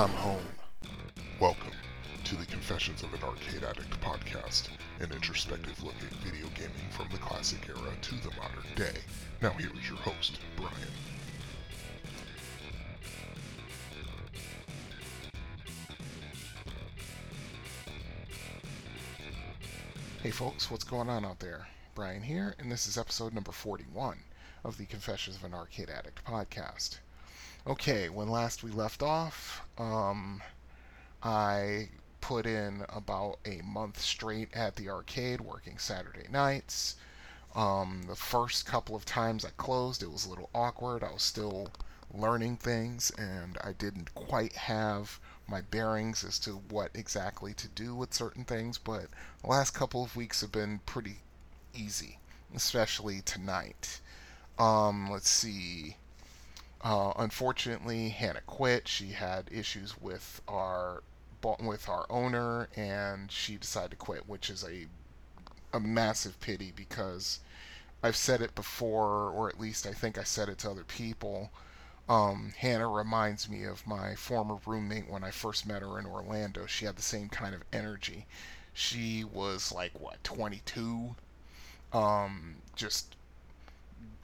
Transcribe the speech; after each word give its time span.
I'm 0.00 0.08
home. 0.08 0.40
Welcome 1.38 1.72
to 2.24 2.34
the 2.34 2.46
Confessions 2.46 3.02
of 3.02 3.12
an 3.12 3.22
Arcade 3.22 3.62
Addict 3.62 4.00
podcast, 4.00 4.70
an 4.98 5.12
introspective 5.12 5.82
look 5.82 5.96
at 5.96 6.24
video 6.24 6.46
gaming 6.54 6.88
from 6.90 7.08
the 7.12 7.18
classic 7.18 7.68
era 7.68 7.92
to 8.00 8.14
the 8.14 8.30
modern 8.30 8.64
day. 8.76 8.98
Now, 9.42 9.50
here 9.50 9.68
is 9.78 9.86
your 9.90 9.98
host, 9.98 10.38
Brian. 10.56 10.72
Hey, 20.22 20.30
folks, 20.30 20.70
what's 20.70 20.84
going 20.84 21.10
on 21.10 21.26
out 21.26 21.40
there? 21.40 21.68
Brian 21.94 22.22
here, 22.22 22.54
and 22.58 22.72
this 22.72 22.86
is 22.86 22.96
episode 22.96 23.34
number 23.34 23.52
41 23.52 24.16
of 24.64 24.78
the 24.78 24.86
Confessions 24.86 25.36
of 25.36 25.44
an 25.44 25.52
Arcade 25.52 25.90
Addict 25.90 26.24
podcast. 26.24 27.00
Okay, 27.66 28.08
when 28.08 28.28
last 28.28 28.62
we 28.62 28.70
left 28.70 29.02
off, 29.02 29.62
um, 29.78 30.42
I 31.22 31.90
put 32.20 32.46
in 32.46 32.84
about 32.88 33.38
a 33.44 33.62
month 33.62 34.00
straight 34.00 34.52
at 34.54 34.76
the 34.76 34.88
arcade 34.90 35.40
working 35.42 35.78
Saturday 35.78 36.26
nights. 36.30 36.96
Um, 37.54 38.04
the 38.08 38.16
first 38.16 38.66
couple 38.66 38.96
of 38.96 39.04
times 39.04 39.44
I 39.44 39.50
closed, 39.50 40.02
it 40.02 40.10
was 40.10 40.24
a 40.24 40.30
little 40.30 40.50
awkward. 40.54 41.04
I 41.04 41.12
was 41.12 41.22
still 41.22 41.70
learning 42.12 42.56
things, 42.58 43.10
and 43.18 43.58
I 43.62 43.72
didn't 43.72 44.14
quite 44.14 44.54
have 44.54 45.20
my 45.46 45.60
bearings 45.60 46.24
as 46.24 46.38
to 46.40 46.56
what 46.56 46.90
exactly 46.94 47.52
to 47.54 47.68
do 47.68 47.94
with 47.94 48.14
certain 48.14 48.44
things. 48.44 48.78
But 48.78 49.06
the 49.42 49.48
last 49.48 49.72
couple 49.72 50.02
of 50.02 50.16
weeks 50.16 50.40
have 50.40 50.52
been 50.52 50.80
pretty 50.86 51.22
easy, 51.74 52.20
especially 52.54 53.20
tonight. 53.20 54.00
Um, 54.58 55.10
let's 55.10 55.28
see. 55.28 55.96
Uh, 56.82 57.12
unfortunately, 57.16 58.08
Hannah 58.10 58.40
quit. 58.42 58.88
She 58.88 59.12
had 59.12 59.48
issues 59.52 59.98
with 60.00 60.40
our 60.48 61.02
with 61.60 61.88
our 61.88 62.06
owner, 62.10 62.68
and 62.76 63.30
she 63.32 63.56
decided 63.56 63.92
to 63.92 63.96
quit, 63.96 64.28
which 64.28 64.50
is 64.50 64.64
a 64.64 64.86
a 65.72 65.80
massive 65.80 66.40
pity 66.40 66.72
because 66.74 67.40
I've 68.02 68.16
said 68.16 68.40
it 68.42 68.54
before, 68.54 69.30
or 69.30 69.48
at 69.48 69.60
least 69.60 69.86
I 69.86 69.92
think 69.92 70.18
I 70.18 70.24
said 70.24 70.48
it 70.48 70.58
to 70.58 70.70
other 70.70 70.84
people. 70.84 71.50
Um, 72.08 72.52
Hannah 72.58 72.88
reminds 72.88 73.48
me 73.48 73.64
of 73.64 73.86
my 73.86 74.14
former 74.16 74.58
roommate 74.66 75.08
when 75.08 75.22
I 75.22 75.30
first 75.30 75.66
met 75.66 75.82
her 75.82 75.98
in 75.98 76.06
Orlando. 76.06 76.66
She 76.66 76.86
had 76.86 76.96
the 76.96 77.02
same 77.02 77.28
kind 77.28 77.54
of 77.54 77.62
energy. 77.72 78.26
She 78.72 79.22
was 79.24 79.70
like 79.70 79.92
what 80.00 80.22
22, 80.24 81.14
um, 81.92 82.56
just 82.74 83.16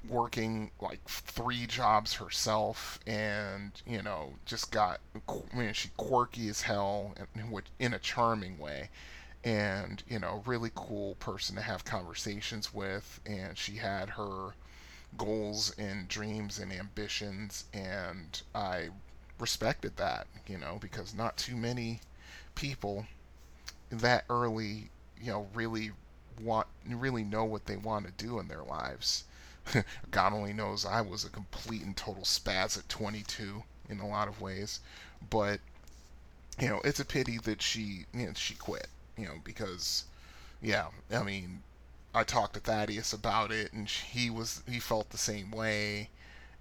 working 0.08 0.70
like 0.80 1.06
three 1.08 1.66
jobs 1.66 2.14
herself 2.14 2.98
and 3.06 3.82
you 3.86 4.02
know 4.02 4.34
just 4.44 4.70
got 4.70 5.00
I 5.28 5.56
mean 5.56 5.72
she 5.72 5.90
quirky 5.96 6.48
as 6.48 6.62
hell 6.62 7.14
in, 7.34 7.62
in 7.78 7.94
a 7.94 7.98
charming 7.98 8.58
way. 8.58 8.90
And 9.44 10.02
you 10.08 10.18
know 10.18 10.42
really 10.46 10.70
cool 10.74 11.14
person 11.16 11.56
to 11.56 11.62
have 11.62 11.84
conversations 11.84 12.72
with. 12.74 13.20
And 13.26 13.56
she 13.58 13.76
had 13.76 14.10
her 14.10 14.54
goals 15.16 15.72
and 15.78 16.08
dreams 16.08 16.58
and 16.58 16.72
ambitions 16.72 17.64
and 17.72 18.42
I 18.54 18.90
respected 19.38 19.96
that 19.96 20.26
you 20.46 20.58
know 20.58 20.78
because 20.80 21.14
not 21.14 21.36
too 21.36 21.56
many 21.56 22.00
people 22.54 23.06
that 23.90 24.24
early 24.30 24.90
you 25.20 25.30
know 25.30 25.48
really 25.54 25.92
want 26.42 26.66
really 26.86 27.24
know 27.24 27.44
what 27.44 27.66
they 27.66 27.76
want 27.76 28.06
to 28.06 28.24
do 28.24 28.38
in 28.38 28.48
their 28.48 28.62
lives 28.62 29.24
God 30.10 30.32
only 30.32 30.52
knows 30.52 30.84
I 30.84 31.00
was 31.00 31.24
a 31.24 31.30
complete 31.30 31.82
and 31.82 31.96
total 31.96 32.24
spaz 32.24 32.78
at 32.78 32.88
22 32.88 33.64
in 33.88 34.00
a 34.00 34.06
lot 34.06 34.28
of 34.28 34.40
ways, 34.40 34.80
but 35.30 35.60
you 36.58 36.68
know 36.68 36.80
it's 36.84 37.00
a 37.00 37.04
pity 37.04 37.38
that 37.38 37.62
she 37.62 38.06
you 38.12 38.26
know, 38.26 38.32
she 38.34 38.54
quit. 38.54 38.88
You 39.16 39.26
know 39.26 39.40
because 39.44 40.04
yeah, 40.62 40.88
I 41.10 41.22
mean 41.22 41.62
I 42.14 42.24
talked 42.24 42.54
to 42.54 42.60
Thaddeus 42.60 43.12
about 43.12 43.52
it 43.52 43.72
and 43.72 43.88
he 43.88 44.30
was 44.30 44.62
he 44.68 44.80
felt 44.80 45.10
the 45.10 45.18
same 45.18 45.50
way. 45.50 46.10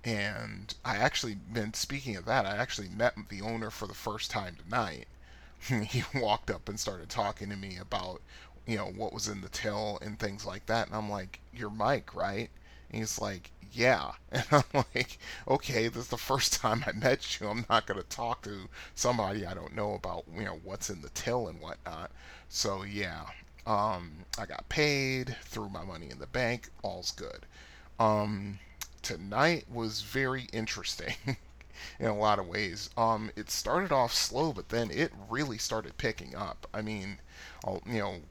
And 0.03 0.73
I 0.85 0.97
actually 0.97 1.35
been 1.35 1.73
speaking 1.73 2.15
of 2.15 2.25
that, 2.25 2.45
I 2.45 2.57
actually 2.57 2.89
met 2.89 3.15
the 3.29 3.41
owner 3.41 3.71
for 3.71 3.87
the 3.87 3.93
first 3.93 4.31
time 4.31 4.55
tonight. 4.55 5.07
he 5.59 6.03
walked 6.13 6.49
up 6.51 6.69
and 6.69 6.79
started 6.79 7.09
talking 7.09 7.49
to 7.49 7.55
me 7.55 7.77
about 7.77 8.21
you 8.67 8.77
know 8.77 8.87
what 8.87 9.13
was 9.13 9.27
in 9.27 9.41
the 9.41 9.49
till 9.49 9.97
and 10.01 10.19
things 10.19 10.45
like 10.45 10.65
that 10.67 10.87
and 10.87 10.95
I'm 10.95 11.09
like 11.09 11.39
you're 11.53 11.69
Mike 11.69 12.13
right 12.15 12.49
and 12.89 12.99
he's 12.99 13.19
like, 13.19 13.51
yeah. 13.71 14.11
And 14.31 14.45
I'm 14.51 14.85
like, 14.95 15.17
okay, 15.47 15.87
this 15.87 16.03
is 16.03 16.07
the 16.09 16.17
first 16.17 16.53
time 16.53 16.83
I 16.87 16.91
met 16.93 17.39
you. 17.39 17.47
I'm 17.47 17.65
not 17.69 17.85
going 17.85 18.01
to 18.01 18.07
talk 18.07 18.41
to 18.43 18.69
somebody 18.95 19.45
I 19.45 19.53
don't 19.53 19.75
know 19.75 19.93
about, 19.93 20.25
you 20.35 20.43
know, 20.45 20.59
what's 20.63 20.89
in 20.89 21.01
the 21.01 21.09
till 21.09 21.47
and 21.47 21.59
whatnot. 21.61 22.11
So, 22.49 22.83
yeah. 22.83 23.25
Um, 23.65 24.25
I 24.37 24.45
got 24.45 24.69
paid, 24.69 25.35
threw 25.43 25.69
my 25.69 25.83
money 25.83 26.09
in 26.11 26.19
the 26.19 26.27
bank, 26.27 26.69
all's 26.83 27.11
good. 27.11 27.45
Um, 27.99 28.59
tonight 29.01 29.65
was 29.69 30.01
very 30.01 30.47
interesting 30.53 31.15
in 31.99 32.05
a 32.07 32.15
lot 32.17 32.39
of 32.39 32.47
ways. 32.47 32.89
Um, 32.97 33.31
it 33.35 33.49
started 33.49 33.91
off 33.91 34.13
slow, 34.13 34.53
but 34.53 34.69
then 34.69 34.91
it 34.91 35.11
really 35.29 35.57
started 35.57 35.97
picking 35.97 36.35
up. 36.35 36.67
I 36.73 36.81
mean, 36.81 37.19
you 37.85 37.99
know, 37.99 38.21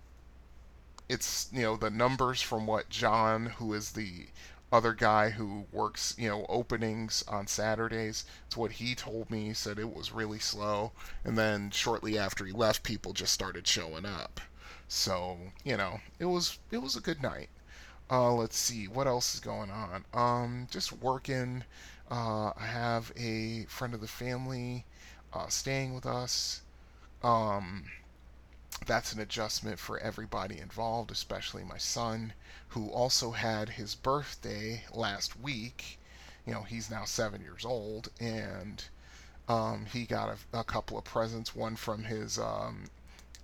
it's 1.08 1.48
you 1.52 1.62
know 1.62 1.76
the 1.76 1.90
numbers 1.90 2.42
from 2.42 2.66
what 2.66 2.88
John, 2.90 3.46
who 3.46 3.72
is 3.74 3.92
the 3.92 4.28
other 4.72 4.92
guy 4.92 5.30
who 5.30 5.66
works 5.72 6.14
you 6.18 6.28
know 6.28 6.46
openings 6.48 7.24
on 7.28 7.46
Saturdays, 7.46 8.24
it's 8.46 8.56
what 8.56 8.72
he 8.72 8.94
told 8.94 9.30
me. 9.30 9.46
He 9.48 9.54
said 9.54 9.78
it 9.78 9.94
was 9.94 10.12
really 10.12 10.38
slow, 10.38 10.92
and 11.24 11.38
then 11.38 11.70
shortly 11.70 12.18
after 12.18 12.44
he 12.44 12.52
left, 12.52 12.82
people 12.82 13.12
just 13.12 13.32
started 13.32 13.66
showing 13.66 14.04
up. 14.06 14.40
So 14.88 15.52
you 15.64 15.76
know 15.76 16.00
it 16.18 16.26
was 16.26 16.58
it 16.70 16.78
was 16.78 16.96
a 16.96 17.00
good 17.00 17.22
night. 17.22 17.48
Uh, 18.10 18.32
let's 18.32 18.56
see 18.56 18.86
what 18.88 19.06
else 19.06 19.34
is 19.34 19.40
going 19.40 19.70
on. 19.70 20.04
Um, 20.12 20.68
just 20.70 20.92
working. 20.92 21.64
Uh, 22.10 22.52
I 22.56 22.66
have 22.66 23.12
a 23.16 23.64
friend 23.66 23.94
of 23.94 24.00
the 24.00 24.08
family 24.08 24.84
uh, 25.32 25.48
staying 25.48 25.94
with 25.94 26.06
us. 26.06 26.62
Um, 27.22 27.86
that's 28.86 29.12
an 29.12 29.20
adjustment 29.20 29.78
for 29.78 29.98
everybody 29.98 30.58
involved, 30.58 31.10
especially 31.10 31.64
my 31.64 31.78
son, 31.78 32.32
who 32.68 32.90
also 32.90 33.30
had 33.30 33.68
his 33.70 33.94
birthday 33.94 34.84
last 34.92 35.38
week. 35.40 35.98
You 36.46 36.52
know, 36.52 36.62
he's 36.62 36.90
now 36.90 37.04
seven 37.04 37.40
years 37.40 37.64
old, 37.64 38.10
and 38.20 38.84
um, 39.48 39.86
he 39.86 40.04
got 40.04 40.28
a, 40.28 40.58
a, 40.58 40.64
couple 40.64 40.98
of 40.98 41.04
presents 41.04 41.54
one 41.54 41.76
from 41.76 42.04
his 42.04 42.38
um, 42.38 42.90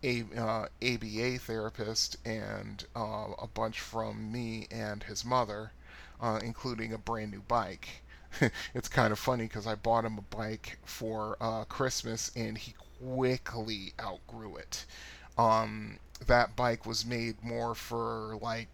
a, 0.03 0.25
uh, 0.37 0.67
ABA 0.83 1.39
therapist, 1.39 2.17
and 2.27 2.85
uh, 2.95 3.29
a 3.39 3.47
bunch 3.47 3.81
from 3.81 4.31
me 4.31 4.67
and 4.71 5.05
his 5.05 5.25
mother, 5.25 5.73
uh, 6.21 6.41
including 6.43 6.93
a 6.93 6.99
brand 6.99 7.31
new 7.31 7.43
bike. 7.43 8.03
it's 8.75 8.89
kind 8.89 9.13
of 9.13 9.19
funny 9.19 9.45
because 9.45 9.67
I 9.67 9.75
bought 9.75 10.05
him 10.05 10.19
a 10.19 10.37
bike 10.37 10.79
for 10.85 11.37
uh, 11.41 11.65
Christmas, 11.65 12.31
and 12.37 12.59
he 12.59 12.75
quickly 13.01 13.95
outgrew 13.99 14.57
it 14.57 14.85
um, 15.39 15.99
that 16.27 16.57
bike 16.57 16.87
was 16.87 17.05
made 17.05 17.43
more 17.43 17.75
for 17.75 18.39
like 18.41 18.69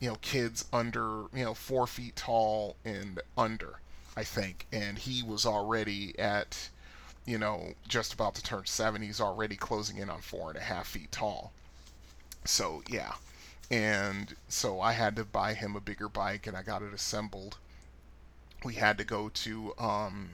you 0.00 0.08
know 0.08 0.16
kids 0.16 0.64
under 0.72 1.24
you 1.34 1.44
know 1.44 1.54
four 1.54 1.86
feet 1.86 2.16
tall 2.16 2.76
and 2.84 3.20
under 3.36 3.80
i 4.16 4.24
think. 4.24 4.66
And 4.72 4.98
he 4.98 5.22
was 5.22 5.46
already 5.46 6.18
at 6.18 6.68
you 7.26 7.38
know 7.38 7.74
just 7.88 8.12
about 8.12 8.34
to 8.36 8.42
turn 8.42 8.66
seven. 8.66 9.02
He's 9.02 9.20
already 9.20 9.56
closing 9.56 9.98
in 9.98 10.10
on 10.10 10.20
four 10.20 10.50
and 10.50 10.58
a 10.58 10.62
half 10.62 10.88
feet 10.88 11.10
tall. 11.12 11.52
So 12.44 12.82
yeah. 12.88 13.14
And 13.70 14.36
so 14.48 14.80
i 14.80 14.92
had 14.92 15.16
to 15.16 15.24
buy 15.24 15.54
him 15.54 15.74
a 15.76 15.80
bigger 15.80 16.08
bike 16.08 16.46
and 16.46 16.56
i 16.56 16.62
got 16.62 16.82
it 16.82 16.94
assembled. 16.94 17.58
We 18.64 18.74
had 18.74 18.98
to 18.98 19.04
go 19.04 19.28
to 19.28 19.74
um, 19.78 20.30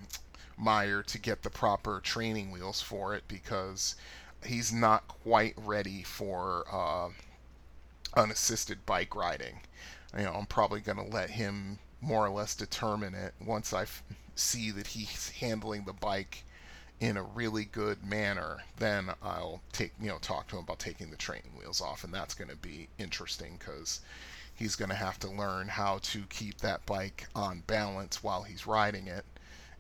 Meijer 0.61 1.05
to 1.07 1.19
get 1.19 1.43
the 1.43 1.51
proper 1.51 2.01
training 2.01 2.51
wheels 2.51 2.81
for 2.81 3.15
it 3.15 3.27
because 3.29 3.97
he's 4.45 4.73
not 4.73 5.07
quite 5.09 5.55
ready 5.57 6.03
for 6.03 6.65
uh, 6.71 7.09
unassisted 8.15 8.85
bike 8.87 9.15
riding. 9.15 9.61
You 10.17 10.25
know, 10.25 10.33
I'm 10.33 10.47
probably 10.47 10.81
going 10.81 10.99
to 10.99 11.05
let 11.05 11.31
him 11.31 11.79
more 12.01 12.25
or 12.25 12.31
less 12.31 12.55
determine 12.55 13.15
it 13.15 13.35
once 13.45 13.73
I 13.73 13.83
f- 13.83 14.03
see 14.35 14.71
that 14.73 14.89
he's 14.89 15.31
handling 15.31 15.85
the 15.85 15.93
bike 15.93 16.45
in 16.99 17.17
a 17.17 17.23
really 17.23 17.65
good 17.65 18.05
manner. 18.05 18.59
Then 18.79 19.11
I'll 19.23 19.61
take 19.73 19.93
you 20.01 20.09
know 20.09 20.19
talk 20.19 20.49
to 20.49 20.57
him 20.57 20.65
about 20.65 20.79
taking 20.79 21.11
the 21.11 21.17
training 21.17 21.53
wheels 21.59 21.81
off, 21.81 22.05
and 22.05 22.13
that's 22.13 22.35
going 22.35 22.51
to 22.51 22.57
be 22.57 22.89
interesting 22.99 23.57
because 23.59 24.01
he's 24.55 24.77
going 24.77 24.91
to 24.91 24.95
have 24.95 25.19
to 25.21 25.31
learn 25.31 25.69
how 25.69 25.99
to 25.99 26.23
keep 26.29 26.59
that 26.59 26.85
bike 26.87 27.27
on 27.35 27.63
balance 27.67 28.23
while 28.23 28.43
he's 28.43 28.67
riding 28.67 29.07
it 29.07 29.25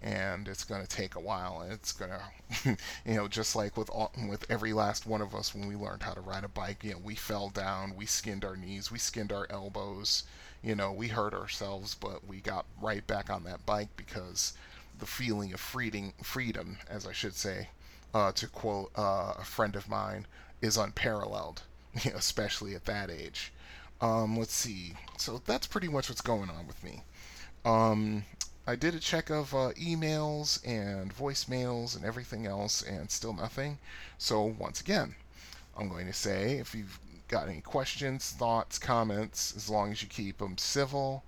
and 0.02 0.48
it's 0.48 0.64
going 0.64 0.80
to 0.80 0.88
take 0.88 1.14
a 1.14 1.20
while 1.20 1.60
and 1.60 1.72
it's 1.72 1.92
going 1.92 2.10
to 2.62 2.76
you 3.04 3.14
know 3.14 3.28
just 3.28 3.54
like 3.54 3.76
with 3.76 3.90
all, 3.90 4.12
with 4.28 4.46
every 4.50 4.72
last 4.72 5.06
one 5.06 5.20
of 5.20 5.34
us 5.34 5.54
when 5.54 5.68
we 5.68 5.76
learned 5.76 6.02
how 6.02 6.12
to 6.14 6.20
ride 6.20 6.44
a 6.44 6.48
bike 6.48 6.82
you 6.82 6.92
know 6.92 6.98
we 7.02 7.14
fell 7.14 7.48
down 7.50 7.94
we 7.96 8.06
skinned 8.06 8.44
our 8.44 8.56
knees 8.56 8.90
we 8.90 8.98
skinned 8.98 9.32
our 9.32 9.46
elbows 9.50 10.24
you 10.62 10.74
know 10.74 10.90
we 10.92 11.08
hurt 11.08 11.34
ourselves 11.34 11.94
but 11.94 12.26
we 12.26 12.38
got 12.38 12.64
right 12.80 13.06
back 13.06 13.28
on 13.30 13.44
that 13.44 13.64
bike 13.66 13.88
because 13.96 14.54
the 14.98 15.06
feeling 15.06 15.52
of 15.52 15.60
freedom, 15.60 16.12
freedom, 16.22 16.78
as 16.88 17.06
I 17.06 17.12
should 17.12 17.34
say, 17.34 17.68
uh, 18.14 18.32
to 18.32 18.46
quote 18.46 18.90
uh, 18.96 19.34
a 19.38 19.44
friend 19.44 19.74
of 19.74 19.88
mine, 19.88 20.26
is 20.60 20.76
unparalleled, 20.76 21.62
especially 22.14 22.74
at 22.74 22.84
that 22.84 23.10
age. 23.10 23.52
Um, 24.00 24.38
let's 24.38 24.54
see. 24.54 24.94
So 25.18 25.42
that's 25.44 25.66
pretty 25.66 25.88
much 25.88 26.08
what's 26.08 26.20
going 26.20 26.50
on 26.50 26.66
with 26.66 26.82
me. 26.84 27.02
Um, 27.64 28.24
I 28.66 28.76
did 28.76 28.94
a 28.94 29.00
check 29.00 29.30
of 29.30 29.54
uh, 29.54 29.72
emails 29.72 30.60
and 30.66 31.14
voicemails 31.14 31.96
and 31.96 32.04
everything 32.04 32.46
else, 32.46 32.82
and 32.82 33.10
still 33.10 33.32
nothing. 33.32 33.78
So 34.18 34.42
once 34.44 34.80
again, 34.80 35.16
I'm 35.76 35.88
going 35.88 36.06
to 36.06 36.12
say 36.12 36.58
if 36.58 36.74
you've 36.74 36.98
got 37.28 37.48
any 37.48 37.60
questions, 37.60 38.30
thoughts, 38.30 38.78
comments, 38.78 39.54
as 39.56 39.70
long 39.70 39.92
as 39.92 40.02
you 40.02 40.08
keep 40.08 40.38
them 40.38 40.58
civil, 40.58 41.24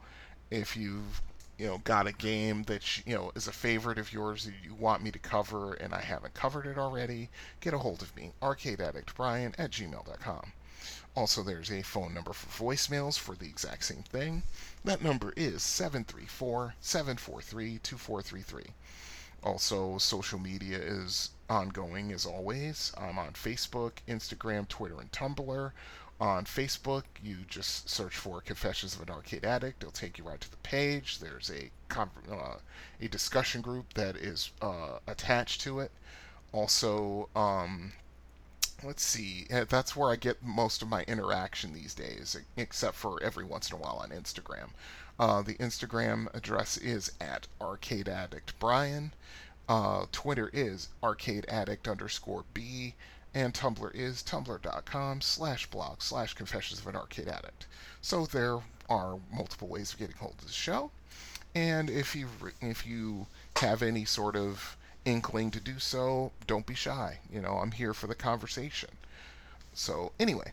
if 0.50 0.76
you've 0.76 1.22
you 1.58 1.66
know 1.66 1.78
got 1.78 2.06
a 2.06 2.12
game 2.12 2.64
that 2.64 3.06
you 3.06 3.14
know 3.14 3.32
is 3.34 3.46
a 3.46 3.52
favorite 3.52 3.98
of 3.98 4.12
yours 4.12 4.44
that 4.44 4.54
you 4.62 4.74
want 4.74 5.02
me 5.02 5.10
to 5.10 5.18
cover 5.18 5.74
and 5.74 5.94
I 5.94 6.00
haven't 6.00 6.34
covered 6.34 6.66
it 6.66 6.76
already, 6.76 7.30
get 7.60 7.72
a 7.72 7.78
hold 7.78 8.02
of 8.02 8.14
me, 8.16 8.32
arcadeaddictbrian 8.42 9.54
at 9.58 9.70
gmail.com. 9.70 10.52
Also, 11.14 11.42
there's 11.42 11.70
a 11.70 11.82
phone 11.82 12.14
number 12.14 12.32
for 12.32 12.64
voicemails 12.64 13.18
for 13.18 13.34
the 13.34 13.46
exact 13.46 13.84
same 13.84 14.02
thing. 14.02 14.42
That 14.84 15.02
number 15.02 15.34
is 15.36 15.62
734 15.62 16.74
743 16.80 17.78
2433. 17.82 18.72
Also, 19.44 19.98
social 19.98 20.38
media 20.38 20.78
is 20.78 21.30
ongoing 21.50 22.12
as 22.12 22.24
always. 22.24 22.92
I'm 22.96 23.18
on 23.18 23.32
Facebook, 23.32 23.94
Instagram, 24.08 24.68
Twitter, 24.68 25.00
and 25.00 25.12
Tumblr. 25.12 25.72
On 26.20 26.44
Facebook, 26.44 27.02
you 27.22 27.38
just 27.48 27.90
search 27.90 28.16
for 28.16 28.40
Confessions 28.40 28.94
of 28.94 29.02
an 29.02 29.10
Arcade 29.10 29.44
Addict. 29.44 29.82
It'll 29.82 29.92
take 29.92 30.16
you 30.16 30.24
right 30.24 30.40
to 30.40 30.50
the 30.50 30.56
page. 30.58 31.18
There's 31.18 31.50
a 31.50 31.70
uh, 31.90 32.56
a 33.00 33.08
discussion 33.08 33.60
group 33.60 33.92
that 33.94 34.16
is 34.16 34.52
uh, 34.62 35.00
attached 35.06 35.60
to 35.62 35.80
it. 35.80 35.90
Also, 36.52 37.28
um, 37.34 37.92
let's 38.84 39.02
see. 39.04 39.46
Eh, 39.50 39.64
that's 39.68 39.94
where 39.96 40.10
I 40.10 40.16
get 40.16 40.42
most 40.42 40.82
of 40.82 40.88
my 40.88 41.02
interaction 41.04 41.72
these 41.72 41.94
days, 41.94 42.36
except 42.56 42.96
for 42.96 43.22
every 43.22 43.44
once 43.44 43.70
in 43.70 43.76
a 43.76 43.80
while 43.80 43.96
on 43.96 44.10
Instagram. 44.10 44.70
Uh, 45.18 45.42
the 45.42 45.54
Instagram 45.54 46.34
address 46.34 46.76
is 46.76 47.12
at 47.20 47.46
Arcade 47.60 48.08
Addict 48.08 48.58
Brian. 48.58 49.12
Uh, 49.68 50.06
Twitter 50.10 50.50
is 50.52 50.88
Arcade 51.02 51.46
Addict 51.48 51.86
underscore 51.86 52.44
B. 52.52 52.94
And 53.34 53.54
Tumblr 53.54 53.94
is 53.94 54.22
tumblr.com 54.22 55.22
slash 55.22 55.66
blog 55.66 56.02
slash 56.02 56.34
confessions 56.34 56.80
of 56.80 56.86
an 56.86 56.96
arcade 56.96 57.28
addict. 57.28 57.66
So 58.02 58.26
there 58.26 58.58
are 58.90 59.20
multiple 59.32 59.68
ways 59.68 59.92
of 59.92 59.98
getting 59.98 60.16
hold 60.16 60.34
of 60.38 60.46
the 60.46 60.52
show. 60.52 60.90
And 61.54 61.88
if 61.88 62.14
you 62.14 62.28
if 62.60 62.86
you 62.86 63.26
have 63.56 63.82
any 63.82 64.04
sort 64.04 64.36
of 64.36 64.76
inkling 65.04 65.50
to 65.52 65.60
do 65.60 65.78
so, 65.78 66.32
don't 66.46 66.66
be 66.66 66.74
shy. 66.74 67.18
You 67.32 67.40
know, 67.40 67.58
I'm 67.58 67.72
here 67.72 67.94
for 67.94 68.06
the 68.06 68.14
conversation. 68.14 68.90
So, 69.74 70.12
anyway, 70.18 70.52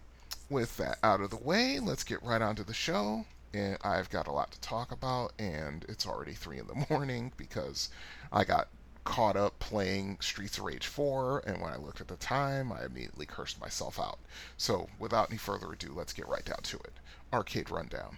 with 0.49 0.77
that 0.77 0.97
out 1.03 1.21
of 1.21 1.29
the 1.29 1.37
way, 1.37 1.79
let's 1.79 2.03
get 2.03 2.23
right 2.23 2.41
onto 2.41 2.63
the 2.63 2.73
show. 2.73 3.25
And 3.53 3.77
I've 3.83 4.09
got 4.09 4.27
a 4.27 4.31
lot 4.31 4.51
to 4.51 4.61
talk 4.61 4.91
about, 4.91 5.33
and 5.39 5.83
it's 5.89 6.05
already 6.05 6.33
3 6.33 6.59
in 6.59 6.67
the 6.67 6.85
morning 6.89 7.31
because 7.35 7.89
I 8.31 8.43
got 8.43 8.67
caught 9.03 9.35
up 9.35 9.57
playing 9.59 10.17
Streets 10.21 10.59
of 10.59 10.65
Rage 10.65 10.85
4, 10.85 11.43
and 11.47 11.61
when 11.61 11.73
I 11.73 11.77
looked 11.77 11.99
at 11.99 12.07
the 12.07 12.15
time, 12.17 12.71
I 12.71 12.85
immediately 12.85 13.25
cursed 13.25 13.59
myself 13.59 13.99
out. 13.99 14.19
So, 14.57 14.87
without 14.99 15.29
any 15.29 15.37
further 15.37 15.71
ado, 15.71 15.93
let's 15.95 16.13
get 16.13 16.27
right 16.27 16.45
down 16.45 16.61
to 16.61 16.77
it. 16.77 16.93
Arcade 17.33 17.71
Rundown. 17.71 18.17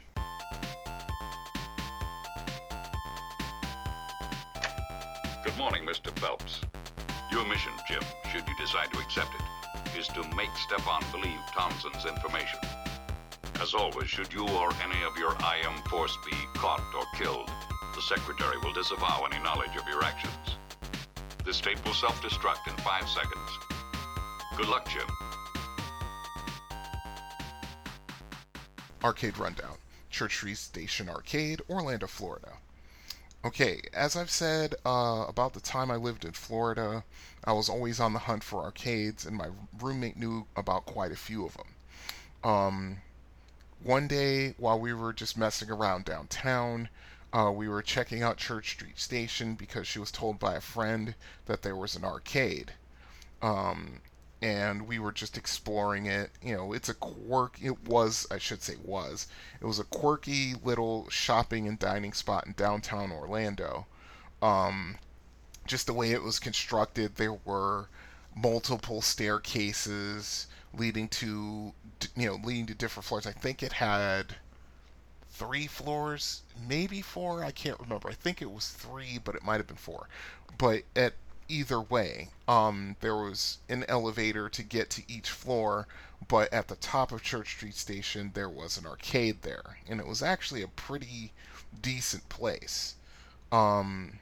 Good 5.43 5.57
morning, 5.57 5.87
Mr. 5.87 6.15
Phelps. 6.19 6.61
Your 7.31 7.43
mission, 7.47 7.71
Jim, 7.87 8.03
should 8.31 8.47
you 8.47 8.53
decide 8.59 8.93
to 8.93 8.99
accept 8.99 9.31
it, 9.33 9.97
is 9.97 10.07
to 10.09 10.21
make 10.35 10.51
Stefan 10.55 11.01
believe 11.11 11.39
Townsend's 11.51 12.05
information. 12.05 12.59
As 13.59 13.73
always, 13.73 14.07
should 14.07 14.31
you 14.31 14.47
or 14.47 14.69
any 14.83 15.03
of 15.03 15.17
your 15.17 15.31
IM 15.31 15.81
force 15.89 16.15
be 16.23 16.37
caught 16.53 16.83
or 16.95 17.05
killed, 17.17 17.49
the 17.95 18.01
Secretary 18.03 18.55
will 18.63 18.71
disavow 18.71 19.25
any 19.25 19.41
knowledge 19.43 19.75
of 19.75 19.87
your 19.87 20.03
actions. 20.03 20.57
This 21.43 21.59
tape 21.59 21.83
will 21.85 21.95
self-destruct 21.95 22.67
in 22.67 22.77
five 22.83 23.09
seconds. 23.09 23.49
Good 24.57 24.67
luck, 24.67 24.87
Jim. 24.87 25.07
Arcade 29.03 29.39
Rundown, 29.39 29.77
Church 30.11 30.35
Street 30.35 30.57
Station 30.57 31.09
Arcade, 31.09 31.61
Orlando, 31.67 32.05
Florida. 32.05 32.51
Okay, 33.43 33.81
as 33.91 34.15
I've 34.15 34.29
said 34.29 34.75
uh, 34.85 35.25
about 35.27 35.53
the 35.53 35.59
time 35.59 35.89
I 35.89 35.95
lived 35.95 36.25
in 36.25 36.33
Florida, 36.33 37.03
I 37.43 37.53
was 37.53 37.69
always 37.69 37.99
on 37.99 38.13
the 38.13 38.19
hunt 38.19 38.43
for 38.43 38.61
arcades, 38.61 39.25
and 39.25 39.35
my 39.35 39.49
roommate 39.79 40.15
knew 40.15 40.45
about 40.55 40.85
quite 40.85 41.11
a 41.11 41.15
few 41.15 41.45
of 41.45 41.57
them. 41.57 41.75
Um, 42.43 43.01
one 43.81 44.07
day, 44.07 44.53
while 44.57 44.79
we 44.79 44.93
were 44.93 45.11
just 45.11 45.37
messing 45.37 45.71
around 45.71 46.05
downtown, 46.05 46.89
uh, 47.33 47.51
we 47.51 47.67
were 47.67 47.81
checking 47.81 48.21
out 48.21 48.37
Church 48.37 48.71
Street 48.73 48.99
Station 48.99 49.55
because 49.55 49.87
she 49.87 49.97
was 49.97 50.11
told 50.11 50.37
by 50.37 50.53
a 50.53 50.61
friend 50.61 51.15
that 51.47 51.63
there 51.63 51.75
was 51.75 51.95
an 51.95 52.05
arcade. 52.05 52.73
Um, 53.41 54.01
and 54.41 54.87
we 54.87 54.97
were 54.97 55.11
just 55.11 55.37
exploring 55.37 56.07
it. 56.07 56.31
You 56.41 56.55
know, 56.55 56.73
it's 56.73 56.89
a 56.89 56.93
quirk. 56.95 57.57
It 57.61 57.87
was, 57.87 58.25
I 58.31 58.37
should 58.39 58.63
say, 58.63 58.75
was. 58.83 59.27
It 59.61 59.65
was 59.65 59.79
a 59.79 59.83
quirky 59.83 60.55
little 60.63 61.09
shopping 61.09 61.67
and 61.67 61.77
dining 61.77 62.13
spot 62.13 62.47
in 62.47 62.53
downtown 62.53 63.11
Orlando. 63.11 63.85
Um, 64.41 64.97
just 65.67 65.85
the 65.85 65.93
way 65.93 66.11
it 66.11 66.23
was 66.23 66.39
constructed, 66.39 67.15
there 67.15 67.33
were 67.33 67.87
multiple 68.35 69.01
staircases 69.01 70.47
leading 70.73 71.07
to, 71.09 71.73
you 72.15 72.25
know, 72.25 72.39
leading 72.43 72.65
to 72.65 72.73
different 72.73 73.05
floors. 73.05 73.27
I 73.27 73.31
think 73.33 73.61
it 73.61 73.73
had 73.73 74.37
three 75.29 75.67
floors, 75.67 76.41
maybe 76.67 77.01
four. 77.01 77.43
I 77.43 77.51
can't 77.51 77.79
remember. 77.79 78.09
I 78.09 78.13
think 78.13 78.41
it 78.41 78.51
was 78.51 78.69
three, 78.69 79.19
but 79.23 79.35
it 79.35 79.43
might 79.43 79.57
have 79.57 79.67
been 79.67 79.77
four. 79.77 80.07
But 80.57 80.83
at 80.95 81.13
either 81.51 81.81
way. 81.81 82.29
Um, 82.47 82.95
there 83.01 83.15
was 83.15 83.57
an 83.69 83.83
elevator 83.87 84.49
to 84.49 84.63
get 84.63 84.89
to 84.91 85.03
each 85.07 85.29
floor, 85.29 85.87
but 86.27 86.51
at 86.53 86.67
the 86.67 86.75
top 86.75 87.11
of 87.11 87.21
Church 87.21 87.55
Street 87.55 87.75
Station, 87.75 88.31
there 88.33 88.49
was 88.49 88.77
an 88.77 88.85
arcade 88.85 89.41
there, 89.41 89.77
and 89.87 89.99
it 89.99 90.07
was 90.07 90.23
actually 90.23 90.61
a 90.61 90.67
pretty 90.67 91.33
decent 91.81 92.27
place. 92.29 92.95
Um, 93.51 94.19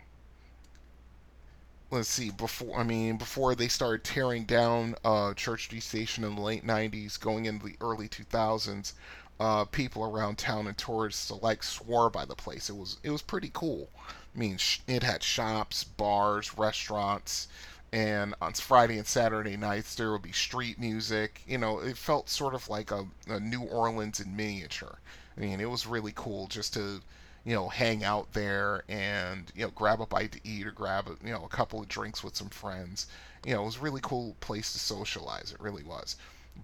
let's 1.92 2.10
see 2.10 2.30
before 2.32 2.80
I 2.80 2.84
mean 2.84 3.18
before 3.18 3.56
they 3.56 3.68
started 3.68 4.04
tearing 4.04 4.46
down 4.46 4.96
uh, 5.04 5.34
Church 5.34 5.66
Street 5.66 5.84
Station 5.84 6.24
in 6.24 6.36
the 6.36 6.42
late 6.42 6.66
'90s, 6.66 7.20
going 7.20 7.46
into 7.46 7.66
the 7.66 7.78
early 7.82 8.08
2000s. 8.08 8.94
Uh, 9.40 9.64
people 9.64 10.04
around 10.04 10.38
town 10.38 10.68
and 10.68 10.78
tourists 10.78 11.30
alike 11.30 11.64
swore 11.64 12.10
by 12.10 12.26
the 12.26 12.36
place. 12.36 12.70
It 12.70 12.76
was 12.76 12.98
it 13.04 13.10
was 13.10 13.22
pretty 13.22 13.52
cool. 13.54 13.90
I 14.36 14.40
mean, 14.40 14.60
it 14.88 15.04
had 15.04 15.24
shops, 15.24 15.84
bars, 15.84 16.58
restaurants, 16.58 17.48
and 17.92 18.36
on 18.42 18.54
Friday 18.54 18.98
and 18.98 19.08
Saturday 19.08 19.58
nights 19.58 19.96
there 19.96 20.12
would 20.12 20.22
be 20.22 20.32
street 20.32 20.80
music. 20.80 21.42
You 21.48 21.58
know, 21.58 21.80
it 21.80 21.98
felt 21.98 22.30
sort 22.30 22.54
of 22.54 22.70
like 22.70 22.92
a, 22.92 23.08
a 23.28 23.40
New 23.40 23.62
Orleans 23.62 24.20
in 24.20 24.36
miniature. 24.36 25.00
I 25.36 25.42
mean, 25.42 25.60
it 25.60 25.70
was 25.70 25.88
really 25.88 26.14
cool 26.16 26.48
just 26.48 26.74
to 26.74 27.02
you 27.46 27.56
know, 27.56 27.70
hang 27.70 28.04
out 28.04 28.34
there 28.34 28.84
and, 28.90 29.52
you 29.56 29.64
know, 29.64 29.72
grab 29.72 30.02
a 30.02 30.06
bite 30.06 30.34
to 30.34 30.40
eat 30.44 30.68
or 30.68 30.72
grab, 30.72 31.08
a, 31.08 31.26
you 31.26 31.32
know, 31.32 31.46
a 31.46 31.50
couple 31.50 31.82
of 31.82 31.88
drinks 31.88 32.24
with 32.24 32.36
some 32.36 32.50
friends. 32.50 33.08
You 33.46 33.54
know, 33.56 33.64
it 33.64 33.66
was 33.66 33.78
a 33.78 33.82
really 33.82 34.02
cool 34.04 34.36
place 34.40 34.74
to 34.74 34.80
socialize. 34.80 35.52
It 35.52 35.60
really 35.62 35.84
was. 35.84 36.16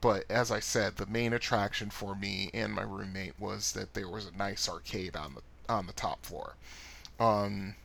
But 0.02 0.26
as 0.30 0.52
I 0.52 0.60
said, 0.60 0.98
the 0.98 1.06
main 1.06 1.34
attraction 1.34 1.90
for 1.90 2.16
me 2.16 2.52
and 2.54 2.74
my 2.74 2.84
roommate 2.84 3.40
was 3.40 3.72
that 3.72 3.94
there 3.94 4.10
was 4.10 4.26
a 4.26 4.38
nice 4.38 4.68
arcade 4.68 5.16
on 5.16 5.36
the 5.36 5.42
on 5.68 5.88
the 5.88 5.94
top 5.94 6.24
floor. 6.24 6.56
Um, 7.20 7.76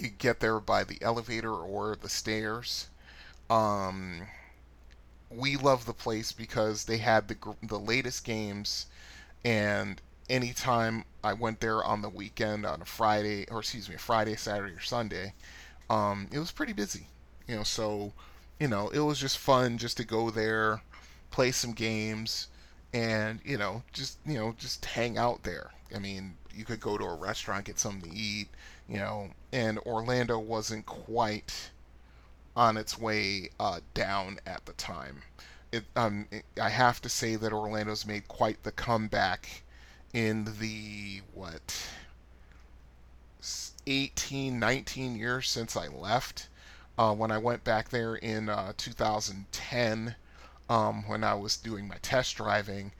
you 0.00 0.08
get 0.08 0.40
there 0.40 0.60
by 0.60 0.84
the 0.84 0.98
elevator 1.02 1.52
or 1.52 1.96
the 1.96 2.08
stairs. 2.08 2.88
Um, 3.48 4.26
we 5.30 5.56
love 5.56 5.86
the 5.86 5.92
place 5.94 6.32
because 6.32 6.84
they 6.84 6.98
had 6.98 7.28
the 7.28 7.36
the 7.62 7.78
latest 7.78 8.24
games, 8.24 8.86
and 9.44 10.00
anytime 10.28 11.04
I 11.22 11.32
went 11.32 11.60
there 11.60 11.82
on 11.84 12.02
the 12.02 12.08
weekend 12.08 12.66
on 12.66 12.82
a 12.82 12.84
Friday 12.84 13.46
or 13.50 13.60
excuse 13.60 13.88
me 13.88 13.96
Friday, 13.96 14.36
Saturday 14.36 14.74
or 14.74 14.80
Sunday, 14.80 15.34
um, 15.90 16.28
it 16.32 16.38
was 16.38 16.50
pretty 16.52 16.72
busy. 16.72 17.08
You 17.48 17.56
know, 17.56 17.62
so 17.64 18.12
you 18.60 18.68
know 18.68 18.88
it 18.90 19.00
was 19.00 19.18
just 19.20 19.38
fun 19.38 19.78
just 19.78 19.96
to 19.98 20.04
go 20.04 20.30
there, 20.30 20.82
play 21.30 21.52
some 21.52 21.72
games, 21.72 22.48
and 22.92 23.40
you 23.44 23.58
know 23.58 23.82
just 23.92 24.18
you 24.26 24.34
know 24.34 24.54
just 24.58 24.84
hang 24.84 25.18
out 25.18 25.42
there. 25.44 25.72
I 25.94 25.98
mean, 25.98 26.36
you 26.56 26.64
could 26.64 26.80
go 26.80 26.96
to 26.96 27.04
a 27.04 27.14
restaurant, 27.14 27.66
get 27.66 27.78
something 27.78 28.10
to 28.10 28.16
eat, 28.16 28.48
you 28.88 28.96
know, 28.96 29.30
and 29.52 29.78
Orlando 29.80 30.38
wasn't 30.38 30.86
quite 30.86 31.70
on 32.56 32.76
its 32.76 32.98
way 32.98 33.50
uh, 33.60 33.80
down 33.94 34.38
at 34.46 34.64
the 34.64 34.72
time. 34.72 35.22
It, 35.72 35.84
um, 35.94 36.26
it, 36.30 36.44
I 36.60 36.70
have 36.70 37.02
to 37.02 37.08
say 37.08 37.36
that 37.36 37.52
Orlando's 37.52 38.06
made 38.06 38.28
quite 38.28 38.62
the 38.62 38.72
comeback 38.72 39.62
in 40.12 40.44
the 40.58 41.20
what 41.34 41.88
18, 43.86 44.58
19 44.58 45.16
years 45.16 45.48
since 45.48 45.76
I 45.76 45.88
left. 45.88 46.48
Uh, 46.98 47.14
when 47.14 47.30
I 47.30 47.38
went 47.38 47.62
back 47.62 47.90
there 47.90 48.16
in 48.16 48.48
uh, 48.48 48.72
2010, 48.76 50.16
um, 50.68 51.06
when 51.06 51.22
I 51.22 51.34
was 51.34 51.56
doing 51.56 51.86
my 51.86 51.98
test 52.00 52.36
driving, 52.36 52.92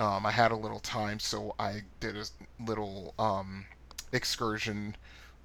um, 0.00 0.24
I 0.26 0.30
had 0.32 0.50
a 0.50 0.56
little 0.56 0.80
time, 0.80 1.20
so 1.20 1.54
I 1.58 1.82
did 2.00 2.16
a 2.16 2.24
little 2.58 3.14
um, 3.18 3.66
excursion 4.12 4.96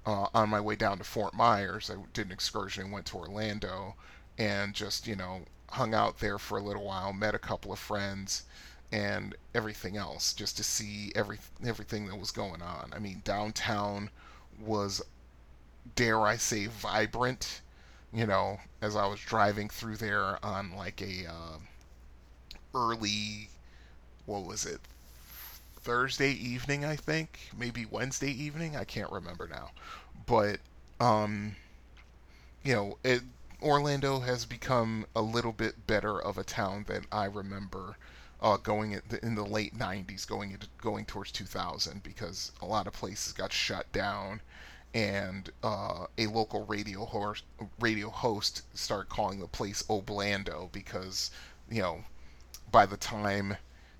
uh, 0.06 0.28
on 0.34 0.48
my 0.48 0.60
way 0.60 0.76
down 0.76 0.98
to 0.98 1.04
Fort 1.04 1.34
Myers. 1.34 1.90
I 1.90 1.96
did 2.14 2.26
an 2.26 2.32
excursion 2.32 2.84
and 2.84 2.92
went 2.92 3.06
to 3.06 3.18
Orlando 3.18 3.96
and 4.38 4.74
just, 4.74 5.06
you 5.06 5.14
know, 5.14 5.42
hung 5.70 5.94
out 5.94 6.18
there 6.20 6.38
for 6.38 6.58
a 6.58 6.62
little 6.62 6.84
while, 6.84 7.12
met 7.12 7.34
a 7.34 7.38
couple 7.38 7.72
of 7.72 7.78
friends 7.78 8.44
and 8.92 9.34
everything 9.54 9.96
else 9.96 10.32
just 10.32 10.56
to 10.56 10.64
see 10.64 11.12
every 11.14 11.38
everything 11.64 12.06
that 12.06 12.16
was 12.18 12.30
going 12.30 12.62
on. 12.62 12.92
I 12.94 12.98
mean, 12.98 13.20
downtown 13.24 14.10
was 14.58 15.02
dare 15.96 16.20
I 16.22 16.36
say 16.36 16.66
vibrant, 16.66 17.60
you 18.12 18.26
know, 18.26 18.60
as 18.80 18.96
I 18.96 19.06
was 19.06 19.20
driving 19.20 19.68
through 19.68 19.96
there 19.98 20.44
on 20.44 20.74
like 20.76 21.02
a 21.02 21.26
uh, 21.26 21.58
early 22.74 23.50
what 24.26 24.44
was 24.44 24.66
it? 24.66 24.80
Thursday 25.80 26.32
evening, 26.32 26.84
I 26.84 26.96
think, 26.96 27.50
maybe 27.56 27.86
Wednesday 27.86 28.30
evening, 28.30 28.76
I 28.76 28.84
can't 28.84 29.10
remember 29.10 29.48
now. 29.48 29.70
But 30.26 30.60
um 31.00 31.56
you 32.62 32.74
know, 32.74 32.98
it 33.04 33.22
Orlando 33.62 34.20
has 34.20 34.44
become 34.44 35.06
a 35.14 35.22
little 35.22 35.52
bit 35.52 35.86
better 35.86 36.20
of 36.20 36.36
a 36.36 36.44
town 36.44 36.84
than 36.88 37.06
I 37.10 37.24
remember 37.24 37.96
uh, 38.40 38.58
going 38.58 39.00
in 39.22 39.34
the 39.34 39.46
late 39.46 39.76
90s, 39.76 40.26
going 40.26 40.50
into 40.52 40.66
going 40.78 41.06
towards 41.06 41.32
2000, 41.32 42.02
because 42.02 42.52
a 42.60 42.66
lot 42.66 42.86
of 42.86 42.92
places 42.92 43.32
got 43.32 43.52
shut 43.52 43.90
down, 43.92 44.42
and 44.92 45.50
uh, 45.62 46.06
a 46.18 46.26
local 46.26 46.66
radio 46.66 47.04
host 47.04 47.44
radio 47.80 48.10
host 48.10 48.62
started 48.76 49.08
calling 49.08 49.40
the 49.40 49.46
place 49.46 49.82
Oblando 49.84 50.70
because 50.72 51.30
you 51.70 51.82
know 51.82 52.04
by 52.70 52.86
the 52.86 52.96
time 52.96 53.56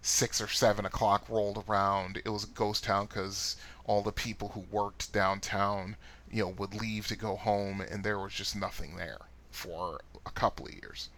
six 0.07 0.41
or 0.41 0.47
seven 0.47 0.87
o'clock 0.87 1.29
rolled 1.29 1.65
around, 1.69 2.23
it 2.25 2.29
was 2.29 2.45
a 2.45 2.49
ghost 2.49 2.85
town 2.85 3.07
because 3.07 3.57
all 3.85 4.03
the 4.03 4.13
people 4.13 4.51
who 4.51 4.61
worked 4.71 5.13
downtown, 5.13 5.97
you 6.31 6.45
know, 6.45 6.51
would 6.51 6.75
leave 6.75 7.09
to 7.09 7.17
go 7.17 7.35
home, 7.35 7.81
and 7.81 8.05
there 8.05 8.19
was 8.19 8.33
just 8.33 8.55
nothing 8.55 8.97
there 8.97 9.19
for 9.51 10.01
a 10.25 10.31
couple 10.31 10.67
of 10.67 10.73
years. 10.75 11.09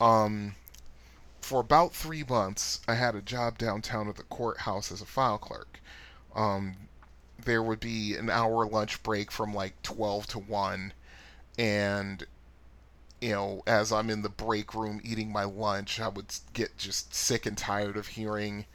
Um, 0.00 0.54
for 1.40 1.60
about 1.60 1.92
three 1.92 2.22
months, 2.22 2.80
I 2.86 2.94
had 2.94 3.16
a 3.16 3.20
job 3.20 3.58
downtown 3.58 4.08
at 4.08 4.16
the 4.16 4.22
courthouse 4.22 4.92
as 4.92 5.00
a 5.00 5.06
file 5.06 5.38
clerk. 5.38 5.80
Um, 6.36 6.76
there 7.44 7.62
would 7.62 7.80
be 7.80 8.14
an 8.16 8.30
hour 8.30 8.64
lunch 8.64 9.02
break 9.02 9.32
from 9.32 9.52
like 9.52 9.82
12 9.82 10.28
to 10.28 10.38
1, 10.38 10.92
and 11.58 12.26
you 13.24 13.30
know, 13.30 13.62
as 13.66 13.90
I'm 13.90 14.10
in 14.10 14.20
the 14.20 14.28
break 14.28 14.74
room 14.74 15.00
eating 15.02 15.32
my 15.32 15.44
lunch, 15.44 15.98
I 15.98 16.08
would 16.08 16.26
get 16.52 16.76
just 16.76 17.14
sick 17.14 17.46
and 17.46 17.56
tired 17.56 17.96
of 17.96 18.06
hearing 18.06 18.66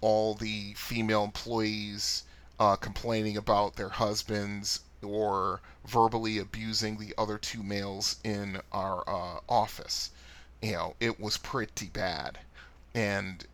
all 0.00 0.32
the 0.32 0.72
female 0.72 1.22
employees 1.22 2.22
uh, 2.58 2.76
complaining 2.76 3.36
about 3.36 3.76
their 3.76 3.90
husbands 3.90 4.80
or 5.02 5.60
verbally 5.84 6.38
abusing 6.38 6.96
the 6.96 7.14
other 7.18 7.36
two 7.36 7.62
males 7.62 8.16
in 8.24 8.62
our 8.72 9.04
uh, 9.06 9.40
office. 9.50 10.12
You 10.62 10.72
know, 10.72 10.96
it 10.98 11.20
was 11.20 11.36
pretty 11.36 11.88
bad. 11.88 12.38
And 12.94 13.46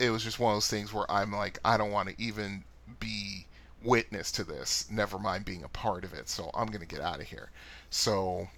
it 0.00 0.10
was 0.10 0.24
just 0.24 0.40
one 0.40 0.54
of 0.54 0.56
those 0.56 0.66
things 0.66 0.92
where 0.92 1.08
I'm 1.08 1.32
like, 1.32 1.60
I 1.64 1.76
don't 1.76 1.92
want 1.92 2.08
to 2.08 2.20
even 2.20 2.64
be 2.98 3.46
witness 3.80 4.32
to 4.32 4.42
this, 4.42 4.90
never 4.90 5.20
mind 5.20 5.44
being 5.44 5.62
a 5.62 5.68
part 5.68 6.02
of 6.02 6.12
it. 6.12 6.28
So 6.28 6.50
I'm 6.52 6.66
going 6.66 6.80
to 6.80 6.86
get 6.86 7.00
out 7.00 7.20
of 7.20 7.26
here. 7.26 7.50
So 7.90 8.48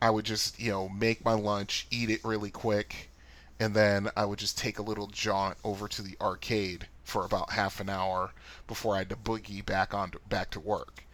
I 0.00 0.10
would 0.10 0.24
just, 0.24 0.60
you 0.60 0.70
know, 0.70 0.88
make 0.88 1.24
my 1.24 1.32
lunch, 1.32 1.86
eat 1.90 2.10
it 2.10 2.24
really 2.24 2.50
quick, 2.50 3.10
and 3.58 3.74
then 3.74 4.10
I 4.16 4.24
would 4.24 4.38
just 4.38 4.58
take 4.58 4.78
a 4.78 4.82
little 4.82 5.08
jaunt 5.08 5.58
over 5.64 5.88
to 5.88 6.02
the 6.02 6.16
arcade 6.20 6.86
for 7.02 7.24
about 7.24 7.50
half 7.52 7.80
an 7.80 7.88
hour 7.88 8.32
before 8.66 8.94
I 8.94 8.98
had 8.98 9.08
to 9.10 9.16
boogie 9.16 9.64
back 9.64 9.94
on 9.94 10.10
to, 10.12 10.20
back 10.28 10.50
to 10.50 10.60
work. 10.60 11.04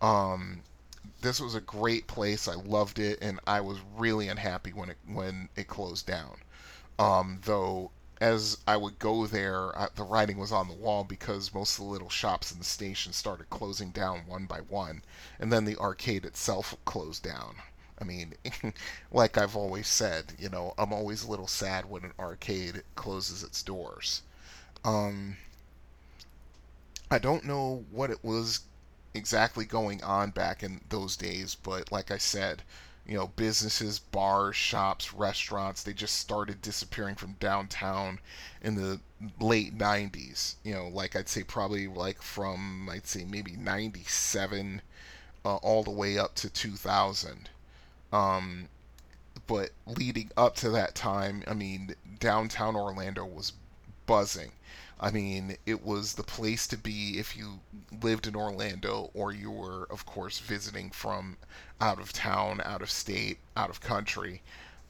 Um, 0.00 0.62
this 1.20 1.40
was 1.40 1.54
a 1.54 1.60
great 1.60 2.06
place. 2.06 2.46
I 2.46 2.54
loved 2.54 2.98
it, 2.98 3.18
and 3.20 3.40
I 3.46 3.60
was 3.60 3.78
really 3.96 4.28
unhappy 4.28 4.72
when 4.72 4.90
it 4.90 4.98
when 5.06 5.48
it 5.56 5.66
closed 5.66 6.06
down. 6.06 6.36
Um, 6.98 7.40
though 7.44 7.90
as 8.20 8.58
I 8.66 8.76
would 8.76 8.98
go 8.98 9.26
there, 9.26 9.72
the 9.94 10.02
writing 10.02 10.38
was 10.38 10.50
on 10.50 10.68
the 10.68 10.74
wall 10.74 11.04
because 11.04 11.54
most 11.54 11.78
of 11.78 11.84
the 11.84 11.90
little 11.90 12.08
shops 12.08 12.50
in 12.50 12.58
the 12.58 12.64
station 12.64 13.12
started 13.12 13.48
closing 13.50 13.90
down 13.90 14.26
one 14.26 14.46
by 14.46 14.58
one, 14.58 15.02
and 15.38 15.52
then 15.52 15.64
the 15.64 15.76
arcade 15.76 16.24
itself 16.24 16.74
closed 16.84 17.22
down. 17.22 17.62
I 18.00 18.04
mean, 18.04 18.34
like 19.12 19.36
I've 19.38 19.56
always 19.56 19.88
said, 19.88 20.34
you 20.38 20.48
know, 20.48 20.74
I'm 20.78 20.92
always 20.92 21.22
a 21.22 21.30
little 21.30 21.46
sad 21.46 21.88
when 21.88 22.04
an 22.04 22.12
arcade 22.18 22.82
closes 22.94 23.42
its 23.42 23.62
doors. 23.62 24.22
Um, 24.84 25.36
I 27.10 27.18
don't 27.18 27.44
know 27.44 27.84
what 27.90 28.10
it 28.10 28.22
was 28.22 28.60
exactly 29.14 29.64
going 29.64 30.02
on 30.02 30.30
back 30.30 30.62
in 30.62 30.80
those 30.88 31.16
days, 31.16 31.54
but 31.54 31.90
like 31.90 32.10
I 32.10 32.18
said, 32.18 32.62
you 33.08 33.14
know, 33.16 33.28
businesses, 33.36 33.98
bars, 33.98 34.54
shops, 34.54 35.14
restaurants, 35.14 35.82
they 35.82 35.94
just 35.94 36.16
started 36.16 36.60
disappearing 36.60 37.14
from 37.14 37.32
downtown 37.40 38.20
in 38.60 38.74
the 38.74 39.00
late 39.40 39.76
90s. 39.76 40.56
You 40.62 40.74
know, 40.74 40.88
like 40.88 41.16
I'd 41.16 41.28
say 41.28 41.42
probably 41.42 41.88
like 41.88 42.20
from, 42.20 42.88
I'd 42.90 43.06
say 43.06 43.24
maybe 43.24 43.52
97 43.56 44.82
uh, 45.44 45.56
all 45.56 45.82
the 45.82 45.90
way 45.90 46.18
up 46.18 46.34
to 46.36 46.50
2000. 46.50 47.48
Um, 48.12 48.68
but 49.46 49.70
leading 49.86 50.30
up 50.36 50.54
to 50.56 50.68
that 50.70 50.94
time, 50.94 51.42
I 51.46 51.54
mean, 51.54 51.94
downtown 52.18 52.76
Orlando 52.76 53.24
was 53.24 53.54
buzzing. 54.04 54.52
I 55.00 55.10
mean, 55.10 55.56
it 55.66 55.84
was 55.84 56.14
the 56.14 56.22
place 56.24 56.66
to 56.68 56.76
be 56.76 57.18
if 57.18 57.36
you 57.36 57.60
lived 58.02 58.26
in 58.26 58.34
Orlando 58.36 59.10
or 59.14 59.32
you 59.32 59.50
were, 59.50 59.86
of 59.90 60.04
course, 60.06 60.38
visiting 60.40 60.90
from 60.90 61.36
out 61.80 62.00
of 62.00 62.12
town, 62.12 62.60
out 62.64 62.82
of 62.82 62.90
state, 62.90 63.38
out 63.56 63.70
of 63.70 63.80
country. 63.80 64.42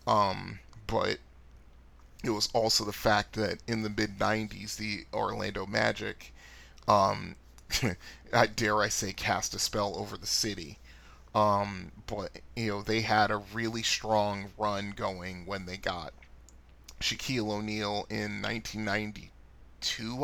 Um, 0.07 0.61
but 0.87 1.19
it 2.25 2.31
was 2.31 2.49
also 2.53 2.85
the 2.85 2.93
fact 2.93 3.35
that 3.35 3.59
in 3.67 3.83
the 3.83 3.91
mid 3.91 4.19
90s, 4.19 4.77
the 4.77 5.07
Orlando 5.12 5.67
Magic, 5.67 6.33
um, 6.87 7.37
dare 8.57 8.83
I 8.83 8.88
say, 8.88 9.12
cast 9.12 9.55
a 9.55 9.59
spell 9.59 9.97
over 9.97 10.17
the 10.17 10.27
city. 10.27 10.79
Um, 11.35 11.93
but, 12.07 12.41
you 12.57 12.69
know, 12.69 12.83
they 12.83 13.03
had 13.03 13.31
a 13.31 13.37
really 13.37 13.83
strong 13.83 14.53
run 14.57 14.93
going 14.93 15.47
when 15.47 15.67
they 15.67 15.77
got 15.77 16.12
Shaquille 17.00 17.50
O'Neal 17.50 18.07
in 18.11 18.43
1992, 18.43 19.31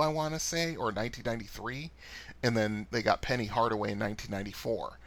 I 0.00 0.08
want 0.08 0.34
to 0.34 0.40
say, 0.40 0.76
or 0.76 0.87
1993, 0.87 1.90
and 2.42 2.56
then 2.56 2.87
they 2.90 3.02
got 3.02 3.23
Penny 3.23 3.46
Hardaway 3.46 3.92
in 3.92 3.99
1994, 3.99 4.99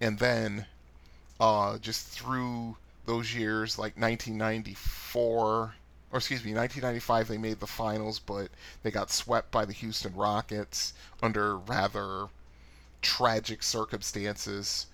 and 0.00 0.18
then 0.18 0.66
uh, 1.40 1.78
just 1.78 2.06
through 2.06 2.76
those 3.06 3.34
years, 3.34 3.78
like 3.78 3.96
1994, 3.96 5.30
or 5.42 5.74
excuse 6.12 6.44
me, 6.44 6.54
1995, 6.54 7.28
they 7.28 7.38
made 7.38 7.60
the 7.60 7.66
finals, 7.66 8.18
but 8.18 8.48
they 8.82 8.90
got 8.90 9.10
swept 9.10 9.50
by 9.50 9.64
the 9.64 9.72
Houston 9.72 10.14
Rockets 10.14 10.94
under 11.22 11.58
rather 11.58 12.28
tragic 13.02 13.62
circumstances. 13.62 14.86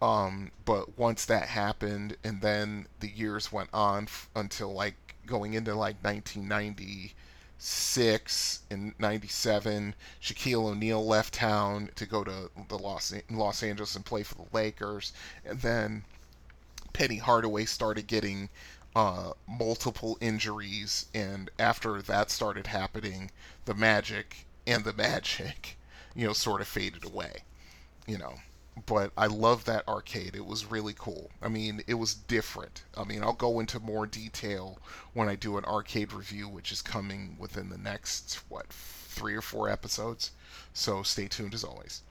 Um, 0.00 0.52
but 0.64 0.98
once 0.98 1.24
that 1.24 1.48
happened, 1.48 2.16
and 2.22 2.40
then 2.40 2.86
the 3.00 3.08
years 3.08 3.50
went 3.50 3.70
on 3.72 4.04
f- 4.04 4.28
until 4.36 4.72
like 4.72 5.16
going 5.26 5.54
into 5.54 5.74
like 5.74 6.02
1996 7.58 8.60
and 8.70 8.94
97, 9.00 9.94
Shaquille 10.22 10.66
O'Neal 10.66 11.04
left 11.04 11.34
town 11.34 11.90
to 11.96 12.06
go 12.06 12.22
to 12.22 12.52
the 12.68 12.78
Los 12.78 13.12
Los 13.28 13.64
Angeles 13.64 13.96
and 13.96 14.04
play 14.04 14.22
for 14.22 14.36
the 14.36 14.46
Lakers, 14.52 15.12
and 15.44 15.60
then 15.60 16.04
Penny 16.92 17.16
Hardaway 17.16 17.64
started 17.64 18.06
getting 18.06 18.48
uh, 18.94 19.32
multiple 19.48 20.16
injuries, 20.20 21.06
and 21.12 21.50
after 21.58 22.00
that 22.00 22.30
started 22.30 22.68
happening, 22.68 23.32
the 23.64 23.74
Magic 23.74 24.46
and 24.64 24.84
the 24.84 24.92
Magic, 24.96 25.76
you 26.14 26.28
know, 26.28 26.34
sort 26.34 26.60
of 26.60 26.68
faded 26.68 27.04
away, 27.04 27.42
you 28.06 28.18
know 28.18 28.38
but 28.86 29.12
I 29.16 29.26
love 29.26 29.64
that 29.64 29.86
arcade. 29.88 30.34
It 30.34 30.46
was 30.46 30.66
really 30.66 30.94
cool. 30.96 31.30
I 31.40 31.48
mean, 31.48 31.82
it 31.86 31.94
was 31.94 32.14
different. 32.14 32.82
I 32.96 33.04
mean, 33.04 33.22
I'll 33.22 33.32
go 33.32 33.60
into 33.60 33.80
more 33.80 34.06
detail 34.06 34.78
when 35.14 35.28
I 35.28 35.34
do 35.34 35.56
an 35.56 35.64
arcade 35.64 36.12
review, 36.12 36.48
which 36.48 36.72
is 36.72 36.82
coming 36.82 37.36
within 37.38 37.70
the 37.70 37.78
next, 37.78 38.40
what, 38.48 38.66
three 38.68 39.34
or 39.34 39.42
four 39.42 39.68
episodes. 39.68 40.32
So 40.72 41.02
stay 41.02 41.28
tuned 41.28 41.54
as 41.54 41.64
always. 41.64 42.02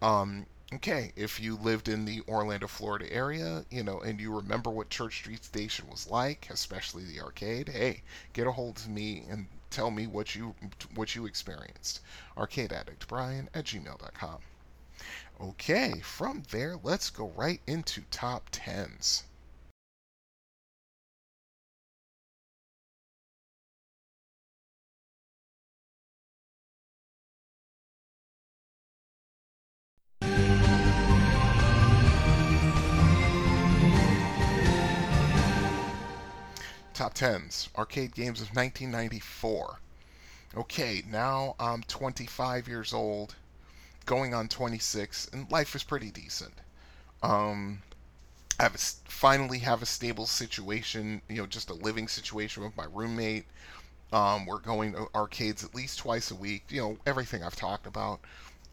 Um, 0.00 0.46
okay, 0.72 1.12
if 1.16 1.40
you 1.40 1.56
lived 1.56 1.88
in 1.88 2.04
the 2.04 2.22
Orlando, 2.28 2.66
Florida 2.66 3.12
area, 3.12 3.64
you 3.70 3.82
know, 3.82 4.00
and 4.00 4.20
you 4.20 4.34
remember 4.34 4.70
what 4.70 4.90
Church 4.90 5.18
Street 5.18 5.44
Station 5.44 5.88
was 5.90 6.06
like, 6.08 6.48
especially 6.50 7.04
the 7.04 7.20
arcade, 7.20 7.68
hey, 7.68 8.02
get 8.32 8.46
a 8.46 8.52
hold 8.52 8.78
of 8.78 8.88
me 8.88 9.24
and 9.28 9.46
tell 9.70 9.90
me 9.90 10.06
what 10.06 10.34
you 10.34 10.54
what 10.94 11.14
you 11.14 11.26
experienced. 11.26 12.00
Arcade 12.36 12.72
Addict 12.72 13.06
Brian 13.08 13.48
at 13.54 13.66
gmail.com. 13.66 14.38
Okay, 15.40 16.00
from 16.00 16.42
there, 16.50 16.76
let's 16.82 17.10
go 17.10 17.28
right 17.36 17.60
into 17.66 18.02
top 18.10 18.48
tens. 18.50 19.22
Top 36.94 37.14
10s, 37.14 37.68
arcade 37.76 38.12
games 38.12 38.40
of 38.40 38.48
1994. 38.48 39.78
Okay, 40.56 41.04
now 41.08 41.54
I'm 41.60 41.84
25 41.84 42.66
years 42.66 42.92
old, 42.92 43.36
going 44.08 44.32
on 44.32 44.48
26, 44.48 45.28
and 45.34 45.52
life 45.52 45.74
is 45.74 45.82
pretty 45.84 46.10
decent. 46.10 46.54
Um, 47.22 47.82
I 48.58 48.62
have 48.62 48.74
a, 48.74 48.78
finally 48.78 49.58
have 49.58 49.82
a 49.82 49.86
stable 49.86 50.26
situation, 50.26 51.20
you 51.28 51.36
know, 51.36 51.46
just 51.46 51.68
a 51.68 51.74
living 51.74 52.08
situation 52.08 52.62
with 52.62 52.74
my 52.74 52.86
roommate. 52.90 53.44
Um, 54.10 54.46
we're 54.46 54.60
going 54.60 54.94
to 54.94 55.08
arcades 55.14 55.62
at 55.62 55.74
least 55.74 55.98
twice 55.98 56.30
a 56.30 56.34
week. 56.34 56.64
You 56.70 56.80
know, 56.80 56.98
everything 57.04 57.42
I've 57.44 57.54
talked 57.54 57.86
about. 57.86 58.20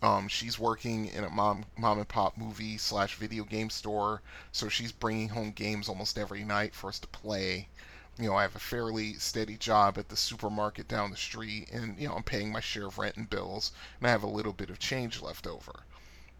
Um, 0.02 0.30
she's 0.30 0.58
working 0.58 1.08
in 1.08 1.26
a 1.26 1.30
mom 1.30 1.66
mom 1.78 1.98
and 1.98 2.08
pop 2.08 2.38
movie 2.38 2.78
slash 2.78 3.16
video 3.16 3.44
game 3.44 3.70
store, 3.70 4.22
so 4.54 4.70
she's 4.70 4.94
bringing 4.94 5.30
home 5.30 5.52
games 5.52 5.90
almost 5.90 6.18
every 6.18 6.46
night 6.46 6.74
for 6.74 6.88
us 6.88 7.00
to 7.00 7.08
play 7.08 7.68
you 8.18 8.30
know, 8.30 8.36
I 8.36 8.44
have 8.44 8.56
a 8.56 8.60
fairly 8.60 9.16
steady 9.16 9.58
job 9.58 9.98
at 9.98 10.08
the 10.08 10.16
supermarket 10.16 10.88
down 10.88 11.12
the 11.12 11.18
street, 11.18 11.70
and 11.72 12.00
you 12.00 12.08
know, 12.08 12.16
I'm 12.16 12.24
paying 12.24 12.52
my 12.52 12.62
share 12.62 12.88
of 12.88 12.98
rent 12.98 13.18
and 13.18 13.30
bills, 13.30 13.74
and 14.00 14.08
I 14.08 14.12
have 14.12 14.24
a 14.24 14.28
little 14.28 14.54
bit 14.54 14.70
of 14.70 14.80
change 14.80 15.22
left 15.22 15.46
over. 15.46 15.84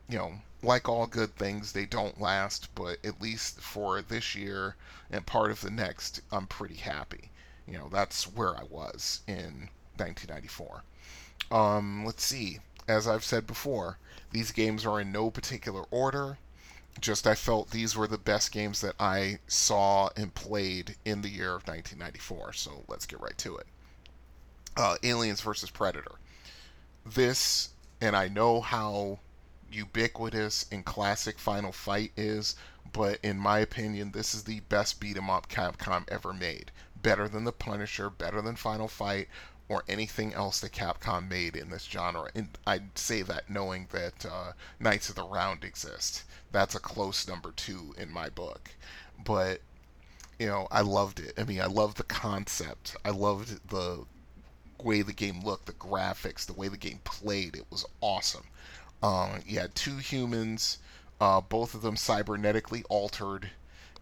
You 0.08 0.18
know, 0.18 0.42
like 0.62 0.88
all 0.88 1.06
good 1.06 1.36
things, 1.36 1.74
they 1.74 1.86
don't 1.86 2.22
last, 2.22 2.74
but 2.76 3.04
at 3.04 3.22
least 3.22 3.60
for 3.60 4.02
this 4.02 4.36
year 4.36 4.76
and 5.12 5.26
part 5.26 5.52
of 5.52 5.62
the 5.62 5.70
next, 5.70 6.22
I'm 6.32 6.48
pretty 6.48 6.76
happy. 6.76 7.30
You 7.68 7.78
know, 7.78 7.90
that's 7.92 8.24
where 8.24 8.56
I 8.56 8.64
was 8.64 9.22
in 9.28 9.70
1994. 9.98 10.84
Um, 11.52 12.06
let's 12.06 12.24
see. 12.24 12.60
As 12.88 13.08
I've 13.08 13.26
said 13.26 13.46
before, 13.48 13.98
these 14.32 14.52
games 14.52 14.86
are 14.86 15.02
in 15.02 15.12
no 15.12 15.30
particular 15.30 15.84
order 15.92 16.38
just 17.00 17.28
I 17.28 17.36
felt 17.36 17.72
these 17.72 17.96
were 17.96 18.08
the 18.08 18.18
best 18.18 18.52
games 18.52 18.82
that 18.82 18.96
I 19.00 19.40
saw 19.48 20.10
and 20.16 20.34
played 20.34 20.96
in 21.04 21.22
the 21.22 21.30
year 21.30 21.56
of 21.56 21.68
1994. 21.68 22.54
So 22.54 22.84
let's 22.88 23.06
get 23.06 23.20
right 23.20 23.38
to 23.40 23.58
it. 23.58 23.68
Uh, 24.78 24.96
Aliens 25.04 25.42
versus 25.42 25.70
Predator. 25.70 26.16
This, 27.06 27.70
and 28.02 28.16
I 28.16 28.28
know 28.28 28.62
how 28.62 29.20
ubiquitous 29.72 30.66
and 30.72 30.86
classic 30.86 31.38
Final 31.40 31.72
Fight 31.72 32.12
is, 32.16 32.56
but 32.92 33.20
in 33.24 33.38
my 33.38 33.60
opinion, 33.60 34.12
this 34.12 34.34
is 34.34 34.44
the 34.44 34.62
best 34.62 35.00
beat 35.00 35.18
'em 35.18 35.30
up 35.30 35.50
Capcom 35.50 36.06
ever 36.08 36.34
made. 36.34 36.72
Better 36.96 37.28
than 37.28 37.44
the 37.44 37.52
Punisher, 37.52 38.10
better 38.10 38.42
than 38.42 38.56
Final 38.56 38.88
Fight, 38.88 39.28
or 39.68 39.84
anything 39.88 40.34
else 40.34 40.60
that 40.60 40.72
Capcom 40.72 41.30
made 41.30 41.56
in 41.56 41.70
this 41.70 41.86
genre. 41.86 42.30
And 42.36 42.50
I'd 42.68 42.98
say 42.98 43.22
that 43.24 43.50
knowing 43.50 43.88
that 43.92 44.26
uh, 44.26 44.52
Knights 44.80 45.10
of 45.10 45.16
the 45.16 45.24
Round 45.24 45.64
exist. 45.64 46.24
That's 46.52 46.76
a 46.76 46.80
close 46.80 47.28
number 47.28 47.52
two 47.52 47.96
in 47.98 48.12
my 48.12 48.30
book. 48.30 48.70
But, 49.24 49.62
you 50.38 50.48
know, 50.48 50.68
I 50.72 50.82
loved 50.82 51.20
it. 51.20 51.34
I 51.38 51.44
mean, 51.44 51.62
I 51.62 51.66
loved 51.66 51.98
the 51.98 52.04
concept. 52.04 52.96
I 53.04 53.10
loved 53.10 53.70
the 53.70 54.06
way 54.84 55.02
the 55.02 55.14
game 55.14 55.42
looked, 55.42 55.66
the 55.66 55.74
graphics, 55.74 56.46
the 56.46 56.54
way 56.54 56.68
the 56.68 56.78
game 56.78 57.00
played. 57.04 57.56
It 57.56 57.66
was 57.72 57.86
awesome. 58.02 58.46
Um, 59.02 59.42
you 59.46 59.60
had 59.60 59.74
two 59.74 59.98
humans, 59.98 60.78
uh, 61.20 61.42
both 61.42 61.74
of 61.74 61.82
them 61.82 61.96
cybernetically 61.96 62.84
altered, 62.90 63.50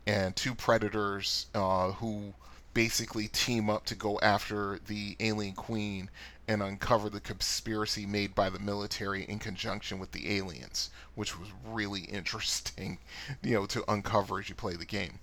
and 0.05 0.35
two 0.35 0.55
predators 0.55 1.47
uh, 1.55 1.91
who 1.93 2.33
basically 2.73 3.27
team 3.27 3.69
up 3.69 3.85
to 3.85 3.95
go 3.95 4.19
after 4.21 4.79
the 4.87 5.15
alien 5.19 5.53
queen 5.53 6.09
and 6.47 6.61
uncover 6.61 7.09
the 7.09 7.21
conspiracy 7.21 8.05
made 8.05 8.35
by 8.35 8.49
the 8.49 8.59
military 8.59 9.23
in 9.23 9.39
conjunction 9.39 9.99
with 9.99 10.11
the 10.11 10.37
aliens, 10.37 10.89
which 11.15 11.37
was 11.37 11.49
really 11.65 12.01
interesting, 12.11 12.97
you 13.41 13.53
know, 13.53 13.65
to 13.65 13.89
uncover 13.91 14.39
as 14.39 14.49
you 14.49 14.55
play 14.55 14.75
the 14.75 14.85
game. 14.85 15.19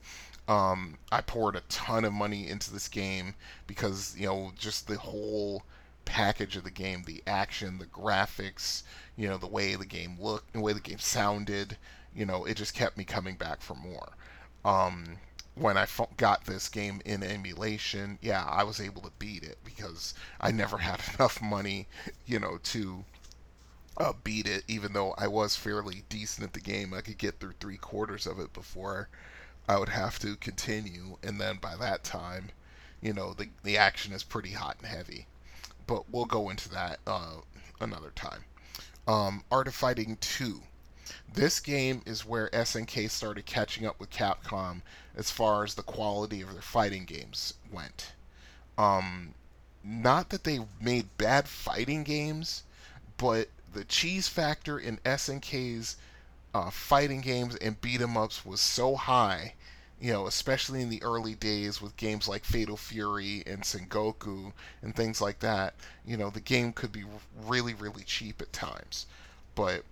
Um, 0.48 0.98
I 1.12 1.20
poured 1.20 1.56
a 1.56 1.62
ton 1.68 2.04
of 2.04 2.12
money 2.12 2.48
into 2.48 2.72
this 2.72 2.88
game 2.88 3.34
because, 3.66 4.16
you 4.16 4.26
know, 4.26 4.52
just 4.58 4.88
the 4.88 4.98
whole 4.98 5.62
package 6.04 6.56
of 6.56 6.64
the 6.64 6.70
game, 6.70 7.04
the 7.06 7.22
action, 7.26 7.78
the 7.78 7.86
graphics, 7.86 8.82
you 9.16 9.28
know, 9.28 9.36
the 9.36 9.46
way 9.46 9.76
the 9.76 9.86
game 9.86 10.16
looked, 10.18 10.52
the 10.52 10.60
way 10.60 10.72
the 10.72 10.80
game 10.80 10.98
sounded, 10.98 11.76
you 12.14 12.26
know, 12.26 12.44
it 12.44 12.56
just 12.56 12.74
kept 12.74 12.96
me 12.96 13.04
coming 13.04 13.36
back 13.36 13.60
for 13.60 13.74
more. 13.74 14.12
Um, 14.64 15.18
when 15.61 15.77
I 15.77 15.87
got 16.16 16.46
this 16.46 16.70
game 16.70 17.03
in 17.05 17.23
emulation, 17.23 18.18
yeah, 18.23 18.44
I 18.44 18.64
was 18.64 18.81
able 18.81 19.03
to 19.03 19.12
beat 19.18 19.42
it 19.42 19.59
because 19.62 20.14
I 20.40 20.51
never 20.53 20.79
had 20.88 21.03
enough 21.14 21.42
money, 21.42 21.87
you 22.25 22.38
know, 22.38 22.59
to 22.64 23.05
uh, 23.99 24.14
beat 24.25 24.46
it. 24.46 24.64
Even 24.68 24.94
though 24.94 25.12
I 25.18 25.29
was 25.29 25.57
fairly 25.57 26.05
decent 26.09 26.46
at 26.46 26.55
the 26.55 26.61
game, 26.61 26.94
I 26.94 27.03
could 27.03 27.18
get 27.18 27.38
through 27.38 27.55
three 27.61 27.77
quarters 27.77 28.27
of 28.27 28.40
it 28.40 28.55
before 28.55 29.11
I 29.68 29.79
would 29.79 29.90
have 29.90 30.18
to 30.20 30.37
continue, 30.37 31.18
and 31.23 31.38
then 31.38 31.59
by 31.59 31.77
that 31.77 32.05
time, 32.05 32.51
you 33.03 33.12
know, 33.12 33.35
the 33.35 33.51
the 33.62 33.77
action 33.77 34.14
is 34.14 34.23
pretty 34.25 34.53
hot 34.53 34.79
and 34.79 34.87
heavy. 34.87 35.27
But 35.87 36.09
we'll 36.11 36.25
go 36.25 36.49
into 36.49 36.70
that 36.70 37.01
uh, 37.07 37.37
another 37.81 38.12
time. 38.12 38.44
Um, 39.07 39.44
Art 39.51 39.68
of 39.68 39.75
Fighting 39.75 40.16
2 40.20 40.62
this 41.33 41.61
game 41.61 42.03
is 42.07 42.25
where 42.25 42.49
SNK 42.53 43.09
started 43.09 43.46
catching 43.46 43.87
up 43.87 43.99
with 44.01 44.11
Capcom 44.11 44.83
as 45.16 45.31
far 45.31 45.64
as 45.64 45.75
the 45.75 45.83
quality 45.83 46.40
of 46.42 46.53
their 46.53 46.62
fighting 46.62 47.05
games 47.05 47.55
went. 47.70 48.12
Um, 48.79 49.35
not 49.83 50.31
that 50.31 50.44
they 50.44 50.61
made 50.81 51.16
bad 51.18 51.49
fighting 51.49 52.05
games, 52.05 52.62
but 53.16 53.49
the 53.73 53.85
cheese 53.85 54.29
factor 54.29 54.79
in 54.79 54.99
SNK's 55.05 55.96
uh, 56.55 56.70
fighting 56.70 57.20
games 57.20 57.57
and 57.57 57.81
beat 57.81 58.01
'em 58.01 58.16
ups 58.16 58.44
was 58.44 58.61
so 58.61 58.96
high, 58.96 59.55
you 60.01 60.12
know, 60.12 60.27
especially 60.27 60.83
in 60.83 60.88
the 60.88 61.03
early 61.03 61.35
days 61.35 61.81
with 61.81 61.96
games 61.96 62.27
like 62.29 62.44
Fatal 62.44 62.77
Fury 62.77 63.42
and 63.46 63.62
Sengoku 63.62 64.53
and 64.83 64.94
things 64.96 65.20
like 65.20 65.40
that. 65.40 65.75
You 66.05 66.16
know, 66.16 66.31
the 66.31 66.40
game 66.40 66.73
could 66.73 66.92
be 66.92 67.05
really, 67.37 67.75
really 67.75 68.05
cheap 68.05 68.40
at 68.42 68.53
times. 68.53 69.07
But 69.55 69.85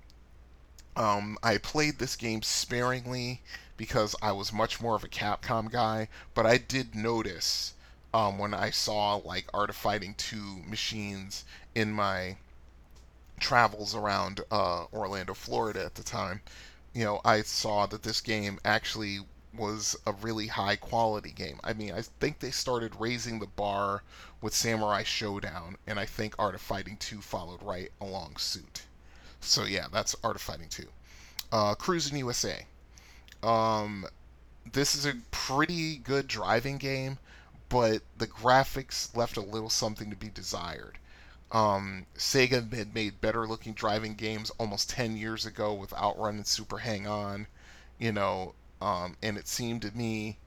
um, 0.98 1.38
I 1.44 1.58
played 1.58 1.98
this 1.98 2.16
game 2.16 2.42
sparingly 2.42 3.40
because 3.76 4.16
I 4.20 4.32
was 4.32 4.52
much 4.52 4.80
more 4.80 4.96
of 4.96 5.04
a 5.04 5.08
Capcom 5.08 5.70
guy, 5.70 6.08
but 6.34 6.44
I 6.44 6.58
did 6.58 6.96
notice 6.96 7.74
um, 8.12 8.36
when 8.36 8.52
I 8.52 8.70
saw 8.70 9.14
like 9.14 9.46
Art 9.54 9.70
of 9.70 9.76
Fighting 9.76 10.14
2 10.14 10.64
machines 10.66 11.44
in 11.72 11.92
my 11.92 12.36
travels 13.38 13.94
around 13.94 14.40
uh, 14.50 14.86
Orlando, 14.92 15.34
Florida 15.34 15.84
at 15.84 15.94
the 15.94 16.02
time, 16.02 16.40
you 16.92 17.04
know, 17.04 17.20
I 17.24 17.42
saw 17.42 17.86
that 17.86 18.02
this 18.02 18.20
game 18.20 18.58
actually 18.64 19.20
was 19.56 19.94
a 20.04 20.12
really 20.12 20.48
high 20.48 20.74
quality 20.74 21.30
game. 21.30 21.60
I 21.62 21.74
mean, 21.74 21.92
I 21.92 22.02
think 22.02 22.40
they 22.40 22.50
started 22.50 22.96
raising 22.98 23.38
the 23.38 23.46
bar 23.46 24.02
with 24.40 24.52
Samurai 24.52 25.04
Shodown, 25.04 25.76
and 25.86 26.00
I 26.00 26.06
think 26.06 26.34
Art 26.40 26.56
of 26.56 26.60
Fighting 26.60 26.96
2 26.96 27.20
followed 27.20 27.62
right 27.62 27.92
along 28.00 28.38
suit. 28.38 28.82
So 29.40 29.64
yeah, 29.64 29.86
that's 29.92 30.16
Art 30.22 30.36
of 30.36 30.42
Fighting 30.42 30.68
2. 30.68 30.84
Uh, 31.50 31.74
Cruis'n 31.74 32.18
USA. 32.18 32.66
Um, 33.42 34.06
this 34.72 34.94
is 34.94 35.06
a 35.06 35.14
pretty 35.30 35.96
good 35.96 36.26
driving 36.26 36.76
game, 36.76 37.18
but 37.68 38.02
the 38.16 38.26
graphics 38.26 39.14
left 39.16 39.36
a 39.36 39.40
little 39.40 39.70
something 39.70 40.10
to 40.10 40.16
be 40.16 40.28
desired. 40.28 40.98
Um, 41.50 42.06
Sega 42.16 42.72
had 42.74 42.94
made 42.94 43.20
better 43.20 43.46
looking 43.46 43.72
driving 43.72 44.14
games 44.14 44.50
almost 44.58 44.90
10 44.90 45.16
years 45.16 45.46
ago 45.46 45.72
with 45.72 45.94
Outrun 45.94 46.36
and 46.36 46.46
Super 46.46 46.78
Hang 46.78 47.06
On, 47.06 47.46
you 47.98 48.12
know, 48.12 48.54
um, 48.82 49.16
and 49.22 49.38
it 49.38 49.48
seemed 49.48 49.82
to 49.82 49.96
me, 49.96 50.38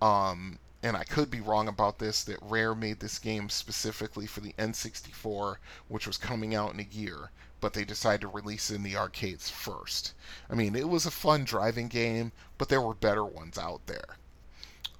um, 0.00 0.58
and 0.82 0.96
I 0.96 1.04
could 1.04 1.30
be 1.30 1.42
wrong 1.42 1.68
about 1.68 1.98
this, 1.98 2.24
that 2.24 2.38
Rare 2.40 2.74
made 2.74 3.00
this 3.00 3.18
game 3.18 3.50
specifically 3.50 4.26
for 4.26 4.40
the 4.40 4.54
N64, 4.54 5.56
which 5.88 6.06
was 6.06 6.16
coming 6.16 6.54
out 6.54 6.72
in 6.72 6.80
a 6.80 6.84
year 6.84 7.30
but 7.60 7.74
they 7.74 7.84
decided 7.84 8.22
to 8.22 8.28
release 8.28 8.70
it 8.70 8.76
in 8.76 8.82
the 8.82 8.96
arcades 8.96 9.50
first. 9.50 10.14
I 10.48 10.54
mean, 10.54 10.74
it 10.74 10.88
was 10.88 11.06
a 11.06 11.10
fun 11.10 11.44
driving 11.44 11.88
game, 11.88 12.32
but 12.58 12.68
there 12.68 12.80
were 12.80 12.94
better 12.94 13.24
ones 13.24 13.58
out 13.58 13.86
there. 13.86 14.16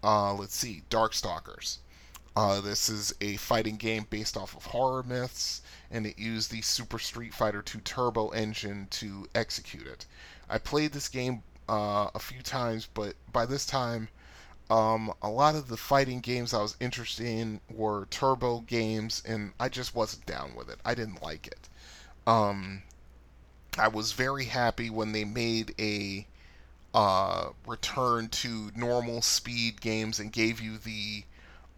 Uh, 0.02 0.34
let's 0.34 0.56
see, 0.56 0.82
Darkstalkers. 0.90 1.78
Uh, 2.36 2.60
this 2.60 2.88
is 2.88 3.12
a 3.20 3.36
fighting 3.36 3.76
game 3.76 4.06
based 4.08 4.36
off 4.36 4.54
of 4.56 4.64
horror 4.66 5.02
myths, 5.02 5.62
and 5.90 6.06
it 6.06 6.18
used 6.18 6.50
the 6.50 6.62
Super 6.62 6.98
Street 6.98 7.34
Fighter 7.34 7.62
2 7.62 7.80
Turbo 7.80 8.28
engine 8.28 8.86
to 8.90 9.28
execute 9.34 9.86
it. 9.86 10.06
I 10.48 10.58
played 10.58 10.92
this 10.92 11.08
game 11.08 11.42
uh, 11.68 12.10
a 12.14 12.18
few 12.18 12.42
times, 12.42 12.88
but 12.92 13.16
by 13.32 13.46
this 13.46 13.66
time, 13.66 14.08
um, 14.70 15.12
a 15.20 15.28
lot 15.28 15.56
of 15.56 15.66
the 15.66 15.76
fighting 15.76 16.20
games 16.20 16.54
I 16.54 16.62
was 16.62 16.76
interested 16.78 17.26
in 17.26 17.60
were 17.68 18.06
turbo 18.06 18.60
games, 18.60 19.20
and 19.26 19.52
I 19.58 19.68
just 19.68 19.96
wasn't 19.96 20.26
down 20.26 20.54
with 20.54 20.70
it. 20.70 20.78
I 20.84 20.94
didn't 20.94 21.22
like 21.22 21.48
it. 21.48 21.68
Um, 22.26 22.82
I 23.78 23.88
was 23.88 24.12
very 24.12 24.44
happy 24.44 24.90
when 24.90 25.12
they 25.12 25.24
made 25.24 25.74
a 25.78 26.26
uh, 26.92 27.50
return 27.66 28.28
to 28.28 28.70
normal 28.74 29.22
speed 29.22 29.80
games 29.80 30.18
and 30.18 30.32
gave 30.32 30.60
you 30.60 30.76
the 30.78 31.24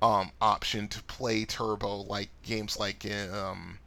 um, 0.00 0.32
option 0.40 0.88
to 0.88 1.02
play 1.04 1.44
turbo 1.44 1.98
like 1.98 2.30
games 2.42 2.78
like 2.78 3.06
um, 3.32 3.78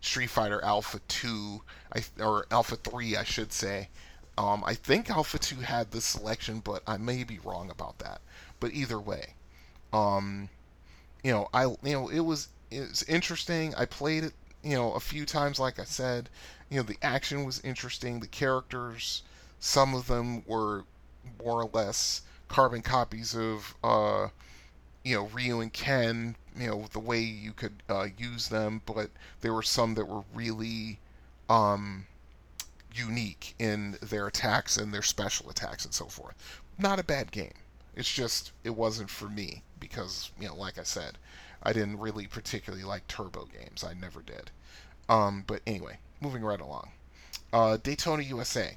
Street 0.00 0.28
Fighter 0.28 0.62
Alpha 0.62 1.00
2 1.08 1.62
I, 1.94 2.04
or 2.22 2.46
Alpha 2.50 2.76
3 2.76 3.16
I 3.16 3.24
should 3.24 3.52
say. 3.52 3.88
Um, 4.36 4.62
I 4.66 4.74
think 4.74 5.10
Alpha 5.10 5.38
2 5.38 5.56
had 5.56 5.90
this 5.90 6.04
selection 6.04 6.60
but 6.60 6.82
I 6.86 6.96
may 6.96 7.24
be 7.24 7.38
wrong 7.38 7.70
about 7.70 7.98
that. 7.98 8.20
But 8.60 8.72
either 8.72 9.00
way 9.00 9.34
um, 9.92 10.48
you 11.22 11.32
know 11.32 11.48
I 11.54 11.64
you 11.64 11.78
know 11.82 12.08
it 12.08 12.20
was 12.20 12.48
it 12.70 12.80
was 12.80 13.02
interesting. 13.04 13.74
I 13.74 13.86
played 13.86 14.24
it 14.24 14.34
you 14.64 14.74
know 14.74 14.92
a 14.92 15.00
few 15.00 15.26
times 15.26 15.58
like 15.60 15.78
I 15.78 15.84
said 15.84 16.28
you 16.70 16.78
know 16.78 16.82
the 16.82 16.98
action 17.02 17.44
was 17.44 17.60
interesting 17.60 18.20
the 18.20 18.26
characters 18.26 19.22
some 19.60 19.94
of 19.94 20.06
them 20.08 20.44
were 20.46 20.84
more 21.42 21.62
or 21.62 21.70
less 21.72 22.22
carbon 22.48 22.82
copies 22.82 23.34
of 23.34 23.74
uh, 23.82 24.28
you 25.02 25.16
know 25.16 25.26
Ryu 25.26 25.60
and 25.60 25.72
Ken, 25.72 26.36
you 26.56 26.68
know 26.68 26.86
the 26.92 26.98
way 26.98 27.20
you 27.20 27.52
could 27.52 27.82
uh, 27.88 28.08
use 28.16 28.48
them, 28.48 28.82
but 28.86 29.10
there 29.40 29.52
were 29.52 29.62
some 29.62 29.94
that 29.94 30.06
were 30.06 30.24
really 30.34 30.98
um, 31.48 32.06
unique 32.94 33.54
in 33.58 33.98
their 34.02 34.26
attacks 34.26 34.76
and 34.76 34.92
their 34.92 35.02
special 35.02 35.50
attacks 35.50 35.84
and 35.84 35.94
so 35.94 36.06
forth. 36.06 36.34
Not 36.78 36.98
a 36.98 37.04
bad 37.04 37.32
game. 37.32 37.54
It's 37.96 38.12
just 38.12 38.52
it 38.62 38.76
wasn't 38.76 39.10
for 39.10 39.28
me 39.28 39.62
because 39.80 40.30
you 40.38 40.48
know, 40.48 40.54
like 40.54 40.78
I 40.78 40.84
said, 40.84 41.18
I 41.64 41.72
didn't 41.72 41.98
really 41.98 42.26
particularly 42.26 42.84
like 42.84 43.08
turbo 43.08 43.46
games. 43.46 43.82
I 43.82 43.94
never 43.94 44.20
did. 44.20 44.50
Um, 45.08 45.44
but 45.46 45.62
anyway, 45.66 45.98
moving 46.20 46.42
right 46.42 46.60
along. 46.60 46.90
Uh, 47.52 47.76
Daytona 47.76 48.22
USA. 48.22 48.76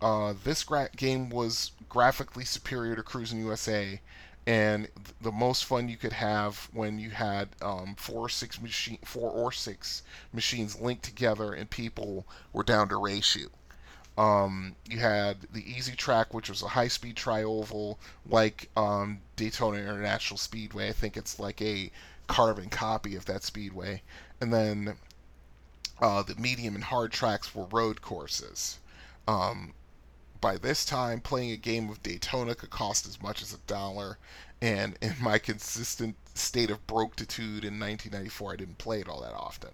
Uh, 0.00 0.34
this 0.44 0.64
gra- 0.64 0.90
game 0.96 1.30
was 1.30 1.70
graphically 1.88 2.44
superior 2.44 2.96
to 2.96 3.02
Cruis'n 3.02 3.38
USA, 3.38 4.00
and 4.46 4.88
the 5.20 5.30
most 5.30 5.64
fun 5.64 5.88
you 5.88 5.96
could 5.96 6.12
have 6.12 6.68
when 6.72 6.98
you 6.98 7.10
had 7.10 7.50
um, 7.62 7.94
four 7.96 8.26
or 8.26 8.28
six 8.28 8.60
machine, 8.60 8.98
four 9.04 9.30
or 9.30 9.52
six 9.52 10.02
machines 10.32 10.80
linked 10.80 11.04
together, 11.04 11.52
and 11.52 11.70
people 11.70 12.26
were 12.52 12.64
down 12.64 12.88
to 12.88 12.96
race 12.96 13.36
you. 13.36 13.50
Um, 14.18 14.76
you 14.84 14.98
had 14.98 15.38
the 15.52 15.64
Easy 15.68 15.96
Track, 15.96 16.34
which 16.34 16.50
was 16.50 16.62
a 16.62 16.68
high-speed 16.68 17.16
tri-oval, 17.16 17.98
like 18.28 18.68
um, 18.76 19.20
Daytona 19.36 19.78
International 19.78 20.36
Speedway. 20.36 20.88
I 20.88 20.92
think 20.92 21.16
it's 21.16 21.38
like 21.38 21.62
a 21.62 21.90
carbon 22.26 22.68
copy 22.68 23.16
of 23.16 23.24
that 23.26 23.42
speedway, 23.42 24.02
and 24.40 24.52
then 24.52 24.96
uh, 26.00 26.22
the 26.22 26.34
medium 26.34 26.74
and 26.74 26.84
hard 26.84 27.12
tracks 27.12 27.54
were 27.54 27.64
road 27.64 28.02
courses. 28.02 28.78
Um, 29.26 29.72
by 30.40 30.58
this 30.58 30.84
time, 30.84 31.20
playing 31.20 31.52
a 31.52 31.56
game 31.56 31.88
of 31.88 32.02
Daytona 32.02 32.54
could 32.54 32.70
cost 32.70 33.06
as 33.06 33.22
much 33.22 33.40
as 33.42 33.54
a 33.54 33.58
dollar, 33.66 34.18
and 34.60 34.98
in 35.00 35.14
my 35.20 35.38
consistent 35.38 36.16
state 36.34 36.70
of 36.70 36.86
brokitude 36.86 37.64
in 37.64 37.78
1994, 37.78 38.52
I 38.52 38.56
didn't 38.56 38.78
play 38.78 39.00
it 39.00 39.08
all 39.08 39.20
that 39.22 39.34
often. 39.34 39.70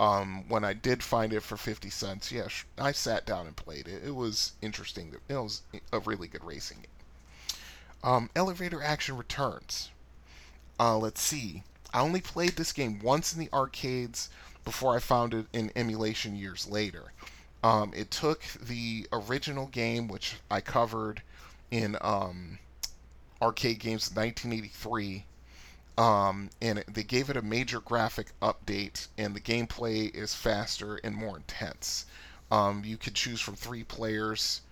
Um, 0.00 0.48
when 0.48 0.64
I 0.64 0.72
did 0.72 1.02
find 1.02 1.30
it 1.30 1.42
for 1.42 1.58
50 1.58 1.90
cents, 1.90 2.32
yeah, 2.32 2.48
I 2.78 2.90
sat 2.90 3.26
down 3.26 3.46
and 3.46 3.54
played 3.54 3.86
it. 3.86 4.02
It 4.02 4.14
was 4.14 4.52
interesting. 4.62 5.14
It 5.28 5.34
was 5.34 5.60
a 5.92 5.98
really 5.98 6.26
good 6.26 6.42
racing 6.42 6.78
game. 6.78 7.56
Um, 8.02 8.30
Elevator 8.34 8.82
Action 8.82 9.18
Returns. 9.18 9.90
Uh, 10.78 10.96
let's 10.96 11.20
see. 11.20 11.64
I 11.92 12.00
only 12.00 12.22
played 12.22 12.56
this 12.56 12.72
game 12.72 12.98
once 13.00 13.34
in 13.34 13.40
the 13.40 13.50
arcades 13.52 14.30
before 14.64 14.96
I 14.96 15.00
found 15.00 15.34
it 15.34 15.46
in 15.52 15.70
emulation 15.76 16.34
years 16.34 16.66
later. 16.66 17.12
Um, 17.62 17.92
it 17.94 18.10
took 18.10 18.42
the 18.58 19.06
original 19.12 19.66
game, 19.66 20.08
which 20.08 20.36
I 20.50 20.62
covered 20.62 21.22
in 21.70 21.98
um, 22.00 22.58
Arcade 23.42 23.80
Games 23.80 24.08
1983, 24.10 25.26
um, 25.98 26.50
and 26.62 26.84
they 26.88 27.02
gave 27.02 27.30
it 27.30 27.36
a 27.36 27.42
major 27.42 27.80
graphic 27.80 28.28
update, 28.40 29.08
and 29.18 29.34
the 29.34 29.40
gameplay 29.40 30.14
is 30.14 30.34
faster 30.34 30.96
and 31.04 31.14
more 31.14 31.36
intense. 31.36 32.06
Um, 32.50 32.82
you 32.84 32.96
could 32.96 33.14
choose 33.14 33.40
from 33.40 33.56
three 33.56 33.84
players 33.84 34.62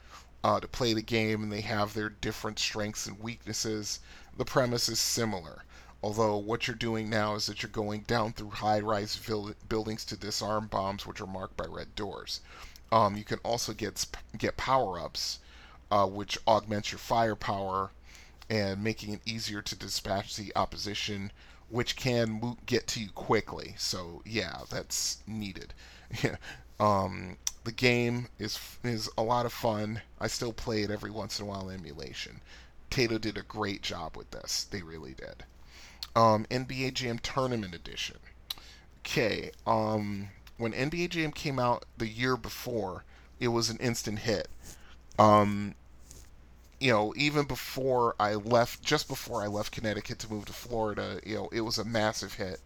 uh, 0.43 0.61
to 0.61 0.69
play 0.69 0.95
the 0.95 1.03
game, 1.03 1.43
and 1.43 1.53
they 1.53 1.61
have 1.61 1.95
their 1.95 2.09
different 2.09 2.59
strengths 2.59 3.07
and 3.07 3.19
weaknesses. 3.21 4.01
The 4.37 4.45
premise 4.45 4.89
is 4.89 5.01
similar, 5.01 5.65
although 6.03 6.37
what 6.37 6.67
you're 6.67 6.77
doing 6.77 7.11
now 7.11 7.35
is 7.35 7.47
that 7.47 7.63
you're 7.63 7.71
going 7.71 8.03
down 8.03 8.33
through 8.33 8.51
high-rise 8.51 9.19
buildings 9.69 10.05
to 10.07 10.17
disarm 10.17 10.69
bombs, 10.69 11.07
which 11.07 11.21
are 11.21 11.27
marked 11.27 11.57
by 11.57 11.67
red 11.67 11.95
doors. 11.95 12.41
Um, 12.91 13.17
you 13.17 13.25
can 13.25 13.39
also 13.41 13.73
get 13.73 14.07
get 14.39 14.57
power 14.57 14.99
ups, 14.99 15.41
uh, 15.91 16.07
which 16.07 16.39
augments 16.47 16.93
your 16.93 16.99
firepower 16.99 17.91
and 18.51 18.83
making 18.83 19.13
it 19.15 19.21
easier 19.27 19.63
to 19.63 19.77
dispatch 19.77 20.37
the 20.37 20.53
opposition, 20.57 21.33
which 21.69 21.97
can 21.97 22.57
get 22.67 22.87
to 22.89 23.01
you 23.01 23.11
quickly. 23.11 23.75
So 23.79 24.23
yeah, 24.25 24.61
that's 24.71 25.19
needed. 25.27 25.75
um, 26.81 27.37
the 27.65 27.73
game 27.73 28.29
is 28.39 28.59
is 28.83 29.11
a 29.19 29.23
lot 29.23 29.47
of 29.47 29.53
fun. 29.53 30.01
I 30.21 30.27
still 30.29 30.53
play 30.53 30.83
it 30.83 30.91
every 30.91 31.11
once 31.11 31.39
in 31.39 31.47
a 31.47 31.49
while 31.49 31.71
emulation. 31.71 32.41
Taito 32.91 33.21
did 33.21 33.37
a 33.37 33.43
great 33.43 33.83
job 33.83 34.17
with 34.17 34.31
this. 34.31 34.65
They 34.71 34.83
really 34.83 35.15
did. 35.15 35.45
Um, 36.17 36.47
NBA 36.51 36.95
Jam 36.95 37.19
Tournament 37.19 37.75
Edition. 37.75 38.17
Okay. 39.01 39.51
Um, 39.67 40.31
when 40.57 40.73
NBA 40.73 41.11
Jam 41.11 41.33
came 41.33 41.59
out 41.59 41.85
the 41.97 42.09
year 42.09 42.37
before, 42.37 43.05
it 43.39 43.49
was 43.49 43.71
an 43.71 43.79
instant 43.79 44.21
hit. 44.21 44.49
Um, 45.19 45.75
you 46.81 46.93
know, 46.93 47.13
even 47.17 47.45
before 47.47 48.15
I 48.21 48.35
left, 48.35 48.83
just 48.83 49.09
before 49.09 49.43
I 49.43 49.47
left 49.49 49.73
Connecticut 49.73 50.19
to 50.21 50.33
move 50.33 50.45
to 50.47 50.53
Florida, 50.53 51.21
you 51.25 51.35
know, 51.35 51.49
it 51.53 51.63
was 51.63 51.79
a 51.79 51.85
massive 51.85 52.35
hit 52.35 52.61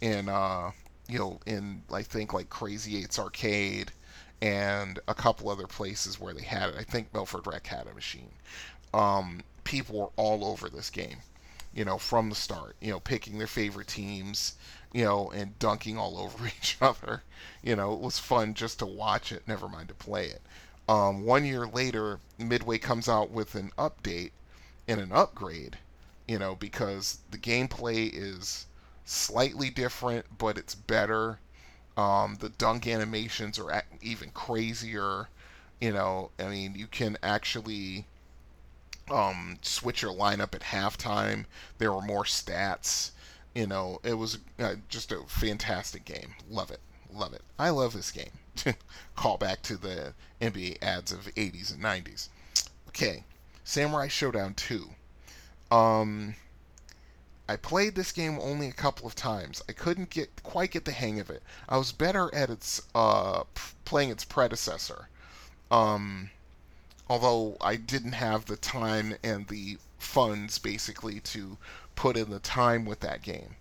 in, 0.00 0.28
uh, 0.28 0.70
you 1.08 1.18
know, 1.18 1.40
in 1.46 1.82
I 1.92 2.02
think 2.02 2.32
like 2.32 2.48
Crazy 2.48 2.96
Eights 2.98 3.18
Arcade 3.18 3.92
and 4.40 4.98
a 5.08 5.14
couple 5.14 5.48
other 5.48 5.66
places 5.66 6.20
where 6.20 6.34
they 6.34 6.42
had 6.42 6.70
it. 6.70 6.76
I 6.78 6.84
think 6.84 7.12
Milford 7.12 7.46
Rec 7.46 7.66
had 7.66 7.86
a 7.86 7.94
machine. 7.94 8.30
Um, 8.94 9.42
people 9.64 9.98
were 9.98 10.10
all 10.16 10.44
over 10.44 10.68
this 10.68 10.90
game, 10.90 11.18
you 11.74 11.84
know, 11.84 11.98
from 11.98 12.28
the 12.28 12.34
start. 12.34 12.76
You 12.80 12.92
know, 12.92 13.00
picking 13.00 13.38
their 13.38 13.46
favorite 13.46 13.88
teams, 13.88 14.54
you 14.92 15.04
know, 15.04 15.30
and 15.30 15.58
dunking 15.58 15.98
all 15.98 16.18
over 16.24 16.46
each 16.46 16.76
other. 16.80 17.22
You 17.62 17.74
know, 17.76 17.94
it 17.94 18.00
was 18.00 18.18
fun 18.18 18.54
just 18.54 18.78
to 18.80 18.86
watch 18.86 19.32
it, 19.32 19.48
never 19.48 19.68
mind 19.68 19.88
to 19.88 19.94
play 19.94 20.26
it. 20.26 20.42
Um, 20.88 21.24
one 21.24 21.44
year 21.44 21.66
later, 21.66 22.20
Midway 22.38 22.78
comes 22.78 23.08
out 23.08 23.30
with 23.30 23.54
an 23.54 23.72
update 23.76 24.30
and 24.86 25.00
an 25.00 25.10
upgrade, 25.12 25.78
you 26.28 26.38
know, 26.38 26.54
because 26.54 27.18
the 27.30 27.38
gameplay 27.38 28.10
is 28.12 28.66
slightly 29.04 29.70
different, 29.70 30.38
but 30.38 30.56
it's 30.58 30.74
better. 30.74 31.40
Um, 31.96 32.36
the 32.40 32.50
dunk 32.50 32.86
animations 32.86 33.58
are 33.58 33.84
even 34.00 34.30
crazier. 34.30 35.28
You 35.80 35.92
know, 35.92 36.30
I 36.38 36.48
mean, 36.48 36.74
you 36.74 36.86
can 36.86 37.16
actually 37.22 38.06
um, 39.10 39.58
switch 39.62 40.02
your 40.02 40.12
lineup 40.12 40.54
at 40.54 40.62
halftime. 40.62 41.46
There 41.78 41.92
were 41.92 42.02
more 42.02 42.24
stats. 42.24 43.10
You 43.54 43.66
know, 43.66 44.00
it 44.04 44.14
was 44.14 44.38
uh, 44.58 44.74
just 44.88 45.12
a 45.12 45.22
fantastic 45.26 46.04
game. 46.04 46.34
Love 46.50 46.70
it. 46.70 46.80
Love 47.12 47.32
it. 47.32 47.42
I 47.58 47.70
love 47.70 47.92
this 47.92 48.10
game. 48.10 48.30
Call 49.16 49.36
back 49.36 49.62
to 49.62 49.76
the 49.76 50.14
NBA 50.40 50.82
ads 50.82 51.12
of 51.12 51.26
80s 51.34 51.72
and 51.74 51.82
90s. 51.82 52.28
Okay, 52.88 53.24
Samurai 53.64 54.08
Shodown 54.08 54.54
2. 54.56 54.88
Um, 55.70 56.34
I 57.48 57.56
played 57.56 57.94
this 57.94 58.12
game 58.12 58.38
only 58.40 58.68
a 58.68 58.72
couple 58.72 59.06
of 59.06 59.14
times. 59.14 59.62
I 59.68 59.72
couldn't 59.72 60.10
get 60.10 60.42
quite 60.42 60.72
get 60.72 60.84
the 60.84 60.92
hang 60.92 61.20
of 61.20 61.30
it. 61.30 61.42
I 61.68 61.76
was 61.76 61.92
better 61.92 62.34
at 62.34 62.50
its 62.50 62.82
uh, 62.94 63.44
playing 63.84 64.10
its 64.10 64.24
predecessor. 64.24 65.08
Um, 65.70 66.30
although 67.08 67.56
I 67.60 67.76
didn't 67.76 68.12
have 68.12 68.46
the 68.46 68.56
time 68.56 69.16
and 69.22 69.46
the 69.48 69.78
funds 69.98 70.58
basically 70.58 71.20
to 71.20 71.56
put 71.94 72.16
in 72.16 72.30
the 72.30 72.40
time 72.40 72.84
with 72.84 73.00
that 73.00 73.22
game. 73.22 73.56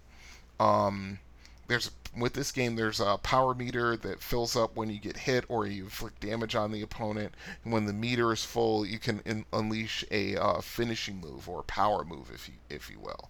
Um, 0.60 1.20
there's 1.68 1.92
with 2.18 2.34
this 2.34 2.52
game 2.52 2.76
there's 2.76 3.00
a 3.00 3.18
power 3.18 3.54
meter 3.54 3.98
that 3.98 4.22
fills 4.22 4.56
up 4.56 4.76
when 4.76 4.90
you 4.90 5.00
get 5.00 5.18
hit 5.18 5.44
or 5.50 5.68
you 5.68 5.84
inflict 5.84 6.22
damage 6.22 6.56
on 6.56 6.72
the 6.72 6.82
opponent. 6.82 7.34
And 7.64 7.74
when 7.74 7.86
the 7.86 7.94
meter 7.94 8.32
is 8.32 8.44
full 8.44 8.86
you 8.86 9.00
can 9.00 9.22
in, 9.26 9.46
unleash 9.52 10.06
a 10.12 10.38
uh, 10.38 10.62
finishing 10.62 11.20
move 11.20 11.50
or 11.50 11.64
power 11.64 12.06
move 12.06 12.32
if 12.34 12.48
you 12.48 12.56
if 12.70 12.90
you 12.90 13.00
will. 13.00 13.30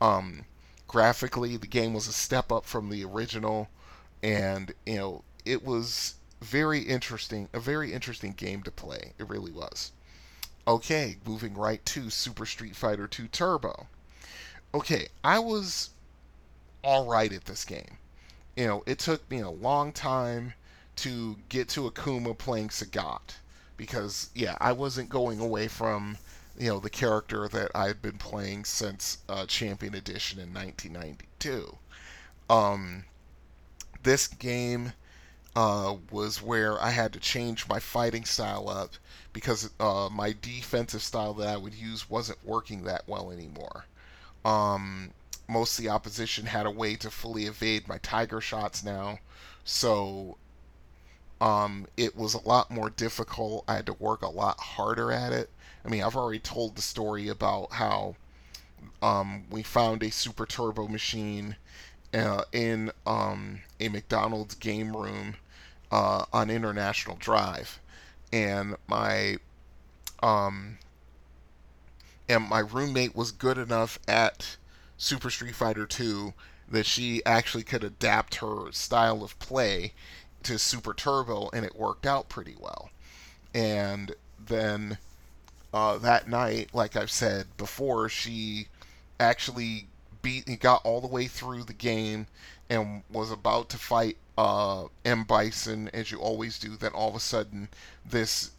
Um, 0.00 0.44
graphically 0.88 1.56
the 1.56 1.66
game 1.66 1.92
was 1.94 2.08
a 2.08 2.12
step 2.12 2.50
up 2.50 2.64
from 2.64 2.88
the 2.88 3.04
original. 3.04 3.68
And 4.22 4.72
you 4.86 4.96
know 4.96 5.24
it 5.44 5.64
was 5.64 6.14
very 6.40 6.80
interesting 6.80 7.48
a 7.52 7.60
very 7.60 7.92
interesting 7.92 8.32
game 8.32 8.62
to 8.62 8.70
play. 8.70 9.12
It 9.18 9.28
really 9.28 9.52
was. 9.52 9.92
Okay 10.66 11.18
moving 11.26 11.54
right 11.54 11.84
to 11.86 12.08
super 12.08 12.46
street 12.46 12.76
fighter 12.76 13.06
2 13.06 13.28
turbo. 13.28 13.88
Okay, 14.74 15.08
I 15.22 15.38
was 15.38 15.90
all 16.82 17.06
right 17.06 17.32
at 17.32 17.44
this 17.44 17.64
game. 17.64 17.98
You 18.56 18.66
know, 18.66 18.82
it 18.86 18.98
took 18.98 19.28
me 19.30 19.40
a 19.40 19.50
long 19.50 19.92
time 19.92 20.54
to 20.96 21.36
get 21.48 21.68
to 21.70 21.90
Akuma 21.90 22.36
playing 22.36 22.68
Sagat 22.68 23.36
because 23.76 24.30
yeah, 24.34 24.56
I 24.60 24.72
wasn't 24.72 25.08
going 25.08 25.40
away 25.40 25.68
from 25.68 26.18
you 26.58 26.68
know 26.68 26.78
the 26.78 26.90
character 26.90 27.48
that 27.48 27.70
I'd 27.74 28.02
been 28.02 28.18
playing 28.18 28.64
since 28.64 29.18
uh, 29.28 29.46
Champion 29.46 29.94
Edition 29.94 30.38
in 30.38 30.52
1992. 30.52 31.76
Um, 32.50 33.04
this 34.02 34.26
game 34.28 34.92
uh, 35.56 35.96
was 36.10 36.42
where 36.42 36.80
I 36.80 36.90
had 36.90 37.12
to 37.14 37.20
change 37.20 37.68
my 37.68 37.78
fighting 37.78 38.24
style 38.24 38.68
up 38.68 38.92
because 39.32 39.70
uh, 39.80 40.08
my 40.10 40.34
defensive 40.40 41.02
style 41.02 41.34
that 41.34 41.48
I 41.48 41.56
would 41.56 41.74
use 41.74 42.08
wasn't 42.08 42.44
working 42.44 42.84
that 42.84 43.02
well 43.06 43.30
anymore. 43.30 43.86
Um, 44.44 45.12
most 45.52 45.78
of 45.78 45.84
the 45.84 45.90
opposition 45.90 46.46
had 46.46 46.66
a 46.66 46.70
way 46.70 46.96
to 46.96 47.10
fully 47.10 47.46
evade 47.46 47.88
my 47.88 47.98
tiger 47.98 48.40
shots 48.40 48.82
now, 48.82 49.18
so 49.64 50.36
um, 51.40 51.86
it 51.96 52.16
was 52.16 52.34
a 52.34 52.48
lot 52.48 52.70
more 52.70 52.90
difficult. 52.90 53.64
I 53.68 53.74
had 53.76 53.86
to 53.86 53.94
work 53.94 54.22
a 54.22 54.28
lot 54.28 54.60
harder 54.60 55.12
at 55.12 55.32
it. 55.32 55.50
I 55.84 55.88
mean, 55.88 56.02
I've 56.02 56.16
already 56.16 56.38
told 56.38 56.76
the 56.76 56.82
story 56.82 57.28
about 57.28 57.72
how 57.72 58.14
um, 59.02 59.44
we 59.50 59.62
found 59.62 60.02
a 60.02 60.10
super 60.10 60.46
turbo 60.46 60.86
machine 60.86 61.56
uh, 62.14 62.44
in 62.52 62.92
um, 63.06 63.60
a 63.80 63.88
McDonald's 63.88 64.54
game 64.54 64.96
room 64.96 65.34
uh, 65.90 66.24
on 66.32 66.50
International 66.50 67.16
Drive, 67.16 67.80
and 68.32 68.76
my 68.86 69.36
um, 70.22 70.78
and 72.28 72.48
my 72.48 72.60
roommate 72.60 73.16
was 73.16 73.32
good 73.32 73.58
enough 73.58 73.98
at 74.06 74.56
Super 75.02 75.30
Street 75.30 75.56
Fighter 75.56 75.84
2 75.84 76.32
that 76.70 76.86
she 76.86 77.26
actually 77.26 77.64
could 77.64 77.82
adapt 77.82 78.36
her 78.36 78.70
style 78.70 79.24
of 79.24 79.36
play 79.40 79.94
to 80.44 80.60
Super 80.60 80.94
Turbo, 80.94 81.50
and 81.52 81.64
it 81.64 81.74
worked 81.74 82.06
out 82.06 82.28
pretty 82.28 82.54
well. 82.56 82.88
And 83.52 84.14
then 84.38 84.98
uh, 85.74 85.98
that 85.98 86.28
night, 86.28 86.70
like 86.72 86.94
I've 86.94 87.10
said 87.10 87.48
before, 87.56 88.08
she 88.08 88.68
actually 89.18 89.88
beat, 90.22 90.46
and 90.46 90.60
got 90.60 90.84
all 90.84 91.00
the 91.00 91.08
way 91.08 91.26
through 91.26 91.64
the 91.64 91.72
game, 91.72 92.28
and 92.70 93.02
was 93.10 93.32
about 93.32 93.70
to 93.70 93.78
fight 93.78 94.18
uh, 94.38 94.84
M 95.04 95.24
Bison 95.24 95.90
as 95.92 96.12
you 96.12 96.18
always 96.18 96.60
do. 96.60 96.76
Then 96.76 96.92
all 96.92 97.08
of 97.08 97.16
a 97.16 97.20
sudden, 97.20 97.70
this 98.08 98.51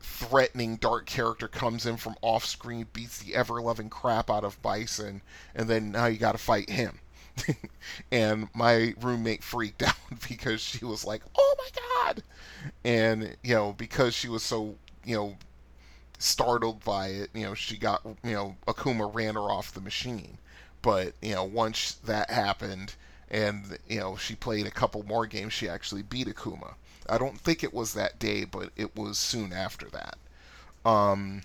threatening 0.00 0.76
dark 0.76 1.06
character 1.06 1.46
comes 1.48 1.86
in 1.86 1.96
from 1.96 2.16
off 2.22 2.44
screen, 2.44 2.86
beats 2.92 3.18
the 3.18 3.34
ever 3.34 3.60
loving 3.60 3.90
crap 3.90 4.30
out 4.30 4.44
of 4.44 4.60
Bison, 4.62 5.22
and 5.54 5.68
then 5.68 5.92
now 5.92 6.06
you 6.06 6.18
got 6.18 6.32
to 6.32 6.38
fight 6.38 6.70
him. 6.70 7.00
and 8.12 8.48
my 8.54 8.94
roommate 9.00 9.42
freaked 9.44 9.82
out 9.82 9.94
because 10.28 10.60
she 10.60 10.84
was 10.84 11.04
like, 11.04 11.22
"Oh 11.36 11.54
my 11.58 11.68
god!" 12.04 12.22
And 12.84 13.36
you 13.42 13.54
know, 13.54 13.72
because 13.72 14.14
she 14.14 14.28
was 14.28 14.42
so 14.42 14.76
you 15.04 15.16
know 15.16 15.36
startled 16.18 16.84
by 16.84 17.08
it, 17.08 17.30
you 17.34 17.44
know, 17.44 17.54
she 17.54 17.76
got 17.76 18.02
you 18.04 18.32
know 18.32 18.56
Akuma 18.66 19.12
ran 19.12 19.34
her 19.34 19.50
off 19.50 19.72
the 19.72 19.80
machine. 19.80 20.38
But 20.82 21.14
you 21.20 21.34
know, 21.34 21.44
once 21.44 21.94
that 22.04 22.30
happened, 22.30 22.94
and 23.30 23.78
you 23.88 24.00
know 24.00 24.16
she 24.16 24.34
played 24.34 24.66
a 24.66 24.70
couple 24.70 25.02
more 25.04 25.26
games, 25.26 25.52
she 25.52 25.68
actually 25.68 26.02
beat 26.02 26.26
Akuma. 26.26 26.74
I 27.08 27.18
don't 27.18 27.40
think 27.40 27.62
it 27.64 27.74
was 27.74 27.94
that 27.94 28.18
day, 28.18 28.44
but 28.44 28.70
it 28.76 28.96
was 28.96 29.18
soon 29.18 29.52
after 29.52 29.88
that. 29.90 30.18
Um, 30.84 31.42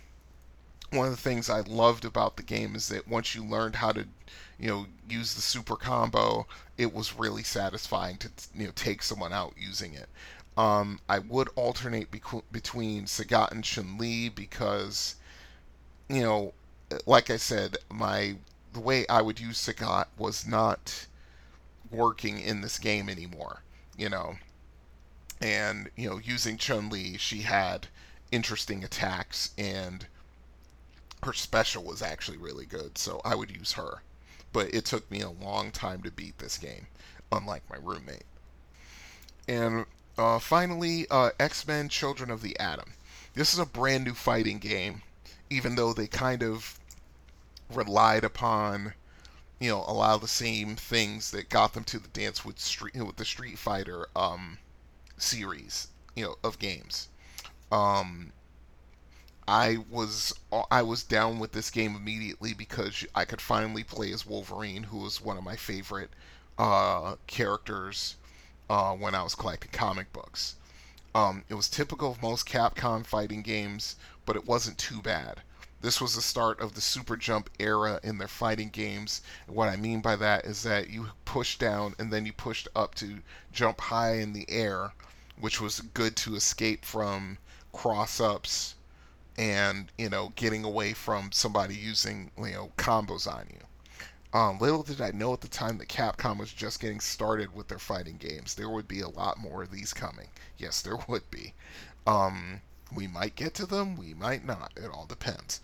one 0.91 1.07
of 1.07 1.15
the 1.15 1.21
things 1.21 1.49
I 1.49 1.61
loved 1.61 2.05
about 2.05 2.37
the 2.37 2.43
game 2.43 2.75
is 2.75 2.87
that 2.89 3.07
once 3.07 3.35
you 3.35 3.43
learned 3.43 3.75
how 3.77 3.91
to, 3.91 4.07
you 4.59 4.67
know, 4.67 4.87
use 5.09 5.33
the 5.33 5.41
super 5.41 5.75
combo, 5.75 6.47
it 6.77 6.93
was 6.93 7.15
really 7.15 7.43
satisfying 7.43 8.17
to 8.17 8.29
you 8.53 8.65
know 8.67 8.71
take 8.75 9.03
someone 9.03 9.33
out 9.33 9.53
using 9.57 9.93
it. 9.93 10.09
Um, 10.57 10.99
I 11.09 11.19
would 11.19 11.49
alternate 11.55 12.09
between 12.11 13.05
Sagat 13.05 13.51
and 13.51 13.63
Chun 13.63 13.97
Li 13.97 14.29
because, 14.29 15.15
you 16.09 16.21
know, 16.21 16.53
like 17.05 17.29
I 17.29 17.37
said, 17.37 17.77
my 17.91 18.37
the 18.73 18.79
way 18.79 19.05
I 19.07 19.21
would 19.21 19.39
use 19.39 19.57
Sagat 19.59 20.07
was 20.17 20.45
not 20.47 21.07
working 21.91 22.39
in 22.39 22.61
this 22.61 22.79
game 22.79 23.09
anymore. 23.09 23.61
You 23.97 24.09
know, 24.09 24.37
and 25.41 25.89
you 25.95 26.09
know, 26.09 26.17
using 26.17 26.57
Chun 26.57 26.89
Li, 26.89 27.17
she 27.17 27.41
had 27.41 27.87
interesting 28.31 28.83
attacks 28.83 29.51
and 29.57 30.07
her 31.23 31.33
special 31.33 31.83
was 31.83 32.01
actually 32.01 32.37
really 32.37 32.65
good, 32.65 32.97
so 32.97 33.21
I 33.25 33.35
would 33.35 33.49
use 33.49 33.73
her. 33.73 34.03
But 34.53 34.73
it 34.73 34.85
took 34.85 35.09
me 35.09 35.21
a 35.21 35.29
long 35.29 35.71
time 35.71 36.03
to 36.03 36.11
beat 36.11 36.37
this 36.37 36.57
game, 36.57 36.87
unlike 37.31 37.69
my 37.69 37.77
roommate. 37.81 38.25
And 39.47 39.85
uh, 40.17 40.39
finally, 40.39 41.07
uh, 41.09 41.31
X 41.39 41.67
Men 41.67 41.89
Children 41.89 42.31
of 42.31 42.41
the 42.41 42.57
Atom. 42.59 42.93
This 43.33 43.53
is 43.53 43.59
a 43.59 43.65
brand 43.65 44.05
new 44.05 44.13
fighting 44.13 44.59
game, 44.59 45.01
even 45.49 45.75
though 45.75 45.93
they 45.93 46.07
kind 46.07 46.41
of 46.41 46.79
relied 47.69 48.23
upon, 48.23 48.93
you 49.59 49.69
know, 49.69 49.83
a 49.87 49.93
lot 49.93 50.15
of 50.15 50.21
the 50.21 50.27
same 50.27 50.75
things 50.75 51.31
that 51.31 51.49
got 51.49 51.73
them 51.73 51.83
to 51.85 51.99
the 51.99 52.07
dance 52.09 52.45
with 52.45 52.59
street 52.59 52.95
with 52.95 53.17
the 53.17 53.25
Street 53.25 53.59
Fighter 53.59 54.07
um, 54.15 54.59
series, 55.17 55.87
you 56.15 56.25
know, 56.25 56.35
of 56.43 56.59
games. 56.59 57.09
Um, 57.71 58.31
I 59.47 59.77
was 59.89 60.33
I 60.71 60.81
was 60.81 61.03
down 61.03 61.39
with 61.39 61.51
this 61.51 61.69
game 61.69 61.95
immediately 61.95 62.53
because 62.53 63.05
I 63.13 63.25
could 63.25 63.41
finally 63.41 63.83
play 63.83 64.11
as 64.11 64.25
Wolverine, 64.25 64.83
who 64.83 64.97
was 64.97 65.21
one 65.21 65.37
of 65.37 65.43
my 65.43 65.55
favorite 65.55 66.09
uh, 66.57 67.15
characters 67.27 68.15
uh, 68.69 68.93
when 68.93 69.13
I 69.13 69.23
was 69.23 69.35
collecting 69.35 69.71
comic 69.71 70.11
books. 70.11 70.55
Um, 71.13 71.43
it 71.47 71.53
was 71.53 71.69
typical 71.69 72.11
of 72.11 72.21
most 72.21 72.47
Capcom 72.47 73.05
fighting 73.05 73.41
games, 73.41 73.95
but 74.25 74.35
it 74.35 74.45
wasn't 74.45 74.77
too 74.77 75.01
bad. 75.01 75.41
This 75.81 76.01
was 76.01 76.15
the 76.15 76.21
start 76.21 76.59
of 76.59 76.73
the 76.73 76.81
Super 76.81 77.15
Jump 77.15 77.49
era 77.59 77.99
in 78.01 78.17
their 78.17 78.27
fighting 78.27 78.69
games. 78.69 79.21
What 79.45 79.69
I 79.69 79.75
mean 79.75 80.01
by 80.01 80.15
that 80.15 80.45
is 80.45 80.63
that 80.63 80.89
you 80.89 81.09
push 81.23 81.59
down 81.59 81.93
and 81.99 82.11
then 82.11 82.25
you 82.25 82.33
pushed 82.33 82.67
up 82.75 82.95
to 82.95 83.21
jump 83.51 83.79
high 83.79 84.15
in 84.15 84.33
the 84.33 84.49
air, 84.49 84.93
which 85.39 85.59
was 85.61 85.81
good 85.81 86.15
to 86.17 86.35
escape 86.35 86.85
from 86.85 87.37
cross 87.73 88.19
ups 88.19 88.75
and 89.37 89.91
you 89.97 90.09
know 90.09 90.31
getting 90.35 90.63
away 90.63 90.93
from 90.93 91.31
somebody 91.31 91.75
using 91.75 92.31
you 92.37 92.51
know 92.51 92.71
combos 92.77 93.27
on 93.27 93.47
you. 93.51 93.59
Um, 94.37 94.59
little 94.59 94.83
did 94.83 94.99
I 94.99 95.11
know 95.11 95.33
at 95.33 95.41
the 95.41 95.47
time 95.47 95.77
that 95.77 95.87
Capcom 95.87 96.39
was 96.39 96.51
just 96.51 96.81
getting 96.81 96.99
started 96.99 97.55
with 97.55 97.69
their 97.69 97.79
fighting 97.79 98.17
games. 98.17 98.53
There 98.53 98.69
would 98.69 98.87
be 98.87 98.99
a 98.99 99.07
lot 99.07 99.37
more 99.37 99.63
of 99.63 99.71
these 99.71 99.93
coming. 99.93 100.27
Yes, 100.57 100.81
there 100.81 100.97
would 101.07 101.29
be. 101.31 101.53
Um, 102.05 102.61
we 102.93 103.07
might 103.07 103.35
get 103.35 103.53
to 103.55 103.65
them, 103.65 103.95
we 103.95 104.13
might 104.13 104.45
not. 104.45 104.73
It 104.75 104.89
all 104.91 105.05
depends. 105.05 105.61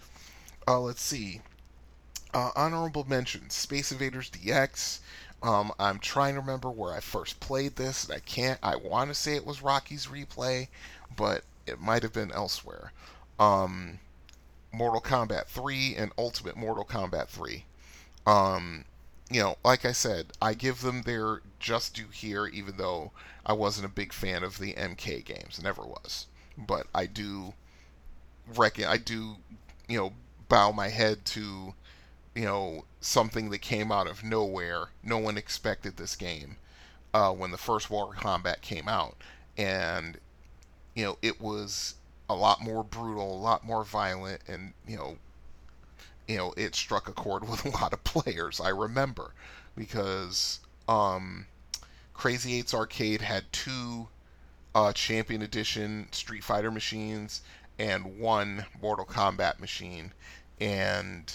Uh, 0.67 0.79
let's 0.79 1.01
see. 1.01 1.41
Uh, 2.34 2.51
honorable 2.55 3.03
mentions: 3.03 3.53
Space 3.55 3.91
Invaders 3.91 4.29
DX. 4.29 4.99
Um, 5.43 5.71
I'm 5.80 5.99
trying 5.99 6.36
to 6.36 6.39
remember 6.41 6.69
where 6.69 6.93
I 6.93 6.99
first 6.99 7.39
played 7.39 7.75
this, 7.75 8.06
and 8.06 8.13
I 8.13 8.19
can't. 8.19 8.60
I 8.62 8.75
want 8.75 9.10
to 9.10 9.15
say 9.15 9.36
it 9.36 9.45
was 9.45 9.62
Rocky's 9.62 10.08
Replay, 10.08 10.67
but 11.15 11.43
it 11.65 11.80
might 11.80 12.04
have 12.04 12.13
been 12.13 12.32
elsewhere 12.32 12.91
um, 13.41 13.99
Mortal 14.71 15.01
Kombat 15.01 15.47
3 15.47 15.95
and 15.95 16.12
Ultimate 16.17 16.56
Mortal 16.56 16.86
Kombat 16.86 17.27
3. 17.27 17.65
Um, 18.27 18.86
you 19.32 19.41
know, 19.41 19.58
like 19.63 19.84
I 19.84 19.93
said, 19.93 20.27
I 20.41 20.54
give 20.54 20.82
them 20.82 21.01
their 21.01 21.41
just 21.60 21.95
due 21.95 22.10
here, 22.10 22.45
even 22.45 22.77
though 22.77 23.12
I 23.45 23.54
wasn't 23.54 23.88
a 23.88 23.89
big 23.89 24.13
fan 24.13 24.43
of 24.43 24.60
the 24.60 24.73
MK 24.73 25.25
games, 25.25 25.62
never 25.62 25.82
was. 25.82 26.27
But 26.58 26.86
I 26.93 27.08
do 27.08 27.54
reckon, 28.56 28.86
I 28.86 28.97
do, 28.97 29.38
you 29.88 29.97
know, 29.97 30.13
bow 30.47 30.71
my 30.71 30.89
head 30.89 31.25
to, 31.25 31.73
you 32.41 32.47
know, 32.47 32.86
something 33.01 33.51
that 33.51 33.60
came 33.60 33.91
out 33.91 34.08
of 34.08 34.23
nowhere. 34.23 34.88
No 35.04 35.19
one 35.19 35.38
expected 35.38 35.95
this 35.95 36.15
game 36.15 36.58
uh, 37.13 37.32
when 37.32 37.51
the 37.51 37.58
first 37.58 37.91
Mortal 37.91 38.19
Kombat 38.19 38.62
came 38.62 38.88
out, 38.88 39.15
and 39.56 40.17
you 40.95 41.04
know, 41.04 41.17
it 41.21 41.39
was 41.39 41.93
a 42.27 42.34
lot 42.34 42.60
more 42.60 42.84
brutal, 42.84 43.32
a 43.32 43.38
lot 43.38 43.63
more 43.63 43.84
violent, 43.84 44.41
and 44.47 44.73
you 44.88 44.97
know, 44.97 45.17
you 46.27 46.36
know, 46.36 46.51
it 46.58 46.73
struck 46.73 47.08
a 47.08 47.12
chord 47.12 47.47
with 47.47 47.63
a 47.63 47.69
lot 47.69 47.93
of 47.93 48.04
players. 48.04 48.60
I 48.60 48.69
remember 48.69 49.36
because 49.77 50.62
um, 50.88 51.45
Crazy 52.15 52.58
Eights 52.58 52.73
Arcade 52.73 53.21
had 53.21 53.54
two 53.54 54.08
uh, 54.73 54.93
Champion 54.93 55.43
Edition 55.43 56.08
Street 56.12 56.43
Fighter 56.43 56.71
machines 56.71 57.43
and 57.77 58.17
one 58.17 58.65
Mortal 58.82 59.06
Kombat 59.06 59.60
machine, 59.60 60.12
and 60.60 61.32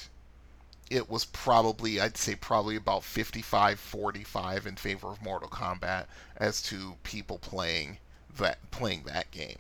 it 0.91 1.11
was 1.11 1.25
probably 1.25 2.01
I'd 2.01 2.17
say 2.17 2.35
probably 2.35 2.77
about 2.77 3.03
55-45 3.03 4.67
in 4.67 4.77
favor 4.77 5.09
of 5.09 5.23
Mortal 5.23 5.49
Kombat 5.49 6.07
as 6.37 6.63
to 6.63 6.97
people 7.03 7.39
playing 7.39 7.99
that 8.39 8.59
playing 8.71 9.05
that 9.05 9.31
game. 9.31 9.59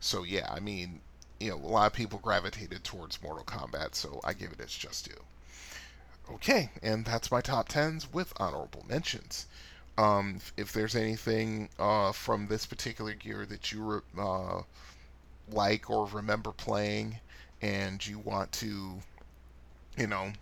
So 0.00 0.24
yeah, 0.24 0.48
I 0.50 0.60
mean, 0.60 1.00
you 1.40 1.50
know, 1.50 1.56
a 1.56 1.66
lot 1.66 1.86
of 1.86 1.92
people 1.92 2.18
gravitated 2.18 2.84
towards 2.84 3.22
Mortal 3.22 3.44
Kombat, 3.44 3.94
so 3.94 4.20
I 4.24 4.32
give 4.32 4.52
it 4.52 4.60
its 4.60 4.76
just 4.76 5.08
due. 5.08 5.22
Okay, 6.34 6.70
and 6.82 7.04
that's 7.04 7.30
my 7.30 7.40
top 7.40 7.68
tens 7.68 8.12
with 8.12 8.32
honorable 8.38 8.84
mentions. 8.88 9.46
Um, 9.96 10.34
if, 10.36 10.52
if 10.56 10.72
there's 10.72 10.96
anything 10.96 11.68
uh, 11.78 12.12
from 12.12 12.48
this 12.48 12.66
particular 12.66 13.14
gear 13.14 13.46
that 13.46 13.70
you 13.72 13.82
re- 13.82 14.00
uh, 14.18 14.62
like 15.48 15.88
or 15.88 16.06
remember 16.06 16.50
playing, 16.52 17.20
and 17.62 18.04
you 18.04 18.18
want 18.18 18.52
to, 18.52 19.00
you 19.96 20.06
know, 20.06 20.32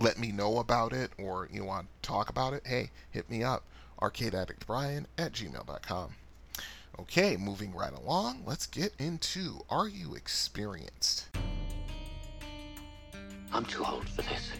let 0.00 0.18
me 0.18 0.32
know 0.32 0.58
about 0.58 0.92
it, 0.92 1.10
or 1.18 1.48
you 1.52 1.64
want 1.64 1.88
to 2.02 2.08
talk 2.08 2.28
about 2.28 2.52
it, 2.52 2.62
hey, 2.66 2.90
hit 3.10 3.28
me 3.30 3.42
up. 3.42 3.64
ArcadeAddictBrian 4.00 5.06
at 5.18 5.32
gmail.com. 5.32 6.14
Okay, 7.00 7.36
moving 7.36 7.74
right 7.74 7.92
along, 7.92 8.42
let's 8.44 8.66
get 8.66 8.92
into 8.98 9.60
Are 9.70 9.88
You 9.88 10.14
Experienced? 10.14 11.28
I'm 13.52 13.64
too 13.64 13.84
old 13.84 14.08
for 14.08 14.22
this. 14.22 14.50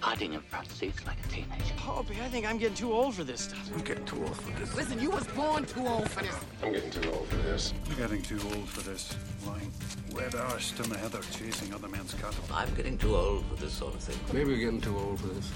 Hiding 0.00 0.34
in 0.34 0.40
front 0.40 0.70
seats 0.70 1.04
like 1.06 1.16
a 1.24 1.28
teenager. 1.28 1.74
Poppy, 1.76 2.16
I 2.22 2.28
think 2.28 2.46
I'm 2.46 2.58
getting 2.58 2.76
too 2.76 2.92
old 2.92 3.14
for 3.14 3.24
this 3.24 3.42
stuff. 3.42 3.70
I'm 3.74 3.80
getting 3.80 4.04
too 4.04 4.22
old 4.22 4.36
for 4.36 4.60
this. 4.60 4.74
Listen, 4.76 5.00
you 5.00 5.10
was 5.10 5.26
born 5.28 5.64
too 5.64 5.86
old 5.86 6.08
for 6.10 6.22
this. 6.22 6.34
I'm 6.62 6.72
getting 6.72 6.90
too 6.90 7.10
old 7.10 7.26
for 7.28 7.36
this. 7.36 7.72
I'm 7.88 7.96
getting 7.96 8.22
too 8.22 8.40
old 8.54 8.68
for 8.68 8.82
this. 8.82 9.16
Lying 9.46 9.72
wet 10.12 10.34
arse 10.34 10.78
in 10.78 10.90
the 10.90 10.98
heather 10.98 11.20
chasing 11.32 11.74
other 11.74 11.88
men's 11.88 12.14
cattle. 12.14 12.44
I'm 12.52 12.72
getting 12.74 12.98
too 12.98 13.16
old 13.16 13.44
for 13.46 13.56
this 13.56 13.72
sort 13.72 13.94
of 13.94 14.00
thing. 14.00 14.18
Maybe 14.32 14.50
we're 14.52 14.58
getting 14.58 14.80
too 14.80 14.96
old 14.96 15.20
for 15.20 15.28
this. 15.28 15.50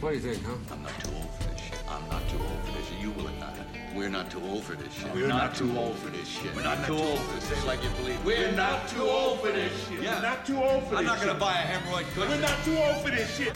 What 0.00 0.10
do 0.10 0.16
you 0.16 0.34
think, 0.34 0.44
huh? 0.44 0.54
I'm 0.72 0.82
not 0.82 1.00
too 1.00 1.10
old 1.14 1.30
for 1.34 1.50
this 1.50 1.60
shit. 1.60 1.84
I'm 1.88 2.08
not 2.08 2.28
too 2.28 2.38
old 2.38 2.64
for 2.64 2.72
this 2.78 2.88
shit. 2.88 3.00
You 3.00 3.10
will 3.12 3.30
not. 3.40 3.56
We're 3.94 4.08
not 4.08 4.28
too 4.28 4.42
old 4.42 4.64
for 4.64 4.74
this 4.74 4.92
shit. 4.92 5.14
We're 5.14 5.28
not 5.28 5.54
too 5.54 5.78
old 5.78 5.96
for 5.98 6.10
this 6.10 6.26
shit. 6.26 6.52
We're 6.56 6.64
not 6.64 6.84
too 6.84 6.96
old 6.96 7.20
for 7.20 7.34
this. 7.34 7.44
Say 7.44 7.66
like 7.66 7.82
you 7.84 7.90
believe. 7.90 8.24
We're 8.24 8.50
not 8.50 8.88
too 8.88 9.02
old 9.02 9.40
for 9.40 9.52
this 9.52 9.88
shit. 9.88 10.02
Yeah. 10.02 10.16
We're 10.16 10.22
not 10.22 10.44
too 10.44 10.56
old 10.56 10.82
for 10.84 10.96
this 10.96 10.98
shit. 10.98 10.98
I'm 10.98 11.04
not 11.04 11.20
gonna 11.20 11.38
buy 11.38 11.52
a 11.52 11.64
hemorrhoid 11.64 12.12
cushion. 12.12 12.30
We're 12.30 12.40
not 12.40 12.64
too 12.64 12.76
old 12.76 12.96
for 13.04 13.10
this 13.10 13.36
shit. 13.36 13.52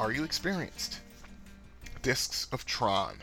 Are 0.00 0.10
you 0.10 0.24
experienced? 0.24 1.00
Discs 2.00 2.48
of 2.50 2.64
Tron. 2.64 3.16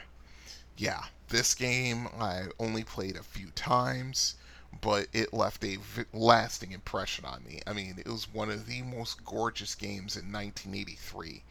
Yeah, 0.78 1.02
this 1.30 1.56
game 1.56 2.08
I 2.20 2.44
only 2.60 2.84
played 2.84 3.16
a 3.16 3.24
few 3.24 3.48
times, 3.56 4.36
but 4.82 5.08
it 5.14 5.34
left 5.34 5.64
a 5.64 5.78
v- 5.78 6.04
lasting 6.14 6.74
impression 6.74 7.26
on 7.26 7.44
me. 7.44 7.62
I 7.66 7.74
mean, 7.74 7.96
it 7.98 8.08
was 8.08 8.32
one 8.32 8.52
of 8.52 8.68
the 8.68 8.84
most 8.84 9.26
gorgeous 9.26 9.74
games 9.74 10.16
in 10.16 10.32
1983. 10.32 11.44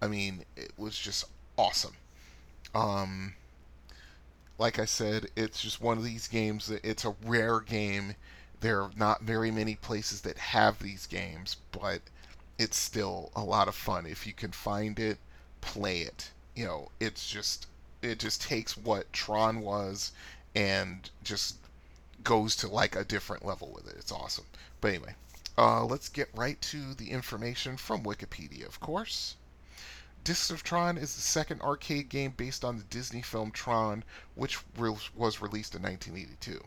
I 0.00 0.08
mean, 0.08 0.44
it 0.56 0.72
was 0.78 0.98
just 0.98 1.24
awesome. 1.58 1.94
Um, 2.74 3.34
like 4.58 4.78
I 4.78 4.84
said, 4.84 5.30
it's 5.36 5.60
just 5.60 5.80
one 5.80 5.98
of 5.98 6.04
these 6.04 6.28
games 6.28 6.66
that 6.66 6.84
it's 6.84 7.04
a 7.04 7.16
rare 7.24 7.60
game. 7.60 8.14
There 8.60 8.82
are 8.82 8.90
not 8.96 9.22
very 9.22 9.50
many 9.50 9.74
places 9.76 10.22
that 10.22 10.38
have 10.38 10.78
these 10.78 11.06
games, 11.06 11.56
but 11.72 12.00
it's 12.58 12.78
still 12.78 13.30
a 13.36 13.44
lot 13.44 13.68
of 13.68 13.74
fun 13.74 14.06
if 14.06 14.26
you 14.26 14.32
can 14.32 14.52
find 14.52 14.98
it, 14.98 15.18
play 15.60 16.00
it. 16.00 16.30
You 16.54 16.64
know, 16.64 16.90
it's 17.00 17.28
just 17.28 17.66
it 18.02 18.18
just 18.18 18.40
takes 18.40 18.76
what 18.76 19.12
Tron 19.12 19.60
was 19.60 20.12
and 20.54 21.10
just 21.22 21.56
goes 22.22 22.56
to 22.56 22.68
like 22.68 22.96
a 22.96 23.04
different 23.04 23.44
level 23.44 23.70
with 23.74 23.86
it. 23.88 23.96
It's 23.98 24.12
awesome. 24.12 24.46
But 24.80 24.88
anyway, 24.88 25.14
uh, 25.58 25.84
let's 25.84 26.08
get 26.08 26.28
right 26.34 26.60
to 26.62 26.94
the 26.94 27.10
information 27.10 27.76
from 27.76 28.04
Wikipedia, 28.04 28.66
of 28.66 28.80
course. 28.80 29.36
Discs 30.26 30.50
of 30.50 30.64
Tron 30.64 30.98
is 30.98 31.14
the 31.14 31.20
second 31.20 31.62
arcade 31.62 32.08
game 32.08 32.32
based 32.32 32.64
on 32.64 32.78
the 32.78 32.82
Disney 32.82 33.22
film 33.22 33.52
Tron, 33.52 34.02
which 34.34 34.58
re- 34.76 34.98
was 35.14 35.40
released 35.40 35.76
in 35.76 35.82
1982. 35.82 36.64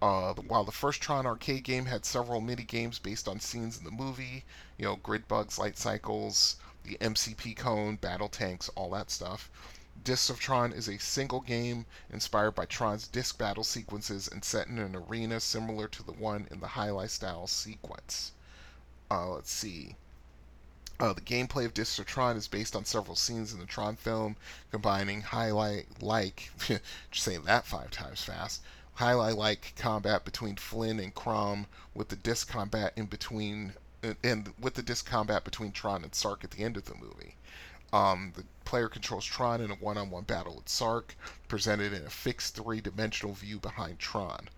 Uh, 0.00 0.32
while 0.32 0.64
the 0.64 0.72
first 0.72 1.02
Tron 1.02 1.26
arcade 1.26 1.62
game 1.62 1.84
had 1.84 2.06
several 2.06 2.40
mini 2.40 2.62
games 2.62 2.98
based 2.98 3.28
on 3.28 3.38
scenes 3.38 3.76
in 3.76 3.84
the 3.84 3.90
movie, 3.90 4.46
you 4.78 4.86
know, 4.86 4.96
grid 4.96 5.28
bugs, 5.28 5.58
light 5.58 5.76
cycles, 5.76 6.56
the 6.82 6.96
MCP 7.02 7.54
cone, 7.54 7.96
battle 7.96 8.30
tanks, 8.30 8.70
all 8.70 8.88
that 8.88 9.10
stuff. 9.10 9.50
Discs 10.02 10.30
of 10.30 10.40
Tron 10.40 10.72
is 10.72 10.88
a 10.88 10.98
single 10.98 11.42
game 11.42 11.84
inspired 12.08 12.52
by 12.52 12.64
Tron's 12.64 13.06
disc 13.06 13.36
battle 13.36 13.62
sequences 13.62 14.26
and 14.26 14.42
set 14.42 14.68
in 14.68 14.78
an 14.78 14.96
arena 14.96 15.38
similar 15.40 15.86
to 15.88 16.02
the 16.02 16.14
one 16.14 16.48
in 16.50 16.60
the 16.60 16.68
jai 16.68 16.88
alai 16.88 17.10
style 17.10 17.46
sequence. 17.46 18.32
Uh, 19.10 19.28
let's 19.28 19.52
see. 19.52 19.96
Uh, 21.00 21.14
the 21.14 21.20
gameplay 21.22 21.64
of 21.64 21.72
Discs 21.72 21.98
of 21.98 22.04
Tron 22.04 22.36
is 22.36 22.46
based 22.46 22.76
on 22.76 22.84
several 22.84 23.16
scenes 23.16 23.54
in 23.54 23.58
the 23.58 23.64
Tron 23.64 23.96
film, 23.96 24.36
combining 24.70 25.22
jai 25.22 25.48
alai 25.48 25.86
like, 26.02 26.50
just 27.10 27.24
saying 27.24 27.44
that 27.44 27.64
five 27.64 27.90
times 27.90 28.22
fast, 28.22 28.60
jai 28.98 29.12
alai 29.12 29.34
like 29.34 29.72
combat 29.78 30.26
between 30.26 30.56
Flynn 30.56 31.00
and 31.00 31.14
Crom 31.14 31.66
with 31.94 32.10
the 32.10 32.16
disc 32.16 32.50
combat 32.50 32.92
in 32.96 33.06
between, 33.06 33.72
and 34.22 34.52
with 34.60 34.74
the 34.74 34.82
disc 34.82 35.06
combat 35.06 35.42
between 35.42 35.72
Tron 35.72 36.04
and 36.04 36.14
Sark 36.14 36.44
at 36.44 36.50
the 36.50 36.62
end 36.62 36.76
of 36.76 36.84
the 36.84 36.94
movie. 36.94 37.36
Um, 37.94 38.34
the 38.36 38.44
player 38.66 38.90
controls 38.90 39.24
Tron 39.24 39.62
in 39.62 39.70
a 39.70 39.76
one-on-one 39.76 40.24
battle 40.24 40.56
with 40.56 40.68
Sark, 40.68 41.16
presented 41.48 41.94
in 41.94 42.04
a 42.04 42.10
fixed 42.10 42.56
three-dimensional 42.56 43.32
view 43.32 43.58
behind 43.58 44.00
Tron. 44.00 44.50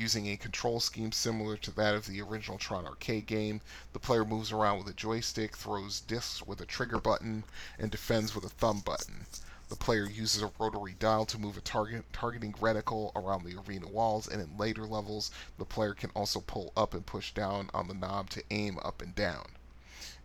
Using 0.00 0.28
a 0.28 0.38
control 0.38 0.80
scheme 0.80 1.12
similar 1.12 1.58
to 1.58 1.70
that 1.72 1.94
of 1.94 2.06
the 2.06 2.22
original 2.22 2.56
Tron 2.56 2.86
arcade 2.86 3.26
game, 3.26 3.60
the 3.92 3.98
player 3.98 4.24
moves 4.24 4.50
around 4.50 4.78
with 4.78 4.88
a 4.88 4.96
joystick, 4.96 5.54
throws 5.54 6.00
discs 6.00 6.40
with 6.40 6.58
a 6.62 6.64
trigger 6.64 6.98
button, 6.98 7.44
and 7.78 7.90
defends 7.90 8.34
with 8.34 8.42
a 8.46 8.48
thumb 8.48 8.80
button. 8.80 9.26
The 9.68 9.76
player 9.76 10.06
uses 10.06 10.40
a 10.40 10.52
rotary 10.58 10.94
dial 10.98 11.26
to 11.26 11.38
move 11.38 11.58
a 11.58 11.60
target 11.60 12.10
targeting 12.14 12.54
reticle 12.54 13.12
around 13.14 13.44
the 13.44 13.60
arena 13.60 13.88
walls, 13.88 14.26
and 14.26 14.40
in 14.40 14.56
later 14.56 14.86
levels, 14.86 15.30
the 15.58 15.66
player 15.66 15.92
can 15.92 16.08
also 16.14 16.40
pull 16.40 16.72
up 16.74 16.94
and 16.94 17.04
push 17.04 17.34
down 17.34 17.68
on 17.74 17.86
the 17.86 17.92
knob 17.92 18.30
to 18.30 18.44
aim 18.50 18.78
up 18.78 19.02
and 19.02 19.14
down. 19.14 19.50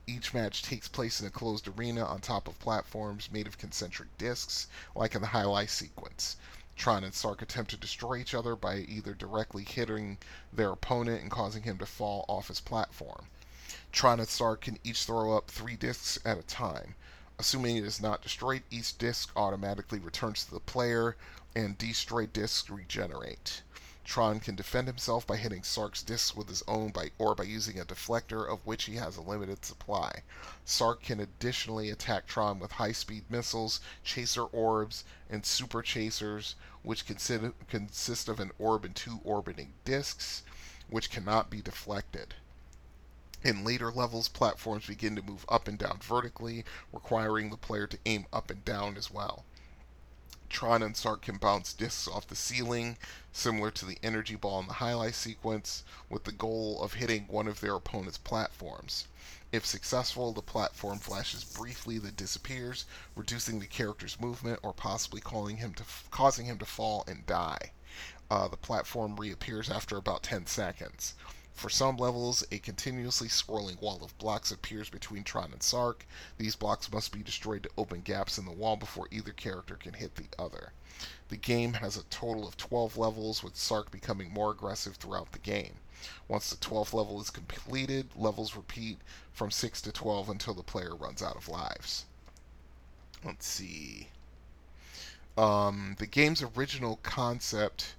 Each 0.07 0.33
match 0.33 0.63
takes 0.63 0.87
place 0.87 1.19
in 1.19 1.27
a 1.27 1.31
closed 1.31 1.67
arena 1.67 2.05
on 2.05 2.21
top 2.21 2.47
of 2.47 2.57
platforms 2.59 3.29
made 3.29 3.45
of 3.45 3.57
concentric 3.57 4.17
discs, 4.17 4.67
like 4.95 5.15
in 5.15 5.21
the 5.21 5.27
jai 5.27 5.43
alai 5.43 5.69
sequence. 5.69 6.37
Tron 6.75 7.03
and 7.03 7.13
Sark 7.13 7.41
attempt 7.41 7.71
to 7.71 7.77
destroy 7.77 8.17
each 8.17 8.33
other 8.33 8.55
by 8.55 8.79
either 8.79 9.13
directly 9.13 9.63
hitting 9.63 10.17
their 10.51 10.71
opponent 10.71 11.21
and 11.21 11.31
causing 11.31 11.63
him 11.63 11.77
to 11.77 11.85
fall 11.85 12.25
off 12.27 12.49
his 12.49 12.59
platform. 12.59 13.27
Tron 13.91 14.19
and 14.19 14.29
Sark 14.29 14.61
can 14.61 14.77
each 14.83 15.05
throw 15.05 15.37
up 15.37 15.49
three 15.49 15.75
discs 15.75 16.19
at 16.25 16.37
a 16.37 16.43
time. 16.43 16.95
Assuming 17.39 17.77
it 17.77 17.85
is 17.85 18.01
not 18.01 18.21
destroyed, 18.21 18.63
each 18.69 18.97
disc 18.97 19.29
automatically 19.35 19.99
returns 19.99 20.45
to 20.45 20.51
the 20.51 20.59
player, 20.59 21.15
and 21.55 21.77
destroyed 21.77 22.33
discs 22.33 22.69
regenerate. 22.69 23.61
Tron 24.05 24.39
can 24.39 24.55
defend 24.55 24.87
himself 24.87 25.25
by 25.25 25.35
hitting 25.35 25.63
Sark's 25.63 26.03
discs 26.03 26.35
with 26.35 26.47
his 26.47 26.61
own 26.67 26.91
by, 26.91 27.09
or 27.17 27.33
by 27.33 27.43
using 27.43 27.79
a 27.79 27.85
deflector 27.85 28.47
of 28.47 28.63
which 28.63 28.83
he 28.83 28.97
has 28.97 29.17
a 29.17 29.21
limited 29.21 29.65
supply. 29.65 30.21
Sark 30.63 31.01
can 31.01 31.19
additionally 31.19 31.89
attack 31.89 32.27
Tron 32.27 32.59
with 32.59 32.73
high-speed 32.73 33.25
missiles, 33.31 33.81
chaser 34.03 34.43
orbs, 34.43 35.05
and 35.27 35.43
super 35.43 35.81
chasers, 35.81 36.53
which 36.83 37.07
consider, 37.07 37.53
consist 37.67 38.29
of 38.29 38.39
an 38.39 38.51
orb 38.59 38.85
and 38.85 38.95
two 38.95 39.21
orbiting 39.23 39.73
discs, 39.85 40.43
which 40.87 41.09
cannot 41.09 41.49
be 41.49 41.63
deflected. 41.63 42.35
In 43.43 43.63
later 43.63 43.91
levels, 43.91 44.27
platforms 44.27 44.85
begin 44.85 45.15
to 45.15 45.23
move 45.23 45.45
up 45.49 45.67
and 45.67 45.79
down 45.79 45.97
vertically, 45.99 46.63
requiring 46.93 47.49
the 47.49 47.57
player 47.57 47.87
to 47.87 47.99
aim 48.05 48.27
up 48.31 48.51
and 48.51 48.63
down 48.63 48.97
as 48.97 49.09
well. 49.09 49.45
Tron 50.55 50.81
and 50.81 50.95
Sark 50.95 51.23
can 51.23 51.35
bounce 51.35 51.73
discs 51.73 52.07
off 52.07 52.27
the 52.27 52.35
ceiling, 52.37 52.97
similar 53.33 53.71
to 53.71 53.83
the 53.83 53.99
energy 54.01 54.35
ball 54.35 54.61
in 54.61 54.67
the 54.67 54.75
jai 54.75 54.93
alai 54.93 55.13
sequence, 55.13 55.83
with 56.07 56.23
the 56.23 56.31
goal 56.31 56.81
of 56.81 56.93
hitting 56.93 57.27
one 57.27 57.49
of 57.49 57.59
their 57.59 57.75
opponent's 57.75 58.17
platforms. 58.17 59.05
If 59.51 59.65
successful, 59.65 60.31
the 60.31 60.41
platform 60.41 60.99
flashes 60.99 61.43
briefly 61.43 61.97
then 61.97 62.13
disappears, 62.15 62.85
reducing 63.15 63.59
the 63.59 63.67
character's 63.67 64.17
movement 64.17 64.61
or 64.63 64.71
possibly 64.71 65.19
him 65.57 65.73
to, 65.73 65.83
causing 66.09 66.45
him 66.45 66.57
to 66.59 66.65
fall 66.65 67.03
and 67.05 67.25
die. 67.25 67.73
Uh, 68.31 68.47
the 68.47 68.55
platform 68.55 69.17
reappears 69.17 69.69
after 69.69 69.97
about 69.97 70.23
10 70.23 70.47
seconds. 70.47 71.15
For 71.55 71.69
some 71.69 71.95
levels, 71.95 72.43
a 72.51 72.59
continuously 72.59 73.29
swirling 73.29 73.77
wall 73.79 74.03
of 74.03 74.17
blocks 74.17 74.51
appears 74.51 74.89
between 74.89 75.23
Tron 75.23 75.53
and 75.53 75.63
Sark. 75.63 76.05
These 76.37 76.57
blocks 76.57 76.91
must 76.91 77.13
be 77.13 77.23
destroyed 77.23 77.63
to 77.63 77.69
open 77.77 78.01
gaps 78.01 78.37
in 78.37 78.43
the 78.43 78.51
wall 78.51 78.75
before 78.75 79.07
either 79.09 79.31
character 79.31 79.77
can 79.77 79.93
hit 79.93 80.15
the 80.15 80.27
other. 80.37 80.73
The 81.29 81.37
game 81.37 81.75
has 81.75 81.95
a 81.95 82.03
total 82.03 82.45
of 82.45 82.57
12 82.57 82.97
levels, 82.97 83.41
with 83.41 83.55
Sark 83.55 83.89
becoming 83.89 84.33
more 84.33 84.51
aggressive 84.51 84.97
throughout 84.97 85.31
the 85.31 85.39
game. 85.39 85.75
Once 86.27 86.49
the 86.49 86.57
12th 86.57 86.93
level 86.93 87.21
is 87.21 87.29
completed, 87.29 88.09
levels 88.17 88.57
repeat 88.57 88.99
from 89.31 89.49
6 89.49 89.81
to 89.83 89.93
12 89.93 90.29
until 90.29 90.53
the 90.53 90.61
player 90.61 90.93
runs 90.93 91.23
out 91.23 91.37
of 91.37 91.47
lives. 91.47 92.03
Let's 93.23 93.47
see. 93.47 94.09
Um, 95.37 95.95
the 95.99 96.05
game's 96.05 96.43
original 96.43 96.99
concept 97.01 97.95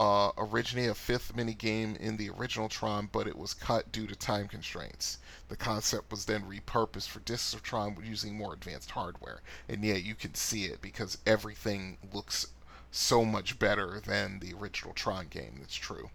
uh, 0.00 0.30
originated 0.38 0.92
a 0.92 0.94
fifth 0.94 1.34
minigame 1.34 1.96
in 1.96 2.16
the 2.16 2.30
original 2.30 2.68
Tron, 2.68 3.08
but 3.10 3.26
it 3.26 3.36
was 3.36 3.52
cut 3.52 3.90
due 3.90 4.06
to 4.06 4.14
time 4.14 4.46
constraints. 4.46 5.18
The 5.48 5.56
concept 5.56 6.10
was 6.10 6.26
then 6.26 6.44
repurposed 6.44 7.08
for 7.08 7.20
Discs 7.20 7.52
of 7.52 7.62
Tron 7.62 7.96
using 8.04 8.36
more 8.36 8.54
advanced 8.54 8.92
hardware. 8.92 9.42
And 9.68 9.84
yeah, 9.84 9.94
you 9.94 10.14
can 10.14 10.34
see 10.34 10.66
it 10.66 10.80
because 10.80 11.18
everything 11.26 11.98
looks 12.12 12.46
so 12.90 13.24
much 13.24 13.58
better 13.58 14.00
than 14.00 14.38
the 14.38 14.54
original 14.54 14.94
Tron 14.94 15.26
game. 15.28 15.56
That's 15.60 15.74
true. 15.74 16.10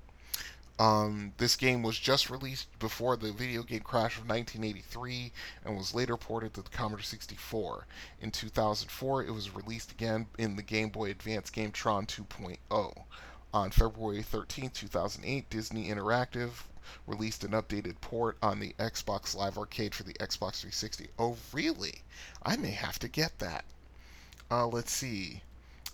Um, 0.79 1.33
this 1.37 1.55
game 1.55 1.83
was 1.83 1.99
just 1.99 2.31
released 2.31 2.67
before 2.79 3.15
the 3.15 3.31
video 3.31 3.61
game 3.61 3.81
crash 3.81 4.17
of 4.17 4.27
1983 4.27 5.31
and 5.63 5.77
was 5.77 5.93
later 5.93 6.17
ported 6.17 6.55
to 6.55 6.63
the 6.63 6.69
Commodore 6.69 7.03
64. 7.03 7.85
In 8.21 8.31
2004, 8.31 9.23
it 9.23 9.31
was 9.31 9.53
released 9.53 9.91
again 9.91 10.25
in 10.39 10.55
the 10.55 10.63
Game 10.63 10.89
Boy 10.89 11.11
Advance 11.11 11.51
game 11.51 11.71
Tron 11.71 12.07
2.0. 12.07 13.03
On 13.53 13.69
February 13.69 14.23
13, 14.23 14.71
2008, 14.71 15.47
Disney 15.47 15.87
Interactive 15.87 16.63
released 17.05 17.43
an 17.43 17.51
updated 17.51 18.01
port 18.01 18.35
on 18.41 18.59
the 18.59 18.73
Xbox 18.79 19.35
Live 19.35 19.59
Arcade 19.59 19.93
for 19.93 20.01
the 20.01 20.15
Xbox 20.15 20.61
360. 20.61 21.09
Oh, 21.19 21.37
really? 21.51 22.01
I 22.41 22.55
may 22.55 22.71
have 22.71 22.97
to 22.97 23.07
get 23.07 23.37
that. 23.37 23.65
Uh, 24.49 24.65
let's 24.65 24.91
see. 24.91 25.43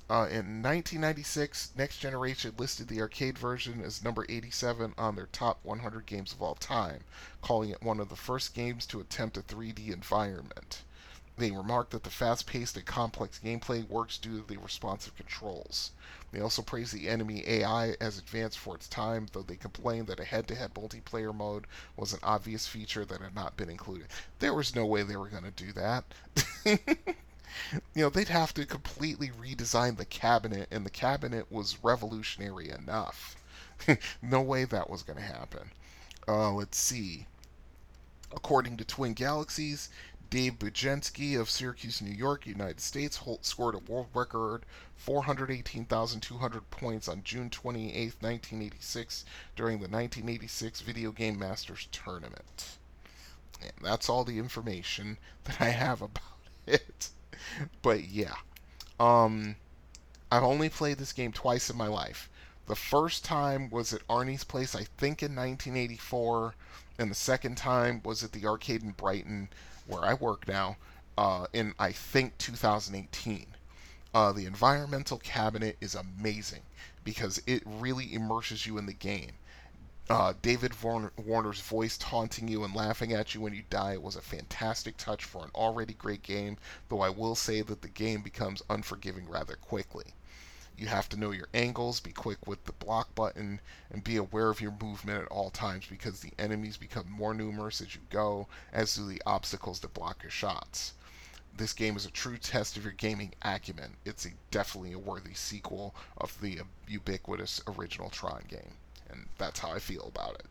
Uh, 0.09 0.25
in 0.31 0.63
1996, 0.63 1.73
Next 1.75 1.97
Generation 1.97 2.53
listed 2.57 2.87
the 2.87 3.01
arcade 3.01 3.37
version 3.37 3.81
as 3.81 4.05
number 4.05 4.25
87 4.29 4.93
on 4.97 5.17
their 5.17 5.27
top 5.27 5.59
100 5.63 6.05
games 6.05 6.31
of 6.31 6.41
all 6.41 6.55
time, 6.55 7.03
calling 7.41 7.71
it 7.71 7.83
one 7.83 7.99
of 7.99 8.07
the 8.07 8.15
first 8.15 8.53
games 8.53 8.85
to 8.85 9.01
attempt 9.01 9.35
a 9.35 9.41
3D 9.41 9.91
environment. 9.91 10.83
They 11.39 11.51
remarked 11.51 11.91
that 11.91 12.03
the 12.03 12.09
fast 12.09 12.45
paced 12.47 12.75
and 12.75 12.85
complex 12.85 13.39
gameplay 13.39 13.87
works 13.87 14.17
due 14.17 14.41
to 14.41 14.45
the 14.45 14.57
responsive 14.57 15.15
controls. 15.15 15.91
They 16.33 16.41
also 16.41 16.61
praised 16.61 16.93
the 16.93 17.07
enemy 17.07 17.47
AI 17.47 17.95
as 18.01 18.17
advanced 18.17 18.59
for 18.59 18.75
its 18.75 18.89
time, 18.89 19.27
though 19.31 19.43
they 19.43 19.55
complained 19.55 20.07
that 20.07 20.19
a 20.19 20.25
head 20.25 20.49
to 20.49 20.55
head 20.55 20.73
multiplayer 20.73 21.33
mode 21.33 21.65
was 21.95 22.11
an 22.11 22.19
obvious 22.23 22.67
feature 22.67 23.05
that 23.05 23.21
had 23.21 23.33
not 23.33 23.55
been 23.55 23.69
included. 23.69 24.07
There 24.39 24.53
was 24.53 24.75
no 24.75 24.85
way 24.85 25.01
they 25.01 25.15
were 25.15 25.29
going 25.29 25.45
to 25.45 25.51
do 25.51 25.71
that. 25.71 26.03
you 26.65 26.77
know, 27.95 28.09
they'd 28.09 28.27
have 28.27 28.53
to 28.55 28.65
completely 28.65 29.29
redesign 29.29 29.95
the 29.95 30.03
cabinet, 30.03 30.67
and 30.69 30.85
the 30.85 30.89
cabinet 30.89 31.49
was 31.49 31.81
revolutionary 31.81 32.69
enough. 32.69 33.37
no 34.21 34.41
way 34.41 34.65
that 34.65 34.89
was 34.89 35.03
going 35.03 35.19
to 35.19 35.23
happen. 35.23 35.71
Uh, 36.27 36.51
let's 36.51 36.77
see. 36.77 37.27
According 38.33 38.75
to 38.75 38.83
Twin 38.83 39.13
Galaxies, 39.13 39.89
Dave 40.29 40.59
Bujenski 40.59 41.39
of 41.39 41.49
Syracuse, 41.49 42.03
New 42.03 42.13
York, 42.13 42.45
United 42.45 42.79
States, 42.79 43.17
Holt 43.17 43.45
scored 43.45 43.73
a 43.73 43.79
world 43.79 44.09
record 44.13 44.63
418,200 44.95 46.69
points 46.69 47.07
on 47.07 47.23
June 47.23 47.49
28, 47.49 48.13
1986, 48.19 49.25
during 49.55 49.79
the 49.79 49.89
1986 49.89 50.81
Video 50.81 51.11
Game 51.11 51.39
Masters 51.39 51.87
Tournament. 51.91 52.77
And 53.59 53.71
that's 53.81 54.07
all 54.07 54.23
the 54.23 54.37
information 54.37 55.17
that 55.45 55.59
I 55.59 55.69
have 55.69 56.03
about 56.03 56.23
it. 56.67 57.09
But 57.81 58.03
yeah, 58.03 58.35
um, 58.99 59.55
I've 60.31 60.43
only 60.43 60.69
played 60.69 60.99
this 60.99 61.13
game 61.13 61.31
twice 61.31 61.71
in 61.71 61.77
my 61.77 61.87
life. 61.87 62.29
The 62.67 62.75
first 62.75 63.25
time 63.25 63.71
was 63.71 63.93
at 63.93 64.07
Arnie's 64.07 64.43
place, 64.43 64.75
I 64.75 64.83
think 64.83 65.23
in 65.23 65.35
1984, 65.35 66.53
and 66.99 67.09
the 67.09 67.15
second 67.15 67.55
time 67.57 68.01
was 68.03 68.23
at 68.23 68.31
the 68.31 68.45
arcade 68.45 68.83
in 68.83 68.91
Brighton 68.91 69.49
where 69.89 70.05
I 70.05 70.13
work 70.13 70.47
now, 70.47 70.77
uh, 71.17 71.47
in 71.51 71.73
I 71.79 71.91
think 71.91 72.37
2018. 72.37 73.47
Uh, 74.13 74.31
the 74.31 74.45
environmental 74.45 75.19
cabinet 75.19 75.77
is 75.81 75.95
amazing 75.95 76.61
because 77.03 77.41
it 77.45 77.61
really 77.65 78.13
immerses 78.13 78.65
you 78.65 78.77
in 78.77 78.85
the 78.85 78.93
game. 78.93 79.33
Uh, 80.09 80.33
David 80.41 80.73
Warner's 80.81 81.61
voice 81.61 81.97
taunting 81.97 82.47
you 82.47 82.63
and 82.63 82.73
laughing 82.73 83.13
at 83.13 83.35
you 83.35 83.41
when 83.41 83.53
you 83.53 83.63
die 83.69 83.97
was 83.97 84.15
a 84.15 84.21
fantastic 84.21 84.97
touch 84.97 85.23
for 85.23 85.43
an 85.43 85.51
already 85.53 85.93
great 85.93 86.23
game, 86.23 86.57
though 86.87 87.01
I 87.01 87.09
will 87.09 87.35
say 87.35 87.61
that 87.61 87.81
the 87.83 87.89
game 87.89 88.21
becomes 88.21 88.63
unforgiving 88.69 89.29
rather 89.29 89.55
quickly. 89.55 90.15
You 90.79 90.87
have 90.87 91.09
to 91.09 91.17
know 91.17 91.31
your 91.31 91.49
angles, 91.53 91.99
be 91.99 92.13
quick 92.13 92.47
with 92.47 92.63
the 92.63 92.71
block 92.71 93.13
button, 93.13 93.59
and 93.89 94.01
be 94.01 94.15
aware 94.15 94.47
of 94.47 94.61
your 94.61 94.71
movement 94.71 95.23
at 95.23 95.27
all 95.27 95.49
times 95.49 95.85
because 95.85 96.21
the 96.21 96.31
enemies 96.39 96.77
become 96.77 97.11
more 97.11 97.33
numerous 97.33 97.81
as 97.81 97.95
you 97.95 98.01
go, 98.09 98.47
as 98.71 98.95
do 98.95 99.05
the 99.05 99.21
obstacles 99.25 99.81
that 99.81 99.93
block 99.93 100.23
your 100.23 100.31
shots. 100.31 100.93
This 101.53 101.73
game 101.73 101.97
is 101.97 102.05
a 102.05 102.11
true 102.11 102.37
test 102.37 102.77
of 102.77 102.85
your 102.85 102.93
gaming 102.93 103.33
acumen. 103.41 103.97
It's 104.05 104.25
a, 104.25 104.29
definitely 104.51 104.93
a 104.93 104.99
worthy 104.99 105.33
sequel 105.33 105.93
of 106.17 106.39
the 106.39 106.61
ubiquitous 106.87 107.59
original 107.67 108.09
Tron 108.09 108.45
game. 108.47 108.77
And 109.09 109.27
that's 109.37 109.59
how 109.59 109.71
I 109.71 109.79
feel 109.79 110.07
about 110.15 110.41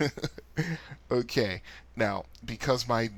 it. 0.00 0.78
okay, 1.10 1.60
now, 1.94 2.24
because 2.42 2.88
my 2.88 3.10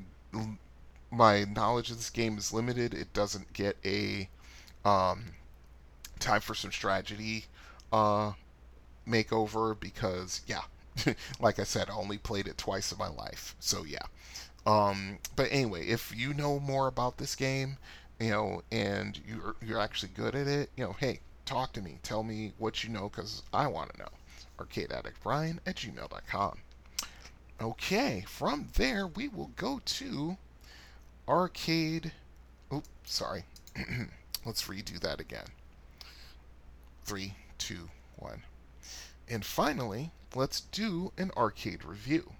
my 1.09 1.45
knowledge 1.45 1.91
of 1.91 1.97
this 1.97 2.09
game 2.09 2.37
is 2.37 2.51
limited, 2.51 2.93
it 2.93 3.13
doesn't 3.13 3.53
get 3.53 3.77
a 3.85 4.27
um, 4.83 5.36
time 6.17 6.41
for 6.41 6.55
some 6.55 6.71
strategy 6.71 7.45
uh, 7.91 8.33
makeover 9.07 9.79
because 9.79 10.41
yeah, 10.47 10.61
like 11.39 11.59
I 11.59 11.63
said, 11.63 11.89
I 11.89 11.93
only 11.95 12.17
played 12.17 12.47
it 12.47 12.57
twice 12.57 12.91
in 12.91 12.97
my 12.97 13.09
life. 13.09 13.55
So 13.59 13.83
yeah. 13.85 14.05
Um, 14.65 15.19
but 15.35 15.47
anyway, 15.49 15.87
if 15.87 16.13
you 16.15 16.33
know 16.33 16.59
more 16.59 16.87
about 16.87 17.17
this 17.17 17.35
game, 17.35 17.77
you 18.19 18.29
know, 18.29 18.63
and 18.71 19.19
you're 19.25 19.55
you're 19.65 19.79
actually 19.79 20.11
good 20.13 20.35
at 20.35 20.47
it, 20.47 20.69
you 20.75 20.83
know, 20.83 20.93
hey, 20.93 21.21
talk 21.45 21.73
to 21.73 21.81
me. 21.81 21.99
Tell 22.03 22.23
me 22.23 22.53
what 22.57 22.83
you 22.83 22.89
know 22.89 23.09
because 23.09 23.43
I 23.53 23.67
want 23.67 23.93
to 23.93 23.99
know. 23.99 24.09
Arcade 24.59 24.91
Addict 24.91 25.21
Brian 25.23 25.61
at 25.65 25.75
gmail.com. 25.75 26.57
Okay, 27.59 28.23
from 28.27 28.67
there 28.75 29.07
we 29.07 29.27
will 29.27 29.51
go 29.55 29.81
to 29.85 30.37
arcade. 31.27 32.11
Oh, 32.71 32.83
sorry. 33.03 33.45
Let's 34.45 34.67
redo 34.67 34.99
that 34.99 35.19
again. 35.19 35.47
Three, 37.07 37.35
two, 37.57 37.87
one. 38.17 38.43
And 39.29 39.45
finally, 39.45 40.11
let's 40.35 40.59
do 40.59 41.13
an 41.17 41.31
arcade 41.37 41.85
review. 41.85 42.33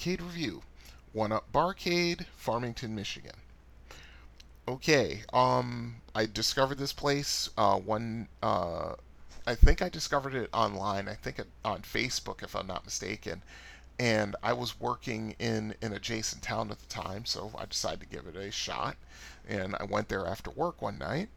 Arcade 0.00 0.22
Review, 0.22 0.62
One 1.12 1.30
Up 1.30 1.52
Barcade, 1.52 2.24
Farmington, 2.34 2.94
Michigan. 2.94 3.36
Okay, 4.66 5.24
um, 5.30 5.96
I 6.14 6.24
discovered 6.24 6.78
this 6.78 6.94
place. 6.94 7.50
Uh, 7.58 7.78
one, 7.78 8.28
uh, 8.42 8.94
I 9.46 9.54
think 9.54 9.82
I 9.82 9.90
discovered 9.90 10.34
it 10.34 10.48
online. 10.54 11.06
I 11.06 11.16
think 11.16 11.38
on 11.66 11.82
Facebook, 11.82 12.42
if 12.42 12.56
I'm 12.56 12.66
not 12.66 12.86
mistaken. 12.86 13.42
And 13.98 14.36
I 14.42 14.54
was 14.54 14.80
working 14.80 15.36
in 15.38 15.74
an 15.82 15.92
adjacent 15.92 16.40
town 16.42 16.70
at 16.70 16.78
the 16.78 16.86
time, 16.86 17.26
so 17.26 17.52
I 17.58 17.66
decided 17.66 18.00
to 18.00 18.06
give 18.06 18.26
it 18.26 18.36
a 18.36 18.50
shot. 18.50 18.96
And 19.46 19.76
I 19.78 19.84
went 19.84 20.08
there 20.08 20.26
after 20.26 20.50
work 20.50 20.80
one 20.80 20.96
night. 20.96 21.28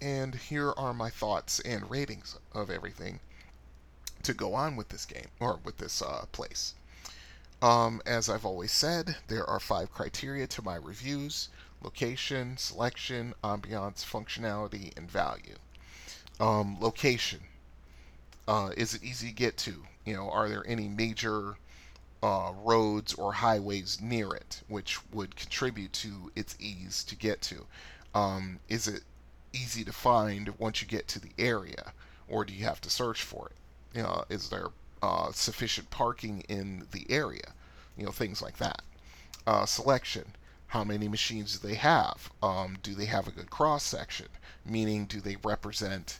And 0.00 0.34
here 0.34 0.72
are 0.72 0.92
my 0.92 1.08
thoughts 1.08 1.60
and 1.60 1.88
ratings 1.88 2.36
of 2.52 2.68
everything 2.68 3.20
to 4.24 4.34
go 4.34 4.54
on 4.54 4.74
with 4.74 4.88
this 4.88 5.06
game 5.06 5.28
or 5.38 5.60
with 5.62 5.78
this 5.78 6.02
uh, 6.02 6.24
place. 6.32 6.74
Um, 7.62 8.02
as 8.04 8.28
I've 8.28 8.44
always 8.44 8.72
said, 8.72 9.18
there 9.28 9.48
are 9.48 9.60
five 9.60 9.92
criteria 9.92 10.48
to 10.48 10.62
my 10.62 10.74
reviews 10.74 11.48
location, 11.80 12.56
selection, 12.56 13.34
ambiance, 13.44 14.04
functionality, 14.04 14.96
and 14.96 15.08
value. 15.08 15.54
Um, 16.40 16.76
location. 16.80 17.40
Uh, 18.48 18.70
is 18.76 18.94
it 18.94 19.04
easy 19.04 19.28
to 19.28 19.34
get 19.34 19.56
to? 19.58 19.84
You 20.04 20.14
know, 20.14 20.28
are 20.28 20.48
there 20.48 20.64
any 20.66 20.88
major 20.88 21.56
uh, 22.20 22.52
roads 22.64 23.14
or 23.14 23.32
highways 23.32 24.00
near 24.00 24.34
it, 24.34 24.62
which 24.66 24.98
would 25.12 25.36
contribute 25.36 25.92
to 25.92 26.32
its 26.34 26.56
ease 26.58 27.04
to 27.04 27.14
get 27.14 27.40
to? 27.42 27.66
Um, 28.12 28.58
is 28.68 28.88
it 28.88 29.04
easy 29.52 29.84
to 29.84 29.92
find 29.92 30.48
once 30.58 30.82
you 30.82 30.88
get 30.88 31.06
to 31.08 31.20
the 31.20 31.32
area, 31.38 31.92
or 32.28 32.44
do 32.44 32.52
you 32.52 32.64
have 32.64 32.80
to 32.80 32.90
search 32.90 33.22
for 33.22 33.50
it? 33.50 33.96
You 33.96 34.02
know, 34.02 34.24
is 34.28 34.48
there 34.48 34.68
uh, 35.02 35.32
sufficient 35.32 35.90
parking 35.90 36.40
in 36.48 36.86
the 36.92 37.04
area, 37.10 37.52
you 37.96 38.04
know, 38.04 38.12
things 38.12 38.40
like 38.40 38.58
that. 38.58 38.82
Uh, 39.46 39.66
selection. 39.66 40.34
How 40.68 40.84
many 40.84 41.08
machines 41.08 41.58
do 41.58 41.68
they 41.68 41.74
have? 41.74 42.30
Um, 42.42 42.78
do 42.82 42.94
they 42.94 43.04
have 43.06 43.28
a 43.28 43.32
good 43.32 43.50
cross 43.50 43.82
section? 43.82 44.28
Meaning, 44.64 45.06
do 45.06 45.20
they 45.20 45.36
represent 45.36 46.18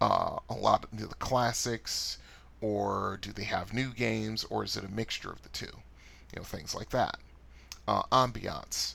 uh, 0.00 0.38
a 0.48 0.54
lot 0.54 0.84
of 0.84 0.98
the 0.98 1.14
classics, 1.16 2.18
or 2.60 3.18
do 3.20 3.32
they 3.32 3.44
have 3.44 3.72
new 3.72 3.90
games, 3.92 4.44
or 4.44 4.64
is 4.64 4.76
it 4.76 4.84
a 4.84 4.88
mixture 4.88 5.30
of 5.30 5.42
the 5.42 5.48
two? 5.50 5.66
You 6.32 6.38
know, 6.38 6.42
things 6.42 6.74
like 6.74 6.90
that. 6.90 7.18
Uh, 7.86 8.02
ambiance. 8.10 8.94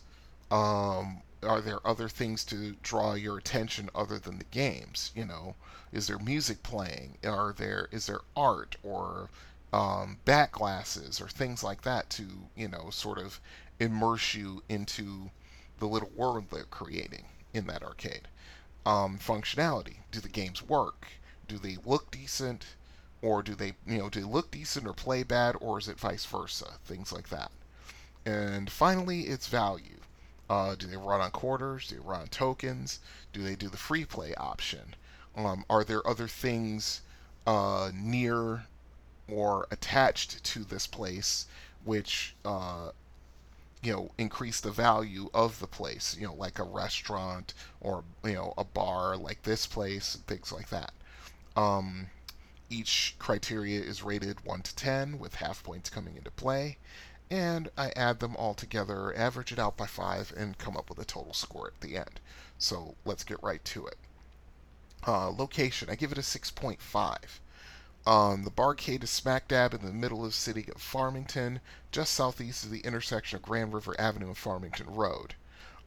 Um, 0.50 1.22
are 1.48 1.62
there 1.62 1.86
other 1.88 2.10
things 2.10 2.44
to 2.44 2.76
draw 2.84 3.14
your 3.14 3.38
attention 3.38 3.90
other 3.96 4.20
than 4.20 4.38
the 4.38 4.44
games? 4.44 5.12
You 5.16 5.26
know, 5.26 5.56
is 5.92 6.08
there 6.08 6.20
music 6.20 6.62
playing? 6.62 7.18
Are 7.24 7.54
there 7.54 7.88
is 7.92 8.06
there 8.06 8.22
art 8.36 8.76
or 8.84 9.30
um, 9.72 10.18
back 10.26 10.52
glasses 10.52 11.22
or 11.22 11.30
things 11.30 11.64
like 11.64 11.82
that 11.84 12.10
to 12.12 12.50
you 12.56 12.68
know 12.68 12.90
sort 12.90 13.18
of 13.18 13.40
immerse 13.80 14.34
you 14.34 14.62
into 14.68 15.32
the 15.80 15.88
little 15.88 16.12
world 16.16 16.46
they're 16.52 16.66
creating 16.66 17.26
in 17.54 17.66
that 17.68 17.84
arcade? 17.84 18.28
Um, 18.86 19.18
functionality: 19.18 19.98
Do 20.12 20.20
the 20.20 20.30
games 20.30 20.62
work? 20.62 21.08
Do 21.48 21.58
they 21.58 21.78
look 21.86 22.12
decent? 22.12 22.66
Or 23.22 23.42
do 23.42 23.56
they, 23.56 23.74
you 23.86 23.98
know, 23.98 24.10
do 24.10 24.20
they 24.22 24.28
look 24.28 24.52
decent 24.52 24.86
or 24.86 24.94
play 24.94 25.24
bad, 25.24 25.56
or 25.60 25.80
is 25.80 25.88
it 25.88 26.00
vice 26.00 26.26
versa? 26.26 26.74
Things 26.86 27.12
like 27.12 27.30
that. 27.30 27.52
And 28.26 28.70
finally, 28.70 29.22
it's 29.22 29.48
value. 29.48 30.02
Uh, 30.50 30.76
do 30.76 30.88
they 30.88 30.98
run 30.98 31.22
on 31.22 31.32
quarters? 31.32 31.88
Do 31.88 31.96
they 31.96 32.02
run 32.02 32.22
on 32.22 32.28
tokens? 32.28 33.00
Do 33.34 33.44
they 33.44 33.56
do 33.56 33.70
the 33.70 33.78
free 33.78 34.06
play 34.06 34.34
option? 34.36 34.96
Um, 35.36 35.66
are 35.70 35.84
there 35.84 36.08
other 36.08 36.28
things 36.28 37.02
uh, 37.46 37.92
near 37.94 38.66
or 39.28 39.68
attached 39.72 40.44
to 40.44 40.64
this 40.64 40.88
place 40.88 41.48
which 41.84 42.36
uh, 42.44 42.92
you 43.84 43.92
know 43.94 44.12
increase 44.18 44.60
the 44.62 44.72
value 44.72 45.30
of 45.34 45.60
the 45.60 45.68
place? 45.68 46.16
You 46.18 46.28
know, 46.28 46.34
like 46.34 46.60
a 46.60 46.64
restaurant 46.64 47.54
or 47.82 48.04
you 48.24 48.34
know 48.34 48.54
a 48.58 48.64
bar 48.64 49.18
like 49.18 49.44
this 49.44 49.68
place, 49.68 50.18
things 50.28 50.52
like 50.52 50.70
that. 50.70 50.94
Um, 51.56 52.08
each 52.70 53.16
criteria 53.18 53.82
is 53.82 54.04
rated 54.04 54.46
1 54.46 54.62
to 54.62 54.76
10 54.76 55.20
with 55.20 55.36
half 55.36 55.64
points 55.64 55.90
coming 55.90 56.18
into 56.18 56.32
play 56.32 56.78
and 57.30 57.70
I 57.78 57.92
add 57.96 58.20
them 58.20 58.36
all 58.36 58.54
together, 58.54 59.16
average 59.16 59.52
it 59.52 59.60
out 59.60 59.76
by 59.76 59.86
5, 59.86 60.34
and 60.38 60.58
come 60.58 60.78
up 60.78 60.90
with 60.90 61.00
a 61.00 61.06
total 61.06 61.34
score 61.34 61.68
at 61.68 61.82
the 61.82 61.98
end. 61.98 62.20
So 62.58 62.96
let's 63.06 63.24
get 63.24 63.44
right 63.44 63.64
to 63.66 63.86
it. 63.88 63.98
Uh, 65.06 65.30
location, 65.30 65.90
I 65.90 65.96
give 65.96 66.12
it 66.12 66.18
a 66.18 66.22
6.5. 66.22 67.18
Um, 68.06 68.44
the 68.44 68.52
barcade 68.52 69.04
is 69.04 69.10
smack 69.10 69.50
dab 69.50 69.74
in 69.74 69.86
the 69.86 69.92
middle 69.92 70.24
of 70.24 70.32
the 70.32 70.38
city 70.38 70.70
of 70.74 70.82
Farmington, 70.82 71.60
just 71.92 72.14
southeast 72.14 72.64
of 72.64 72.72
the 72.72 72.80
intersection 72.80 73.36
of 73.36 73.42
Grand 73.42 73.74
River 73.74 74.00
Avenue 74.00 74.28
and 74.28 74.38
Farmington 74.38 74.88
Road. 74.96 75.36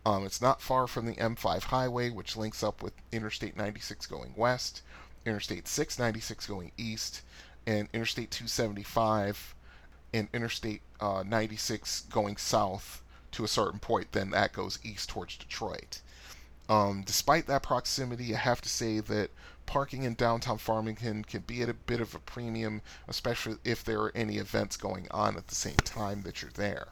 Um, 0.04 0.26
it's 0.26 0.42
not 0.42 0.60
far 0.60 0.86
from 0.86 1.06
the 1.06 1.16
M5 1.16 1.64
highway, 1.64 2.10
which 2.10 2.36
links 2.36 2.62
up 2.62 2.82
with 2.82 2.92
Interstate 3.12 3.56
96 3.56 4.06
going 4.06 4.34
west, 4.36 4.82
Interstate 5.24 5.66
696 5.66 6.46
going 6.46 6.72
east, 6.76 7.22
and 7.66 7.88
Interstate 7.92 8.30
275 8.30 9.54
and 10.12 10.28
Interstate 10.32 10.82
uh, 11.00 11.22
96 11.26 12.02
going 12.10 12.36
south 12.36 13.02
to 13.32 13.44
a 13.44 13.48
certain 13.48 13.78
point, 13.78 14.12
then 14.12 14.30
that 14.30 14.52
goes 14.52 14.78
east 14.82 15.08
towards 15.08 15.36
Detroit. 15.36 16.00
Um, 16.68 17.02
despite 17.04 17.46
that 17.46 17.62
proximity, 17.62 18.34
I 18.34 18.38
have 18.38 18.60
to 18.60 18.68
say 18.68 19.00
that 19.00 19.30
parking 19.66 20.04
in 20.04 20.14
downtown 20.14 20.58
Farmington 20.58 21.24
can 21.24 21.42
be 21.42 21.62
at 21.62 21.68
a 21.68 21.74
bit 21.74 22.00
of 22.00 22.14
a 22.14 22.20
premium, 22.20 22.82
especially 23.08 23.56
if 23.64 23.84
there 23.84 24.00
are 24.00 24.12
any 24.16 24.38
events 24.38 24.76
going 24.76 25.06
on 25.10 25.36
at 25.36 25.48
the 25.48 25.54
same 25.54 25.76
time 25.76 26.22
that 26.22 26.42
you're 26.42 26.50
there. 26.52 26.88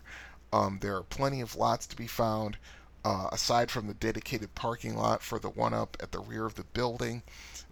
Um, 0.52 0.78
there 0.80 0.96
are 0.96 1.02
plenty 1.02 1.40
of 1.40 1.56
lots 1.56 1.86
to 1.88 1.96
be 1.96 2.06
found. 2.06 2.56
Uh, 3.04 3.28
aside 3.30 3.70
from 3.70 3.86
the 3.86 3.94
dedicated 3.94 4.52
parking 4.56 4.96
lot 4.96 5.22
for 5.22 5.38
the 5.38 5.48
one 5.48 5.72
up 5.72 5.96
at 6.00 6.10
the 6.10 6.18
rear 6.18 6.44
of 6.44 6.56
the 6.56 6.64
building, 6.64 7.22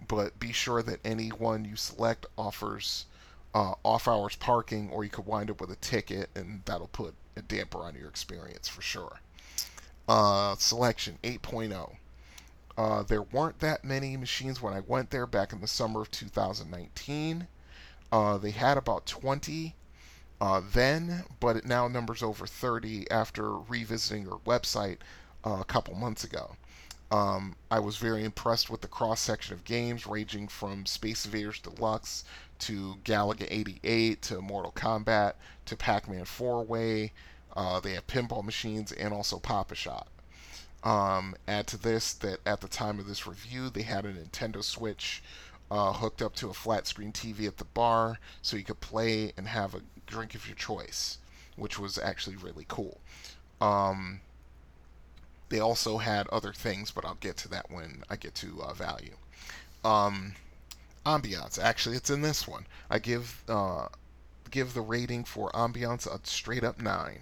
but 0.07 0.39
be 0.39 0.53
sure 0.53 0.83
that 0.83 1.01
any 1.05 1.29
one 1.31 1.65
you 1.65 1.75
select 1.75 2.25
offers 2.39 3.07
uh, 3.57 3.73
off 3.85 4.07
hours 4.07 4.37
parking, 4.37 4.91
or 4.91 5.03
you 5.03 5.09
could 5.09 5.25
wind 5.25 5.51
up 5.51 5.63
with 5.63 5.71
a 5.71 5.77
ticket, 5.77 6.29
and 6.35 6.61
that'll 6.67 6.89
put 6.89 7.15
a 7.37 7.41
damper 7.41 7.79
on 7.79 7.95
your 7.95 8.07
experience 8.07 8.69
for 8.69 8.83
sure. 8.83 9.21
Uh, 10.07 10.55
selection 10.57 11.19
8.0. 11.23 11.97
Uh, 12.77 13.03
there 13.05 13.23
weren't 13.23 13.61
that 13.61 13.83
many 13.83 14.15
machines 14.19 14.61
when 14.61 14.75
I 14.75 14.81
went 14.81 15.09
there 15.09 15.27
back 15.27 15.55
in 15.55 15.63
the 15.63 15.67
summer 15.67 16.03
of 16.03 16.11
2019. 16.11 17.47
Uh, 18.13 18.37
they 18.37 18.51
had 18.51 18.77
about 18.77 19.07
20 19.07 19.75
uh, 20.39 20.61
then, 20.75 21.25
but 21.41 21.57
it 21.57 21.65
now 21.65 21.89
numbers 21.89 22.23
over 22.23 22.47
30 22.47 23.11
after 23.11 23.57
revisiting 23.57 24.25
their 24.25 24.35
website 24.35 24.99
uh, 25.47 25.57
a 25.61 25.65
couple 25.65 25.95
months 25.95 26.25
ago. 26.25 26.57
Um, 27.11 27.57
I 27.71 27.79
was 27.79 27.97
very 27.97 28.23
impressed 28.23 28.69
with 28.69 28.83
the 28.83 28.89
cross 28.89 29.21
section 29.21 29.55
of 29.55 29.65
games, 29.65 30.07
ranging 30.07 30.49
from 30.49 30.85
Space 30.85 31.25
Invaders 31.25 31.61
Deluxe 31.61 32.25
to 32.61 32.97
Galaga 33.05 33.47
88 33.51 34.23
to 34.23 34.41
Mortal 34.41 34.73
Kombat 34.73 35.35
to 35.67 35.77
Pac 35.77 36.09
Man 36.09 36.25
4 36.25 36.65
Way. 36.65 37.13
Uh, 37.55 37.81
they 37.81 37.93
have 37.93 38.07
pinball 38.07 38.45
machines 38.45 38.93
and 38.93 39.15
also 39.15 39.39
Pop-A-Shot. 39.39 40.09
Um, 40.85 41.35
add 41.49 41.67
to 41.69 41.77
this 41.77 42.13
that 42.15 42.39
at 42.47 42.61
the 42.61 42.69
time 42.69 42.99
of 42.99 43.07
this 43.07 43.27
review, 43.27 43.71
they 43.71 43.83
had 43.83 44.05
a 44.05 44.13
Nintendo 44.13 44.63
Switch 44.63 45.23
uh, 45.71 45.93
hooked 45.93 46.23
up 46.23 46.35
to 46.37 46.49
a 46.49 46.55
flat 46.55 46.87
screen 46.87 47.13
TV 47.13 47.47
at 47.47 47.57
the 47.57 47.65
bar 47.65 48.19
so 48.43 48.57
you 48.57 48.65
could 48.65 48.81
play 48.81 49.33
and 49.37 49.49
have 49.49 49.75
a 49.75 49.81
drink 50.07 50.35
of 50.35 50.47
your 50.47 50.55
choice, 50.55 51.19
which 51.57 51.79
was 51.79 51.99
actually 51.99 52.37
really 52.37 52.67
cool. 52.69 53.01
Um, 53.61 54.21
they 55.49 55.59
also 55.61 55.99
had 55.99 56.29
other 56.29 56.53
things, 56.53 56.91
but 56.91 57.05
I'll 57.05 57.15
get 57.15 57.37
to 57.39 57.49
that 57.49 57.71
when 57.71 58.05
I 58.11 58.17
get 58.17 58.35
to 58.37 58.63
uh, 58.63 58.75
value. 58.75 59.17
Um, 59.85 60.35
ambiance, 61.07 61.59
actually, 61.59 61.97
it's 61.97 62.11
in 62.11 62.21
this 62.21 62.49
one. 62.49 62.67
I 62.91 62.99
give 62.99 63.45
uh, 63.49 63.87
give 64.51 64.75
the 64.75 64.81
rating 64.81 65.25
for 65.25 65.51
ambiance 65.53 66.07
a 66.07 66.19
straight 66.27 66.65
up 66.65 66.81
nine. 66.81 67.21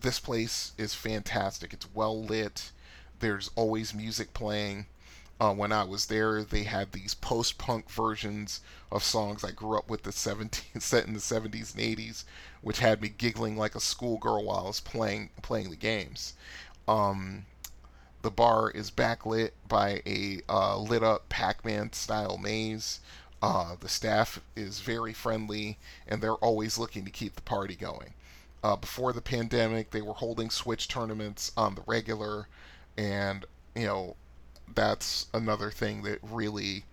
This 0.00 0.18
place 0.18 0.72
is 0.76 0.92
fantastic. 0.92 1.72
It's 1.72 1.88
well 1.94 2.22
lit. 2.22 2.72
There's 3.20 3.50
always 3.54 3.94
music 3.94 4.34
playing. 4.34 4.86
Uh, 5.38 5.52
when 5.52 5.70
I 5.70 5.84
was 5.84 6.06
there, 6.06 6.42
they 6.42 6.64
had 6.64 6.92
these 6.92 7.14
post-punk 7.14 7.90
versions 7.90 8.60
of 8.90 9.04
songs 9.04 9.44
I 9.44 9.50
grew 9.50 9.76
up 9.76 9.88
with 9.90 10.02
the 10.02 10.10
70s, 10.10 10.62
set 10.82 11.06
in 11.06 11.12
the 11.12 11.20
70s 11.20 11.74
and 11.74 11.82
80s, 11.82 12.24
which 12.62 12.78
had 12.78 13.02
me 13.02 13.10
giggling 13.10 13.56
like 13.56 13.74
a 13.74 13.80
schoolgirl 13.80 14.44
while 14.44 14.64
I 14.64 14.68
was 14.68 14.80
playing 14.80 15.30
playing 15.42 15.70
the 15.70 15.76
games. 15.76 16.34
Um, 16.88 17.44
the 18.26 18.30
bar 18.32 18.70
is 18.70 18.90
backlit 18.90 19.52
by 19.68 20.02
a 20.04 20.40
uh, 20.48 20.76
lit 20.76 21.04
up 21.04 21.28
Pac 21.28 21.64
Man 21.64 21.92
style 21.92 22.36
maze. 22.38 22.98
Uh, 23.40 23.76
the 23.78 23.88
staff 23.88 24.40
is 24.56 24.80
very 24.80 25.12
friendly 25.12 25.78
and 26.08 26.20
they're 26.20 26.32
always 26.32 26.76
looking 26.76 27.04
to 27.04 27.10
keep 27.12 27.36
the 27.36 27.42
party 27.42 27.76
going. 27.76 28.14
Uh, 28.64 28.74
before 28.74 29.12
the 29.12 29.20
pandemic, 29.20 29.92
they 29.92 30.02
were 30.02 30.14
holding 30.14 30.50
Switch 30.50 30.88
tournaments 30.88 31.52
on 31.56 31.76
the 31.76 31.84
regular, 31.86 32.48
and 32.96 33.44
you 33.76 33.86
know 33.86 34.16
that's 34.74 35.26
another 35.32 35.70
thing 35.70 36.02
that 36.02 36.18
really 36.20 36.84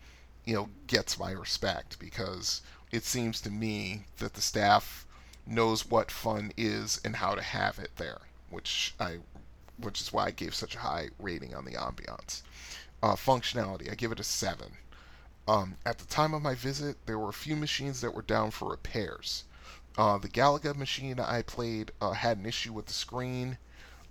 you 0.45 0.53
know 0.53 0.69
gets 0.85 1.17
my 1.17 1.31
respect 1.31 1.97
because 1.97 2.61
it 2.91 3.05
seems 3.05 3.41
to 3.41 3.49
me 3.49 4.05
that 4.19 4.35
the 4.35 4.41
staff 4.41 5.07
knows 5.47 5.89
what 5.89 6.11
fun 6.11 6.51
is 6.57 7.01
and 7.03 7.15
how 7.15 7.33
to 7.33 7.41
have 7.41 7.79
it 7.79 7.95
there, 7.95 8.21
which 8.51 8.93
I 8.99 9.17
which 9.83 10.01
is 10.01 10.11
why 10.11 10.25
I 10.25 10.31
gave 10.31 10.55
such 10.55 10.75
a 10.75 10.79
high 10.79 11.09
rating 11.19 11.53
on 11.53 11.65
the 11.65 11.73
ambiance. 11.73 12.41
Uh, 13.01 13.15
functionality, 13.15 13.91
I 13.91 13.95
give 13.95 14.11
it 14.11 14.19
a 14.19 14.23
7. 14.23 14.77
Um, 15.47 15.75
at 15.85 15.97
the 15.97 16.05
time 16.05 16.33
of 16.33 16.41
my 16.41 16.55
visit, 16.55 17.05
there 17.05 17.19
were 17.19 17.29
a 17.29 17.33
few 17.33 17.55
machines 17.55 18.01
that 18.01 18.13
were 18.13 18.21
down 18.21 18.51
for 18.51 18.69
repairs. 18.69 19.43
Uh, 19.97 20.17
the 20.17 20.29
Galaga 20.29 20.75
machine 20.75 21.19
I 21.19 21.41
played 21.41 21.91
uh, 22.01 22.11
had 22.11 22.37
an 22.37 22.45
issue 22.45 22.73
with 22.73 22.87
the 22.87 22.93
screen, 22.93 23.57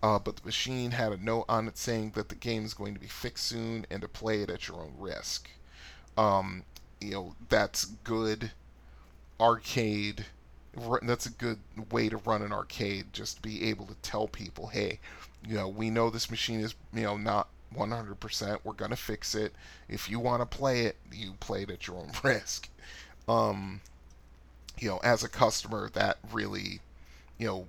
uh, 0.02 0.18
but 0.18 0.36
the 0.36 0.44
machine 0.44 0.92
had 0.92 1.12
a 1.12 1.16
note 1.16 1.46
on 1.48 1.68
it 1.68 1.78
saying 1.78 2.12
that 2.14 2.28
the 2.28 2.34
game 2.34 2.64
is 2.64 2.74
going 2.74 2.94
to 2.94 3.00
be 3.00 3.08
fixed 3.08 3.46
soon 3.46 3.86
and 3.90 4.02
to 4.02 4.08
play 4.08 4.42
it 4.42 4.50
at 4.50 4.68
your 4.68 4.78
own 4.80 4.94
risk. 4.98 5.48
Um, 6.16 6.64
you 7.00 7.12
know, 7.12 7.34
that's 7.48 7.86
good 8.04 8.52
arcade. 9.40 10.26
That's 10.74 11.26
a 11.26 11.30
good 11.30 11.58
way 11.90 12.08
to 12.08 12.16
run 12.18 12.42
an 12.42 12.52
arcade. 12.52 13.12
Just 13.12 13.42
be 13.42 13.64
able 13.64 13.86
to 13.86 13.94
tell 13.96 14.26
people, 14.26 14.68
hey, 14.68 15.00
you 15.46 15.56
know, 15.56 15.68
we 15.68 15.90
know 15.90 16.08
this 16.08 16.30
machine 16.30 16.60
is, 16.60 16.74
you 16.94 17.02
know, 17.02 17.16
not 17.16 17.48
100%. 17.76 18.58
We're 18.64 18.72
going 18.72 18.90
to 18.90 18.96
fix 18.96 19.34
it. 19.34 19.52
If 19.88 20.08
you 20.08 20.18
want 20.18 20.40
to 20.40 20.56
play 20.56 20.82
it, 20.86 20.96
you 21.12 21.34
play 21.40 21.62
it 21.62 21.70
at 21.70 21.86
your 21.86 21.98
own 21.98 22.12
risk. 22.22 22.68
Um, 23.28 23.80
you 24.78 24.88
know, 24.88 24.98
as 25.04 25.22
a 25.22 25.28
customer, 25.28 25.90
that 25.90 26.18
really, 26.32 26.80
you 27.38 27.46
know, 27.46 27.66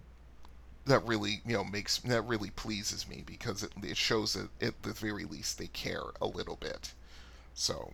that 0.85 1.05
really, 1.05 1.41
you 1.45 1.53
know, 1.53 1.63
makes, 1.63 1.97
that 1.99 2.21
really 2.23 2.49
pleases 2.51 3.07
me 3.07 3.23
because 3.25 3.63
it, 3.63 3.71
it 3.81 3.97
shows 3.97 4.33
that 4.33 4.49
at 4.61 4.81
the 4.83 4.93
very 4.93 5.25
least 5.25 5.57
they 5.57 5.67
care 5.67 6.03
a 6.21 6.27
little 6.27 6.57
bit. 6.57 6.93
So, 7.53 7.91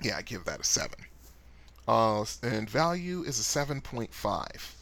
yeah, 0.00 0.16
I 0.16 0.22
give 0.22 0.44
that 0.44 0.60
a 0.60 0.64
7. 0.64 0.90
Uh, 1.86 2.24
and 2.42 2.68
value 2.68 3.22
is 3.22 3.38
a 3.38 3.42
7.5. 3.44 4.76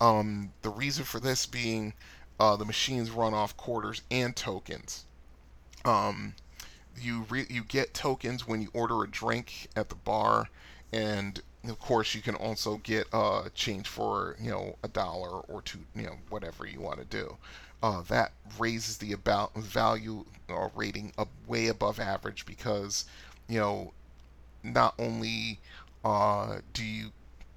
Um, 0.00 0.52
the 0.62 0.70
reason 0.70 1.04
for 1.04 1.20
this 1.20 1.46
being 1.46 1.94
uh, 2.40 2.56
the 2.56 2.64
machines 2.64 3.10
run 3.10 3.34
off 3.34 3.56
quarters 3.56 4.02
and 4.10 4.34
tokens. 4.36 5.04
Um, 5.84 6.34
you 6.96 7.22
re- 7.28 7.46
you 7.50 7.64
get 7.64 7.94
tokens 7.94 8.46
when 8.46 8.62
you 8.62 8.70
order 8.72 9.02
a 9.04 9.08
drink 9.10 9.68
at 9.76 9.88
the 9.88 9.94
bar, 9.94 10.48
and 10.92 11.40
of 11.68 11.78
course 11.78 12.14
you 12.14 12.22
can 12.22 12.34
also 12.34 12.78
get 12.78 13.06
uh, 13.12 13.48
change 13.54 13.88
for 13.88 14.36
you 14.40 14.50
know 14.50 14.76
a 14.84 14.88
dollar 14.88 15.40
or 15.40 15.62
two, 15.62 15.80
you 15.94 16.02
know 16.04 16.18
whatever 16.28 16.66
you 16.66 16.80
want 16.80 16.98
to 16.98 17.04
do. 17.04 17.36
uh, 17.82 18.02
that 18.02 18.32
raises 18.58 18.98
the 18.98 19.12
about 19.12 19.54
value 19.56 20.24
uh, 20.50 20.68
rating 20.74 21.12
up 21.18 21.28
way 21.46 21.68
above 21.68 22.00
average 22.00 22.46
because 22.46 23.04
you 23.48 23.58
know 23.58 23.92
not 24.62 24.94
only 24.98 25.60
uh, 26.04 26.58
do 26.72 26.84
you 26.84 27.12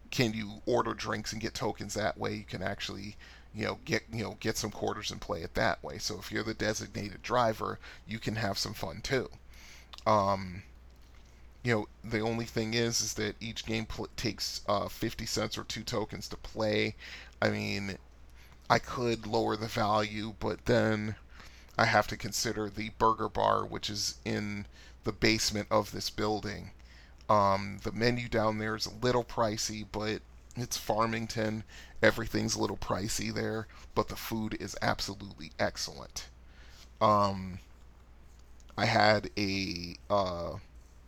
can 0.10 0.34
you 0.34 0.62
order 0.66 0.94
drinks 0.94 1.34
and 1.34 1.42
get 1.42 1.54
tokens 1.54 1.94
that 1.94 2.18
way, 2.18 2.34
you 2.34 2.44
can 2.44 2.64
actually 2.64 3.18
you 3.54 3.66
know 3.66 3.80
get 3.86 4.04
you 4.12 4.24
know 4.24 4.38
get 4.40 4.58
some 4.58 4.72
quarters 4.72 5.12
and 5.12 5.22
play 5.22 5.42
it 5.42 5.54
that 5.56 5.84
way. 5.84 5.98
So 5.98 6.18
if 6.18 6.32
you're 6.32 6.44
the 6.44 6.54
designated 6.54 7.22
driver, 7.22 7.80
you 8.08 8.20
can 8.20 8.36
have 8.36 8.58
some 8.58 8.74
fun 8.74 9.02
too. 9.02 9.30
Um, 10.06 10.64
you 11.64 11.74
know 11.74 11.88
the 12.04 12.22
only 12.22 12.46
thing 12.46 12.74
is 12.74 13.02
is 13.02 13.14
that 13.16 13.36
each 13.42 13.66
game 13.66 13.86
pl- 13.86 14.08
takes 14.16 14.62
uh, 14.68 14.88
50 14.88 15.26
cents 15.26 15.58
or 15.58 15.66
two 15.66 15.84
tokens 15.84 16.30
to 16.30 16.38
play. 16.38 16.96
I 17.42 17.50
mean, 17.50 17.98
I 18.70 18.80
could 18.80 19.28
lower 19.28 19.58
the 19.58 19.68
value, 19.68 20.36
but 20.40 20.66
then 20.66 21.16
I 21.78 21.86
have 21.86 22.08
to 22.08 22.18
consider 22.18 22.70
the 22.70 22.90
burger 22.98 23.30
bar, 23.30 23.66
which 23.66 23.90
is 23.90 24.16
in 24.24 24.66
the 25.04 25.12
basement 25.12 25.68
of 25.70 25.92
this 25.92 26.10
building. 26.10 26.72
Um, 27.30 27.80
the 27.84 27.92
menu 27.92 28.28
down 28.30 28.58
there 28.58 28.76
is 28.76 28.86
a 28.86 29.06
little 29.06 29.24
pricey, 29.24 29.86
but 29.92 30.22
it's 30.56 30.78
Farmington. 30.78 31.64
Everything's 32.02 32.56
a 32.56 32.62
little 32.62 32.78
pricey 32.78 33.34
there, 33.34 33.68
but 33.96 34.08
the 34.08 34.16
food 34.16 34.56
is 34.60 34.76
absolutely 34.82 35.52
excellent. 35.60 36.28
Um, 37.02 37.60
I 38.78 38.86
had 38.86 39.30
a 39.38 39.96
uh, 40.10 40.58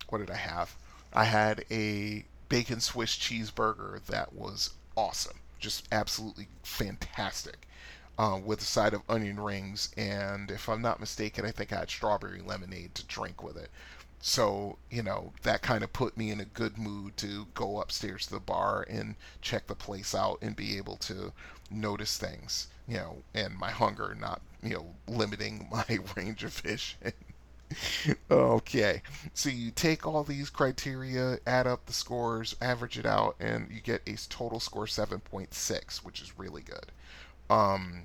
what 0.09 0.19
did 0.19 0.31
I 0.31 0.35
have? 0.35 0.75
I 1.13 1.23
had 1.25 1.65
a 1.71 2.25
bacon 2.49 2.79
Swiss 2.79 3.15
cheeseburger 3.15 4.03
that 4.05 4.33
was 4.33 4.71
awesome, 4.97 5.37
just 5.59 5.87
absolutely 5.91 6.47
fantastic, 6.63 7.67
uh, 8.17 8.39
with 8.43 8.61
a 8.61 8.65
side 8.65 8.93
of 8.93 9.01
onion 9.07 9.39
rings, 9.39 9.91
and 9.97 10.51
if 10.51 10.67
I'm 10.67 10.81
not 10.81 10.99
mistaken, 10.99 11.45
I 11.45 11.51
think 11.51 11.71
I 11.71 11.79
had 11.79 11.89
strawberry 11.89 12.41
lemonade 12.41 12.95
to 12.95 13.05
drink 13.05 13.43
with 13.43 13.55
it. 13.57 13.69
So, 14.21 14.77
you 14.89 15.01
know, 15.01 15.33
that 15.43 15.61
kind 15.61 15.83
of 15.83 15.93
put 15.93 16.17
me 16.17 16.29
in 16.29 16.39
a 16.39 16.45
good 16.45 16.77
mood 16.77 17.15
to 17.17 17.47
go 17.53 17.79
upstairs 17.79 18.25
to 18.27 18.33
the 18.33 18.39
bar 18.39 18.85
and 18.89 19.15
check 19.41 19.67
the 19.67 19.75
place 19.75 20.13
out 20.13 20.39
and 20.41 20.55
be 20.55 20.77
able 20.77 20.97
to 20.97 21.31
notice 21.71 22.17
things, 22.17 22.67
you 22.87 22.97
know, 22.97 23.23
and 23.33 23.55
my 23.55 23.71
hunger 23.71 24.13
not, 24.19 24.41
you 24.61 24.73
know, 24.73 24.95
limiting 25.07 25.69
my 25.71 25.99
range 26.15 26.43
of 26.43 26.53
vision. 26.53 27.13
okay, 28.31 29.01
so 29.33 29.49
you 29.49 29.71
take 29.71 30.05
all 30.05 30.23
these 30.23 30.49
criteria, 30.49 31.37
add 31.45 31.67
up 31.67 31.85
the 31.85 31.93
scores, 31.93 32.55
average 32.61 32.97
it 32.97 33.05
out, 33.05 33.35
and 33.39 33.69
you 33.71 33.79
get 33.79 34.01
a 34.07 34.15
total 34.27 34.59
score 34.59 34.85
7.6, 34.85 35.97
which 35.97 36.21
is 36.21 36.37
really 36.37 36.63
good. 36.63 36.91
Um, 37.49 38.03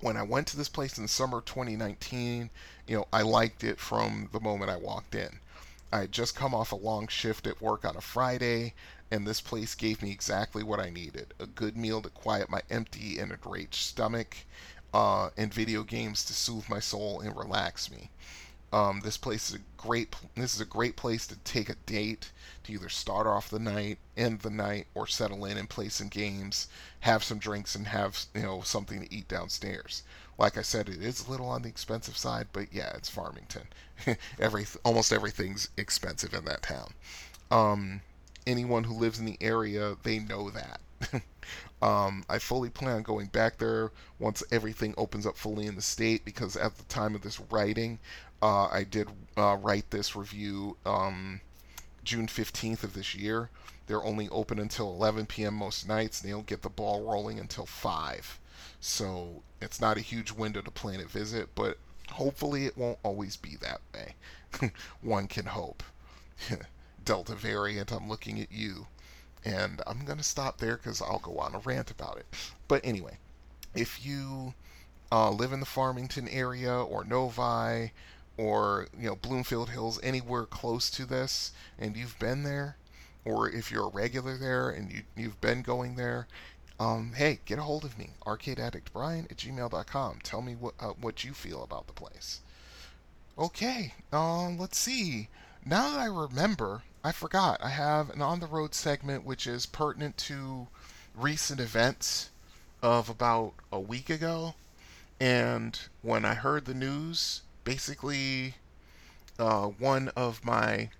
when 0.00 0.16
I 0.16 0.22
went 0.22 0.46
to 0.48 0.56
this 0.56 0.68
place 0.68 0.96
in 0.96 1.08
summer 1.08 1.38
of 1.38 1.44
2019, 1.44 2.50
you 2.88 2.96
know, 2.96 3.06
I 3.12 3.22
liked 3.22 3.62
it 3.62 3.78
from 3.78 4.30
the 4.32 4.40
moment 4.40 4.70
I 4.70 4.76
walked 4.76 5.14
in. 5.14 5.38
I 5.92 6.00
had 6.00 6.12
just 6.12 6.34
come 6.34 6.54
off 6.54 6.72
a 6.72 6.76
long 6.76 7.06
shift 7.06 7.46
at 7.46 7.62
work 7.62 7.84
on 7.84 7.96
a 7.96 8.00
Friday, 8.00 8.74
and 9.10 9.26
this 9.26 9.40
place 9.40 9.74
gave 9.74 10.02
me 10.02 10.10
exactly 10.10 10.62
what 10.62 10.80
I 10.80 10.90
needed 10.90 11.34
a 11.38 11.46
good 11.46 11.76
meal 11.76 12.02
to 12.02 12.10
quiet 12.10 12.50
my 12.50 12.62
empty 12.70 13.18
and 13.18 13.30
enraged 13.30 13.74
stomach, 13.76 14.36
uh, 14.92 15.30
and 15.36 15.52
video 15.52 15.82
games 15.82 16.24
to 16.24 16.32
soothe 16.32 16.68
my 16.68 16.80
soul 16.80 17.20
and 17.20 17.36
relax 17.36 17.90
me. 17.90 18.10
Um, 18.72 19.00
this 19.00 19.16
place 19.16 19.48
is 19.48 19.56
a 19.56 19.60
great. 19.78 20.14
This 20.34 20.54
is 20.54 20.60
a 20.60 20.66
great 20.66 20.96
place 20.96 21.26
to 21.28 21.36
take 21.36 21.70
a 21.70 21.74
date 21.86 22.32
to 22.64 22.72
either 22.72 22.90
start 22.90 23.26
off 23.26 23.48
the 23.48 23.58
night, 23.58 23.98
end 24.16 24.40
the 24.40 24.50
night, 24.50 24.86
or 24.94 25.06
settle 25.06 25.46
in 25.46 25.56
and 25.56 25.70
play 25.70 25.88
some 25.88 26.08
games, 26.08 26.68
have 27.00 27.24
some 27.24 27.38
drinks, 27.38 27.74
and 27.74 27.86
have 27.86 28.26
you 28.34 28.42
know 28.42 28.60
something 28.60 29.00
to 29.00 29.14
eat 29.14 29.28
downstairs. 29.28 30.02
Like 30.38 30.56
I 30.56 30.62
said, 30.62 30.88
it 30.88 31.02
is 31.02 31.26
a 31.26 31.30
little 31.30 31.48
on 31.48 31.62
the 31.62 31.68
expensive 31.68 32.16
side, 32.16 32.46
but 32.52 32.72
yeah, 32.72 32.92
it's 32.96 33.10
Farmington. 33.10 33.66
Every 34.38 34.66
almost 34.84 35.12
everything's 35.12 35.68
expensive 35.76 36.32
in 36.32 36.44
that 36.44 36.62
town. 36.62 36.94
Um, 37.50 38.00
anyone 38.46 38.84
who 38.84 38.94
lives 38.94 39.18
in 39.18 39.24
the 39.24 39.36
area, 39.40 39.96
they 40.04 40.20
know 40.20 40.50
that. 40.50 40.80
um, 41.82 42.24
I 42.28 42.38
fully 42.38 42.70
plan 42.70 42.96
on 42.96 43.02
going 43.02 43.26
back 43.26 43.58
there 43.58 43.90
once 44.20 44.42
everything 44.52 44.94
opens 44.96 45.26
up 45.26 45.36
fully 45.36 45.66
in 45.66 45.74
the 45.74 45.82
state 45.82 46.24
because 46.24 46.56
at 46.56 46.76
the 46.76 46.84
time 46.84 47.16
of 47.16 47.22
this 47.22 47.40
writing, 47.50 47.98
uh, 48.40 48.66
I 48.66 48.84
did 48.84 49.08
uh, 49.36 49.56
write 49.60 49.90
this 49.90 50.14
review 50.14 50.76
um, 50.86 51.40
June 52.04 52.28
15th 52.28 52.84
of 52.84 52.94
this 52.94 53.14
year. 53.14 53.50
They're 53.86 54.04
only 54.04 54.28
open 54.28 54.58
until 54.58 54.90
11 54.90 55.26
p.m. 55.26 55.54
most 55.54 55.88
nights, 55.88 56.20
and 56.20 56.28
they 56.28 56.32
don't 56.32 56.46
get 56.46 56.62
the 56.62 56.68
ball 56.68 57.02
rolling 57.02 57.40
until 57.40 57.66
5. 57.66 58.38
So 58.80 59.42
it's 59.60 59.80
not 59.80 59.96
a 59.96 60.00
huge 60.00 60.32
window 60.32 60.60
to 60.60 60.70
plan 60.70 61.00
a 61.00 61.04
visit, 61.04 61.54
but 61.54 61.78
hopefully 62.10 62.66
it 62.66 62.76
won't 62.76 62.98
always 63.02 63.36
be 63.36 63.56
that 63.56 63.80
way. 63.94 64.14
One 65.02 65.26
can 65.26 65.46
hope. 65.46 65.82
Delta 67.04 67.34
variant, 67.34 67.92
I'm 67.92 68.08
looking 68.08 68.40
at 68.40 68.52
you. 68.52 68.86
And 69.44 69.80
I'm 69.86 70.04
going 70.04 70.18
to 70.18 70.24
stop 70.24 70.58
there 70.58 70.76
because 70.76 71.00
I'll 71.00 71.20
go 71.20 71.38
on 71.38 71.54
a 71.54 71.58
rant 71.58 71.90
about 71.90 72.18
it. 72.18 72.26
But 72.66 72.84
anyway, 72.84 73.18
if 73.74 74.04
you 74.04 74.54
uh, 75.10 75.30
live 75.30 75.52
in 75.52 75.60
the 75.60 75.66
Farmington 75.66 76.28
area 76.28 76.72
or 76.72 77.04
Novi 77.04 77.92
or 78.36 78.88
you 78.98 79.08
know 79.08 79.16
Bloomfield 79.16 79.70
Hills, 79.70 79.98
anywhere 80.02 80.44
close 80.44 80.90
to 80.90 81.04
this, 81.04 81.52
and 81.78 81.96
you've 81.96 82.18
been 82.18 82.42
there, 82.42 82.76
or 83.24 83.48
if 83.48 83.70
you're 83.70 83.86
a 83.86 83.90
regular 83.90 84.36
there 84.36 84.70
and 84.70 84.92
you, 84.92 85.02
you've 85.16 85.40
been 85.40 85.62
going 85.62 85.96
there, 85.96 86.28
um, 86.80 87.12
hey, 87.16 87.40
get 87.44 87.58
a 87.58 87.62
hold 87.62 87.84
of 87.84 87.98
me, 87.98 88.10
arcadeaddictbrian 88.24 89.30
at 89.30 89.36
gmail.com. 89.36 90.18
Tell 90.22 90.42
me 90.42 90.54
what 90.54 90.74
uh, 90.78 90.92
what 91.00 91.24
you 91.24 91.32
feel 91.32 91.62
about 91.62 91.86
the 91.86 91.92
place. 91.92 92.40
Okay, 93.38 93.94
um, 94.12 94.58
let's 94.58 94.78
see. 94.78 95.28
Now 95.64 95.90
that 95.90 96.00
I 96.00 96.06
remember, 96.06 96.82
I 97.04 97.12
forgot. 97.12 97.62
I 97.62 97.70
have 97.70 98.10
an 98.10 98.22
on 98.22 98.40
the 98.40 98.46
road 98.46 98.74
segment 98.74 99.24
which 99.24 99.46
is 99.46 99.66
pertinent 99.66 100.16
to 100.18 100.68
recent 101.14 101.60
events 101.60 102.30
of 102.82 103.08
about 103.08 103.54
a 103.72 103.80
week 103.80 104.08
ago. 104.10 104.54
And 105.20 105.78
when 106.02 106.24
I 106.24 106.34
heard 106.34 106.64
the 106.64 106.74
news, 106.74 107.42
basically 107.64 108.54
uh, 109.38 109.66
one 109.66 110.08
of 110.10 110.44
my 110.44 110.90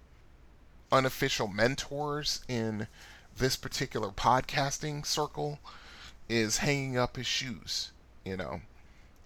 unofficial 0.90 1.48
mentors 1.48 2.40
in 2.48 2.88
this 3.38 3.56
particular 3.56 4.08
podcasting 4.08 5.06
circle 5.06 5.58
is 6.28 6.58
hanging 6.58 6.98
up 6.98 7.16
his 7.16 7.26
shoes, 7.26 7.92
you 8.24 8.36
know. 8.36 8.60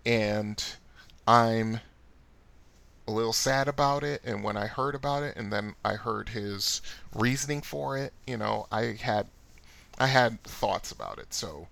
And 0.04 0.62
I'm 1.26 1.80
a 3.06 3.12
little 3.12 3.32
sad 3.32 3.66
about 3.68 4.04
it 4.04 4.22
and 4.24 4.44
when 4.44 4.56
I 4.56 4.66
heard 4.66 4.94
about 4.94 5.22
it 5.24 5.36
and 5.36 5.52
then 5.52 5.74
I 5.84 5.94
heard 5.94 6.30
his 6.30 6.80
reasoning 7.14 7.62
for 7.62 7.98
it, 7.98 8.12
you 8.26 8.36
know, 8.36 8.66
I 8.70 8.96
had 9.00 9.26
I 9.98 10.06
had 10.06 10.42
thoughts 10.42 10.90
about 10.90 11.18
it. 11.18 11.34
So, 11.34 11.68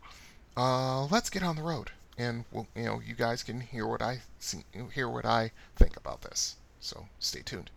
uh, 0.56 1.06
let's 1.06 1.30
get 1.30 1.42
on 1.42 1.56
the 1.56 1.62
road 1.62 1.90
and 2.18 2.44
we'll, 2.52 2.66
you 2.74 2.84
know 2.84 3.00
you 3.04 3.14
guys 3.14 3.42
can 3.42 3.60
hear 3.60 3.86
what 3.86 4.02
I 4.02 4.20
see, 4.38 4.64
hear 4.94 5.08
what 5.08 5.24
I 5.24 5.52
think 5.76 5.96
about 5.96 6.22
this. 6.22 6.56
So 6.80 7.06
stay 7.18 7.42
tuned. 7.42 7.70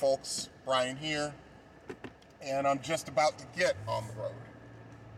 Folks, 0.00 0.48
Brian 0.64 0.96
here, 0.96 1.34
and 2.42 2.66
I'm 2.66 2.80
just 2.80 3.10
about 3.10 3.36
to 3.38 3.44
get 3.54 3.76
on 3.86 4.02
the 4.06 4.14
road. 4.22 4.32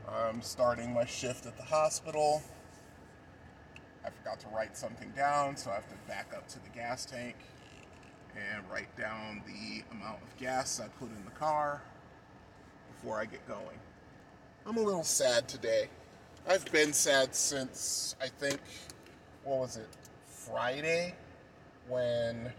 I'm 0.09 0.43
starting 0.43 0.93
my 0.93 1.05
shift 1.05 1.47
at 1.47 1.57
the 1.57 1.63
hospital. 1.63 2.43
I 4.05 4.11
forgot 4.11 4.41
to 4.41 4.49
write 4.49 4.77
something 4.77 5.13
down, 5.15 5.57
so 5.57 5.71
I 5.71 5.75
have 5.75 5.89
to 5.89 5.95
back 6.09 6.33
up 6.37 6.49
to 6.49 6.61
the 6.65 6.69
gas 6.71 7.05
tank 7.05 7.37
and 8.35 8.69
write 8.69 8.89
down 8.97 9.45
the 9.47 9.85
amount 9.95 10.21
of 10.21 10.37
gas 10.37 10.81
I 10.81 10.89
put 10.99 11.11
in 11.17 11.25
the 11.27 11.31
car 11.31 11.81
before 12.97 13.21
I 13.21 13.27
get 13.27 13.47
going. 13.47 13.79
I'm 14.67 14.79
a 14.79 14.83
little 14.83 15.05
sad 15.05 15.47
today. 15.47 15.91
I've 16.49 16.65
been 16.73 16.93
sad 16.93 17.37
since 17.37 18.17
I 18.21 18.27
think, 18.27 18.59
what 19.45 19.61
was 19.61 19.77
it, 19.77 19.89
Friday, 20.27 21.15
when 21.87 22.53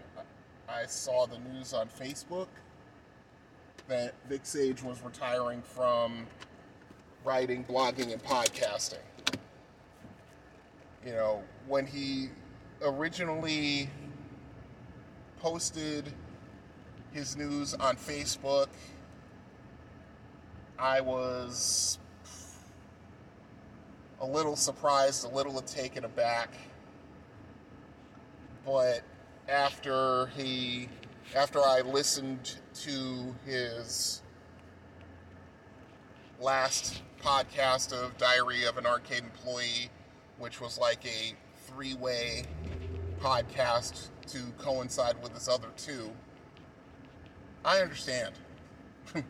I 0.67 0.85
saw 0.85 1.25
the 1.25 1.39
news 1.39 1.73
on 1.73 1.87
Facebook 1.87 2.47
that 3.87 4.13
Vic 4.29 4.41
Sage 4.43 4.81
was 4.81 5.01
retiring 5.01 5.61
from 5.61 6.25
writing, 7.23 7.63
blogging, 7.65 8.11
and 8.11 8.23
podcasting. 8.23 8.97
You 11.05 11.11
know, 11.11 11.43
when 11.67 11.85
he 11.85 12.29
originally 12.81 13.89
posted 15.39 16.11
his 17.11 17.35
news 17.35 17.73
on 17.73 17.97
Facebook, 17.97 18.67
I 20.79 21.01
was 21.01 21.99
a 24.21 24.25
little 24.25 24.55
surprised, 24.55 25.25
a 25.25 25.29
little 25.29 25.61
taken 25.61 26.05
aback. 26.05 26.49
But 28.65 29.01
after 29.47 30.27
he, 30.37 30.87
after 31.35 31.59
I 31.59 31.81
listened 31.81 32.57
to 32.75 33.35
his 33.45 34.21
last 36.39 37.01
podcast 37.21 37.93
of 37.93 38.17
Diary 38.17 38.65
of 38.65 38.77
an 38.77 38.85
Arcade 38.85 39.23
Employee, 39.23 39.89
which 40.37 40.59
was 40.59 40.77
like 40.77 41.05
a 41.05 41.33
three 41.67 41.93
way 41.95 42.43
podcast 43.19 44.09
to 44.27 44.39
coincide 44.57 45.21
with 45.21 45.33
his 45.33 45.47
other 45.47 45.69
two, 45.77 46.11
I 47.63 47.79
understand. 47.79 48.33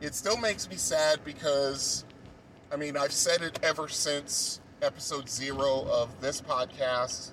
it 0.00 0.14
still 0.14 0.36
makes 0.36 0.68
me 0.68 0.76
sad 0.76 1.24
because, 1.24 2.04
I 2.72 2.76
mean, 2.76 2.96
I've 2.96 3.12
said 3.12 3.42
it 3.42 3.58
ever 3.62 3.88
since 3.88 4.60
episode 4.82 5.28
zero 5.28 5.86
of 5.90 6.20
this 6.20 6.40
podcast 6.40 7.32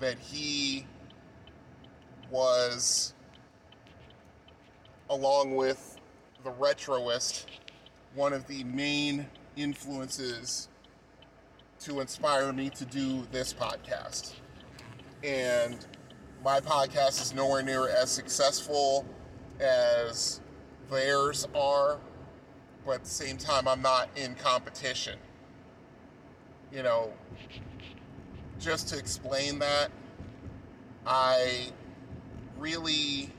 that 0.00 0.18
he 0.18 0.86
was, 2.30 3.14
along 5.08 5.56
with 5.56 5.98
the 6.44 6.50
retroist, 6.52 7.46
one 8.14 8.32
of 8.32 8.46
the 8.46 8.64
main 8.64 9.26
influences 9.56 10.68
to 11.80 12.00
inspire 12.00 12.52
me 12.52 12.70
to 12.70 12.84
do 12.84 13.26
this 13.30 13.52
podcast. 13.52 14.34
And 15.24 15.84
my 16.44 16.60
podcast 16.60 17.20
is 17.22 17.34
nowhere 17.34 17.62
near 17.62 17.88
as 17.88 18.10
successful 18.10 19.04
as 19.58 20.40
theirs 20.90 21.46
are, 21.54 21.98
but 22.84 22.92
at 22.96 23.04
the 23.04 23.10
same 23.10 23.36
time, 23.36 23.68
I'm 23.68 23.82
not 23.82 24.08
in 24.16 24.34
competition. 24.34 25.18
You 26.72 26.82
know, 26.82 27.12
just 28.58 28.88
to 28.88 28.98
explain 28.98 29.58
that, 29.58 29.90
I 31.06 31.72
really 32.60 33.30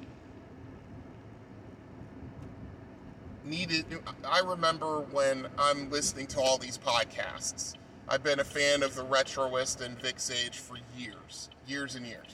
needed. 3.45 3.85
I 4.27 4.39
remember 4.39 5.01
when 5.11 5.47
I'm 5.57 5.89
listening 5.89 6.27
to 6.27 6.41
all 6.41 6.57
these 6.57 6.77
podcasts. 6.77 7.75
I've 8.09 8.23
been 8.23 8.39
a 8.39 8.43
fan 8.43 8.83
of 8.83 8.95
the 8.95 9.05
Retroist 9.05 9.85
and 9.85 9.97
Vic 9.99 10.19
Sage 10.19 10.57
for 10.57 10.77
years, 10.97 11.49
years 11.67 11.95
and 11.95 12.05
years. 12.05 12.27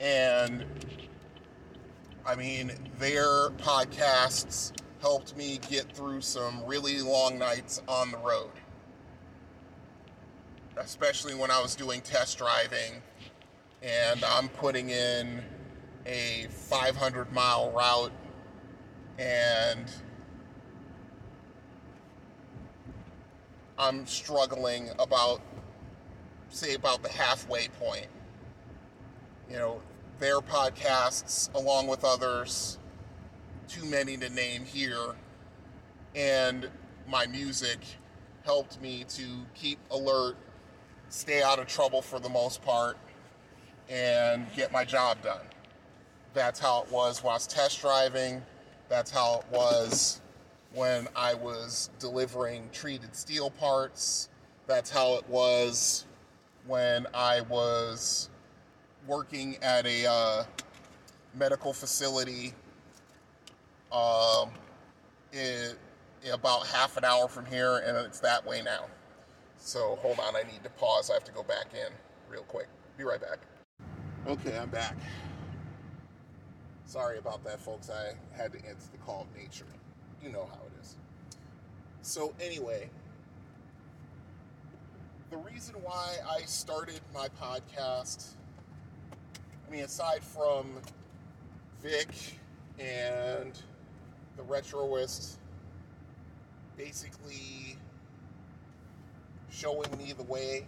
And 0.00 0.64
I 2.26 2.34
mean, 2.34 2.72
their 2.98 3.50
podcasts 3.50 4.72
helped 5.00 5.36
me 5.36 5.60
get 5.70 5.92
through 5.92 6.22
some 6.22 6.64
really 6.64 7.00
long 7.00 7.38
nights 7.38 7.82
on 7.86 8.10
the 8.10 8.18
road. 8.18 8.50
Especially 10.76 11.34
when 11.34 11.50
I 11.50 11.60
was 11.60 11.74
doing 11.74 12.00
test 12.00 12.38
driving 12.38 13.02
and 13.82 14.24
I'm 14.24 14.48
putting 14.48 14.90
in 14.90 15.42
a 16.08 16.46
500 16.50 17.32
mile 17.32 17.70
route 17.70 18.12
and 19.18 19.84
I'm 23.78 24.06
struggling 24.06 24.90
about, 24.98 25.40
say, 26.48 26.74
about 26.74 27.02
the 27.02 27.10
halfway 27.10 27.68
point. 27.68 28.08
You 29.48 29.56
know, 29.56 29.82
their 30.18 30.40
podcasts, 30.40 31.52
along 31.54 31.86
with 31.86 32.04
others, 32.04 32.78
too 33.68 33.84
many 33.84 34.16
to 34.16 34.28
name 34.30 34.64
here, 34.64 35.14
and 36.16 36.68
my 37.06 37.26
music 37.26 37.78
helped 38.44 38.80
me 38.80 39.04
to 39.10 39.22
keep 39.54 39.78
alert, 39.90 40.36
stay 41.08 41.42
out 41.42 41.60
of 41.60 41.68
trouble 41.68 42.02
for 42.02 42.18
the 42.18 42.28
most 42.28 42.62
part, 42.62 42.96
and 43.88 44.46
get 44.56 44.72
my 44.72 44.84
job 44.84 45.22
done. 45.22 45.46
That's 46.38 46.60
how 46.60 46.84
it 46.84 46.92
was 46.92 47.24
while 47.24 47.32
I 47.32 47.34
was 47.34 47.48
test 47.48 47.80
driving. 47.80 48.40
That's 48.88 49.10
how 49.10 49.40
it 49.40 49.46
was 49.50 50.20
when 50.72 51.08
I 51.16 51.34
was 51.34 51.90
delivering 51.98 52.70
treated 52.72 53.16
steel 53.16 53.50
parts. 53.50 54.28
That's 54.68 54.88
how 54.88 55.16
it 55.16 55.28
was 55.28 56.06
when 56.64 57.08
I 57.12 57.40
was 57.40 58.30
working 59.08 59.56
at 59.62 59.84
a 59.84 60.06
uh, 60.06 60.44
medical 61.34 61.72
facility 61.72 62.54
um, 63.90 64.50
in 65.32 65.72
about 66.32 66.68
half 66.68 66.96
an 66.96 67.04
hour 67.04 67.26
from 67.26 67.46
here, 67.46 67.78
and 67.78 67.96
it's 67.96 68.20
that 68.20 68.46
way 68.46 68.62
now. 68.62 68.84
So 69.56 69.98
hold 70.02 70.20
on, 70.20 70.36
I 70.36 70.44
need 70.44 70.62
to 70.62 70.70
pause. 70.70 71.10
I 71.10 71.14
have 71.14 71.24
to 71.24 71.32
go 71.32 71.42
back 71.42 71.74
in 71.74 71.92
real 72.30 72.44
quick. 72.44 72.68
Be 72.96 73.02
right 73.02 73.20
back. 73.20 73.38
Okay, 74.28 74.56
I'm 74.56 74.70
back. 74.70 74.96
Sorry 76.88 77.18
about 77.18 77.44
that, 77.44 77.60
folks. 77.60 77.90
I 77.90 78.14
had 78.34 78.50
to 78.52 78.58
answer 78.66 78.88
the 78.90 78.98
call 79.04 79.26
of 79.30 79.38
nature. 79.38 79.66
You 80.24 80.30
know 80.30 80.48
how 80.50 80.56
it 80.64 80.72
is. 80.80 80.96
So, 82.00 82.32
anyway, 82.40 82.88
the 85.30 85.36
reason 85.36 85.74
why 85.82 86.16
I 86.26 86.46
started 86.46 87.00
my 87.12 87.28
podcast, 87.42 88.28
I 89.66 89.70
mean, 89.70 89.84
aside 89.84 90.24
from 90.24 90.80
Vic 91.82 92.08
and 92.78 93.52
the 94.38 94.42
Retroist 94.44 95.36
basically 96.78 97.76
showing 99.50 99.90
me 99.98 100.14
the 100.16 100.24
way 100.24 100.64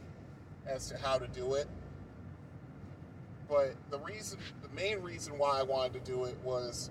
as 0.67 0.87
to 0.91 0.99
how 0.99 1.17
to 1.17 1.29
do 1.29 1.55
it. 1.55 1.67
But 3.51 3.75
the 3.91 3.99
reason, 3.99 4.39
the 4.63 4.69
main 4.69 5.03
reason 5.03 5.37
why 5.37 5.59
I 5.59 5.65
wanted 5.65 6.05
to 6.05 6.13
do 6.13 6.25
it 6.25 6.39
was 6.45 6.91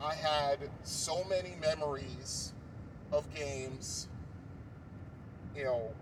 I 0.00 0.14
had 0.14 0.58
so 0.82 1.24
many 1.24 1.54
memories 1.60 2.54
of 3.12 3.32
games, 3.34 4.08
you 5.54 5.64
know, 5.64 5.92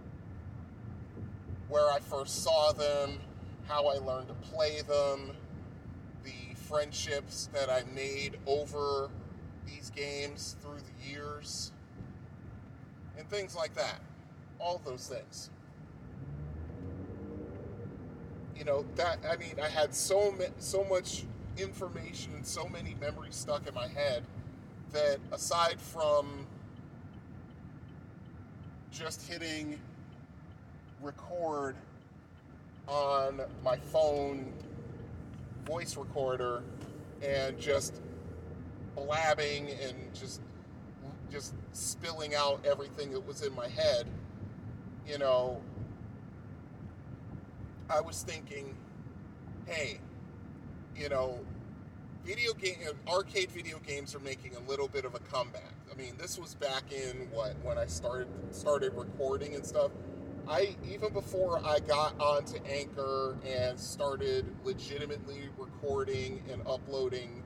where 1.68 1.91
I 1.91 1.99
first 1.99 2.45
saw 2.45 2.72
them, 2.72 3.18
how 3.66 3.89
I 3.89 3.95
learned 3.95 4.28
to 4.28 4.35
play 4.35 4.83
them, 4.83 5.33
the 6.22 6.55
friendships 6.68 7.49
that 7.53 7.68
I 7.68 7.83
made 7.93 8.39
over 8.47 9.11
these 9.66 9.91
games 9.91 10.57
through 10.62 10.78
the 10.78 11.11
years, 11.11 11.72
and 13.18 13.28
things 13.28 13.57
like 13.57 13.74
that. 13.74 14.01
All 14.61 14.80
those 14.85 15.09
things. 15.09 15.51
You 18.63 18.67
know 18.67 18.85
that 18.95 19.19
I 19.29 19.35
mean 19.39 19.55
I 19.61 19.69
had 19.69 19.93
so 19.93 20.33
so 20.59 20.85
much 20.85 21.25
information 21.59 22.33
and 22.37 22.47
so 22.47 22.69
many 22.69 22.95
memories 23.01 23.35
stuck 23.35 23.67
in 23.67 23.75
my 23.75 23.89
head 23.89 24.23
that 24.93 25.19
aside 25.33 25.81
from 25.81 26.47
just 28.93 29.29
hitting 29.29 29.81
record 31.03 31.75
on 32.87 33.41
my 33.65 33.79
phone 33.79 34.53
voice 35.67 35.97
recorder 35.97 36.63
and 37.21 37.59
just 37.59 38.01
blabbing 38.95 39.71
and 39.71 39.97
just 40.15 40.41
just 41.33 41.55
spilling 41.73 42.37
out 42.37 42.65
everything 42.65 43.11
that 43.11 43.27
was 43.27 43.43
in 43.43 43.53
my 43.57 43.67
head 43.67 44.07
you 45.05 45.19
know 45.19 45.61
i 47.93 48.01
was 48.01 48.22
thinking 48.22 48.74
hey 49.66 49.99
you 50.97 51.09
know 51.09 51.38
video 52.24 52.53
game 52.55 52.76
arcade 53.09 53.51
video 53.51 53.78
games 53.86 54.14
are 54.14 54.20
making 54.20 54.55
a 54.57 54.70
little 54.70 54.88
bit 54.88 55.05
of 55.05 55.14
a 55.14 55.18
comeback 55.20 55.74
i 55.90 55.95
mean 55.97 56.14
this 56.18 56.38
was 56.38 56.55
back 56.55 56.90
in 56.90 57.28
what 57.30 57.55
when 57.62 57.76
i 57.76 57.86
started 57.86 58.28
started 58.51 58.93
recording 58.95 59.55
and 59.55 59.64
stuff 59.64 59.90
I 60.49 60.74
even 60.90 61.12
before 61.12 61.64
I 61.64 61.78
got 61.78 62.20
onto 62.20 62.59
Anchor 62.64 63.36
and 63.47 63.78
started 63.78 64.45
legitimately 64.64 65.49
recording 65.57 66.43
and 66.51 66.61
uploading 66.66 67.43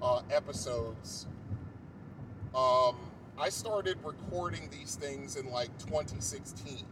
uh, 0.00 0.22
episodes, 0.30 1.26
um, 2.54 2.96
I 3.38 3.48
started 3.48 3.98
recording 4.04 4.68
these 4.70 4.94
things 4.94 5.36
in 5.36 5.50
like 5.50 5.76
2016. 5.78 6.84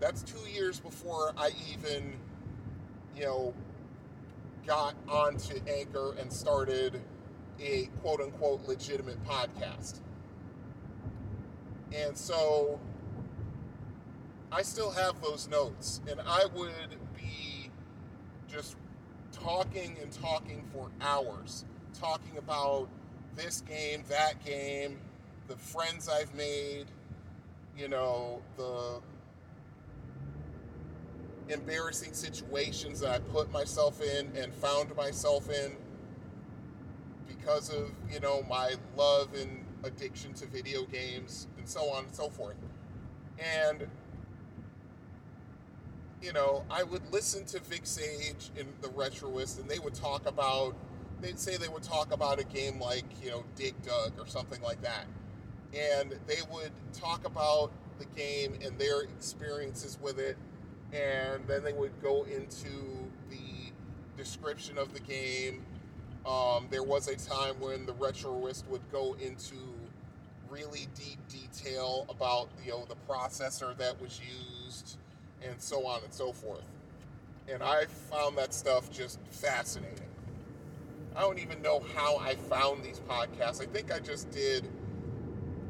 That's 0.00 0.22
two 0.22 0.48
years 0.50 0.80
before 0.80 1.32
I 1.36 1.50
even, 1.70 2.14
you 3.14 3.24
know, 3.24 3.54
got 4.66 4.94
onto 5.06 5.60
Anchor 5.68 6.14
and 6.18 6.32
started 6.32 7.00
a 7.60 7.88
quote 8.00 8.20
unquote 8.20 8.66
legitimate 8.66 9.22
podcast. 9.26 10.00
And 11.94 12.16
so 12.16 12.80
I 14.50 14.62
still 14.62 14.90
have 14.90 15.20
those 15.22 15.48
notes, 15.48 16.00
and 16.08 16.20
I 16.26 16.46
would 16.54 16.72
be 17.16 17.70
just 18.50 18.76
talking 19.32 19.96
and 20.02 20.10
talking 20.10 20.64
for 20.72 20.88
hours, 21.00 21.64
talking 21.92 22.38
about 22.38 22.88
this 23.36 23.60
game, 23.60 24.02
that 24.08 24.44
game, 24.44 24.98
the 25.46 25.56
friends 25.56 26.08
I've 26.08 26.34
made, 26.34 26.86
you 27.76 27.88
know, 27.88 28.40
the 28.56 29.00
embarrassing 31.50 32.12
situations 32.12 33.00
that 33.00 33.10
I 33.10 33.18
put 33.18 33.50
myself 33.52 34.00
in 34.02 34.30
and 34.36 34.54
found 34.54 34.94
myself 34.96 35.48
in 35.50 35.76
because 37.26 37.70
of, 37.70 37.90
you 38.12 38.20
know, 38.20 38.42
my 38.48 38.74
love 38.96 39.28
and 39.34 39.64
addiction 39.84 40.34
to 40.34 40.46
video 40.46 40.84
games 40.84 41.46
and 41.58 41.68
so 41.68 41.90
on 41.90 42.04
and 42.04 42.14
so 42.14 42.28
forth. 42.28 42.56
And 43.38 43.86
you 46.22 46.32
know, 46.32 46.64
I 46.70 46.82
would 46.82 47.10
listen 47.12 47.44
to 47.46 47.60
Vic 47.60 47.82
Sage 47.84 48.50
in 48.56 48.66
the 48.82 48.88
Retroist, 48.88 49.58
and 49.58 49.68
they 49.68 49.78
would 49.78 49.94
talk 49.94 50.26
about, 50.26 50.74
they'd 51.20 51.38
say 51.38 51.56
they 51.56 51.68
would 51.68 51.82
talk 51.82 52.12
about 52.12 52.38
a 52.38 52.44
game 52.44 52.78
like, 52.78 53.04
you 53.22 53.30
know, 53.30 53.44
Dig 53.56 53.74
Dug 53.82 54.12
or 54.18 54.26
something 54.26 54.60
like 54.60 54.82
that. 54.82 55.06
And 55.72 56.18
they 56.26 56.40
would 56.52 56.72
talk 56.92 57.26
about 57.26 57.72
the 57.98 58.04
game 58.04 58.58
and 58.62 58.78
their 58.78 59.02
experiences 59.02 59.98
with 60.00 60.18
it, 60.18 60.36
and 60.92 61.46
then 61.46 61.62
they 61.62 61.72
would 61.72 61.92
go 62.02 62.24
into 62.24 62.68
the 63.28 63.72
description 64.16 64.78
of 64.78 64.92
the 64.92 65.00
game. 65.00 65.62
Um, 66.26 66.66
there 66.70 66.82
was 66.82 67.08
a 67.08 67.16
time 67.16 67.58
when 67.60 67.86
the 67.86 67.94
Retroist 67.94 68.66
would 68.68 68.82
go 68.92 69.16
into 69.20 69.56
really 70.50 70.88
deep 70.94 71.18
detail 71.28 72.06
about, 72.08 72.48
you 72.64 72.72
know, 72.72 72.84
the 72.88 72.96
processor 73.08 73.76
that 73.78 74.00
was 74.00 74.20
used 74.20 74.98
and 75.42 75.60
so 75.60 75.86
on 75.86 76.02
and 76.02 76.12
so 76.12 76.32
forth. 76.32 76.64
And 77.48 77.62
I 77.62 77.86
found 78.10 78.36
that 78.38 78.52
stuff 78.52 78.90
just 78.90 79.18
fascinating. 79.30 80.08
I 81.16 81.20
don't 81.22 81.38
even 81.38 81.62
know 81.62 81.82
how 81.96 82.18
I 82.18 82.34
found 82.34 82.84
these 82.84 83.00
podcasts. 83.08 83.62
I 83.62 83.66
think 83.66 83.92
I 83.92 83.98
just 83.98 84.30
did 84.30 84.68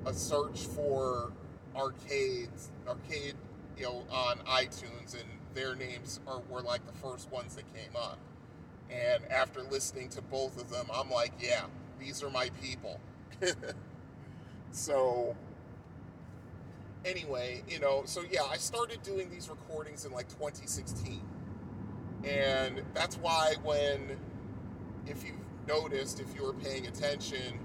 a 0.07 0.13
search 0.13 0.67
for 0.67 1.33
arcades, 1.77 2.71
arcade, 2.87 3.35
you 3.81 3.87
know, 3.87 4.05
on 4.13 4.37
iTunes, 4.41 5.15
and 5.15 5.25
their 5.55 5.75
names 5.75 6.21
are 6.27 6.43
were 6.51 6.61
like 6.61 6.87
the 6.87 6.93
first 6.93 7.31
ones 7.31 7.57
that 7.57 7.65
came 7.75 7.97
up. 7.97 8.19
And 8.91 9.25
after 9.33 9.63
listening 9.63 10.11
to 10.11 10.23
both 10.23 10.61
of 10.61 10.69
them, 10.71 10.87
I'm 10.93 11.11
like, 11.11 11.33
yeah, 11.41 11.63
these 11.99 12.23
are 12.23 12.31
my 12.31 12.51
people. 12.61 13.01
so 14.73 15.35
anyway, 17.05 17.63
you 17.69 17.79
know, 17.79 18.03
so 18.05 18.23
yeah, 18.31 18.43
I 18.43 18.57
started 18.57 19.03
doing 19.03 19.31
these 19.31 19.49
recordings 19.49 20.05
in 20.05 20.13
like 20.13 20.29
2016. 20.29 21.23
And 22.25 22.83
that's 22.93 23.17
why 23.17 23.55
when, 23.63 24.19
if 25.07 25.25
you've 25.25 25.37
noticed, 25.67 26.21
if 26.21 26.35
you 26.35 26.43
were 26.45 26.53
paying 26.53 26.87
attention, 26.87 27.59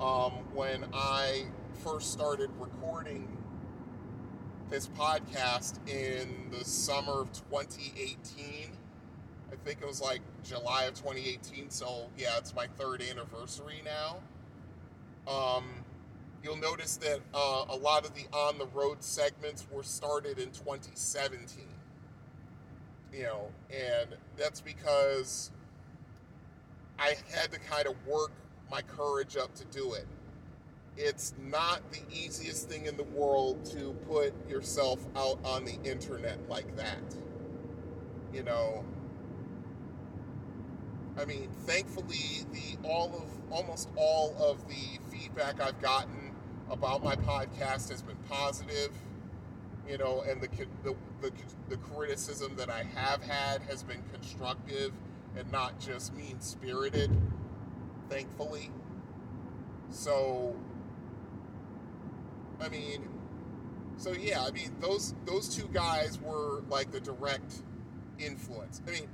um, 0.00 0.32
when 0.54 0.84
I 0.92 1.46
first 1.82 2.12
started 2.12 2.50
recording 2.58 3.37
this 4.70 4.88
podcast 4.88 5.78
in 5.88 6.50
the 6.50 6.64
summer 6.64 7.20
of 7.20 7.32
2018, 7.32 8.70
I 9.50 9.56
think 9.64 9.80
it 9.80 9.86
was 9.86 10.00
like 10.02 10.20
July 10.44 10.84
of 10.84 10.94
2018, 10.94 11.70
so 11.70 12.08
yeah, 12.18 12.36
it's 12.36 12.54
my 12.54 12.66
third 12.78 13.02
anniversary 13.02 13.82
now. 13.84 14.18
Um, 15.32 15.64
you'll 16.42 16.56
notice 16.56 16.96
that 16.98 17.20
uh, 17.34 17.64
a 17.68 17.76
lot 17.76 18.04
of 18.04 18.14
the 18.14 18.26
on 18.32 18.58
the 18.58 18.66
road 18.66 19.02
segments 19.02 19.66
were 19.70 19.82
started 19.82 20.38
in 20.38 20.50
2017 20.50 21.64
you 23.12 23.22
know 23.22 23.48
and 23.70 24.16
that's 24.36 24.60
because 24.60 25.50
i 26.98 27.14
had 27.34 27.50
to 27.50 27.58
kind 27.60 27.86
of 27.86 27.94
work 28.06 28.32
my 28.70 28.82
courage 28.82 29.36
up 29.36 29.54
to 29.54 29.64
do 29.66 29.94
it 29.94 30.06
it's 31.00 31.32
not 31.40 31.80
the 31.92 32.00
easiest 32.12 32.68
thing 32.68 32.86
in 32.86 32.96
the 32.96 33.04
world 33.04 33.64
to 33.64 33.92
put 34.08 34.34
yourself 34.48 34.98
out 35.16 35.38
on 35.44 35.64
the 35.64 35.78
internet 35.84 36.38
like 36.48 36.76
that 36.76 36.98
you 38.32 38.42
know 38.42 38.84
I 41.18 41.24
mean, 41.24 41.48
thankfully, 41.66 42.44
the 42.52 42.88
all 42.88 43.08
of 43.16 43.52
almost 43.52 43.88
all 43.96 44.36
of 44.38 44.68
the 44.68 45.00
feedback 45.10 45.60
I've 45.60 45.80
gotten 45.82 46.32
about 46.70 47.02
my 47.02 47.16
podcast 47.16 47.90
has 47.90 48.02
been 48.02 48.16
positive, 48.28 48.90
you 49.88 49.98
know, 49.98 50.22
and 50.28 50.40
the 50.40 50.48
the 50.84 50.94
the, 51.20 51.32
the 51.68 51.76
criticism 51.78 52.54
that 52.56 52.70
I 52.70 52.84
have 52.94 53.20
had 53.22 53.62
has 53.62 53.82
been 53.82 54.02
constructive 54.12 54.92
and 55.36 55.50
not 55.50 55.80
just 55.80 56.14
mean 56.14 56.40
spirited. 56.40 57.10
Thankfully, 58.08 58.70
so 59.90 60.54
I 62.60 62.68
mean, 62.68 63.08
so 63.96 64.12
yeah, 64.12 64.42
I 64.42 64.50
mean 64.50 64.74
those 64.80 65.14
those 65.24 65.54
two 65.54 65.68
guys 65.72 66.18
were 66.20 66.62
like 66.68 66.90
the 66.90 67.00
direct 67.00 67.62
influence. 68.18 68.80
I 68.86 68.90
mean 68.90 69.08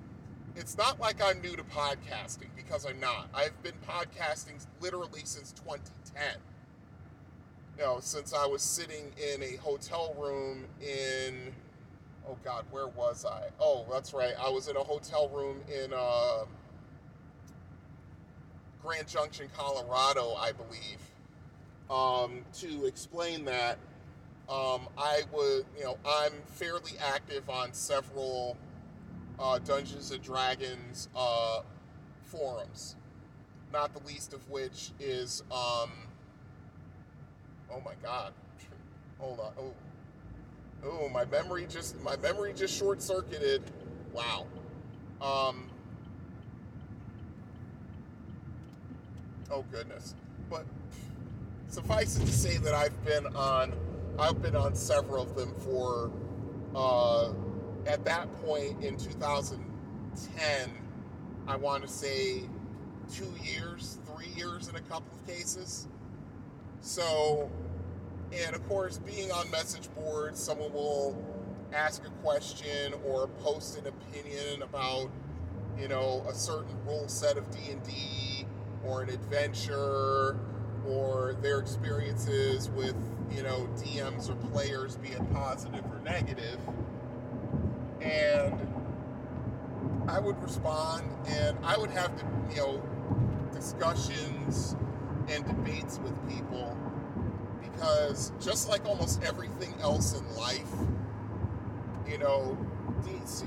it's 0.56 0.78
not 0.78 1.00
like 1.00 1.20
I'm 1.22 1.40
new 1.40 1.56
to 1.56 1.64
podcasting 1.64 2.48
because 2.56 2.86
I'm 2.86 3.00
not. 3.00 3.28
I've 3.34 3.60
been 3.62 3.74
podcasting 3.88 4.64
literally 4.80 5.22
since 5.24 5.52
2010. 5.52 6.22
You 7.76 7.84
know, 7.84 7.98
since 8.00 8.32
I 8.32 8.46
was 8.46 8.62
sitting 8.62 9.12
in 9.34 9.42
a 9.42 9.56
hotel 9.56 10.14
room 10.16 10.66
in, 10.80 11.52
oh 12.28 12.38
God, 12.44 12.64
where 12.70 12.86
was 12.86 13.24
I? 13.24 13.48
Oh, 13.58 13.84
that's 13.90 14.14
right. 14.14 14.34
I 14.40 14.48
was 14.48 14.68
in 14.68 14.76
a 14.76 14.84
hotel 14.84 15.28
room 15.28 15.60
in 15.68 15.92
uh, 15.92 16.44
Grand 18.80 19.08
Junction, 19.08 19.48
Colorado, 19.56 20.34
I 20.34 20.52
believe. 20.52 21.00
Um, 21.90 22.44
to 22.54 22.86
explain 22.86 23.44
that, 23.44 23.78
um, 24.48 24.88
I 24.96 25.22
would, 25.32 25.64
you 25.76 25.84
know, 25.84 25.98
I'm 26.06 26.32
fairly 26.46 26.92
active 26.98 27.48
on 27.48 27.72
several 27.72 28.56
uh, 29.38 29.58
Dungeons 29.58 30.10
and 30.10 30.22
Dragons 30.22 31.08
uh, 31.14 31.60
forums. 32.24 32.96
Not 33.72 33.92
the 33.92 34.06
least 34.06 34.32
of 34.32 34.48
which 34.48 34.90
is, 35.00 35.42
um, 35.50 35.90
oh 37.70 37.80
my 37.84 37.94
God, 38.02 38.32
hold 39.18 39.40
on, 39.40 39.52
oh, 39.58 39.72
oh, 40.86 41.08
my 41.08 41.24
memory 41.24 41.66
just 41.68 42.00
my 42.02 42.16
memory 42.16 42.52
just 42.54 42.78
short 42.78 43.02
circuited. 43.02 43.62
Wow. 44.12 44.46
Um, 45.20 45.68
oh 49.50 49.64
goodness, 49.72 50.14
but 50.50 50.66
suffice 51.68 52.16
it 52.16 52.26
to 52.26 52.32
say 52.32 52.58
that 52.58 52.74
I've 52.74 53.04
been 53.04 53.26
on 53.34 53.74
I've 54.18 54.40
been 54.40 54.56
on 54.56 54.74
several 54.74 55.22
of 55.22 55.34
them 55.34 55.52
for. 55.60 56.10
Uh, 56.74 57.32
at 57.86 58.04
that 58.04 58.32
point 58.42 58.82
in 58.82 58.96
2010, 58.96 60.70
I 61.46 61.56
want 61.56 61.82
to 61.82 61.88
say 61.88 62.42
two 63.12 63.32
years, 63.42 63.98
three 64.06 64.28
years 64.34 64.68
in 64.68 64.76
a 64.76 64.80
couple 64.80 65.12
of 65.12 65.26
cases. 65.26 65.86
So, 66.80 67.50
and 68.32 68.54
of 68.54 68.66
course, 68.68 68.98
being 68.98 69.30
on 69.30 69.50
message 69.50 69.88
boards, 69.94 70.42
someone 70.42 70.72
will 70.72 71.22
ask 71.72 72.04
a 72.06 72.10
question 72.22 72.94
or 73.04 73.28
post 73.42 73.78
an 73.78 73.86
opinion 73.86 74.62
about, 74.62 75.10
you 75.78 75.88
know, 75.88 76.24
a 76.28 76.34
certain 76.34 76.74
rule 76.86 77.08
set 77.08 77.36
of 77.36 77.50
D&D 77.50 78.46
or 78.84 79.02
an 79.02 79.10
adventure 79.10 80.38
or 80.88 81.36
their 81.40 81.58
experiences 81.58 82.70
with, 82.70 82.96
you 83.30 83.42
know, 83.42 83.68
DMs 83.76 84.28
or 84.30 84.34
players, 84.50 84.96
be 84.96 85.08
it 85.08 85.32
positive 85.32 85.84
or 85.90 86.00
negative 86.04 86.58
and 88.04 88.54
I 90.08 90.20
would 90.20 90.40
respond, 90.42 91.04
and 91.26 91.56
I 91.64 91.76
would 91.78 91.90
have 91.90 92.14
to, 92.16 92.24
you 92.50 92.56
know, 92.56 92.82
discussions 93.52 94.76
and 95.28 95.44
debates 95.46 95.98
with 95.98 96.14
people 96.28 96.76
because 97.62 98.32
just 98.40 98.68
like 98.68 98.84
almost 98.84 99.22
everything 99.22 99.74
else 99.80 100.18
in 100.18 100.36
life, 100.36 100.70
you 102.06 102.18
know, 102.18 102.56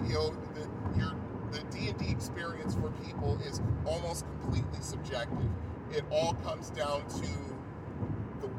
you 0.07 0.13
know, 0.13 0.33
the, 0.55 0.99
your 0.99 1.13
the 1.51 1.59
D 1.71 1.89
and 1.89 1.97
D 1.97 2.09
experience 2.09 2.73
for 2.75 2.89
people 3.05 3.39
is 3.45 3.61
almost 3.85 4.25
completely 4.41 4.79
subjective. 4.81 5.49
It 5.93 6.03
all 6.11 6.33
comes 6.45 6.69
down 6.71 7.07
to 7.09 7.27
the 8.41 8.49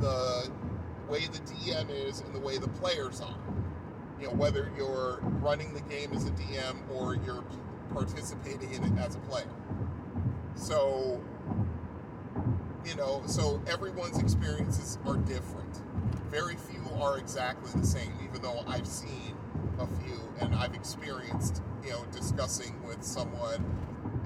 the 0.00 0.50
way 1.08 1.20
the 1.26 1.38
DM 1.40 1.90
is 1.90 2.20
and 2.20 2.34
the 2.34 2.40
way 2.40 2.58
the 2.58 2.68
players 2.68 3.20
are 3.20 3.36
you 4.20 4.26
know, 4.26 4.32
whether 4.34 4.70
you're 4.76 5.18
running 5.40 5.72
the 5.74 5.80
game 5.82 6.12
as 6.12 6.26
a 6.26 6.30
DM 6.32 6.76
or 6.94 7.14
you're 7.16 7.44
participating 7.92 8.72
in 8.72 8.84
it 8.84 8.98
as 8.98 9.14
a 9.14 9.18
player. 9.20 9.46
So, 10.54 11.20
you 12.84 12.94
know, 12.96 13.22
so 13.26 13.62
everyone's 13.68 14.18
experiences 14.18 14.98
are 15.06 15.16
different. 15.16 15.82
very 16.30 16.56
few 16.56 16.82
are 17.00 17.18
exactly 17.18 17.70
the 17.80 17.86
same, 17.86 18.12
even 18.22 18.42
though 18.42 18.62
I've 18.66 18.86
seen 18.86 19.34
a 19.78 19.86
few 19.86 20.20
and 20.40 20.54
I've 20.54 20.74
experienced, 20.74 21.62
you 21.84 21.90
know, 21.90 22.04
discussing 22.12 22.74
with 22.86 23.02
someone 23.02 23.64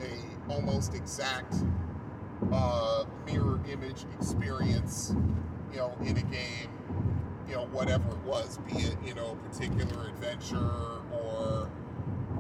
a 0.01 0.53
almost 0.53 0.95
exact 0.95 1.55
uh, 2.51 3.05
mirror 3.27 3.61
image 3.71 4.05
experience, 4.19 5.15
you 5.71 5.79
know, 5.79 5.95
in 6.01 6.17
a 6.17 6.23
game, 6.23 6.71
you 7.49 7.55
know, 7.55 7.67
whatever 7.67 8.11
it 8.11 8.25
was, 8.25 8.59
be 8.67 8.79
it, 8.79 8.97
you 9.05 9.15
know, 9.15 9.33
a 9.33 9.49
particular 9.49 10.09
adventure 10.09 11.01
or, 11.13 11.71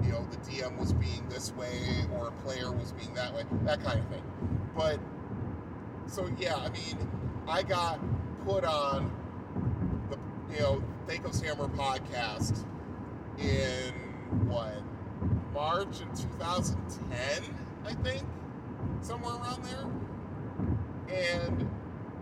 you 0.03 0.11
know, 0.11 0.26
the 0.30 0.36
DM 0.38 0.78
was 0.78 0.92
being 0.92 1.26
this 1.28 1.53
way 1.55 2.07
or 2.14 2.28
a 2.28 2.32
player 2.42 2.72
was 2.72 2.92
being 2.92 3.14
that 3.14 3.34
way, 3.34 3.44
that 3.64 3.82
kind 3.84 4.00
of 4.00 4.07
thing. 4.09 4.22
But, 4.76 4.98
so 6.07 6.28
yeah, 6.38 6.57
I 6.57 6.68
mean, 6.70 6.98
I 7.46 7.62
got 7.62 8.00
put 8.44 8.64
on 8.64 9.12
the, 10.11 10.18
you 10.55 10.61
know, 10.61 10.82
Thaco's 11.07 11.40
Hammer 11.40 11.68
podcast 11.68 12.64
in 13.38 13.92
what, 14.48 14.82
March 15.53 16.00
in 16.00 16.09
2010, 16.16 17.55
I 17.84 17.94
think? 18.03 18.22
Somewhere 19.03 19.34
around 19.34 19.64
there. 19.64 19.86
And, 21.14 21.68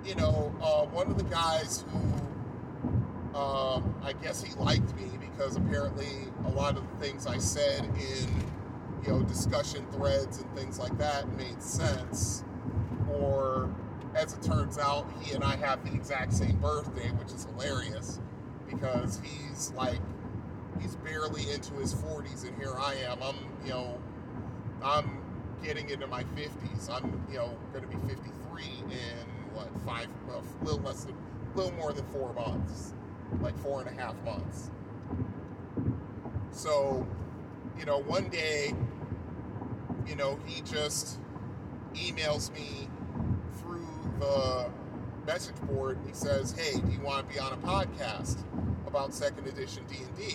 you 0.04 0.14
know, 0.14 0.52
uh, 0.62 0.86
one 0.86 1.08
of 1.10 1.18
the 1.18 1.24
guys 1.24 1.84
who, 1.92 3.38
um, 3.38 3.94
I 4.02 4.14
guess 4.14 4.42
he 4.42 4.52
liked 4.54 4.94
me 4.96 5.10
because 5.20 5.56
apparently 5.56 6.08
a 6.46 6.50
lot 6.50 6.76
of 6.76 6.84
the 6.90 7.06
things 7.06 7.26
I 7.26 7.38
said 7.38 7.84
in, 7.84 8.44
you 9.04 9.12
know, 9.12 9.22
discussion 9.22 9.86
threads 9.92 10.38
and 10.38 10.56
things 10.56 10.78
like 10.78 10.96
that 10.98 11.28
made 11.36 11.62
sense. 11.62 12.44
Or, 13.12 13.72
as 14.14 14.32
it 14.32 14.42
turns 14.42 14.78
out, 14.78 15.06
he 15.20 15.34
and 15.34 15.44
I 15.44 15.56
have 15.56 15.84
the 15.84 15.94
exact 15.94 16.32
same 16.32 16.58
birthday, 16.58 17.10
which 17.10 17.32
is 17.32 17.44
hilarious 17.44 18.20
because 18.68 19.20
he's 19.22 19.72
like, 19.72 20.00
he's 20.80 20.96
barely 20.96 21.50
into 21.50 21.74
his 21.74 21.94
40s, 21.94 22.46
and 22.46 22.56
here 22.56 22.74
I 22.78 22.94
am. 22.94 23.22
I'm, 23.22 23.36
you 23.64 23.70
know, 23.70 23.98
I'm 24.82 25.19
getting 25.62 25.90
into 25.90 26.06
my 26.06 26.24
50s. 26.24 26.90
I'm, 26.90 27.22
you 27.30 27.38
know, 27.38 27.56
going 27.72 27.88
to 27.88 27.96
be 27.96 28.08
53 28.08 28.62
in 28.90 29.54
what 29.54 29.68
five, 29.84 30.08
a 30.28 30.64
little 30.64 30.80
less 30.80 31.04
than, 31.04 31.14
a 31.54 31.56
little 31.56 31.72
more 31.72 31.92
than 31.92 32.04
four 32.06 32.32
months, 32.32 32.92
like 33.40 33.56
four 33.58 33.80
and 33.80 33.88
a 33.88 34.00
half 34.00 34.14
months. 34.24 34.70
So, 36.52 37.06
you 37.78 37.84
know, 37.84 37.98
one 37.98 38.28
day, 38.28 38.74
you 40.06 40.16
know, 40.16 40.38
he 40.46 40.62
just 40.62 41.18
emails 41.94 42.52
me 42.52 42.88
through 43.60 43.86
the 44.18 44.70
message 45.26 45.56
board. 45.62 45.98
He 46.06 46.12
says, 46.12 46.52
"Hey, 46.52 46.78
do 46.78 46.90
you 46.90 47.00
want 47.00 47.28
to 47.28 47.34
be 47.34 47.40
on 47.40 47.52
a 47.52 47.56
podcast 47.56 48.42
about 48.86 49.14
Second 49.14 49.46
Edition 49.46 49.84
D 49.88 49.98
and 49.98 50.16
D?" 50.16 50.34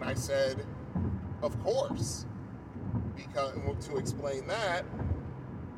And 0.00 0.10
I 0.10 0.14
said, 0.14 0.64
"Of 1.42 1.60
course." 1.62 2.26
Because 3.26 3.54
to 3.86 3.96
explain 3.96 4.46
that, 4.46 4.84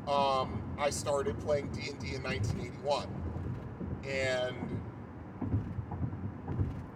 um, 0.09 0.63
I 0.79 0.91
started 0.91 1.39
playing 1.41 1.69
D 1.69 1.91
and 1.91 1.99
D 1.99 2.15
in 2.15 2.23
1981, 2.23 3.07
and 4.05 4.81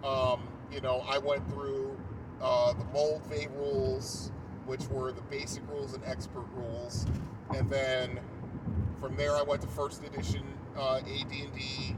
um, 0.03 0.47
you 0.71 0.81
know 0.81 1.03
I 1.07 1.17
went 1.17 1.47
through 1.49 1.97
uh, 2.41 2.73
the 2.73 2.83
Moldvay 2.85 3.49
rules, 3.55 4.31
which 4.65 4.87
were 4.87 5.11
the 5.11 5.21
basic 5.21 5.67
rules 5.69 5.93
and 5.93 6.03
expert 6.05 6.45
rules, 6.55 7.05
and 7.55 7.69
then 7.69 8.19
from 8.99 9.15
there 9.15 9.35
I 9.35 9.43
went 9.43 9.61
to 9.61 9.67
first 9.67 10.03
edition 10.03 10.43
uh, 10.77 10.97
AD&D. 10.97 11.95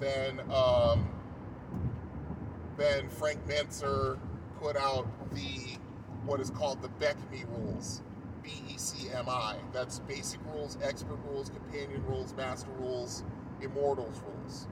Then 0.00 0.40
um, 0.50 1.08
then 2.76 3.08
Frank 3.08 3.46
Mentzer 3.46 4.18
put 4.60 4.76
out 4.76 5.06
the 5.32 5.78
what 6.24 6.40
is 6.40 6.50
called 6.50 6.82
the 6.82 6.88
BECMI 6.88 7.46
rules. 7.50 8.02
B 8.42 8.50
E 8.68 8.74
C 8.76 9.08
M 9.14 9.28
I. 9.28 9.56
That's 9.72 10.00
basic 10.00 10.40
rules, 10.52 10.76
expert 10.82 11.18
rules, 11.30 11.48
companion 11.50 12.04
rules, 12.06 12.34
master 12.34 12.70
rules, 12.78 13.24
immortals 13.60 14.20
rules. 14.26 14.68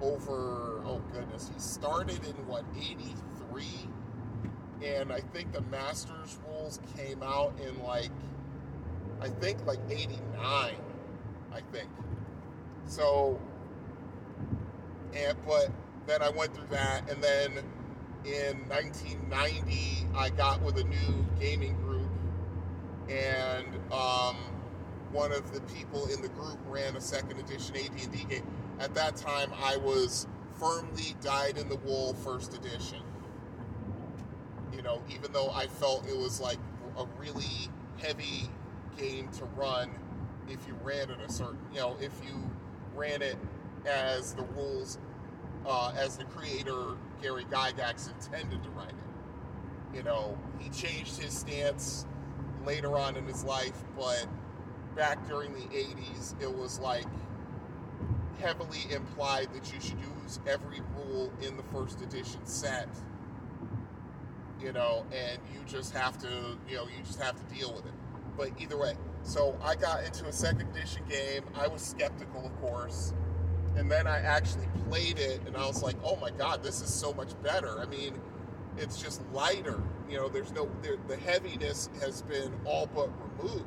Over, 0.00 0.80
oh 0.84 1.02
goodness, 1.12 1.50
he 1.52 1.58
started 1.60 2.24
in 2.24 2.34
what, 2.46 2.64
83? 2.78 3.64
And 4.84 5.12
I 5.12 5.20
think 5.20 5.52
the 5.52 5.62
master's 5.62 6.38
rules 6.46 6.80
came 6.96 7.22
out 7.22 7.54
in 7.66 7.82
like, 7.82 8.10
I 9.20 9.28
think 9.28 9.64
like 9.66 9.80
89, 9.90 10.20
I 10.40 10.74
think. 11.72 11.88
So, 12.86 13.40
and, 15.14 15.36
but 15.46 15.70
then 16.06 16.22
I 16.22 16.28
went 16.28 16.54
through 16.54 16.68
that, 16.70 17.10
and 17.10 17.22
then 17.24 17.64
in 18.26 18.68
1990, 18.68 20.08
I 20.16 20.30
got 20.30 20.60
with 20.62 20.78
a 20.78 20.84
new 20.84 21.26
gaming 21.38 21.76
group, 21.82 22.10
and 23.08 23.66
um, 23.92 24.36
one 25.12 25.30
of 25.30 25.52
the 25.52 25.60
people 25.72 26.06
in 26.06 26.20
the 26.22 26.28
group 26.28 26.58
ran 26.68 26.96
a 26.96 27.00
second 27.00 27.38
edition 27.38 27.76
AD&D 27.76 28.24
game. 28.28 28.46
At 28.80 28.94
that 28.94 29.16
time, 29.16 29.50
I 29.62 29.76
was 29.76 30.26
firmly 30.58 31.14
dyed 31.22 31.56
in 31.56 31.68
the 31.68 31.76
wool 31.76 32.14
first 32.14 32.54
edition. 32.54 33.00
You 34.74 34.82
know, 34.82 35.00
even 35.08 35.32
though 35.32 35.50
I 35.50 35.68
felt 35.68 36.08
it 36.08 36.16
was 36.16 36.40
like 36.40 36.58
a 36.98 37.06
really 37.18 37.70
heavy 37.98 38.50
game 38.96 39.28
to 39.38 39.44
run 39.56 39.90
if 40.48 40.66
you 40.66 40.76
ran 40.82 41.10
it 41.10 41.18
a 41.24 41.30
certain, 41.30 41.58
you 41.72 41.80
know, 41.80 41.96
if 42.00 42.12
you 42.24 42.50
ran 42.94 43.22
it 43.22 43.36
as 43.84 44.34
the 44.34 44.42
rules 44.42 44.98
uh, 45.66 45.92
as 45.96 46.16
the 46.16 46.24
creator 46.24 46.96
Gary 47.22 47.44
Gygax 47.44 48.10
intended 48.10 48.62
to 48.62 48.70
write 48.70 48.90
it. 48.90 49.96
You 49.96 50.02
know, 50.02 50.38
he 50.58 50.68
changed 50.70 51.20
his 51.20 51.36
stance 51.36 52.06
later 52.64 52.96
on 52.96 53.16
in 53.16 53.24
his 53.26 53.44
life, 53.44 53.84
but 53.96 54.26
back 54.94 55.26
during 55.28 55.52
the 55.52 55.66
80s, 55.68 56.40
it 56.40 56.52
was 56.52 56.78
like 56.78 57.06
heavily 58.40 58.80
implied 58.90 59.48
that 59.54 59.72
you 59.72 59.80
should 59.80 59.98
use 59.98 60.40
every 60.46 60.80
rule 60.96 61.32
in 61.40 61.56
the 61.56 61.62
first 61.64 62.02
edition 62.02 62.44
set. 62.44 62.88
You 64.60 64.72
know, 64.72 65.04
and 65.12 65.38
you 65.52 65.60
just 65.66 65.94
have 65.94 66.18
to, 66.18 66.28
you 66.68 66.76
know, 66.76 66.84
you 66.84 67.02
just 67.04 67.20
have 67.20 67.36
to 67.36 67.54
deal 67.54 67.72
with 67.74 67.86
it. 67.86 67.92
But 68.36 68.50
either 68.58 68.76
way, 68.76 68.94
so 69.22 69.58
I 69.62 69.76
got 69.76 70.04
into 70.04 70.26
a 70.26 70.32
second 70.32 70.68
edition 70.70 71.02
game. 71.08 71.44
I 71.54 71.68
was 71.68 71.82
skeptical, 71.82 72.46
of 72.46 72.60
course 72.60 73.12
and 73.76 73.90
then 73.90 74.06
I 74.06 74.18
actually 74.20 74.68
played 74.88 75.18
it, 75.18 75.40
and 75.46 75.56
I 75.56 75.66
was 75.66 75.82
like, 75.82 75.96
"Oh 76.02 76.16
my 76.16 76.30
god, 76.30 76.62
this 76.62 76.80
is 76.80 76.92
so 76.92 77.12
much 77.12 77.30
better." 77.42 77.78
I 77.78 77.86
mean, 77.86 78.14
it's 78.76 79.00
just 79.00 79.22
lighter. 79.32 79.80
You 80.08 80.16
know, 80.16 80.28
there's 80.28 80.52
no 80.52 80.68
there, 80.82 80.96
the 81.08 81.16
heaviness 81.16 81.88
has 82.00 82.22
been 82.22 82.52
all 82.64 82.86
but 82.94 83.10
removed. 83.38 83.64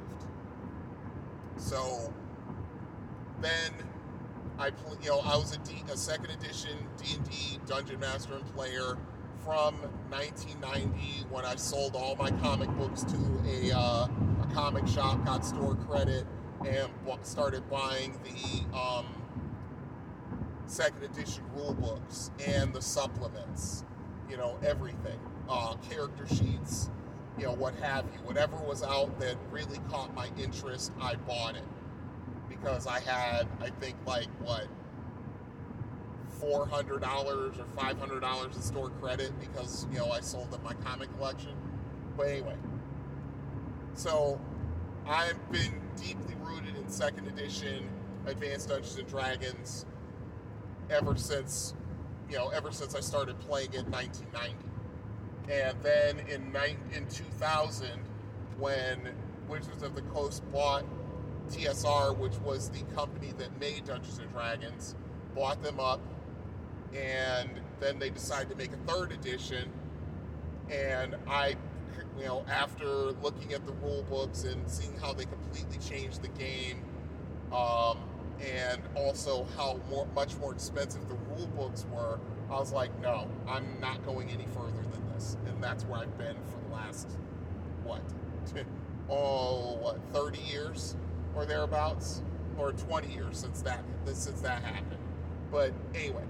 So 1.57 2.13
then 3.41 3.71
I, 4.57 4.67
you 5.01 5.09
know, 5.09 5.19
I 5.19 5.37
was 5.37 5.55
a, 5.55 5.59
D, 5.59 5.83
a 5.91 5.97
second 5.97 6.31
edition 6.31 6.77
D 6.97 7.15
and 7.15 7.29
D 7.29 7.59
dungeon 7.65 7.99
master 7.99 8.35
and 8.35 8.45
player 8.53 8.97
from 9.43 9.75
1990 10.09 11.27
when 11.29 11.45
I 11.45 11.55
sold 11.55 11.95
all 11.95 12.15
my 12.15 12.29
comic 12.31 12.69
books 12.77 13.03
to 13.03 13.17
a, 13.45 13.71
uh, 13.75 14.07
a 14.07 14.53
comic 14.53 14.87
shop, 14.87 15.23
got 15.25 15.45
store 15.45 15.75
credit, 15.75 16.25
and 16.67 16.89
started 17.23 17.69
buying 17.69 18.19
the 18.23 18.77
um, 18.77 19.05
second 20.69 21.03
edition 21.03 21.43
rule 21.55 21.73
books 21.73 22.31
and 22.45 22.73
the 22.73 22.81
supplements, 22.81 23.83
you 24.29 24.37
know, 24.37 24.57
everything, 24.63 25.19
uh, 25.49 25.75
character 25.89 26.27
sheets, 26.27 26.89
you 27.37 27.45
know, 27.45 27.53
what 27.53 27.73
have 27.75 28.05
you. 28.13 28.19
Whatever 28.23 28.55
was 28.57 28.83
out 28.83 29.19
that 29.19 29.35
really 29.51 29.79
caught 29.89 30.13
my 30.13 30.29
interest, 30.37 30.91
I 31.01 31.15
bought 31.15 31.55
it 31.55 31.63
because 32.47 32.85
I 32.85 32.99
had, 32.99 33.47
I 33.59 33.69
think, 33.79 33.95
like 34.05 34.27
what, 34.41 34.67
four 36.39 36.67
hundred 36.67 37.01
dollars 37.01 37.57
or 37.57 37.65
five 37.65 37.97
hundred 37.97 38.21
dollars 38.21 38.55
in 38.55 38.61
store 38.61 38.89
credit 39.01 39.31
because 39.39 39.85
you 39.91 39.97
know 39.97 40.11
I 40.11 40.21
sold 40.21 40.51
them 40.51 40.61
my 40.63 40.73
comic 40.75 41.13
collection. 41.17 41.53
But 42.15 42.27
anyway, 42.27 42.55
so 43.93 44.39
I've 45.07 45.51
been 45.51 45.81
deeply 45.97 46.35
rooted 46.41 46.75
in 46.75 46.87
second 46.89 47.27
edition 47.27 47.89
Advanced 48.25 48.69
Dungeons 48.69 48.97
and 48.97 49.07
Dragons 49.07 49.85
ever 50.89 51.15
since 51.15 51.73
you 52.29 52.37
know 52.37 52.49
ever 52.49 52.71
since 52.71 52.95
I 52.95 52.99
started 52.99 53.39
playing 53.39 53.73
it 53.73 53.85
in 53.85 53.91
1990. 53.91 54.55
And 55.51 55.81
then 55.81 56.19
in 56.27 56.55
in 56.95 57.07
2000, 57.07 57.89
when 58.59 59.09
Wizards 59.47 59.81
of 59.81 59.95
the 59.95 60.03
Coast 60.03 60.43
bought 60.51 60.85
TSR, 61.49 62.15
which 62.17 62.37
was 62.39 62.69
the 62.69 62.83
company 62.95 63.33
that 63.37 63.59
made 63.59 63.85
Dungeons 63.85 64.19
and 64.19 64.31
Dragons, 64.31 64.95
bought 65.35 65.61
them 65.63 65.79
up, 65.79 66.01
and 66.93 67.49
then 67.79 67.97
they 67.97 68.09
decided 68.09 68.49
to 68.49 68.55
make 68.55 68.71
a 68.71 68.91
third 68.91 69.11
edition. 69.11 69.71
And 70.69 71.15
I, 71.27 71.55
you 72.17 72.25
know, 72.25 72.45
after 72.47 72.85
looking 73.23 73.53
at 73.53 73.65
the 73.65 73.73
rule 73.73 74.05
books 74.07 74.43
and 74.43 74.69
seeing 74.69 74.95
how 74.99 75.13
they 75.13 75.25
completely 75.25 75.79
changed 75.79 76.21
the 76.21 76.27
game, 76.29 76.83
um, 77.51 77.97
and 78.41 78.81
also 78.95 79.45
how 79.57 79.79
more, 79.89 80.07
much 80.15 80.35
more 80.37 80.53
expensive 80.53 81.07
the 81.07 81.15
rule 81.15 81.47
books 81.55 81.85
were, 81.91 82.19
I 82.49 82.53
was 82.53 82.71
like, 82.71 82.97
no, 83.01 83.27
I'm 83.47 83.79
not 83.79 84.05
going 84.05 84.29
any 84.29 84.45
further 84.53 84.81
than 84.91 85.13
this. 85.13 85.37
And 85.47 85.63
that's 85.63 85.83
where 85.85 85.99
I've 85.99 86.17
been 86.17 86.35
for 86.47 86.59
the 86.67 86.73
last, 86.73 87.09
what, 87.83 88.01
oh, 89.09 89.75
what, 89.77 89.99
30 90.13 90.39
years 90.39 90.95
or 91.35 91.45
thereabouts? 91.45 92.21
Or 92.57 92.73
20 92.73 93.13
years 93.13 93.37
since 93.37 93.61
that 93.61 93.81
since 94.05 94.41
that 94.41 94.61
happened. 94.63 94.99
But 95.49 95.71
anyway, 95.95 96.25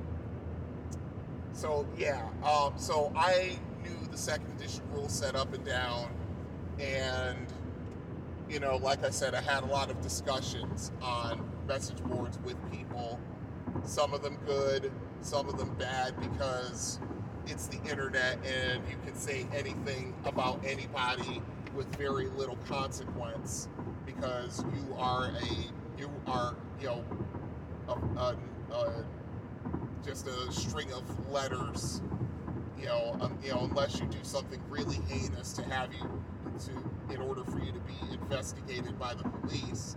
so 1.54 1.88
yeah, 1.98 2.24
um, 2.44 2.74
so 2.78 3.12
I 3.16 3.58
knew 3.82 4.08
the 4.12 4.18
second 4.18 4.52
edition 4.58 4.84
rules 4.94 5.12
set 5.12 5.36
up 5.36 5.54
and 5.54 5.66
down, 5.66 6.12
and 6.80 7.48
you 8.48 8.60
know, 8.60 8.78
like 8.78 9.04
I 9.04 9.10
said, 9.10 9.34
I 9.34 9.42
had 9.42 9.64
a 9.64 9.66
lot 9.66 9.90
of 9.90 10.02
discussions 10.02 10.92
on 11.02 11.50
message 11.70 12.04
boards 12.06 12.40
with 12.44 12.58
people. 12.72 13.20
Some 13.84 14.16
of 14.16 14.24
them 14.24 14.40
good, 14.48 14.92
some 15.22 15.48
of 15.48 15.60
them 15.60 15.76
bad 15.78 16.20
because 16.20 17.00
it's 17.46 17.68
the 17.68 17.78
internet 17.88 18.40
and 18.44 18.82
you 18.90 18.98
can 19.06 19.16
say 19.16 19.46
anything 19.54 20.16
about 20.26 20.60
anybody 20.66 21.44
with 21.76 21.86
very 21.96 22.26
little 22.30 22.58
consequence 22.68 23.68
because 24.04 24.64
you 24.74 24.96
are 24.98 25.26
a 25.26 26.00
you 26.00 26.10
are 26.26 26.56
you 26.82 26.88
know 26.88 27.06
a, 27.88 27.92
a, 28.20 28.38
a, 28.74 29.06
just 30.04 30.28
a 30.28 30.52
string 30.52 30.92
of 30.92 31.32
letters 31.32 32.02
you 32.80 32.86
know 32.86 33.16
um, 33.22 33.38
you 33.44 33.52
know 33.52 33.68
unless 33.70 34.00
you 34.00 34.08
do 34.08 34.18
something 34.24 34.60
really 34.70 34.98
heinous 35.08 35.54
to 35.54 35.64
have 35.64 35.94
you 35.94 36.24
to 36.60 37.14
in 37.14 37.22
order 37.22 37.44
for 37.44 37.60
you 37.60 37.72
to 37.72 37.80
be 37.80 38.14
investigated 38.14 38.98
by 39.00 39.14
the 39.14 39.24
police 39.24 39.96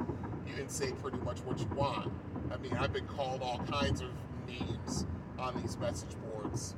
you 0.53 0.59
can 0.59 0.69
say 0.69 0.93
pretty 1.03 1.19
much 1.19 1.39
what 1.41 1.59
you 1.59 1.67
want 1.75 2.13
i 2.53 2.57
mean 2.59 2.73
i've 2.75 2.93
been 2.93 3.07
called 3.07 3.43
all 3.43 3.59
kinds 3.71 4.01
of 4.01 4.11
names 4.47 5.07
on 5.39 5.61
these 5.63 5.77
message 5.79 6.15
boards 6.31 6.75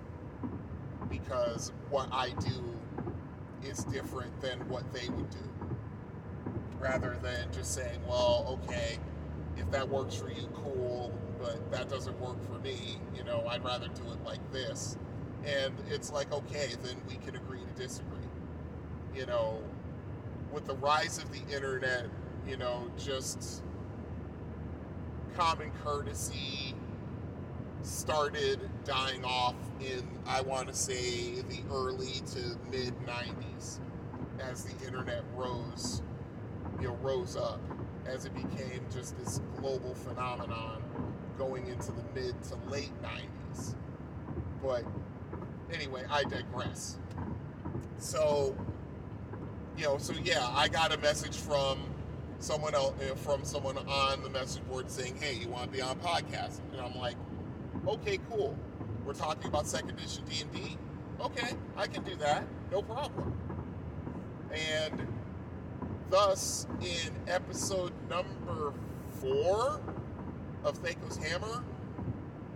because 1.10 1.72
what 1.90 2.08
i 2.12 2.30
do 2.40 2.74
is 3.62 3.84
different 3.84 4.38
than 4.40 4.58
what 4.68 4.90
they 4.92 5.08
would 5.08 5.28
do 5.30 5.76
rather 6.78 7.18
than 7.22 7.50
just 7.52 7.74
saying 7.74 7.98
well 8.08 8.58
okay 8.62 8.98
if 9.56 9.70
that 9.70 9.88
works 9.88 10.14
for 10.14 10.30
you, 10.30 10.48
cool, 10.54 11.12
but 11.40 11.70
that 11.70 11.88
doesn't 11.88 12.18
work 12.20 12.36
for 12.46 12.58
me. 12.60 12.98
You 13.16 13.24
know, 13.24 13.44
I'd 13.48 13.64
rather 13.64 13.88
do 13.88 14.02
it 14.10 14.24
like 14.24 14.40
this. 14.52 14.96
And 15.44 15.74
it's 15.90 16.10
like, 16.10 16.32
okay, 16.32 16.70
then 16.82 16.96
we 17.08 17.16
can 17.16 17.36
agree 17.36 17.60
to 17.60 17.82
disagree. 17.82 18.18
You 19.14 19.26
know, 19.26 19.62
with 20.52 20.66
the 20.66 20.74
rise 20.76 21.18
of 21.18 21.30
the 21.30 21.54
internet, 21.54 22.06
you 22.46 22.56
know, 22.56 22.90
just 22.98 23.62
common 25.36 25.70
courtesy 25.82 26.74
started 27.82 28.58
dying 28.84 29.24
off 29.24 29.54
in, 29.80 30.06
I 30.26 30.40
want 30.40 30.68
to 30.68 30.74
say, 30.74 31.42
the 31.42 31.60
early 31.70 32.22
to 32.32 32.56
mid 32.70 32.94
90s 33.06 33.78
as 34.40 34.64
the 34.64 34.86
internet 34.86 35.22
rose, 35.36 36.02
you 36.80 36.88
know, 36.88 36.94
rose 37.02 37.36
up 37.36 37.60
as 38.06 38.24
it 38.24 38.34
became 38.34 38.80
just 38.92 39.16
this 39.18 39.40
global 39.56 39.94
phenomenon 39.94 40.82
going 41.38 41.66
into 41.66 41.92
the 41.92 42.02
mid 42.14 42.34
to 42.44 42.56
late 42.70 42.92
90s. 43.02 43.74
But 44.62 44.84
anyway, 45.72 46.04
I 46.10 46.24
digress. 46.24 46.98
So, 47.98 48.56
you 49.76 49.84
know, 49.84 49.98
so 49.98 50.14
yeah, 50.22 50.48
I 50.54 50.68
got 50.68 50.94
a 50.94 50.98
message 50.98 51.36
from 51.36 51.93
someone 52.38 52.74
else, 52.74 52.94
uh, 53.00 53.14
from 53.16 53.44
someone 53.44 53.78
on 53.78 54.22
the 54.22 54.30
message 54.30 54.66
board 54.68 54.90
saying, 54.90 55.16
"Hey, 55.16 55.34
you 55.34 55.48
want 55.48 55.64
to 55.64 55.70
be 55.70 55.82
on 55.82 55.98
podcast?" 56.00 56.60
And 56.72 56.80
I'm 56.80 56.96
like, 56.96 57.16
"Okay, 57.86 58.18
cool. 58.30 58.56
We're 59.04 59.14
talking 59.14 59.48
about 59.48 59.66
second 59.66 59.90
edition 59.90 60.24
D 60.24 60.40
and 60.42 60.52
D. 60.52 60.78
Okay, 61.20 61.56
I 61.76 61.86
can 61.86 62.02
do 62.02 62.16
that. 62.16 62.44
No 62.70 62.82
problem." 62.82 63.32
And 64.52 65.06
thus, 66.10 66.66
in 66.80 67.12
episode 67.28 67.92
number 68.08 68.72
four 69.20 69.80
of 70.64 70.78
Thaco's 70.78 71.16
Hammer, 71.16 71.64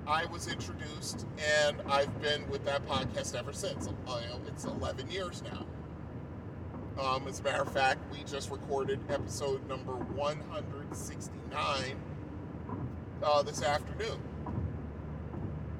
I 0.06 0.24
was 0.26 0.48
introduced, 0.48 1.26
and 1.66 1.82
I've 1.82 2.22
been 2.22 2.48
with 2.48 2.64
that 2.64 2.86
podcast 2.86 3.34
ever 3.34 3.52
since. 3.52 3.88
Uh, 4.06 4.22
it's 4.46 4.64
11 4.64 5.10
years 5.10 5.42
now. 5.42 5.66
Um, 6.98 7.28
as 7.28 7.40
a 7.40 7.42
matter 7.44 7.62
of 7.62 7.72
fact, 7.72 8.00
we 8.12 8.24
just 8.24 8.50
recorded 8.50 8.98
episode 9.08 9.66
number 9.68 9.92
169 9.92 11.96
uh, 13.22 13.42
this 13.42 13.62
afternoon. 13.62 14.20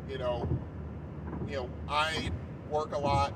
You 0.08 0.18
know, 0.18 0.48
you 1.48 1.56
know, 1.56 1.68
I 1.88 2.30
work 2.70 2.94
a 2.94 2.98
lot. 2.98 3.32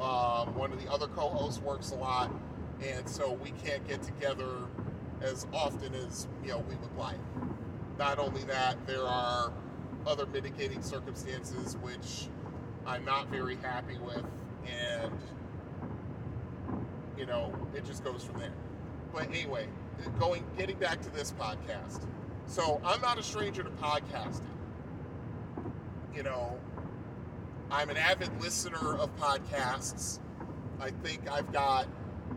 Um, 0.00 0.54
one 0.54 0.72
of 0.72 0.84
the 0.84 0.90
other 0.90 1.06
co-hosts 1.06 1.62
works 1.62 1.92
a 1.92 1.96
lot 1.96 2.30
and 2.82 3.08
so 3.08 3.32
we 3.32 3.50
can't 3.64 3.86
get 3.86 4.02
together 4.02 4.48
as 5.20 5.46
often 5.52 5.94
as 5.94 6.26
you 6.42 6.50
know 6.50 6.58
we 6.58 6.74
would 6.76 6.96
like. 6.96 7.18
Not 7.98 8.18
only 8.18 8.42
that, 8.44 8.86
there 8.86 9.04
are 9.04 9.52
other 10.06 10.26
mitigating 10.26 10.82
circumstances 10.82 11.76
which 11.76 12.28
I'm 12.86 13.04
not 13.04 13.28
very 13.28 13.56
happy 13.56 13.98
with, 13.98 14.24
and 14.66 15.12
you 17.18 17.26
know 17.26 17.52
it 17.74 17.84
just 17.84 18.04
goes 18.04 18.24
from 18.24 18.40
there. 18.40 18.52
But 19.12 19.28
anyway, 19.28 19.68
going 20.18 20.44
getting 20.56 20.78
back 20.78 21.00
to 21.02 21.10
this 21.10 21.32
podcast. 21.32 22.06
So 22.46 22.80
I'm 22.84 23.00
not 23.00 23.18
a 23.18 23.22
stranger 23.22 23.62
to 23.62 23.70
podcasting. 23.70 24.42
You 26.14 26.22
know, 26.22 26.58
I'm 27.70 27.88
an 27.88 27.96
avid 27.96 28.30
listener 28.40 28.96
of 28.96 29.14
podcasts. 29.16 30.18
I 30.80 30.90
think 31.02 31.30
I've 31.30 31.52
got 31.52 31.86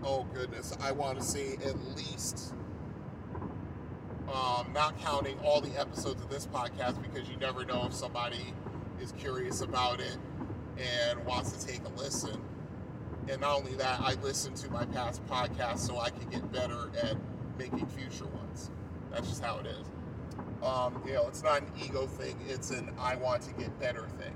oh 0.04 0.26
goodness, 0.34 0.76
I 0.82 0.92
want 0.92 1.20
to 1.20 1.24
see 1.24 1.54
at 1.66 1.76
least, 1.96 2.54
um, 4.32 4.72
not 4.74 5.00
counting 5.00 5.38
all 5.40 5.62
the 5.62 5.80
episodes 5.80 6.22
of 6.22 6.30
this 6.30 6.48
podcast 6.48 7.02
because 7.02 7.30
you 7.30 7.38
never 7.38 7.66
know 7.66 7.86
if 7.86 7.94
somebody 7.94 8.54
is 9.02 9.12
curious 9.14 9.62
about 9.62 10.00
it 10.00 10.18
and 10.78 11.24
wants 11.26 11.52
to 11.52 11.68
take 11.68 11.82
a 11.86 11.90
listen. 12.00 12.42
And 13.30 13.42
not 13.42 13.58
only 13.58 13.74
that, 13.76 14.00
I 14.02 14.14
listen 14.22 14.54
to 14.56 14.72
my 14.72 14.86
past 14.86 15.26
podcasts 15.28 15.80
so 15.80 16.00
I 16.00 16.10
can 16.10 16.30
get 16.30 16.52
better 16.52 16.90
at 17.02 17.16
making 17.58 17.88
future 17.88 18.26
ones. 18.26 18.70
That's 19.12 19.28
just 19.28 19.44
how 19.44 19.58
it 19.60 19.66
is. 19.66 19.88
Um, 20.64 21.02
you 21.06 21.14
know, 21.14 21.28
it's 21.28 21.44
not 21.44 21.62
an 21.62 21.72
ego 21.84 22.08
thing, 22.08 22.38
it's 22.48 22.72
an 22.72 22.92
I 23.00 23.16
want 23.16 23.42
to 23.44 23.54
get 23.54 23.78
better 23.80 24.08
thing. 24.20 24.36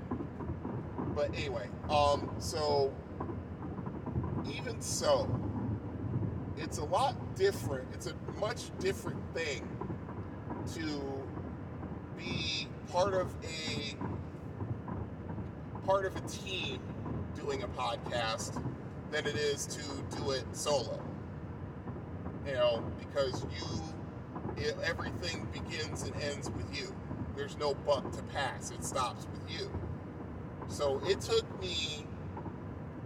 But 1.14 1.34
anyway, 1.34 1.68
um, 1.88 2.30
so 2.38 2.92
even 4.50 4.80
so, 4.80 5.28
it's 6.56 6.78
a 6.78 6.84
lot 6.84 7.36
different. 7.36 7.88
It's 7.92 8.06
a 8.06 8.14
much 8.38 8.70
different 8.78 9.20
thing 9.34 9.68
to 10.74 11.00
be 12.16 12.68
part 12.92 13.14
of 13.14 13.34
a 13.44 13.96
part 15.86 16.04
of 16.04 16.16
a 16.16 16.20
team 16.28 16.80
doing 17.34 17.62
a 17.62 17.68
podcast 17.68 18.62
than 19.10 19.26
it 19.26 19.36
is 19.36 19.66
to 19.66 20.16
do 20.16 20.30
it 20.30 20.44
solo. 20.52 21.00
You 22.46 22.54
know, 22.54 22.92
because 22.98 23.44
you 23.44 24.62
it, 24.62 24.76
everything 24.84 25.46
begins 25.52 26.02
and 26.02 26.14
ends 26.22 26.50
with 26.50 26.74
you. 26.76 26.94
There's 27.36 27.56
no 27.58 27.74
buck 27.74 28.10
to 28.12 28.22
pass. 28.24 28.70
It 28.70 28.84
stops 28.84 29.26
with 29.32 29.58
you. 29.58 29.70
So 30.68 31.00
it 31.06 31.20
took 31.20 31.60
me 31.60 32.06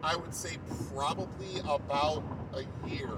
I 0.05 0.17
would 0.17 0.35
say 0.35 0.59
probably 0.95 1.61
about 1.61 2.23
a 2.53 2.89
year 2.89 3.09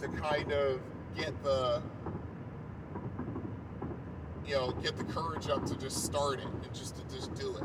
to 0.00 0.08
kind 0.08 0.52
of 0.52 0.78
get 1.16 1.42
the 1.42 1.82
you 4.46 4.54
know 4.54 4.72
get 4.82 4.98
the 4.98 5.04
courage 5.04 5.48
up 5.48 5.64
to 5.66 5.76
just 5.78 6.04
start 6.04 6.38
it 6.40 6.44
and 6.44 6.74
just 6.74 6.96
to 6.96 7.16
just 7.16 7.34
do 7.34 7.56
it. 7.56 7.64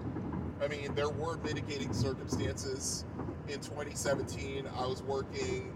I 0.63 0.69
mean, 0.69 0.95
there 0.95 1.09
were 1.09 1.35
mitigating 1.37 1.91
circumstances. 1.93 3.03
In 3.47 3.59
2017, 3.59 4.67
I 4.75 4.87
was 4.87 5.03
working 5.03 5.71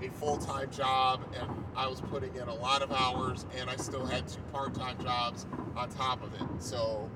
a 0.00 0.08
full-time 0.10 0.70
job 0.70 1.20
and 1.38 1.50
I 1.76 1.88
was 1.88 2.00
putting 2.00 2.34
in 2.36 2.48
a 2.48 2.54
lot 2.54 2.82
of 2.82 2.92
hours 2.92 3.44
and 3.58 3.68
I 3.68 3.76
still 3.76 4.06
had 4.06 4.28
two 4.28 4.40
part-time 4.52 5.02
jobs 5.02 5.46
on 5.76 5.90
top 5.90 6.22
of 6.22 6.32
it. 6.34 6.62
So, 6.62 7.10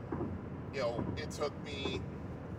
you 0.75 0.81
know, 0.81 1.05
it 1.17 1.31
took 1.31 1.53
me 1.65 2.01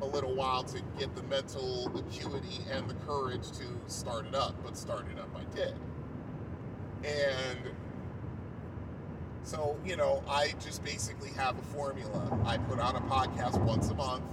a 0.01 0.05
little 0.05 0.35
while 0.35 0.63
to 0.63 0.81
get 0.97 1.15
the 1.15 1.23
mental 1.23 1.91
acuity 1.97 2.59
and 2.71 2.89
the 2.89 2.93
courage 3.05 3.51
to 3.51 3.65
start 3.87 4.25
it 4.25 4.35
up, 4.35 4.55
but 4.63 4.77
start 4.77 5.05
it 5.11 5.19
up 5.19 5.29
I 5.35 5.43
did. 5.55 5.73
And 7.03 7.71
so, 9.43 9.77
you 9.85 9.97
know, 9.97 10.23
I 10.29 10.53
just 10.61 10.83
basically 10.83 11.29
have 11.31 11.57
a 11.57 11.61
formula. 11.73 12.39
I 12.45 12.57
put 12.57 12.79
out 12.79 12.95
a 12.95 13.01
podcast 13.01 13.61
once 13.63 13.89
a 13.89 13.95
month. 13.95 14.23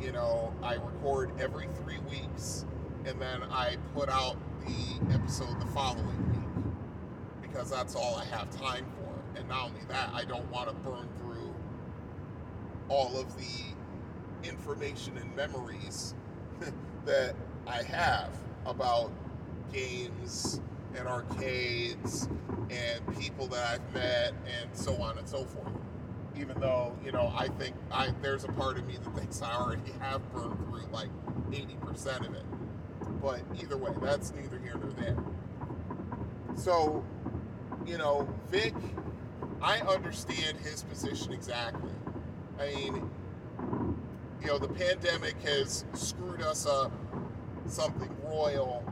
You 0.00 0.12
know, 0.12 0.52
I 0.62 0.74
record 0.74 1.30
every 1.40 1.68
three 1.82 1.98
weeks, 2.10 2.66
and 3.06 3.20
then 3.20 3.42
I 3.50 3.76
put 3.94 4.08
out 4.08 4.36
the 4.64 5.14
episode 5.14 5.58
the 5.60 5.66
following 5.66 6.06
week 6.30 6.64
because 7.42 7.70
that's 7.70 7.94
all 7.94 8.16
I 8.16 8.24
have 8.26 8.50
time 8.50 8.84
for. 8.98 9.38
and 9.38 9.48
not 9.48 9.68
only 9.68 9.80
that, 9.88 10.10
I 10.12 10.24
don't 10.24 10.50
want 10.50 10.68
to 10.68 10.74
burn 10.76 11.08
through 11.18 11.54
all 12.88 13.18
of 13.18 13.36
the 13.36 14.48
information 14.48 15.16
and 15.18 15.34
memories 15.34 16.14
that 17.04 17.34
I 17.66 17.82
have 17.82 18.30
about 18.66 19.10
games 19.72 20.60
and 20.96 21.08
arcades 21.08 22.28
and 22.70 23.18
people 23.18 23.46
that 23.48 23.66
I've 23.80 23.94
met 23.94 24.32
and 24.60 24.70
so 24.72 24.94
on 24.96 25.18
and 25.18 25.28
so 25.28 25.44
forth. 25.44 25.75
Even 26.38 26.60
though, 26.60 26.96
you 27.04 27.12
know, 27.12 27.32
I 27.36 27.48
think 27.48 27.74
I 27.90 28.10
there's 28.22 28.44
a 28.44 28.52
part 28.52 28.78
of 28.78 28.86
me 28.86 28.98
that 29.02 29.16
thinks 29.16 29.40
I 29.42 29.54
already 29.54 29.92
have 30.00 30.20
burned 30.32 30.58
through 30.58 30.86
like 30.92 31.08
80% 31.50 32.26
of 32.26 32.34
it. 32.34 32.44
But 33.22 33.40
either 33.60 33.76
way, 33.76 33.92
that's 34.02 34.32
neither 34.34 34.58
here 34.58 34.76
nor 34.76 34.90
there. 34.92 35.16
So, 36.56 37.04
you 37.86 37.98
know, 37.98 38.28
Vic, 38.50 38.74
I 39.62 39.78
understand 39.80 40.58
his 40.58 40.82
position 40.82 41.32
exactly. 41.32 41.92
I 42.58 42.74
mean, 42.74 43.10
you 44.40 44.46
know, 44.46 44.58
the 44.58 44.68
pandemic 44.68 45.40
has 45.42 45.84
screwed 45.94 46.42
us 46.42 46.66
up 46.66 46.92
something 47.66 48.14
royal 48.24 48.84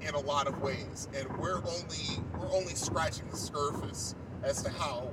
in 0.00 0.14
a 0.14 0.20
lot 0.20 0.46
of 0.46 0.60
ways, 0.60 1.08
and 1.16 1.26
we're 1.38 1.58
only 1.58 2.22
we're 2.38 2.52
only 2.52 2.74
scratching 2.74 3.28
the 3.30 3.36
surface 3.36 4.14
as 4.42 4.62
to 4.62 4.70
how 4.70 5.10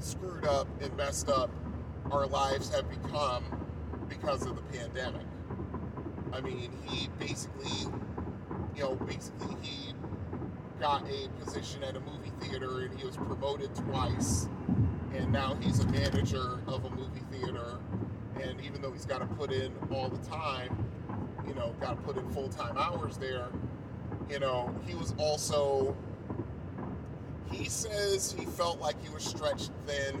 screwed 0.00 0.44
up 0.44 0.68
and 0.80 0.96
messed 0.96 1.28
up 1.28 1.50
our 2.10 2.26
lives 2.26 2.74
have 2.74 2.88
become 2.88 3.44
because 4.08 4.46
of 4.46 4.56
the 4.56 4.78
pandemic. 4.78 5.26
I 6.32 6.40
mean, 6.40 6.70
he 6.86 7.08
basically, 7.18 7.90
you 8.74 8.82
know, 8.82 8.94
basically 8.94 9.56
he 9.60 9.92
got 10.80 11.04
a 11.10 11.28
position 11.44 11.82
at 11.82 11.96
a 11.96 12.00
movie 12.00 12.32
theater 12.40 12.80
and 12.80 12.98
he 12.98 13.04
was 13.04 13.16
promoted 13.16 13.74
twice, 13.74 14.48
and 15.14 15.32
now 15.32 15.56
he's 15.60 15.80
a 15.80 15.86
manager 15.88 16.60
of 16.66 16.84
a 16.84 16.90
movie 16.90 17.22
theater. 17.32 17.78
And 18.40 18.60
even 18.60 18.80
though 18.80 18.92
he's 18.92 19.06
got 19.06 19.18
to 19.18 19.26
put 19.26 19.52
in 19.52 19.72
all 19.90 20.08
the 20.08 20.24
time, 20.28 20.86
you 21.46 21.54
know, 21.54 21.74
got 21.80 21.96
to 21.96 22.02
put 22.02 22.16
in 22.16 22.28
full 22.30 22.48
time 22.48 22.76
hours 22.78 23.16
there, 23.16 23.48
you 24.30 24.38
know, 24.38 24.74
he 24.86 24.94
was 24.94 25.14
also. 25.18 25.96
He 27.50 27.68
says 27.68 28.34
he 28.38 28.44
felt 28.44 28.80
like 28.80 29.02
he 29.02 29.08
was 29.12 29.24
stretched 29.24 29.70
thin, 29.86 30.20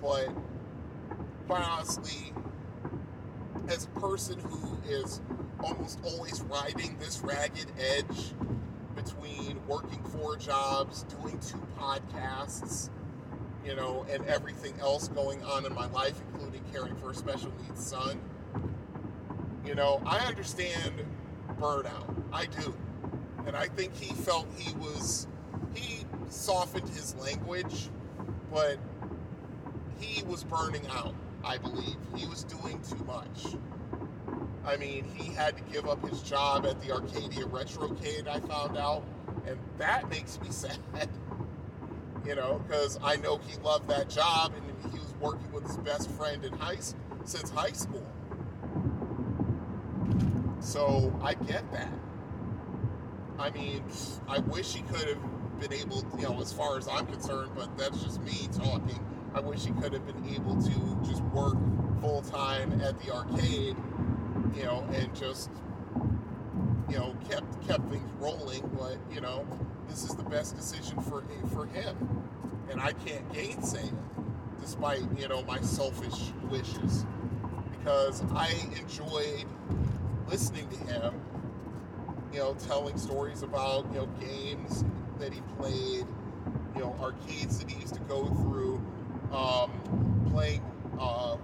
but 0.00 0.28
quite 1.46 1.62
honestly, 1.62 2.32
as 3.68 3.84
a 3.84 4.00
person 4.00 4.38
who 4.40 4.78
is 4.88 5.20
almost 5.62 5.98
always 6.04 6.42
riding 6.42 6.96
this 6.98 7.20
ragged 7.20 7.66
edge 7.78 8.32
between 8.94 9.60
working 9.66 10.02
four 10.04 10.36
jobs, 10.36 11.04
doing 11.04 11.38
two 11.40 11.60
podcasts, 11.78 12.90
you 13.64 13.74
know, 13.74 14.04
and 14.10 14.26
everything 14.26 14.74
else 14.80 15.08
going 15.08 15.42
on 15.44 15.64
in 15.64 15.74
my 15.74 15.86
life, 15.90 16.20
including 16.32 16.62
caring 16.72 16.96
for 16.96 17.10
a 17.10 17.14
special 17.14 17.52
needs 17.62 17.84
son. 17.84 18.20
You 19.64 19.74
know, 19.74 20.02
I 20.04 20.18
understand 20.26 21.04
burnout. 21.60 22.14
I 22.32 22.46
do. 22.46 22.74
And 23.46 23.56
I 23.56 23.66
think 23.68 23.94
he 23.94 24.12
felt 24.14 24.46
he 24.56 24.74
was, 24.74 25.26
he 25.74 26.04
softened 26.32 26.88
his 26.88 27.14
language, 27.16 27.88
but 28.50 28.78
he 29.98 30.22
was 30.24 30.44
burning 30.44 30.86
out, 30.88 31.14
I 31.44 31.58
believe. 31.58 31.96
He 32.16 32.26
was 32.26 32.44
doing 32.44 32.80
too 32.88 33.04
much. 33.04 33.54
I 34.64 34.76
mean, 34.76 35.04
he 35.14 35.32
had 35.32 35.56
to 35.56 35.62
give 35.72 35.88
up 35.88 36.08
his 36.08 36.22
job 36.22 36.66
at 36.66 36.80
the 36.80 36.92
Arcadia 36.92 37.44
Retrocade, 37.44 38.28
I 38.28 38.40
found 38.40 38.78
out, 38.78 39.04
and 39.46 39.58
that 39.78 40.08
makes 40.08 40.40
me 40.40 40.48
sad. 40.50 40.78
You 42.24 42.36
know, 42.36 42.62
because 42.66 42.98
I 43.02 43.16
know 43.16 43.38
he 43.38 43.58
loved 43.58 43.88
that 43.88 44.08
job 44.08 44.52
and 44.54 44.92
he 44.92 44.98
was 44.98 45.12
working 45.20 45.50
with 45.50 45.66
his 45.66 45.76
best 45.78 46.08
friend 46.12 46.44
in 46.44 46.52
high 46.52 46.78
since 47.24 47.50
high 47.50 47.72
school. 47.72 48.06
So 50.60 51.12
I 51.20 51.34
get 51.34 51.70
that. 51.72 51.92
I 53.40 53.50
mean, 53.50 53.82
I 54.28 54.38
wish 54.38 54.72
he 54.72 54.82
could 54.82 55.08
have 55.08 55.41
been 55.68 55.78
able, 55.80 56.04
you 56.18 56.24
know, 56.24 56.40
as 56.40 56.52
far 56.52 56.78
as 56.78 56.88
I'm 56.88 57.06
concerned, 57.06 57.52
but 57.54 57.76
that's 57.78 58.02
just 58.02 58.20
me 58.22 58.48
talking. 58.52 58.98
I 59.34 59.40
wish 59.40 59.64
he 59.64 59.72
could 59.72 59.92
have 59.92 60.06
been 60.06 60.34
able 60.34 60.60
to 60.60 61.08
just 61.08 61.22
work 61.24 61.56
full 62.00 62.22
time 62.22 62.80
at 62.82 63.00
the 63.00 63.12
arcade 63.14 63.76
you 64.56 64.64
know, 64.64 64.84
and 64.94 65.14
just 65.14 65.50
you 66.88 66.96
know 66.98 67.16
kept 67.28 67.66
kept 67.66 67.88
things 67.90 68.10
rolling. 68.18 68.68
But 68.78 68.98
you 69.12 69.20
know, 69.20 69.46
this 69.88 70.04
is 70.04 70.14
the 70.14 70.22
best 70.24 70.56
decision 70.56 71.00
for 71.02 71.24
for 71.52 71.66
him, 71.66 71.96
and 72.70 72.80
I 72.80 72.92
can't 72.92 73.30
gainsay 73.32 73.84
it, 73.86 73.94
despite 74.60 75.02
you 75.18 75.28
know 75.28 75.42
my 75.44 75.60
selfish 75.60 76.32
wishes, 76.50 77.06
because 77.78 78.22
I 78.34 78.52
enjoyed 78.78 79.46
listening 80.28 80.68
to 80.68 80.76
him. 80.76 81.14
You 82.32 82.38
know, 82.38 82.54
telling 82.66 82.96
stories 82.96 83.42
about 83.42 83.86
you 83.92 84.00
know 84.00 84.06
games 84.20 84.84
that 85.22 85.32
he 85.32 85.40
played, 85.56 86.06
you 86.74 86.80
know, 86.80 86.96
arcades 87.00 87.58
that 87.58 87.70
he 87.70 87.80
used 87.80 87.94
to 87.94 88.00
go 88.00 88.26
through, 88.26 88.84
um, 89.32 89.70
playing. 90.30 90.62
Uh, 90.98 91.36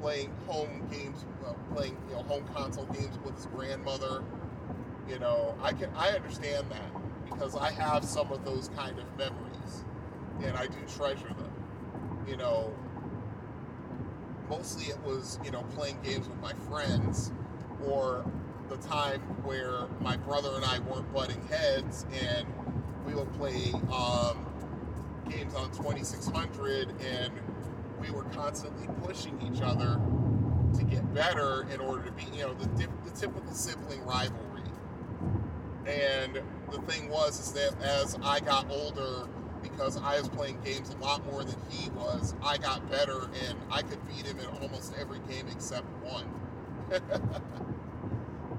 playing 0.00 0.30
home 0.46 0.86
games, 0.90 1.24
uh, 1.46 1.52
playing 1.74 1.96
you 2.08 2.14
know 2.14 2.22
home 2.22 2.44
console 2.54 2.84
games 2.86 3.18
with 3.24 3.34
his 3.34 3.46
grandmother. 3.46 4.22
You 5.08 5.18
know, 5.18 5.54
I 5.62 5.72
can 5.72 5.90
I 5.96 6.10
understand 6.10 6.66
that 6.70 6.90
because 7.24 7.56
I 7.56 7.70
have 7.70 8.04
some 8.04 8.30
of 8.32 8.44
those 8.44 8.68
kind 8.76 8.98
of 8.98 9.04
memories, 9.16 9.84
and 10.42 10.56
I 10.56 10.66
do 10.66 10.76
treasure 10.96 11.28
them. 11.28 11.50
You 12.28 12.36
know, 12.36 12.72
mostly 14.48 14.86
it 14.86 15.02
was 15.04 15.38
you 15.44 15.50
know 15.50 15.62
playing 15.74 15.98
games 16.02 16.28
with 16.28 16.40
my 16.40 16.52
friends, 16.68 17.32
or 17.84 18.24
the 18.68 18.76
time 18.78 19.20
where 19.44 19.86
my 20.00 20.16
brother 20.16 20.50
and 20.56 20.64
I 20.64 20.78
weren't 20.80 21.12
butting 21.12 21.42
heads, 21.48 22.06
and 22.12 22.46
we 23.06 23.14
would 23.14 23.32
play 23.34 23.72
um, 23.92 24.44
games 25.28 25.54
on 25.54 25.70
2600 25.72 26.88
and 27.00 27.32
we 28.00 28.10
were 28.10 28.24
constantly 28.24 28.88
pushing 29.04 29.40
each 29.40 29.62
other 29.62 30.00
to 30.76 30.84
get 30.84 31.14
better 31.14 31.66
in 31.72 31.80
order 31.80 32.04
to 32.04 32.12
be, 32.12 32.24
you 32.36 32.42
know, 32.42 32.54
the, 32.54 32.88
the 33.04 33.10
typical 33.16 33.52
sibling 33.52 34.04
rivalry. 34.04 34.62
And 35.86 36.40
the 36.70 36.80
thing 36.82 37.08
was, 37.08 37.38
is 37.38 37.52
that 37.52 37.80
as 37.80 38.18
I 38.22 38.40
got 38.40 38.68
older, 38.70 39.28
because 39.62 39.96
I 39.96 40.18
was 40.18 40.28
playing 40.28 40.60
games 40.62 40.90
a 40.90 40.96
lot 41.02 41.24
more 41.26 41.44
than 41.44 41.56
he 41.70 41.88
was, 41.90 42.34
I 42.42 42.58
got 42.58 42.90
better 42.90 43.28
and 43.46 43.58
I 43.70 43.82
could 43.82 44.04
beat 44.08 44.26
him 44.26 44.38
in 44.38 44.46
almost 44.60 44.92
every 44.98 45.20
game 45.28 45.46
except 45.48 45.86
one. 46.02 46.26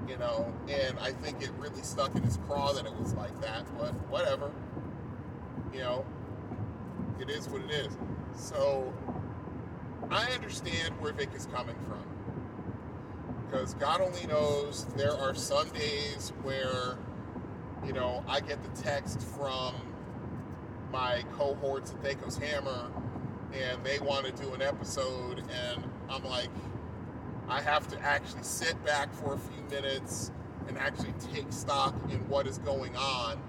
you 0.08 0.16
know, 0.16 0.52
and 0.68 0.98
I 0.98 1.12
think 1.12 1.42
it 1.42 1.50
really 1.58 1.82
stuck 1.82 2.14
in 2.14 2.22
his 2.22 2.38
craw 2.46 2.72
that 2.72 2.86
it 2.86 2.94
was 2.94 3.14
like 3.14 3.38
that, 3.40 3.64
but 3.78 3.92
whatever. 4.08 4.50
You 5.72 5.80
know, 5.80 6.06
it 7.20 7.28
is 7.28 7.48
what 7.48 7.62
it 7.62 7.70
is. 7.70 7.96
So 8.34 8.92
I 10.10 10.30
understand 10.32 10.98
where 11.00 11.12
Vic 11.12 11.30
is 11.34 11.46
coming 11.46 11.76
from. 11.86 12.04
Because 13.44 13.74
God 13.74 14.00
only 14.00 14.26
knows 14.26 14.86
there 14.96 15.12
are 15.12 15.34
some 15.34 15.68
days 15.70 16.32
where, 16.42 16.98
you 17.86 17.92
know, 17.92 18.22
I 18.28 18.40
get 18.40 18.62
the 18.62 18.82
text 18.82 19.22
from 19.22 19.74
my 20.92 21.22
cohorts 21.36 21.92
at 21.92 22.02
Thaco's 22.02 22.36
Hammer 22.38 22.90
and 23.52 23.82
they 23.84 23.98
want 23.98 24.26
to 24.26 24.32
do 24.32 24.52
an 24.52 24.62
episode 24.62 25.38
and 25.38 25.84
I'm 26.10 26.24
like, 26.24 26.50
I 27.48 27.62
have 27.62 27.88
to 27.88 28.00
actually 28.00 28.42
sit 28.42 28.82
back 28.84 29.12
for 29.14 29.34
a 29.34 29.38
few 29.38 29.62
minutes 29.70 30.30
and 30.68 30.76
actually 30.78 31.14
take 31.32 31.50
stock 31.52 31.94
in 32.10 32.18
what 32.28 32.46
is 32.46 32.58
going 32.58 32.94
on 32.96 33.40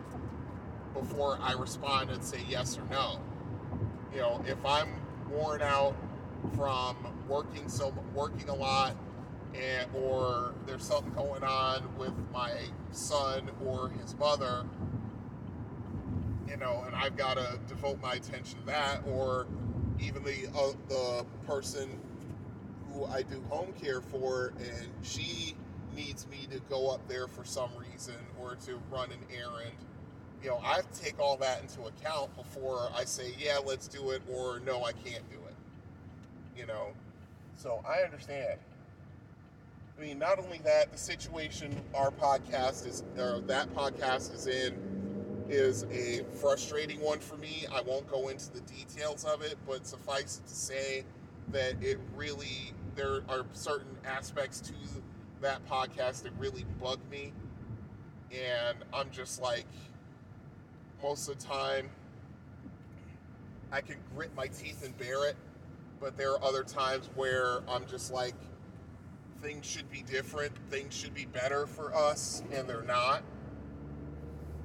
before 0.94 1.38
I 1.42 1.54
respond 1.54 2.10
and 2.10 2.24
say 2.24 2.40
yes 2.48 2.78
or 2.78 2.84
no. 2.90 3.20
You 4.14 4.22
know, 4.22 4.44
if 4.48 4.58
I'm 4.66 4.90
worn 5.30 5.62
out 5.62 5.96
from 6.56 6.96
working 7.28 7.68
so 7.68 7.94
working 8.14 8.50
a 8.50 8.56
lot 8.56 8.96
and 9.54 9.90
or 9.94 10.54
there's 10.66 10.84
something 10.84 11.14
going 11.14 11.44
on 11.44 11.84
with 11.98 12.14
my 12.32 12.54
son 12.92 13.50
or 13.66 13.90
his 13.90 14.16
mother 14.18 14.66
you 16.48 16.58
know 16.58 16.84
and 16.86 16.96
I've 16.96 17.18
got 17.18 17.38
to 17.38 17.60
devote 17.68 18.02
my 18.02 18.14
attention 18.14 18.60
to 18.60 18.66
that 18.68 19.02
or 19.06 19.48
even 20.00 20.24
the 20.24 20.48
uh, 20.56 20.72
the 20.88 21.26
person 21.46 21.90
who 22.94 23.06
I 23.06 23.24
do 23.24 23.42
home 23.50 23.74
care 23.82 24.02
for 24.02 24.54
and 24.60 24.88
she 25.04 25.56
needs 25.96 26.28
me 26.28 26.48
to 26.52 26.60
go 26.70 26.90
up 26.90 27.08
there 27.08 27.28
for 27.28 27.44
some 27.44 27.70
reason 27.92 28.16
or 28.40 28.56
to 28.66 28.80
run 28.92 29.10
an 29.12 29.20
errand 29.36 29.76
you 30.44 30.50
know 30.50 30.60
I 30.64 30.76
have 30.76 30.92
to 30.92 31.02
take 31.02 31.20
all 31.20 31.38
that 31.38 31.62
into 31.62 31.82
account 31.84 32.36
before 32.36 32.90
I 32.96 33.04
say 33.04 33.34
yeah 33.38 33.58
let's 33.64 33.88
do 33.88 34.12
it 34.12 34.22
or 34.32 34.62
no 34.66 34.84
I 34.84 34.92
can't 34.92 35.30
do 35.30 35.38
it 35.48 35.50
you 36.60 36.66
know. 36.66 36.90
So 37.56 37.82
I 37.88 38.04
understand. 38.04 38.60
I 39.98 40.02
mean, 40.02 40.20
not 40.20 40.40
only 40.40 40.60
that, 40.60 40.92
the 40.92 40.98
situation 40.98 41.76
our 41.96 42.12
podcast 42.12 42.88
is, 42.88 43.04
or 43.18 43.42
that 43.48 43.74
podcast 43.74 44.34
is 44.34 44.48
in, 44.48 44.78
is 45.50 45.84
a 45.92 46.24
frustrating 46.36 47.02
one 47.02 47.20
for 47.20 47.36
me. 47.38 47.66
I 47.74 47.82
won't 47.82 48.08
go 48.10 48.30
into 48.30 48.52
the 48.54 48.62
details 48.62 49.26
of 49.26 49.42
it, 49.42 49.58
but 49.68 49.86
suffice 49.86 50.40
it 50.40 50.48
to 50.48 50.56
say 50.56 51.04
that 51.52 51.74
it 51.82 52.00
really 52.16 52.74
there 52.96 53.22
are 53.30 53.46
certain 53.54 53.96
aspects 54.06 54.60
to 54.62 54.74
that 55.42 55.66
podcast 55.68 56.24
that 56.24 56.34
really 56.38 56.66
bug 56.82 57.00
me, 57.10 57.34
and 58.32 58.78
I'm 58.94 59.10
just 59.12 59.42
like 59.42 59.66
most 61.02 61.30
of 61.30 61.38
the 61.40 61.46
time 61.46 61.90
I 63.72 63.82
can 63.82 63.98
grit 64.16 64.36
my 64.36 64.48
teeth 64.48 64.84
and 64.84 64.98
bear 64.98 65.28
it, 65.28 65.36
but 66.00 66.18
there 66.18 66.32
are 66.32 66.44
other 66.44 66.64
times 66.64 67.10
where 67.16 67.60
I'm 67.68 67.86
just 67.86 68.12
like 68.12 68.36
things 69.42 69.66
should 69.66 69.90
be 69.90 70.02
different, 70.02 70.52
things 70.70 70.94
should 70.94 71.14
be 71.14 71.26
better 71.26 71.66
for 71.66 71.96
us, 71.96 72.44
and 72.52 72.68
they're 72.68 72.82
not. 72.82 73.24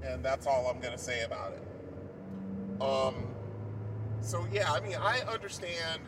And 0.02 0.24
that's 0.24 0.46
all 0.46 0.66
I'm 0.66 0.80
gonna 0.80 0.98
say 0.98 1.22
about 1.22 1.52
it. 1.52 2.82
Um, 2.82 3.28
so 4.20 4.46
yeah, 4.52 4.72
I 4.72 4.80
mean, 4.80 4.96
I 4.96 5.20
understand 5.20 6.00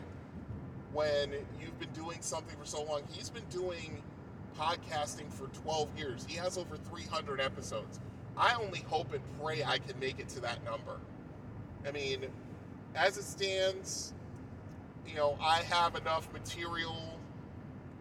when 0.97 1.29
you've 1.61 1.79
been 1.79 1.91
doing 1.93 2.17
something 2.21 2.57
for 2.57 2.65
so 2.65 2.81
long. 2.81 3.03
He's 3.11 3.29
been 3.29 3.45
doing 3.51 4.01
podcasting 4.59 5.31
for 5.31 5.45
12 5.61 5.95
years. 5.95 6.25
He 6.27 6.35
has 6.37 6.57
over 6.57 6.75
300 6.75 7.39
episodes. 7.39 7.99
I 8.35 8.55
only 8.55 8.79
hope 8.79 9.13
and 9.13 9.21
pray 9.39 9.63
I 9.63 9.77
can 9.77 9.99
make 9.99 10.19
it 10.19 10.27
to 10.29 10.39
that 10.39 10.65
number. 10.65 10.99
I 11.87 11.91
mean, 11.91 12.25
as 12.95 13.15
it 13.15 13.25
stands, 13.25 14.15
you 15.07 15.13
know, 15.13 15.37
I 15.39 15.57
have 15.69 15.95
enough 15.95 16.33
material 16.33 17.19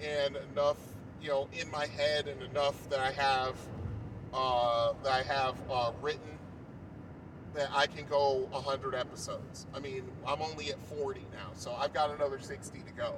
and 0.01 0.39
enough, 0.51 0.79
you 1.21 1.29
know, 1.29 1.49
in 1.53 1.71
my 1.71 1.85
head 1.99 2.29
and 2.29 2.41
enough 2.45 2.89
that 2.89 3.01
I 3.01 3.13
have 3.13 3.57
uh, 4.33 4.95
that 5.03 5.13
I 5.13 5.23
have 5.23 5.57
uh, 5.71 5.93
written 6.01 6.36
that 7.57 7.71
I 7.75 7.87
can 7.87 8.07
go 8.07 8.47
100 8.51 8.95
episodes. 8.95 9.67
I 9.75 9.81
mean, 9.81 10.03
I'm 10.27 10.41
only 10.43 10.71
at 10.71 10.79
40 10.87 11.21
now, 11.33 11.49
so 11.55 11.75
I've 11.75 11.93
got 11.93 12.15
another 12.15 12.39
60 12.39 12.79
to 12.79 12.93
go. 12.93 13.15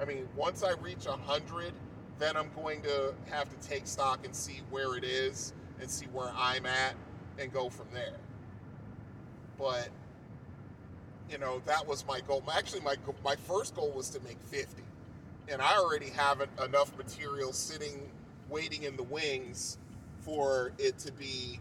I 0.00 0.04
mean, 0.04 0.28
once 0.36 0.62
I 0.62 0.72
reach 0.80 1.06
100, 1.06 1.72
then 2.18 2.36
I'm 2.36 2.50
going 2.54 2.82
to 2.82 3.14
have 3.30 3.48
to 3.48 3.68
take 3.68 3.86
stock 3.86 4.24
and 4.24 4.34
see 4.34 4.60
where 4.70 4.96
it 4.96 5.04
is 5.04 5.54
and 5.80 5.90
see 5.90 6.06
where 6.06 6.30
I'm 6.36 6.66
at 6.66 6.94
and 7.38 7.52
go 7.52 7.68
from 7.68 7.86
there. 7.92 8.16
But 9.58 9.88
you 11.30 11.38
know, 11.38 11.60
that 11.66 11.86
was 11.86 12.06
my 12.06 12.20
goal. 12.20 12.42
Actually, 12.54 12.80
my 12.80 12.94
my 13.24 13.36
first 13.36 13.74
goal 13.74 13.92
was 13.92 14.08
to 14.10 14.20
make 14.20 14.40
50, 14.46 14.82
and 15.48 15.60
I 15.60 15.76
already 15.76 16.10
have 16.10 16.40
enough 16.64 16.96
material 16.96 17.52
sitting, 17.52 18.08
waiting 18.48 18.84
in 18.84 18.96
the 18.96 19.02
wings, 19.02 19.78
for 20.20 20.72
it 20.78 20.98
to 21.00 21.12
be, 21.12 21.60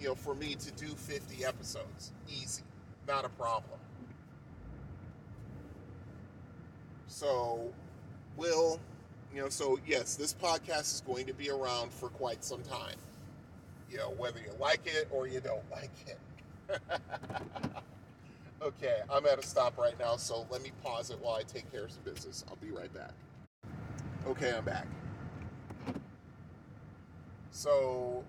you 0.00 0.08
know, 0.08 0.14
for 0.14 0.34
me 0.34 0.54
to 0.54 0.70
do 0.72 0.86
50 0.86 1.44
episodes, 1.44 2.12
easy, 2.28 2.62
not 3.06 3.24
a 3.24 3.28
problem. 3.30 3.78
So, 7.06 7.72
will, 8.36 8.78
you 9.34 9.40
know, 9.40 9.48
so 9.48 9.78
yes, 9.86 10.14
this 10.14 10.34
podcast 10.34 10.94
is 10.94 11.02
going 11.06 11.26
to 11.26 11.34
be 11.34 11.50
around 11.50 11.92
for 11.92 12.08
quite 12.10 12.44
some 12.44 12.62
time. 12.62 12.96
You 13.90 13.98
know, 13.98 14.10
whether 14.18 14.38
you 14.38 14.52
like 14.60 14.86
it 14.86 15.08
or 15.10 15.26
you 15.26 15.40
don't 15.40 15.64
like 15.70 15.90
it. 16.06 16.18
Okay, 18.60 19.02
I'm 19.08 19.24
at 19.26 19.38
a 19.38 19.46
stop 19.46 19.78
right 19.78 19.96
now, 20.00 20.16
so 20.16 20.44
let 20.50 20.62
me 20.62 20.72
pause 20.82 21.10
it 21.10 21.18
while 21.20 21.36
I 21.36 21.42
take 21.42 21.70
care 21.70 21.84
of 21.84 21.92
some 21.92 22.02
business. 22.02 22.44
I'll 22.48 22.56
be 22.56 22.72
right 22.72 22.92
back. 22.92 23.12
Okay, 24.26 24.52
I'm 24.52 24.64
back. 24.64 24.88
So, 27.52 28.24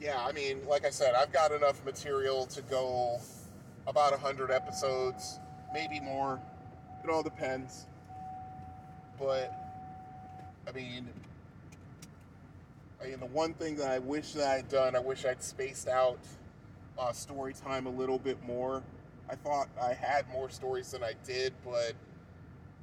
yeah, 0.00 0.24
I 0.24 0.32
mean, 0.32 0.66
like 0.66 0.84
I 0.84 0.90
said, 0.90 1.14
I've 1.14 1.32
got 1.32 1.52
enough 1.52 1.84
material 1.84 2.46
to 2.46 2.62
go 2.62 3.18
about 3.86 4.12
100 4.12 4.50
episodes, 4.50 5.38
maybe 5.72 6.00
more. 6.00 6.40
It 7.02 7.10
all 7.10 7.22
depends. 7.22 7.86
But, 9.18 9.52
I 10.68 10.72
mean, 10.72 11.08
I 13.02 13.08
mean, 13.08 13.20
the 13.20 13.26
one 13.26 13.54
thing 13.54 13.76
that 13.76 13.90
I 13.90 13.98
wish 13.98 14.32
that 14.32 14.48
I'd 14.48 14.68
done, 14.68 14.96
I 14.96 15.00
wish 15.00 15.24
I'd 15.24 15.42
spaced 15.42 15.88
out 15.88 16.18
uh, 16.98 17.12
story 17.12 17.54
time 17.54 17.86
a 17.86 17.90
little 17.90 18.18
bit 18.18 18.42
more. 18.46 18.82
I 19.30 19.34
thought 19.34 19.68
I 19.80 19.94
had 19.94 20.28
more 20.30 20.50
stories 20.50 20.90
than 20.90 21.02
I 21.02 21.14
did, 21.24 21.52
but 21.64 21.94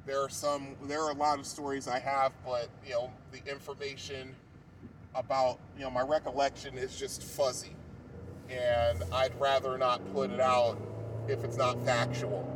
there 0.05 0.21
are 0.21 0.29
some, 0.29 0.75
there 0.83 1.01
are 1.01 1.11
a 1.11 1.15
lot 1.15 1.39
of 1.39 1.45
stories 1.45 1.87
I 1.87 1.99
have, 1.99 2.33
but 2.45 2.69
you 2.85 2.93
know, 2.93 3.11
the 3.31 3.49
information 3.49 4.35
about, 5.15 5.59
you 5.77 5.83
know, 5.83 5.91
my 5.91 6.01
recollection 6.01 6.77
is 6.77 6.97
just 6.97 7.23
fuzzy, 7.23 7.75
and 8.49 9.03
I'd 9.11 9.39
rather 9.39 9.77
not 9.77 10.01
put 10.13 10.31
it 10.31 10.39
out 10.39 10.77
if 11.27 11.43
it's 11.43 11.57
not 11.57 11.83
factual, 11.85 12.47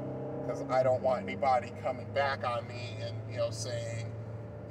because 0.45 0.63
I 0.69 0.83
don't 0.83 1.01
want 1.01 1.23
anybody 1.23 1.71
coming 1.83 2.07
back 2.13 2.45
on 2.45 2.67
me 2.67 2.97
and 3.01 3.15
you 3.31 3.37
know 3.37 3.49
saying, 3.51 4.11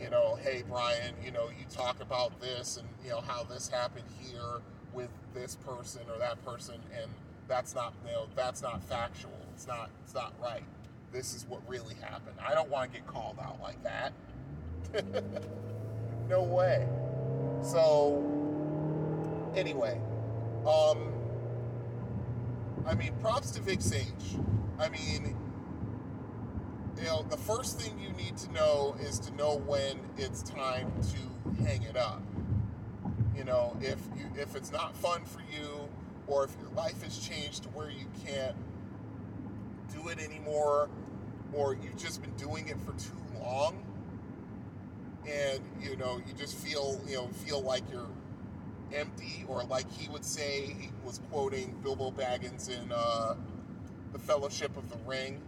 you 0.00 0.10
know, 0.10 0.36
hey 0.42 0.62
Brian, 0.68 1.14
you 1.24 1.30
know, 1.30 1.48
you 1.48 1.64
talk 1.70 2.00
about 2.00 2.38
this 2.40 2.76
and 2.76 2.88
you 3.04 3.10
know 3.10 3.20
how 3.20 3.44
this 3.44 3.68
happened 3.68 4.06
here 4.20 4.60
with 4.92 5.08
this 5.34 5.56
person 5.56 6.02
or 6.12 6.18
that 6.18 6.42
person 6.44 6.76
and 7.00 7.10
that's 7.48 7.74
not 7.74 7.94
you 8.06 8.12
know 8.12 8.26
that's 8.34 8.62
not 8.62 8.82
factual. 8.84 9.32
It's 9.54 9.66
not 9.66 9.90
it's 10.04 10.14
not 10.14 10.34
right. 10.42 10.64
This 11.12 11.34
is 11.34 11.46
what 11.46 11.60
really 11.68 11.94
happened. 11.94 12.36
I 12.44 12.54
don't 12.54 12.68
want 12.68 12.92
to 12.92 12.98
get 12.98 13.06
called 13.06 13.38
out 13.40 13.60
like 13.62 13.82
that. 13.84 14.12
No 16.28 16.42
way 16.42 16.88
so 17.62 18.22
anyway 19.56 20.00
um 20.66 21.12
i 22.86 22.94
mean 22.94 23.12
props 23.20 23.50
to 23.50 23.60
vic 23.60 23.80
sage. 23.80 24.36
I 24.78 24.88
mean 24.88 25.36
you 26.98 27.04
know 27.04 27.24
the 27.28 27.36
first 27.36 27.80
thing 27.80 27.98
you 27.98 28.10
need 28.12 28.36
to 28.38 28.52
know 28.52 28.96
is 29.00 29.18
to 29.20 29.34
know 29.34 29.56
when 29.66 29.98
it's 30.16 30.42
time 30.42 30.90
to 31.02 31.62
hang 31.62 31.82
it 31.82 31.96
up. 31.96 32.22
You 33.36 33.44
know, 33.44 33.76
if 33.80 33.98
you 34.16 34.24
if 34.40 34.56
it's 34.56 34.72
not 34.72 34.96
fun 34.96 35.24
for 35.24 35.40
you, 35.52 35.88
or 36.26 36.44
if 36.44 36.56
your 36.60 36.70
life 36.70 37.02
has 37.02 37.18
changed 37.18 37.64
to 37.64 37.68
where 37.70 37.90
you 37.90 38.06
can't 38.26 38.56
do 39.92 40.08
it 40.08 40.18
anymore, 40.18 40.88
or 41.52 41.74
you've 41.74 41.96
just 41.96 42.22
been 42.22 42.34
doing 42.36 42.68
it 42.68 42.78
for 42.80 42.92
too 42.92 43.40
long, 43.40 43.82
and 45.26 45.60
you 45.80 45.96
know 45.96 46.20
you 46.26 46.32
just 46.34 46.56
feel 46.56 47.00
you 47.06 47.16
know 47.16 47.28
feel 47.28 47.60
like 47.60 47.82
you're 47.90 48.08
empty, 48.94 49.44
or 49.48 49.64
like 49.64 49.90
he 49.92 50.08
would 50.08 50.24
say, 50.24 50.66
he 50.78 50.90
was 51.04 51.20
quoting 51.30 51.74
Bilbo 51.82 52.10
Baggins 52.12 52.68
in 52.70 52.92
uh, 52.92 53.34
the 54.12 54.18
Fellowship 54.18 54.76
of 54.76 54.88
the 54.88 54.98
Ring, 55.06 55.40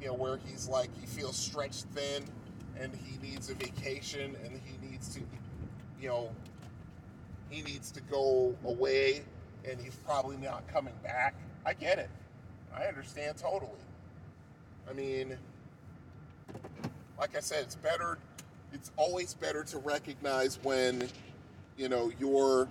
you 0.00 0.08
know, 0.08 0.14
where 0.14 0.38
he's 0.46 0.68
like 0.68 0.90
he 1.00 1.06
feels 1.06 1.36
stretched 1.36 1.84
thin, 1.94 2.24
and 2.80 2.92
he 2.94 3.18
needs 3.26 3.50
a 3.50 3.54
vacation, 3.54 4.36
and 4.44 4.60
he 4.64 4.88
needs 4.90 5.14
to, 5.14 5.20
you 6.00 6.08
know, 6.08 6.30
he 7.50 7.62
needs 7.62 7.90
to 7.92 8.00
go 8.02 8.54
away 8.64 9.22
and 9.68 9.80
he's 9.80 9.96
probably 9.96 10.36
not 10.36 10.66
coming 10.68 10.94
back. 11.02 11.34
I 11.64 11.74
get 11.74 11.98
it. 11.98 12.10
I 12.74 12.84
understand 12.84 13.36
totally. 13.36 13.70
I 14.88 14.92
mean, 14.92 15.36
like 17.18 17.36
I 17.36 17.40
said, 17.40 17.64
it's 17.64 17.74
better, 17.74 18.18
it's 18.72 18.90
always 18.96 19.34
better 19.34 19.64
to 19.64 19.78
recognize 19.78 20.58
when, 20.62 21.08
you 21.76 21.88
know, 21.88 22.10
you're 22.18 22.68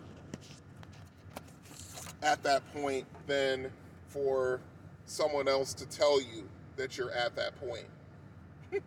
at 2.24 2.42
that 2.44 2.62
point 2.74 3.06
than 3.28 3.70
for 4.08 4.60
someone 5.06 5.48
else 5.48 5.74
to 5.74 5.86
tell 5.86 6.20
you 6.22 6.48
that 6.76 6.98
you're 6.98 7.12
at 7.12 7.36
that 7.36 7.56
point. 7.60 7.88
you 8.72 8.82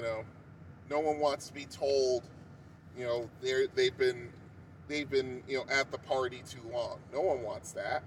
know, 0.00 0.24
no 0.90 1.00
one 1.00 1.18
wants 1.18 1.48
to 1.48 1.54
be 1.54 1.64
told, 1.66 2.22
you 2.96 3.04
know, 3.04 3.28
they're, 3.42 3.66
they've 3.74 3.96
been 3.96 4.30
they've 4.88 5.10
been 5.10 5.42
you 5.48 5.58
know 5.58 5.64
at 5.70 5.90
the 5.90 5.98
party 5.98 6.42
too 6.48 6.62
long. 6.72 6.98
No 7.12 7.20
one 7.20 7.42
wants 7.42 7.72
that. 7.72 8.02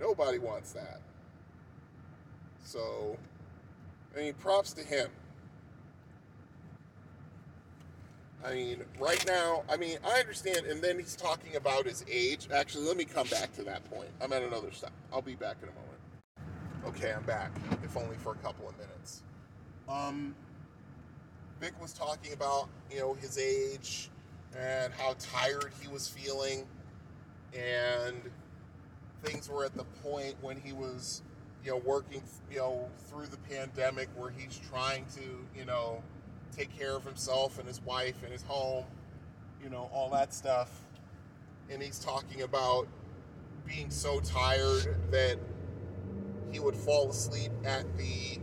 Nobody 0.00 0.38
wants 0.38 0.72
that. 0.72 1.00
So, 2.64 3.18
I 4.14 4.20
mean, 4.20 4.34
props 4.34 4.72
to 4.74 4.84
him. 4.84 5.10
I 8.44 8.54
mean, 8.54 8.84
right 8.98 9.22
now, 9.26 9.64
I 9.68 9.76
mean, 9.76 9.98
I 10.04 10.18
understand, 10.18 10.64
and 10.66 10.80
then 10.80 10.98
he's 10.98 11.14
talking 11.14 11.56
about 11.56 11.86
his 11.86 12.04
age. 12.10 12.48
Actually, 12.52 12.86
let 12.86 12.96
me 12.96 13.04
come 13.04 13.26
back 13.28 13.52
to 13.56 13.62
that 13.64 13.84
point. 13.90 14.08
I'm 14.20 14.32
at 14.32 14.42
another 14.42 14.70
stop. 14.72 14.92
I'll 15.12 15.20
be 15.20 15.34
back 15.34 15.56
in 15.62 15.68
a 15.68 15.72
moment. 15.72 16.96
Okay, 16.96 17.12
I'm 17.12 17.24
back, 17.24 17.52
if 17.84 17.96
only 17.96 18.16
for 18.16 18.32
a 18.32 18.36
couple 18.36 18.66
of 18.66 18.74
minutes. 18.78 19.22
Um, 19.88 20.34
Vic 21.60 21.78
was 21.80 21.92
talking 21.92 22.32
about, 22.32 22.68
you 22.90 23.00
know, 23.00 23.12
his 23.12 23.36
age, 23.36 24.08
and 24.58 24.92
how 24.94 25.14
tired 25.18 25.72
he 25.80 25.88
was 25.88 26.08
feeling. 26.08 26.66
And 27.52 28.22
things 29.22 29.50
were 29.50 29.64
at 29.64 29.74
the 29.74 29.84
point 30.02 30.36
when 30.40 30.58
he 30.58 30.72
was, 30.72 31.20
you 31.62 31.72
know, 31.72 31.76
working, 31.78 32.22
you 32.50 32.58
know, 32.58 32.88
through 33.08 33.26
the 33.26 33.36
pandemic 33.36 34.08
where 34.16 34.30
he's 34.30 34.58
trying 34.70 35.04
to, 35.16 35.44
you 35.58 35.66
know, 35.66 36.02
take 36.56 36.76
care 36.76 36.96
of 36.96 37.04
himself 37.04 37.58
and 37.58 37.66
his 37.66 37.80
wife 37.82 38.22
and 38.22 38.32
his 38.32 38.42
home, 38.42 38.84
you 39.62 39.70
know, 39.70 39.90
all 39.92 40.10
that 40.10 40.34
stuff. 40.34 40.80
And 41.70 41.82
he's 41.82 41.98
talking 41.98 42.42
about, 42.42 42.88
being 43.66 43.90
so 43.90 44.20
tired 44.20 44.96
that 45.10 45.36
he 46.50 46.58
would 46.58 46.74
fall 46.74 47.10
asleep 47.10 47.52
at 47.64 47.84
the 47.96 48.38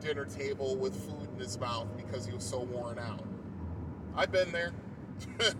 dinner 0.00 0.26
table 0.26 0.76
with 0.76 0.94
food 0.94 1.28
in 1.32 1.38
his 1.38 1.58
mouth 1.58 1.86
because 1.96 2.26
he 2.26 2.32
was 2.32 2.44
so 2.44 2.60
worn 2.60 2.98
out. 2.98 3.24
I've 4.14 4.30
been 4.30 4.52
there. 4.52 4.72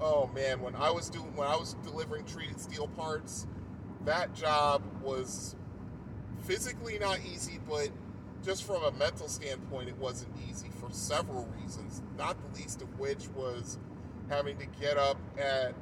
oh 0.00 0.30
man, 0.34 0.60
when 0.60 0.76
I 0.76 0.90
was 0.90 1.10
doing 1.10 1.34
when 1.34 1.48
I 1.48 1.56
was 1.56 1.74
delivering 1.84 2.24
treated 2.24 2.60
steel 2.60 2.86
parts, 2.88 3.46
that 4.04 4.34
job 4.34 4.82
was 5.02 5.56
physically 6.44 6.98
not 6.98 7.18
easy, 7.26 7.58
but 7.68 7.88
just 8.46 8.62
from 8.62 8.84
a 8.84 8.92
mental 8.92 9.26
standpoint, 9.26 9.88
it 9.88 9.98
wasn't 9.98 10.32
easy 10.48 10.70
for 10.80 10.88
several 10.92 11.48
reasons. 11.60 12.00
Not 12.16 12.36
the 12.40 12.60
least 12.60 12.80
of 12.80 12.96
which 12.96 13.28
was 13.34 13.76
having 14.30 14.56
to 14.58 14.66
get 14.80 14.96
up 14.96 15.18
at 15.36 15.74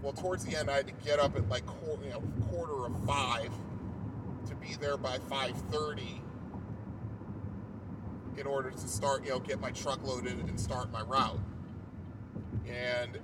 well, 0.00 0.12
towards 0.12 0.44
the 0.44 0.56
end, 0.56 0.70
I 0.70 0.76
had 0.76 0.86
to 0.86 0.92
get 1.04 1.18
up 1.18 1.36
at 1.36 1.48
like 1.48 1.66
quarter, 1.66 2.04
you 2.04 2.10
know, 2.10 2.22
quarter 2.50 2.86
of 2.86 3.04
five 3.04 3.50
to 4.46 4.54
be 4.54 4.74
there 4.80 4.96
by 4.96 5.18
five 5.28 5.54
thirty 5.70 6.22
in 8.38 8.46
order 8.46 8.70
to 8.70 8.88
start, 8.88 9.24
you 9.24 9.30
know, 9.30 9.40
get 9.40 9.60
my 9.60 9.72
truck 9.72 10.02
loaded 10.02 10.38
and 10.38 10.58
start 10.58 10.90
my 10.90 11.02
route. 11.02 11.40
And 12.66 13.18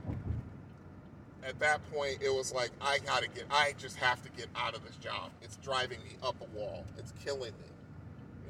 at 1.42 1.58
that 1.60 1.80
point, 1.90 2.18
it 2.20 2.34
was 2.34 2.52
like 2.52 2.72
I 2.82 2.98
gotta 2.98 3.28
get, 3.28 3.44
I 3.50 3.74
just 3.78 3.96
have 3.96 4.22
to 4.24 4.30
get 4.32 4.48
out 4.54 4.74
of 4.74 4.84
this 4.84 4.96
job. 4.96 5.30
It's 5.40 5.56
driving 5.56 6.00
me 6.00 6.16
up 6.22 6.36
a 6.42 6.58
wall. 6.58 6.84
It's 6.98 7.12
killing 7.24 7.52
me 7.52 7.73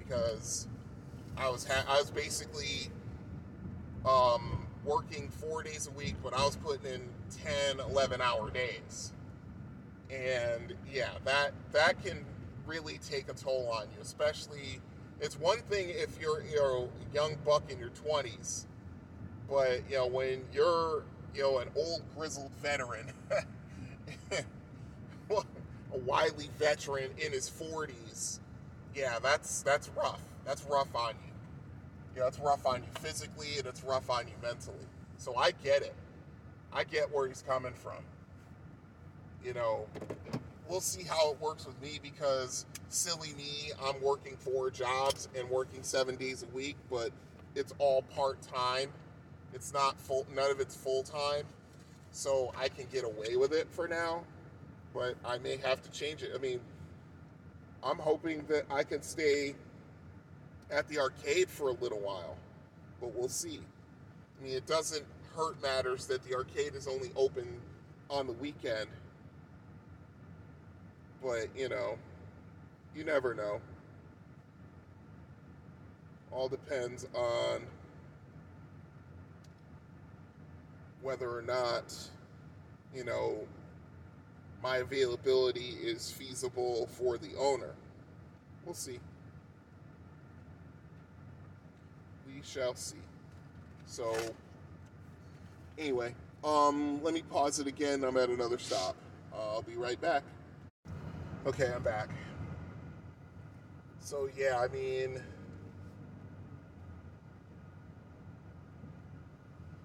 because 0.06 0.68
I 1.36 1.48
was, 1.48 1.66
ha- 1.66 1.84
I 1.88 1.98
was 1.98 2.10
basically 2.10 2.90
um, 4.06 4.66
working 4.84 5.28
four 5.28 5.62
days 5.62 5.86
a 5.86 5.90
week, 5.90 6.14
but 6.22 6.34
I 6.34 6.44
was 6.44 6.56
putting 6.56 6.92
in 6.92 7.00
10, 7.42 7.80
11 7.80 8.20
hour 8.20 8.50
days. 8.50 9.12
And 10.10 10.74
yeah, 10.92 11.10
that 11.24 11.52
that 11.72 12.02
can 12.04 12.24
really 12.66 12.98
take 12.98 13.28
a 13.28 13.32
toll 13.32 13.68
on 13.72 13.84
you, 13.94 14.02
especially 14.02 14.80
it's 15.20 15.38
one 15.38 15.58
thing 15.58 15.88
if 15.90 16.20
you're 16.20 16.42
you're 16.52 16.84
a 16.84 17.14
young 17.14 17.36
buck 17.44 17.70
in 17.70 17.78
your 17.78 17.90
20s, 17.90 18.66
but 19.48 19.80
you 19.88 19.96
know 19.96 20.06
when 20.06 20.42
you're 20.52 21.02
you 21.34 21.42
know 21.42 21.58
an 21.58 21.68
old 21.74 22.02
grizzled 22.16 22.52
veteran, 22.62 23.06
a 25.30 25.98
wily 26.04 26.50
veteran 26.58 27.10
in 27.18 27.32
his 27.32 27.50
40s, 27.50 28.40
yeah, 28.94 29.18
that's 29.22 29.62
that's 29.62 29.90
rough. 29.96 30.20
That's 30.44 30.62
rough 30.64 30.94
on 30.94 31.14
you. 31.24 31.32
Yeah, 32.16 32.24
that's 32.24 32.38
rough 32.38 32.64
on 32.66 32.82
you 32.82 33.00
physically 33.00 33.58
and 33.58 33.66
it's 33.66 33.82
rough 33.82 34.08
on 34.10 34.26
you 34.26 34.34
mentally. 34.42 34.86
So 35.18 35.36
I 35.36 35.52
get 35.62 35.82
it. 35.82 35.94
I 36.72 36.84
get 36.84 37.12
where 37.12 37.26
he's 37.26 37.42
coming 37.46 37.72
from. 37.72 38.02
You 39.44 39.54
know, 39.54 39.86
we'll 40.68 40.80
see 40.80 41.02
how 41.02 41.32
it 41.32 41.40
works 41.40 41.66
with 41.66 41.80
me 41.82 41.98
because 42.02 42.66
silly 42.88 43.32
me, 43.36 43.72
I'm 43.82 44.00
working 44.02 44.36
four 44.36 44.70
jobs 44.70 45.28
and 45.36 45.48
working 45.50 45.82
seven 45.82 46.16
days 46.16 46.42
a 46.42 46.56
week, 46.56 46.76
but 46.90 47.10
it's 47.54 47.72
all 47.78 48.02
part 48.02 48.40
time. 48.42 48.90
It's 49.52 49.72
not 49.72 49.98
full, 50.00 50.26
none 50.34 50.50
of 50.50 50.60
it's 50.60 50.74
full 50.74 51.02
time. 51.02 51.44
So 52.10 52.52
I 52.56 52.68
can 52.68 52.86
get 52.92 53.04
away 53.04 53.36
with 53.36 53.52
it 53.52 53.68
for 53.70 53.88
now, 53.88 54.24
but 54.94 55.16
I 55.24 55.38
may 55.38 55.56
have 55.58 55.82
to 55.82 55.90
change 55.90 56.22
it. 56.22 56.30
I 56.34 56.38
mean, 56.38 56.60
I'm 57.84 57.98
hoping 57.98 58.44
that 58.48 58.64
I 58.70 58.82
can 58.82 59.02
stay 59.02 59.54
at 60.70 60.88
the 60.88 60.98
arcade 60.98 61.48
for 61.48 61.68
a 61.68 61.72
little 61.72 62.00
while, 62.00 62.36
but 63.00 63.14
we'll 63.14 63.28
see. 63.28 63.60
I 64.40 64.44
mean, 64.44 64.54
it 64.54 64.66
doesn't 64.66 65.04
hurt 65.36 65.60
matters 65.62 66.06
that 66.06 66.22
the 66.24 66.34
arcade 66.34 66.74
is 66.74 66.88
only 66.88 67.10
open 67.14 67.46
on 68.08 68.26
the 68.26 68.32
weekend, 68.32 68.88
but 71.22 71.48
you 71.56 71.68
know, 71.68 71.98
you 72.94 73.04
never 73.04 73.34
know. 73.34 73.60
All 76.32 76.48
depends 76.48 77.06
on 77.14 77.60
whether 81.02 81.30
or 81.30 81.42
not, 81.42 81.94
you 82.94 83.04
know, 83.04 83.46
my 84.64 84.78
availability 84.78 85.76
is 85.82 86.10
feasible 86.10 86.88
for 86.92 87.18
the 87.18 87.36
owner. 87.38 87.74
We'll 88.64 88.74
see. 88.74 88.98
We 92.26 92.40
shall 92.42 92.74
see. 92.74 92.96
So, 93.84 94.16
anyway, 95.76 96.14
um, 96.42 96.98
let 97.02 97.12
me 97.12 97.20
pause 97.30 97.60
it 97.60 97.66
again. 97.66 98.04
I'm 98.04 98.16
at 98.16 98.30
another 98.30 98.56
stop. 98.56 98.96
I'll 99.34 99.60
be 99.60 99.76
right 99.76 100.00
back. 100.00 100.22
Okay, 101.46 101.70
I'm 101.70 101.82
back. 101.82 102.08
So 104.00 104.30
yeah, 104.34 104.58
I 104.58 104.68
mean, 104.68 105.20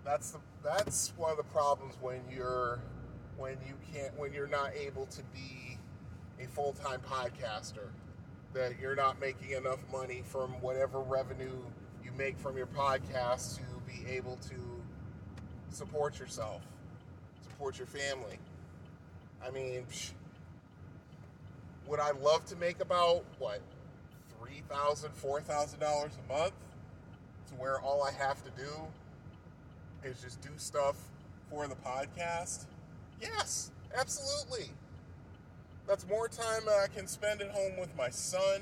that's 0.06 0.31
the 0.31 0.39
that's 0.64 1.11
one 1.18 1.31
of 1.31 1.38
the 1.38 1.43
problems 1.43 1.95
when 1.99 2.22
you're 2.34 2.80
when 3.40 3.57
you 3.66 3.74
can't 3.94 4.18
when 4.20 4.34
you're 4.34 4.48
not 4.48 4.72
able 4.76 5.06
to 5.06 5.22
be 5.34 5.78
a 6.44 6.48
full-time 6.48 6.99
podcaster 7.10 7.88
that 8.53 8.74
you're 8.80 8.95
not 8.95 9.20
making 9.20 9.52
enough 9.52 9.80
money 9.91 10.22
from 10.26 10.49
whatever 10.61 10.99
revenue 10.99 11.57
you 12.03 12.11
make 12.18 12.38
from 12.38 12.57
your 12.57 12.68
podcast 12.68 13.56
to 13.56 13.64
be 13.88 14.10
able 14.10 14.38
to 14.38 14.56
support 15.70 16.20
yourself 16.20 16.61
support 17.44 17.78
your 17.78 17.88
family. 17.88 18.38
I 19.45 19.52
mean 19.52 19.86
psh, 19.90 20.11
would 21.88 21.99
i 21.99 22.11
love 22.11 22.45
to 22.45 22.56
make 22.57 22.82
about 22.82 23.24
what 23.38 23.61
$3000 24.44 25.10
$4000 25.24 25.82
a 25.82 26.34
month 26.34 26.53
to 27.48 27.53
where 27.56 27.80
all 27.80 28.03
i 28.03 28.11
have 28.11 28.44
to 28.44 28.52
do 28.61 28.70
is 30.03 30.22
just 30.22 30.41
do 30.41 30.49
stuff 30.57 30.98
for 31.49 31.68
the 31.68 31.76
podcast 31.76 32.66
yes 33.22 33.72
absolutely 33.98 34.70
that's 35.90 36.08
more 36.08 36.28
time 36.28 36.62
I 36.70 36.86
can 36.96 37.08
spend 37.08 37.41
at 37.41 37.50
home 37.50 37.80
with 37.80 37.90
my 37.98 38.12
son. 38.12 38.62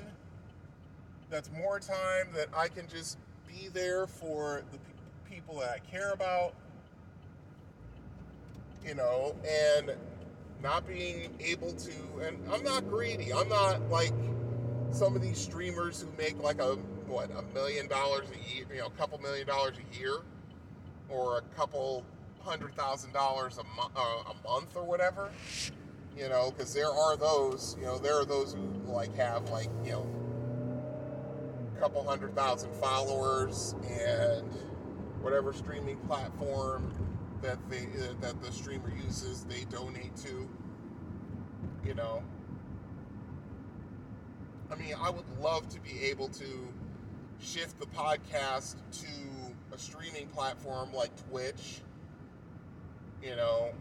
That's 1.29 1.51
more 1.51 1.77
time 1.77 2.29
that 2.35 2.47
I 2.55 2.69
can 2.69 2.87
just 2.87 3.17
be 3.45 3.67
there 3.67 4.07
for 4.07 4.63
the 4.71 4.77
pe- 4.77 5.35
people 5.35 5.59
that 5.59 5.69
I 5.71 5.79
care 5.91 6.11
about. 6.13 6.53
You 8.85 8.95
know, 8.95 9.35
and 9.45 9.91
not 10.63 10.87
being 10.87 11.35
able 11.41 11.73
to, 11.73 11.91
and 12.25 12.37
I'm 12.49 12.63
not 12.63 12.87
greedy. 12.87 13.33
I'm 13.33 13.49
not 13.49 13.89
like 13.89 14.13
some 14.91 15.13
of 15.13 15.21
these 15.21 15.37
streamers 15.37 16.01
who 16.01 16.07
make 16.17 16.41
like 16.41 16.61
a, 16.61 16.75
what, 17.07 17.29
a 17.31 17.41
million 17.53 17.89
dollars 17.89 18.29
a 18.29 18.55
year, 18.55 18.65
you 18.71 18.79
know, 18.79 18.87
a 18.87 18.91
couple 18.91 19.17
million 19.17 19.45
dollars 19.45 19.75
a 19.77 19.99
year, 19.99 20.19
or 21.09 21.39
a 21.39 21.41
couple 21.57 22.05
hundred 22.41 22.75
thousand 22.75 23.13
dollars 23.13 23.57
a, 23.57 23.63
mo- 23.63 23.91
uh, 23.95 24.31
a 24.31 24.47
month 24.47 24.75
or 24.75 24.83
whatever 24.83 25.31
you 26.17 26.27
know, 26.29 26.51
because 26.51 26.73
there 26.73 26.91
are 26.91 27.15
those, 27.15 27.75
you 27.79 27.85
know, 27.85 27.97
there 27.99 28.15
are 28.19 28.25
those 28.25 28.53
who 28.53 28.91
like 28.91 29.15
have 29.15 29.49
like, 29.49 29.69
you 29.85 29.91
know, 29.91 30.07
a 31.75 31.79
couple 31.79 32.03
hundred 32.03 32.35
thousand 32.35 32.73
followers 32.75 33.75
and 33.87 34.49
whatever 35.21 35.53
streaming 35.53 35.97
platform 35.99 36.91
that 37.41 37.57
they 37.69 37.83
uh, 37.83 38.13
that 38.21 38.41
the 38.41 38.51
streamer 38.51 38.91
uses, 39.05 39.43
they 39.43 39.65
donate 39.65 40.15
to. 40.17 40.49
You 41.85 41.93
know, 41.93 42.23
I 44.71 44.75
mean, 44.75 44.95
I 44.99 45.09
would 45.09 45.25
love 45.39 45.69
to 45.69 45.79
be 45.79 46.03
able 46.05 46.29
to 46.29 46.67
shift 47.39 47.79
the 47.79 47.85
podcast 47.85 48.75
to 49.01 49.07
a 49.73 49.77
streaming 49.77 50.27
platform 50.29 50.91
like 50.93 51.11
Twitch. 51.29 51.81
You 53.23 53.35
know, 53.35 53.71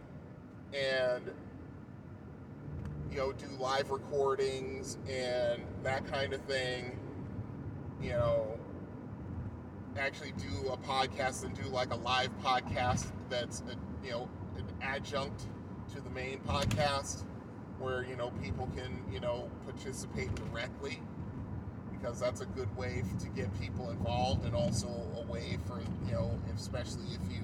and 0.74 1.30
you 3.10 3.16
know, 3.18 3.32
do 3.32 3.46
live 3.58 3.90
recordings 3.90 4.98
and 5.08 5.62
that 5.82 6.06
kind 6.10 6.32
of 6.32 6.40
thing. 6.42 6.98
You 8.02 8.10
know, 8.10 8.58
actually 9.98 10.32
do 10.32 10.68
a 10.68 10.76
podcast 10.76 11.44
and 11.44 11.54
do 11.54 11.68
like 11.70 11.92
a 11.92 11.96
live 11.96 12.30
podcast 12.42 13.10
that's, 13.28 13.62
a, 13.62 14.04
you 14.04 14.10
know, 14.10 14.28
an 14.56 14.64
adjunct 14.82 15.46
to 15.94 16.00
the 16.00 16.10
main 16.10 16.38
podcast 16.40 17.24
where, 17.78 18.04
you 18.04 18.16
know, 18.16 18.30
people 18.42 18.68
can, 18.76 19.02
you 19.12 19.20
know, 19.20 19.50
participate 19.64 20.34
directly 20.34 21.00
because 21.92 22.20
that's 22.20 22.40
a 22.40 22.46
good 22.46 22.74
way 22.76 23.02
to 23.20 23.28
get 23.28 23.48
people 23.60 23.90
involved 23.90 24.44
and 24.44 24.54
also 24.54 24.88
a 25.16 25.30
way 25.30 25.58
for, 25.66 25.80
you 26.06 26.12
know, 26.12 26.30
especially 26.54 27.06
if 27.06 27.32
you 27.32 27.40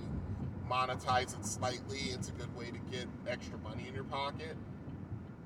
monetize 0.72 1.38
it 1.38 1.44
slightly, 1.44 1.98
it's 2.12 2.28
a 2.28 2.32
good 2.32 2.56
way 2.56 2.66
to 2.66 2.78
get 2.90 3.06
extra 3.28 3.58
money 3.58 3.86
in 3.88 3.94
your 3.94 4.04
pocket 4.04 4.56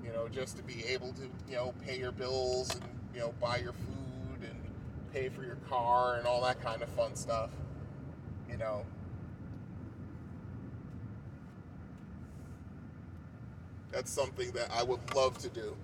you 0.07 0.13
know, 0.13 0.29
just 0.29 0.57
to 0.57 0.63
be 0.63 0.85
able 0.85 1.13
to, 1.15 1.23
you 1.49 1.57
know, 1.57 1.75
pay 1.85 1.99
your 1.99 2.13
bills 2.13 2.73
and, 2.75 2.85
you 3.13 3.21
know, 3.21 3.35
buy 3.41 3.57
your 3.57 3.73
food 3.73 4.43
and 4.43 4.57
pay 5.13 5.29
for 5.29 5.43
your 5.43 5.57
car 5.69 6.17
and 6.17 6.27
all 6.27 6.43
that 6.43 6.61
kind 6.63 6.81
of 6.81 6.89
fun 6.91 7.17
stuff, 7.17 7.51
you 8.49 8.57
know. 8.57 8.85
That's 13.91 14.11
something 14.11 14.51
that 14.53 14.71
I 14.71 14.83
would 14.83 15.01
love 15.15 15.39
to 15.39 15.49
do. 15.49 15.77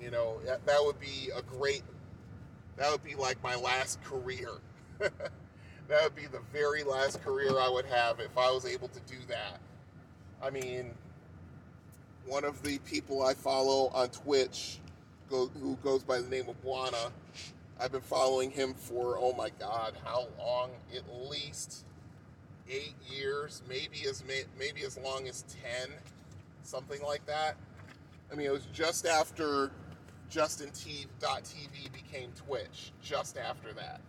You 0.00 0.10
know, 0.10 0.38
that, 0.44 0.60
would 0.84 1.00
be 1.00 1.30
a 1.34 1.40
great. 1.42 1.82
That 2.76 2.90
would 2.92 3.02
be 3.02 3.14
like 3.14 3.42
my 3.42 3.56
last 3.56 4.02
career. 4.04 4.50
that 5.88 6.02
would 6.02 6.16
be 6.16 6.26
the 6.26 6.40
very 6.52 6.82
last 6.82 7.22
career 7.22 7.50
I 7.58 7.68
would 7.68 7.86
have 7.86 8.20
if 8.20 8.36
I 8.36 8.50
was 8.50 8.64
able 8.66 8.88
to 8.88 9.00
do 9.00 9.18
that. 9.28 9.60
I 10.42 10.50
mean, 10.50 10.92
one 12.26 12.44
of 12.44 12.62
the 12.62 12.78
people 12.80 13.22
I 13.22 13.34
follow 13.34 13.88
on 13.94 14.08
Twitch, 14.08 14.78
go, 15.28 15.48
who 15.60 15.76
goes 15.82 16.02
by 16.02 16.20
the 16.20 16.28
name 16.28 16.48
of 16.48 16.62
Buana, 16.64 17.10
I've 17.80 17.92
been 17.92 18.00
following 18.00 18.50
him 18.50 18.74
for 18.74 19.18
oh 19.18 19.34
my 19.36 19.50
god, 19.58 19.94
how 20.04 20.28
long? 20.38 20.70
At 20.94 21.02
least 21.28 21.84
eight 22.70 22.94
years, 23.10 23.62
maybe 23.68 24.06
as 24.08 24.22
maybe 24.58 24.84
as 24.84 24.96
long 24.98 25.28
as 25.28 25.42
ten, 25.42 25.88
something 26.62 27.02
like 27.02 27.26
that. 27.26 27.56
I 28.32 28.36
mean, 28.36 28.46
it 28.46 28.52
was 28.52 28.66
just 28.72 29.06
after 29.06 29.70
Justin.tv 30.30 31.92
became 31.92 32.30
Twitch, 32.46 32.92
just 33.02 33.36
after 33.36 33.72
that. 33.74 34.00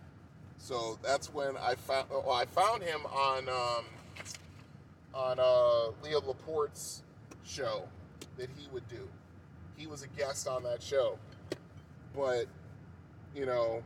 So 0.66 0.98
that's 1.00 1.32
when 1.32 1.56
I 1.58 1.76
found. 1.76 2.08
Well, 2.10 2.32
I 2.32 2.44
found 2.44 2.82
him 2.82 3.06
on 3.06 3.48
um, 3.48 3.84
on 5.14 5.38
uh, 5.38 5.92
Leo 6.02 6.20
Laporte's 6.20 7.04
show 7.44 7.84
that 8.36 8.48
he 8.58 8.66
would 8.72 8.88
do. 8.88 9.08
He 9.76 9.86
was 9.86 10.02
a 10.02 10.08
guest 10.08 10.48
on 10.48 10.64
that 10.64 10.82
show, 10.82 11.20
but 12.16 12.46
you 13.32 13.46
know, 13.46 13.80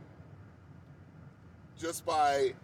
just 1.79 2.03
by 2.03 2.55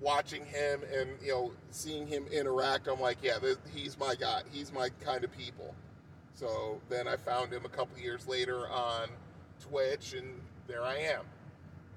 watching 0.00 0.44
him 0.44 0.80
and 0.92 1.10
you 1.22 1.30
know 1.30 1.52
seeing 1.70 2.08
him 2.08 2.26
interact, 2.32 2.88
I'm 2.88 2.98
like, 2.98 3.18
yeah, 3.22 3.38
this, 3.38 3.58
he's 3.72 3.96
my 3.96 4.16
guy. 4.16 4.42
He's 4.50 4.72
my 4.72 4.88
kind 5.04 5.22
of 5.22 5.30
people. 5.38 5.72
So 6.34 6.80
then 6.88 7.06
I 7.06 7.14
found 7.14 7.52
him 7.52 7.64
a 7.64 7.68
couple 7.68 7.96
years 7.96 8.26
later 8.26 8.68
on 8.68 9.06
Twitch, 9.60 10.14
and 10.14 10.40
there 10.66 10.82
I 10.82 10.96
am. 10.96 11.22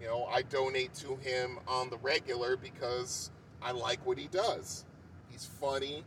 You 0.02 0.08
know, 0.08 0.26
I 0.26 0.42
donate 0.44 0.94
to 0.96 1.16
him 1.18 1.58
on 1.68 1.90
the 1.90 1.98
regular 1.98 2.58
because 2.58 3.32
I 3.62 3.72
like 3.72 4.06
what 4.06 4.18
he 4.18 4.28
does. 4.28 4.86
He's 5.30 5.46
funny. 5.46 6.04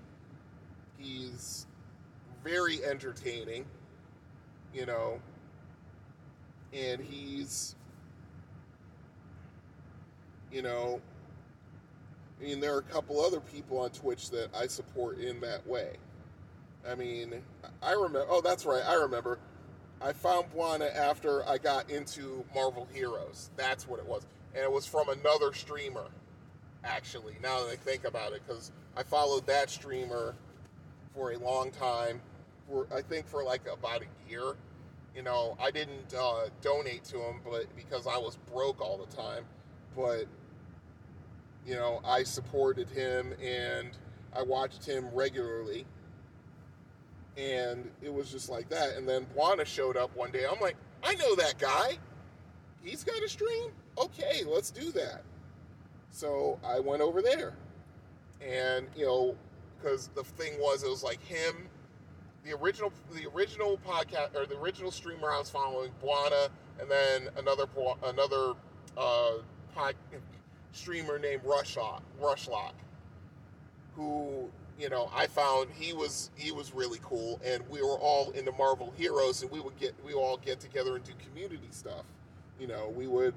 He's 0.98 1.66
very 2.44 2.84
entertaining. 2.84 3.64
You 4.74 4.86
know, 4.86 5.20
and 6.72 7.00
he's 7.00 7.74
you 10.52 10.62
know, 10.62 11.00
I 12.40 12.44
mean, 12.44 12.60
there 12.60 12.74
are 12.74 12.78
a 12.78 12.82
couple 12.82 13.20
other 13.20 13.40
people 13.40 13.78
on 13.78 13.90
Twitch 13.90 14.30
that 14.30 14.48
I 14.56 14.66
support 14.66 15.18
in 15.18 15.40
that 15.40 15.66
way. 15.66 15.96
I 16.88 16.94
mean, 16.94 17.42
I 17.82 17.92
remember. 17.92 18.26
Oh, 18.28 18.40
that's 18.40 18.64
right. 18.64 18.82
I 18.86 18.94
remember. 18.94 19.38
I 20.00 20.12
found 20.12 20.46
Buana 20.54 20.94
after 20.94 21.46
I 21.48 21.58
got 21.58 21.90
into 21.90 22.44
Marvel 22.54 22.86
Heroes. 22.92 23.50
That's 23.56 23.88
what 23.88 23.98
it 23.98 24.06
was, 24.06 24.26
and 24.54 24.62
it 24.62 24.70
was 24.70 24.86
from 24.86 25.08
another 25.08 25.52
streamer. 25.52 26.06
Actually, 26.84 27.34
now 27.42 27.64
that 27.64 27.70
I 27.70 27.76
think 27.76 28.04
about 28.04 28.32
it, 28.32 28.42
because 28.46 28.70
I 28.96 29.02
followed 29.02 29.46
that 29.48 29.70
streamer 29.70 30.34
for 31.14 31.32
a 31.32 31.38
long 31.38 31.72
time, 31.72 32.20
for 32.68 32.86
I 32.94 33.02
think 33.02 33.26
for 33.26 33.42
like 33.42 33.62
about 33.70 34.02
a 34.02 34.30
year. 34.30 34.54
You 35.16 35.24
know, 35.24 35.56
I 35.60 35.72
didn't 35.72 36.14
uh, 36.16 36.48
donate 36.62 37.02
to 37.06 37.18
him, 37.18 37.40
but 37.44 37.64
because 37.74 38.06
I 38.06 38.18
was 38.18 38.36
broke 38.52 38.80
all 38.80 38.98
the 38.98 39.16
time. 39.16 39.44
But 39.96 40.26
you 41.66 41.74
know, 41.74 42.00
I 42.04 42.22
supported 42.22 42.88
him 42.88 43.34
and 43.42 43.90
I 44.34 44.42
watched 44.42 44.86
him 44.86 45.08
regularly. 45.12 45.86
And 47.36 47.90
it 48.02 48.12
was 48.12 48.30
just 48.30 48.48
like 48.48 48.68
that. 48.70 48.96
And 48.96 49.08
then 49.08 49.26
Buana 49.36 49.64
showed 49.64 49.96
up 49.96 50.14
one 50.16 50.30
day. 50.30 50.44
I'm 50.50 50.60
like, 50.60 50.76
I 51.04 51.14
know 51.14 51.34
that 51.36 51.58
guy. 51.58 51.98
He's 52.82 53.04
got 53.04 53.22
a 53.22 53.28
stream? 53.28 53.70
Okay, 53.96 54.42
let's 54.46 54.70
do 54.70 54.90
that. 54.92 55.22
So 56.10 56.58
I 56.64 56.80
went 56.80 57.02
over 57.02 57.22
there. 57.22 57.54
And, 58.40 58.86
you 58.96 59.04
know, 59.04 59.36
because 59.76 60.08
the 60.14 60.24
thing 60.24 60.54
was, 60.58 60.82
it 60.82 60.90
was 60.90 61.02
like 61.02 61.22
him, 61.22 61.68
the 62.44 62.56
original, 62.56 62.92
the 63.12 63.28
original 63.34 63.78
podcast 63.86 64.34
or 64.34 64.46
the 64.46 64.58
original 64.58 64.90
streamer 64.90 65.30
I 65.30 65.38
was 65.38 65.50
following, 65.50 65.90
Buana, 66.02 66.48
and 66.80 66.90
then 66.90 67.28
another 67.36 67.66
another 68.04 68.54
uh, 68.96 69.32
pod, 69.74 69.94
streamer 70.72 71.18
named 71.18 71.42
Rushlock, 71.42 72.00
Rushlock, 72.20 72.72
who 73.96 74.48
you 74.78 74.88
know 74.88 75.10
I 75.14 75.26
found 75.26 75.68
he 75.74 75.92
was 75.92 76.30
he 76.36 76.52
was 76.52 76.72
really 76.72 77.00
cool, 77.02 77.40
and 77.44 77.62
we 77.68 77.82
were 77.82 77.98
all 77.98 78.30
into 78.30 78.52
Marvel 78.52 78.92
heroes, 78.96 79.42
and 79.42 79.50
we 79.50 79.60
would 79.60 79.76
get 79.78 79.94
we 80.04 80.14
would 80.14 80.20
all 80.20 80.36
get 80.36 80.60
together 80.60 80.96
and 80.96 81.04
do 81.04 81.12
community 81.26 81.68
stuff. 81.70 82.04
You 82.60 82.68
know, 82.68 82.92
we 82.96 83.06
would 83.06 83.34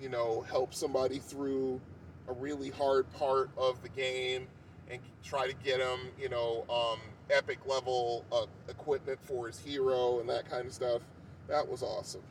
you 0.00 0.08
know 0.08 0.42
help 0.48 0.72
somebody 0.74 1.18
through 1.18 1.80
a 2.28 2.32
really 2.32 2.70
hard 2.70 3.10
part 3.14 3.50
of 3.56 3.82
the 3.82 3.88
game 3.88 4.46
and 4.90 5.00
try 5.24 5.46
to 5.46 5.54
get 5.64 5.80
him 5.80 5.98
you 6.20 6.28
know 6.28 6.64
um, 6.70 7.00
epic 7.30 7.58
level 7.66 8.24
uh, 8.32 8.46
equipment 8.68 9.18
for 9.22 9.46
his 9.46 9.58
hero 9.58 10.20
and 10.20 10.28
that 10.28 10.48
kind 10.48 10.66
of 10.66 10.72
stuff. 10.72 11.02
That 11.48 11.66
was 11.68 11.82
awesome. 11.82 12.22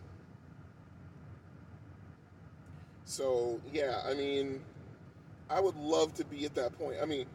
So 3.05 3.59
yeah, 3.73 4.01
I 4.05 4.13
mean, 4.13 4.61
I 5.49 5.59
would 5.59 5.75
love 5.77 6.13
to 6.15 6.25
be 6.25 6.45
at 6.45 6.55
that 6.55 6.77
point. 6.77 6.97
I 7.01 7.05
mean, 7.05 7.25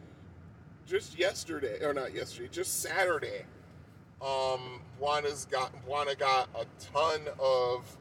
just 0.85 1.17
yesterday 1.17 1.83
or 1.83 1.93
not 1.93 2.13
yesterday, 2.13 2.49
just 2.51 2.81
Saturday, 2.81 3.45
um, 4.21 4.81
Buana's 5.01 5.45
got 5.45 5.71
Buana 5.85 6.17
got 6.17 6.49
a 6.55 6.65
ton 6.93 7.21
of 7.39 7.97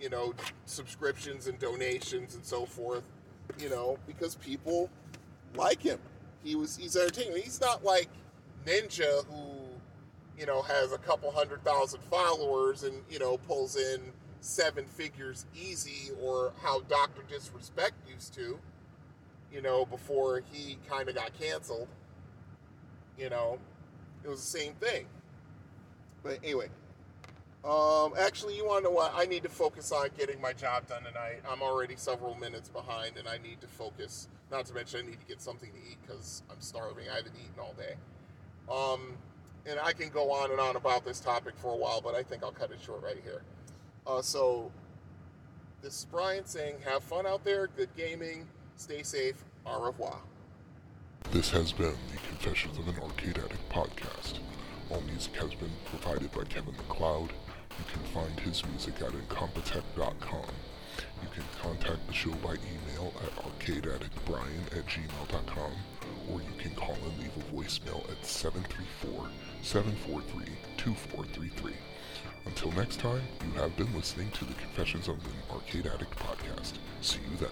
you 0.00 0.10
know 0.10 0.34
subscriptions 0.64 1.46
and 1.46 1.58
donations 1.58 2.34
and 2.34 2.44
so 2.44 2.66
forth. 2.66 3.04
You 3.58 3.68
know 3.70 3.98
because 4.06 4.34
people 4.36 4.90
like 5.54 5.82
him. 5.82 5.98
He 6.44 6.54
was 6.54 6.76
he's 6.76 6.96
entertaining. 6.96 7.42
He's 7.42 7.60
not 7.60 7.84
like 7.84 8.08
Ninja 8.64 9.24
who 9.26 9.56
you 10.38 10.46
know 10.46 10.62
has 10.62 10.92
a 10.92 10.98
couple 10.98 11.30
hundred 11.30 11.64
thousand 11.64 12.00
followers 12.02 12.82
and 12.82 13.02
you 13.10 13.18
know 13.18 13.38
pulls 13.38 13.76
in 13.76 14.00
seven 14.40 14.84
figures 14.84 15.44
easy 15.54 16.10
or 16.22 16.52
how 16.62 16.80
Dr. 16.82 17.22
Disrespect 17.28 17.94
used 18.08 18.32
to, 18.34 18.58
you 19.52 19.60
know, 19.60 19.84
before 19.84 20.42
he 20.52 20.78
kind 20.88 21.08
of 21.08 21.16
got 21.16 21.38
canceled. 21.38 21.88
You 23.18 23.30
know, 23.30 23.58
it 24.24 24.28
was 24.28 24.40
the 24.40 24.58
same 24.58 24.74
thing. 24.74 25.06
But 26.22 26.38
anyway, 26.42 26.68
um, 27.64 28.12
actually, 28.18 28.56
you 28.56 28.66
want 28.66 28.84
to 28.84 28.90
know 28.90 28.94
what? 28.94 29.12
I 29.16 29.24
need 29.24 29.42
to 29.42 29.48
focus 29.48 29.90
on 29.90 30.08
getting 30.16 30.40
my 30.40 30.52
job 30.52 30.86
done 30.86 31.02
tonight. 31.02 31.42
I'm 31.48 31.62
already 31.62 31.96
several 31.96 32.34
minutes 32.34 32.68
behind, 32.68 33.16
and 33.16 33.26
I 33.26 33.38
need 33.38 33.60
to 33.60 33.66
focus. 33.66 34.28
Not 34.50 34.66
to 34.66 34.74
mention, 34.74 35.00
I 35.00 35.10
need 35.10 35.20
to 35.20 35.26
get 35.26 35.40
something 35.40 35.70
to 35.70 35.78
eat 35.78 35.98
because 36.06 36.42
I'm 36.50 36.60
starving. 36.60 37.08
I 37.12 37.16
haven't 37.16 37.34
eaten 37.34 37.58
all 37.58 37.74
day. 37.76 37.94
Um, 38.70 39.16
and 39.68 39.80
I 39.80 39.92
can 39.92 40.10
go 40.10 40.30
on 40.30 40.52
and 40.52 40.60
on 40.60 40.76
about 40.76 41.04
this 41.04 41.18
topic 41.18 41.54
for 41.56 41.72
a 41.72 41.76
while, 41.76 42.00
but 42.00 42.14
I 42.14 42.22
think 42.22 42.44
I'll 42.44 42.52
cut 42.52 42.70
it 42.70 42.78
short 42.84 43.02
right 43.02 43.18
here. 43.24 43.42
Uh, 44.06 44.22
so 44.22 44.70
this 45.82 46.00
is 46.00 46.04
Brian 46.04 46.44
saying, 46.44 46.76
have 46.84 47.02
fun 47.02 47.26
out 47.26 47.44
there, 47.44 47.68
good 47.76 47.88
gaming, 47.96 48.46
stay 48.76 49.02
safe, 49.02 49.44
au 49.66 49.82
revoir. 49.82 50.18
This 51.30 51.50
has 51.50 51.72
been 51.72 51.94
the 52.12 52.18
Confessions 52.28 52.78
of 52.78 52.88
an 52.88 53.02
Arcade 53.02 53.38
Addict 53.38 53.68
podcast. 53.70 54.38
All 54.90 55.00
music 55.02 55.34
has 55.36 55.54
been 55.54 55.72
provided 55.86 56.30
by 56.32 56.44
Kevin 56.44 56.74
MacLeod. 56.76 57.30
You 57.78 57.84
can 57.92 58.02
find 58.14 58.40
his 58.40 58.64
music 58.66 58.94
at 59.02 59.12
incompetech.com. 59.12 60.46
You 61.22 61.28
can 61.34 61.44
contact 61.60 62.06
the 62.06 62.12
show 62.14 62.32
by 62.36 62.54
email 62.54 63.12
at 63.22 63.34
arcadeaddictbrian 63.44 64.78
at 64.78 64.86
gmail.com 64.86 65.72
or 66.30 66.40
you 66.40 66.52
can 66.58 66.74
call 66.74 66.94
and 66.94 67.18
leave 67.18 67.36
a 67.36 67.54
voicemail 67.54 68.08
at 68.10 68.24
734 68.24 69.28
743 69.62 70.46
2433. 70.76 71.72
Until 72.46 72.72
next 72.72 73.00
time, 73.00 73.22
you 73.44 73.60
have 73.60 73.76
been 73.76 73.92
listening 73.94 74.30
to 74.32 74.44
the 74.44 74.54
Confessions 74.54 75.08
of 75.08 75.16
an 75.16 75.32
Arcade 75.52 75.86
Addict 75.86 76.16
podcast. 76.16 76.74
See 77.00 77.18
you 77.30 77.36
then. 77.38 77.50